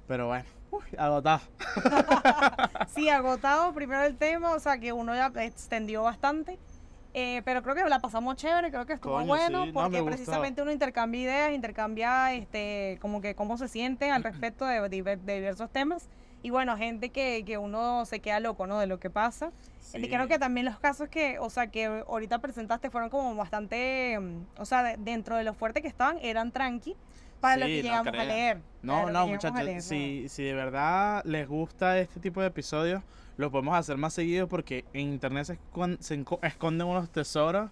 Pero 0.06 0.28
bueno, 0.28 0.46
agotado. 0.96 1.42
sí, 2.94 3.10
agotado 3.10 3.74
primero 3.74 4.04
el 4.04 4.16
tema, 4.16 4.54
o 4.54 4.58
sea 4.58 4.78
que 4.78 4.94
uno 4.94 5.14
ya 5.14 5.30
extendió 5.44 6.04
bastante. 6.04 6.58
Eh, 7.12 7.42
pero 7.44 7.62
creo 7.62 7.74
que 7.74 7.84
la 7.84 8.00
pasamos 8.00 8.36
chévere, 8.36 8.70
creo 8.70 8.86
que 8.86 8.94
estuvo 8.94 9.22
bueno, 9.26 9.66
porque 9.74 10.02
precisamente 10.02 10.62
uno 10.62 10.72
intercambia 10.72 11.20
ideas, 11.20 11.52
intercambia 11.52 12.32
este, 12.32 12.96
como 13.02 13.20
que 13.20 13.34
cómo 13.34 13.58
se 13.58 13.68
siente 13.68 14.10
al 14.10 14.22
respecto 14.22 14.64
de, 14.64 14.88
de 14.88 15.34
diversos 15.34 15.70
temas. 15.70 16.08
Y 16.42 16.50
bueno, 16.50 16.76
gente 16.76 17.10
que, 17.10 17.42
que 17.44 17.58
uno 17.58 18.04
se 18.06 18.20
queda 18.20 18.38
loco, 18.40 18.66
¿no? 18.66 18.78
De 18.78 18.86
lo 18.86 19.00
que 19.00 19.10
pasa. 19.10 19.50
Sí. 19.80 19.98
Y 19.98 20.08
creo 20.08 20.28
que 20.28 20.38
también 20.38 20.66
los 20.66 20.78
casos 20.78 21.08
que, 21.08 21.38
o 21.38 21.50
sea, 21.50 21.68
que 21.68 21.86
ahorita 22.06 22.38
presentaste 22.38 22.90
fueron 22.90 23.10
como 23.10 23.34
bastante, 23.34 24.18
mm, 24.20 24.60
o 24.60 24.64
sea, 24.64 24.82
de- 24.82 24.96
dentro 24.98 25.36
de 25.36 25.44
lo 25.44 25.54
fuerte 25.54 25.82
que 25.82 25.88
estaban, 25.88 26.18
eran 26.22 26.52
tranqui 26.52 26.94
para 27.40 27.56
lo 27.56 27.66
Sí, 27.66 27.72
que 27.72 27.76
no 27.78 27.88
llegamos 27.88 28.14
a 28.14 28.24
leer. 28.24 28.60
No, 28.82 29.06
lo 29.06 29.12
no, 29.12 29.24
que 29.26 29.32
muchachos, 29.32 29.62
leer, 29.64 29.76
¿no? 29.76 29.82
si, 29.82 30.28
si 30.28 30.44
de 30.44 30.54
verdad 30.54 31.22
les 31.24 31.48
gusta 31.48 31.98
este 31.98 32.20
tipo 32.20 32.40
de 32.40 32.48
episodios, 32.48 33.02
lo 33.36 33.50
podemos 33.50 33.76
hacer 33.76 33.96
más 33.96 34.14
seguido 34.14 34.48
porque 34.48 34.84
en 34.92 35.08
internet 35.12 35.44
se, 35.46 35.58
escon- 35.58 35.98
se 36.00 36.24
esconden 36.46 36.86
unos 36.86 37.10
tesoros 37.10 37.70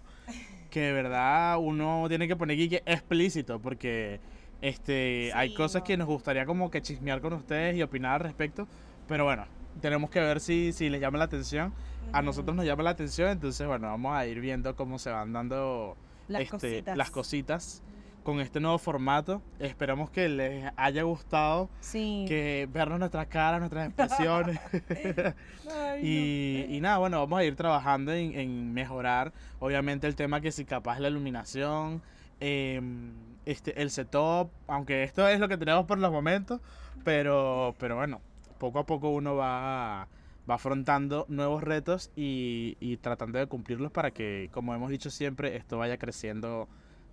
que 0.69 0.79
de 0.81 0.93
verdad 0.93 1.57
uno 1.59 2.05
tiene 2.09 2.27
que 2.27 2.35
poner 2.35 2.55
aquí 2.55 2.67
que 2.69 2.83
explícito 2.85 3.59
porque 3.61 4.19
este 4.61 5.31
hay 5.33 5.49
Sí, 5.49 5.55
cosas 5.55 5.83
que 5.83 5.97
no. 5.97 6.05
nos 6.05 6.13
gustaría 6.13 6.45
como 6.45 6.69
que 6.71 6.81
chismear 6.81 7.21
con 7.21 7.33
ustedes 7.33 7.75
y 7.75 7.81
opinar 7.83 8.13
al 8.13 8.19
respecto, 8.21 8.67
pero 9.07 9.23
bueno, 9.25 9.45
tenemos 9.81 10.09
que 10.09 10.19
ver 10.19 10.39
si, 10.39 10.73
si 10.73 10.89
les 10.89 10.99
llama 11.01 11.17
la 11.17 11.25
atención. 11.25 11.73
A 12.13 12.21
nosotros 12.21 12.55
nos 12.55 12.65
llama 12.65 12.83
la 12.83 12.91
atención, 12.91 13.29
entonces 13.29 13.67
bueno, 13.67 13.87
vamos 13.87 14.15
a 14.15 14.25
ir 14.25 14.39
viendo 14.39 14.75
cómo 14.75 14.97
se 14.97 15.09
van 15.11 15.33
dando 15.33 15.97
Las 16.29 16.41
este, 16.43 16.51
cositas. 16.51 16.97
las 16.97 17.11
cositas 17.11 17.83
con 18.23 18.39
este 18.39 18.59
nuevo 18.61 18.77
formato. 18.77 19.41
Esperamos 19.59 20.09
que 20.09 20.27
les 20.29 20.71
haya 20.77 21.03
gustado, 21.03 21.69
Sí. 21.81 22.25
que 22.27 22.67
vernos 22.71 22.99
nuestras 22.99 23.27
caras, 23.27 23.59
nuestras 23.59 23.87
expresiones. 23.87 24.59
Ay, 25.69 26.01
y, 26.01 26.75
y 26.75 26.81
nada, 26.81 26.97
bueno, 26.97 27.19
vamos 27.19 27.39
a 27.39 27.43
ir 27.43 27.55
trabajando 27.55 28.13
en, 28.13 28.37
en 28.39 28.73
mejorar, 28.73 29.33
obviamente, 29.59 30.07
el 30.07 30.15
tema 30.15 30.39
que 30.41 30.51
si 30.51 30.63
capaz 30.65 30.99
la 30.99 31.09
iluminación, 31.09 32.01
em, 32.39 33.11
este, 33.47 33.81
el 33.81 33.89
setup, 33.91 34.51
aunque 34.67 35.03
esto 35.03 35.27
es 35.27 35.39
lo 35.39 35.47
que 35.47 35.57
tenemos 35.57 35.85
por 35.85 35.97
los 35.97 36.11
momentos, 36.11 36.59
pero, 37.03 37.75
pero 37.79 37.95
bueno, 37.95 38.19
poco 38.57 38.79
a 38.79 38.85
poco 38.85 39.09
uno 39.09 39.35
va, 39.35 40.07
va 40.49 40.55
afrontando 40.55 41.25
nuevos 41.29 41.63
retos 41.63 42.11
y, 42.15 42.75
y 42.79 42.97
tratando 42.97 43.39
de 43.39 43.47
cumplirlos 43.47 43.91
para 43.91 44.11
que, 44.11 44.49
como 44.51 44.75
hemos 44.75 44.89
dicho 44.89 45.09
siempre, 45.09 45.55
esto 45.55 45.77
vaya 45.77 45.97
creciendo 45.97 46.67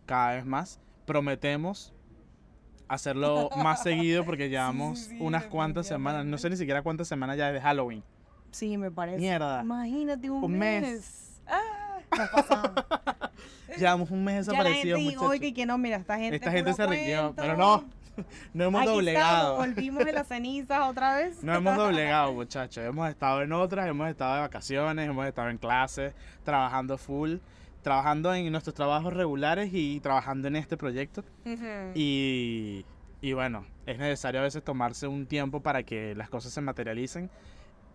cada 0.06 0.34
vez 0.34 0.44
más. 0.44 0.80
Prometemos 1.06 1.92
hacerlo 2.88 3.50
más 3.62 3.82
seguido 3.82 4.24
porque 4.24 4.48
llevamos 4.48 4.98
sí, 5.00 5.16
unas 5.20 5.44
cuantas 5.44 5.86
semanas, 5.86 6.26
no 6.26 6.36
sé 6.38 6.50
ni 6.50 6.56
siquiera 6.56 6.82
cuántas 6.82 7.06
semanas 7.08 7.36
ya 7.36 7.52
de 7.52 7.60
Halloween. 7.60 8.02
Sí, 8.50 8.76
me 8.76 8.90
parece. 8.90 9.18
Mierda. 9.18 9.62
Imagínate 9.62 10.30
un, 10.30 10.44
Un 10.44 10.58
mes. 10.58 10.82
mes. 10.82 11.33
Nos 12.16 12.28
pasamos. 12.30 12.70
Llevamos 13.78 14.10
un 14.10 14.24
mes 14.24 14.46
ya 14.46 14.52
la 14.62 14.70
gente 14.70 14.94
dijo, 14.94 15.30
que 15.30 15.66
no, 15.66 15.78
mira, 15.78 15.96
esta 15.96 16.16
gente 16.18 16.36
Esta 16.36 16.50
gente 16.50 16.72
se 16.74 16.86
rindió, 16.86 17.34
pero 17.36 17.56
no, 17.56 17.84
no 18.54 18.64
hemos 18.64 18.82
Aquí 18.82 18.90
doblegado. 18.90 19.52
estamos, 19.52 19.74
volvimos 19.74 20.04
de 20.04 20.12
las 20.12 20.28
cenizas 20.28 20.80
otra 20.82 21.16
vez. 21.16 21.42
No 21.42 21.54
hemos 21.54 21.76
doblegado, 21.76 22.32
muchachos. 22.32 22.84
Hemos 22.84 23.08
estado 23.08 23.42
en 23.42 23.52
otras, 23.52 23.88
hemos 23.88 24.08
estado 24.08 24.36
de 24.36 24.40
vacaciones, 24.42 25.08
hemos 25.08 25.26
estado 25.26 25.50
en 25.50 25.58
clases, 25.58 26.14
trabajando 26.44 26.98
full, 26.98 27.36
trabajando 27.82 28.32
en 28.34 28.50
nuestros 28.52 28.74
trabajos 28.74 29.12
regulares 29.12 29.70
y 29.72 30.00
trabajando 30.00 30.48
en 30.48 30.56
este 30.56 30.76
proyecto. 30.76 31.24
Ujú. 31.44 31.92
Y, 31.94 32.84
y 33.20 33.32
bueno, 33.32 33.66
es 33.86 33.98
necesario 33.98 34.40
a 34.40 34.44
veces 34.44 34.62
tomarse 34.62 35.06
un 35.06 35.26
tiempo 35.26 35.60
para 35.60 35.82
que 35.82 36.14
las 36.14 36.30
cosas 36.30 36.52
se 36.52 36.60
materialicen 36.60 37.30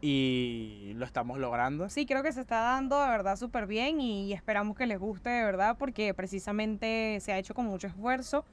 y 0.02 0.94
lo 0.96 1.06
estamos 1.06 1.38
logrando. 1.40 1.90
Sí, 1.90 2.06
creo 2.06 2.24
que 2.24 2.32
se 2.32 2.42
está 2.42 2.60
dando 2.60 3.02
de 3.02 3.10
verdad 3.10 3.36
súper 3.36 3.68
bien 3.68 4.00
y 4.00 4.32
esperamos 4.34 4.78
que 4.78 4.86
les 4.88 5.00
guste 5.00 5.30
de 5.30 5.44
verdad 5.44 5.76
porque 5.78 6.14
precisamente 6.14 7.18
se 7.22 7.34
ha 7.34 7.38
hecho 7.38 7.54
con 7.54 7.66
mucho 7.66 7.88
esfuerzo. 7.88 8.46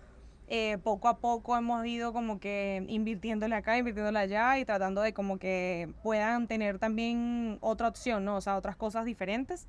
Eh, 0.48 0.78
poco 0.84 1.08
a 1.08 1.18
poco 1.18 1.56
hemos 1.56 1.84
ido 1.86 2.12
como 2.12 2.38
que 2.38 2.84
invirtiéndole 2.88 3.54
acá, 3.56 3.78
invirtiéndole 3.78 4.18
allá 4.20 4.58
y 4.58 4.64
tratando 4.64 5.00
de 5.02 5.12
como 5.12 5.38
que 5.38 5.92
puedan 6.04 6.46
tener 6.46 6.78
también 6.78 7.58
otra 7.60 7.88
opción, 7.88 8.24
¿no? 8.24 8.36
O 8.36 8.40
sea, 8.40 8.56
otras 8.56 8.76
cosas 8.76 9.04
diferentes 9.04 9.66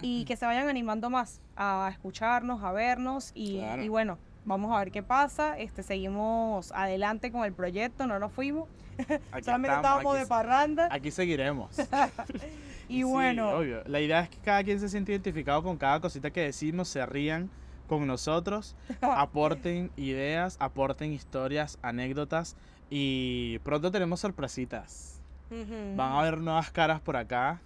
y 0.00 0.24
que 0.26 0.36
se 0.36 0.46
vayan 0.46 0.68
animando 0.68 1.10
más 1.10 1.40
a 1.56 1.88
escucharnos, 1.92 2.62
a 2.62 2.70
vernos 2.72 3.32
y, 3.34 3.58
Claro. 3.58 3.82
y 3.82 3.88
bueno, 3.88 4.18
vamos 4.44 4.74
a 4.74 4.78
ver 4.78 4.90
qué 4.90 5.02
pasa. 5.02 5.58
Este, 5.58 5.82
seguimos 5.82 6.72
adelante 6.72 7.30
con 7.32 7.44
el 7.44 7.52
proyecto, 7.52 8.06
no 8.06 8.18
nos 8.18 8.32
fuimos, 8.32 8.68
Aquí 9.32 9.44
solamente 9.44 9.68
estamos, 9.74 9.76
estábamos 9.76 10.12
aquí 10.14 10.20
de 10.22 10.26
parranda 10.26 10.88
Aquí 10.90 11.10
seguiremos. 11.10 11.78
y 12.88 12.96
Sí, 12.96 13.02
bueno. 13.04 13.50
obvio. 13.50 13.82
La 13.86 14.00
idea 14.00 14.20
es 14.20 14.28
que 14.28 14.38
cada 14.38 14.62
quien 14.64 14.78
se 14.80 14.88
siente 14.88 15.12
identificado 15.12 15.62
con 15.62 15.76
cada 15.76 16.00
cosita 16.00 16.30
que 16.30 16.42
decimos, 16.42 16.88
se 16.88 17.04
rían 17.06 17.50
con 17.86 18.06
nosotros, 18.06 18.76
aporten 19.00 19.90
ideas, 19.96 20.56
aporten 20.60 21.12
historias, 21.12 21.78
anécdotas 21.82 22.56
y 22.88 23.58
pronto 23.60 23.90
tenemos 23.90 24.20
sorpresitas. 24.20 25.20
Ujú. 25.50 25.96
Van 25.96 26.12
a 26.12 26.20
haber 26.20 26.38
nuevas 26.38 26.70
caras 26.70 27.00
por 27.00 27.16
acá. 27.16 27.60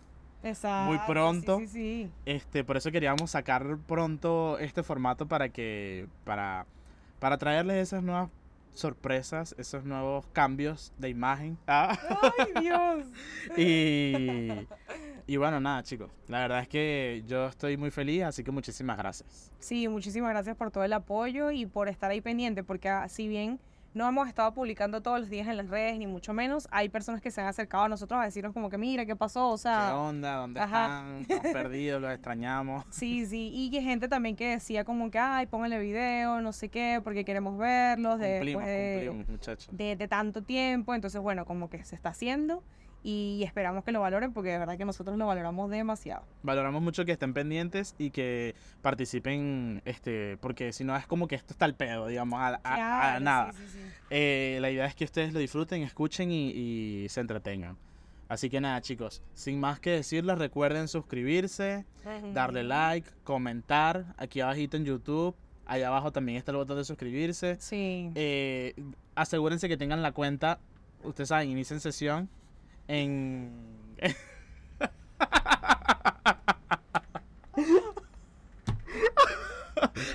Exacto, 0.45 0.92
sí, 0.92 1.01
pronto. 1.07 1.59
Sí, 1.59 1.66
sí, 1.68 2.11
Este, 2.26 2.62
por 2.64 2.76
eso 2.76 2.90
queríamos 2.92 3.30
sacar 3.30 3.78
pronto 3.86 4.59
este 4.59 4.82
formato 4.82 5.26
para 5.26 5.49
que 5.49 6.07
para 6.24 6.66
para 7.18 7.38
traerles 7.38 7.76
esas 7.78 8.03
nuevas 8.03 8.28
sorpresas, 8.74 9.55
esos 9.57 9.84
nuevos 9.84 10.26
cambios 10.32 10.92
de 10.99 11.09
imagen. 11.09 11.57
Ah. 11.66 11.97
¡Ay, 12.38 12.62
Dios! 12.62 13.07
Y, 13.57 14.49
y 15.26 15.36
bueno, 15.36 15.61
nada, 15.61 15.82
chicos. 15.82 16.11
La 16.28 16.40
verdad 16.40 16.61
es 16.61 16.68
que 16.68 17.22
yo 17.26 17.47
estoy 17.47 17.76
muy 17.76 17.90
feliz, 17.90 18.24
así 18.24 18.45
que 18.45 18.51
muchísimas 18.51 18.99
gracias. 18.99 19.53
Sí, 19.59 19.88
muchísimas 19.88 20.30
gracias 20.30 20.57
por 20.57 20.70
todo 20.70 20.84
el 20.84 20.92
apoyo 20.92 21.51
y 21.51 21.66
por 21.66 21.88
estar 21.88 22.11
ahí 22.11 22.20
pendiente, 22.20 22.62
porque 22.62 22.88
ah, 22.88 23.09
si 23.09 23.28
bien 23.28 23.59
no 23.95 24.09
hemos 24.09 24.28
estado 24.28 24.53
publicando 24.53 25.01
todos 25.01 25.20
los 25.20 25.30
días 25.30 25.49
en 25.49 25.57
las 25.57 25.68
redes, 25.68 25.99
ni 25.99 26.07
mucho 26.07 26.32
menos, 26.34 26.68
hay 26.70 26.88
personas 26.88 27.20
que 27.20 27.30
se 27.30 27.40
han 27.40 27.47
acercado 27.47 27.84
a 27.84 27.88
nosotros 27.88 28.20
a 28.20 28.24
decirnos 28.24 28.53
como 28.53 28.68
que, 28.68 28.76
mira, 28.76 29.07
¿qué 29.07 29.16
pasó? 29.16 29.51
O 29.51 29.55
¿Qué 29.55 29.62
sea, 29.62 29.97
onda? 29.97 30.36
¿Dónde 30.36 30.61
ajá. 30.61 30.84
están? 30.86 31.20
Estamos 31.20 31.53
perdidos, 31.53 32.03
los 32.03 32.12
extrañamos. 32.12 32.84
sí, 32.90 33.24
sí, 33.26 33.51
y 33.55 33.70
que 33.70 33.80
gente 33.82 34.09
también 34.09 34.36
que 34.36 34.51
decía 34.51 34.84
como 34.84 35.11
que, 35.11 35.18
ay, 35.18 35.47
pónganle 35.47 35.78
video, 35.78 36.40
no 36.40 36.53
sé 36.53 36.68
qué, 36.68 37.01
porque 37.03 37.24
queremos 37.24 37.57
verlos 37.57 38.18
de, 38.18 38.34
Cumplimos, 38.38 38.64
de, 38.66 39.03
cumplimos, 39.07 39.28
muchachos. 39.28 39.68
de, 39.76 39.97
de 39.97 40.09
tanto 40.09 40.42
tiempo, 40.42 40.95
entonces 40.95 41.20
bueno, 41.20 41.45
como 41.45 41.70
que 41.70 41.84
se 41.84 41.95
está 41.95 42.11
haciendo 42.11 42.62
y 43.07 43.42
esperamos 43.44 43.84
que 43.84 43.92
lo 43.92 44.00
valoren 44.00 44.32
porque 44.32 44.48
de 44.50 44.59
verdad 44.59 44.76
que 44.78 44.84
nosotros 44.86 45.16
lo 45.18 45.26
valoramos 45.26 45.70
demasiado. 45.70 46.24
Valoramos 46.42 46.80
mucho 46.82 47.05
que 47.05 47.12
estén 47.12 47.34
pendientes 47.34 47.94
y 47.98 48.11
que 48.11 48.55
participen, 48.80 49.82
este, 49.84 50.38
porque 50.38 50.72
si 50.72 50.84
no 50.84 50.96
es 50.96 51.07
como 51.07 51.28
que 51.28 51.34
esto 51.34 51.52
está 51.52 51.66
al 51.66 51.74
pedo, 51.74 52.07
digamos, 52.07 52.40
a, 52.40 52.46
a- 52.46 52.52
a 52.55 52.59
Claro, 52.59 53.18
sí, 53.18 53.24
nada. 53.24 53.52
sí, 53.52 53.62
sí. 53.72 53.78
Eh, 54.11 54.59
la 54.61 54.70
idea 54.70 54.86
es 54.86 54.94
que 54.94 55.05
ustedes 55.05 55.32
lo 55.34 55.38
disfruten, 55.38 55.82
escuchen 55.82 56.30
y, 56.32 56.50
y 57.05 57.09
se 57.11 57.20
entretengan. 57.20 57.76
Así 58.28 58.48
que 58.48 58.59
nada, 58.61 58.80
chicos, 58.80 59.22
sin 59.34 59.61
más 59.61 59.78
que 59.80 59.90
decirles, 59.90 60.38
recuerden 60.38 60.88
suscribirse, 60.88 61.84
darle 62.32 62.64
like, 62.64 63.09
comentar 63.22 64.14
aquí 64.16 64.40
abajito 64.40 64.76
en 64.78 64.86
YouTube. 64.86 65.36
Allá 65.66 65.88
abajo 65.88 66.11
también 66.11 66.38
está 66.38 66.50
el 66.50 66.57
botón 66.57 66.78
de 66.78 66.84
suscribirse. 66.84 67.57
Sí. 67.61 68.11
Eh, 68.14 68.74
asegúrense 69.14 69.68
que 69.68 69.76
tengan 69.76 70.00
la 70.02 70.12
cuenta, 70.12 70.59
ustedes 71.02 71.28
saben, 71.28 71.50
inicien 71.50 71.80
sesión 71.80 72.30
en... 72.89 73.51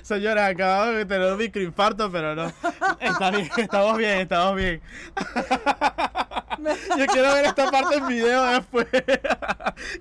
Señora, 0.01 0.47
acabo 0.47 0.91
de 0.91 1.05
tener 1.05 1.31
un 1.31 1.37
microinfarto, 1.37 2.11
pero 2.11 2.35
no. 2.35 2.51
Está 2.99 3.31
bien, 3.31 3.49
estamos 3.57 3.97
bien, 3.97 4.19
estamos 4.21 4.55
bien. 4.55 4.81
Yo 6.97 7.05
quiero 7.07 7.33
ver 7.33 7.45
esta 7.45 7.71
parte 7.71 7.95
en 7.97 8.07
video 8.07 8.43
después. 8.45 8.87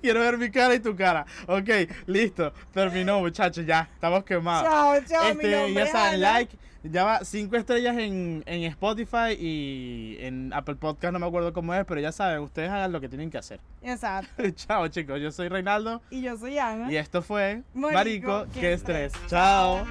quiero 0.01 0.19
ver 0.19 0.37
mi 0.37 0.51
cara 0.51 0.73
y 0.73 0.79
tu 0.79 0.95
cara. 0.95 1.25
Ok, 1.47 1.69
listo. 2.07 2.53
Terminó, 2.73 3.19
muchachos, 3.19 3.65
ya. 3.65 3.87
Estamos 3.93 4.23
quemados. 4.23 4.67
Chao, 4.67 4.95
chao, 5.07 5.23
mi 5.35 5.43
Este, 5.43 5.51
nombre 5.51 5.85
ya 5.85 5.91
saben, 5.91 6.21
like. 6.21 6.57
Ya 6.83 7.03
va 7.03 7.25
5 7.25 7.55
estrellas 7.57 7.97
en, 7.97 8.41
en 8.45 8.63
Spotify 8.63 9.33
y 9.37 10.15
en 10.19 10.53
Apple 10.53 10.75
Podcast, 10.75 11.11
no 11.11 11.19
me 11.19 11.25
acuerdo 11.25 11.51
cómo 11.51 11.73
es, 11.73 11.83
pero 11.85 11.99
ya 11.99 12.11
saben, 12.11 12.39
ustedes 12.39 12.69
hagan 12.69 12.91
lo 12.91 13.01
que 13.01 13.09
tienen 13.09 13.29
que 13.29 13.37
hacer. 13.37 13.59
Exacto. 13.81 14.49
Chao, 14.55 14.87
chicos. 14.87 15.19
Yo 15.19 15.31
soy 15.31 15.49
Reinaldo 15.49 16.01
Y 16.09 16.21
yo 16.21 16.37
soy 16.37 16.57
Ana. 16.57 16.91
y 16.91 16.95
esto 16.97 17.21
fue 17.21 17.63
Marico, 17.73 17.93
Marico, 17.93 18.45
qué 18.53 18.59
qué 18.61 18.73
estrés. 18.73 19.13
Chao. 19.27 19.85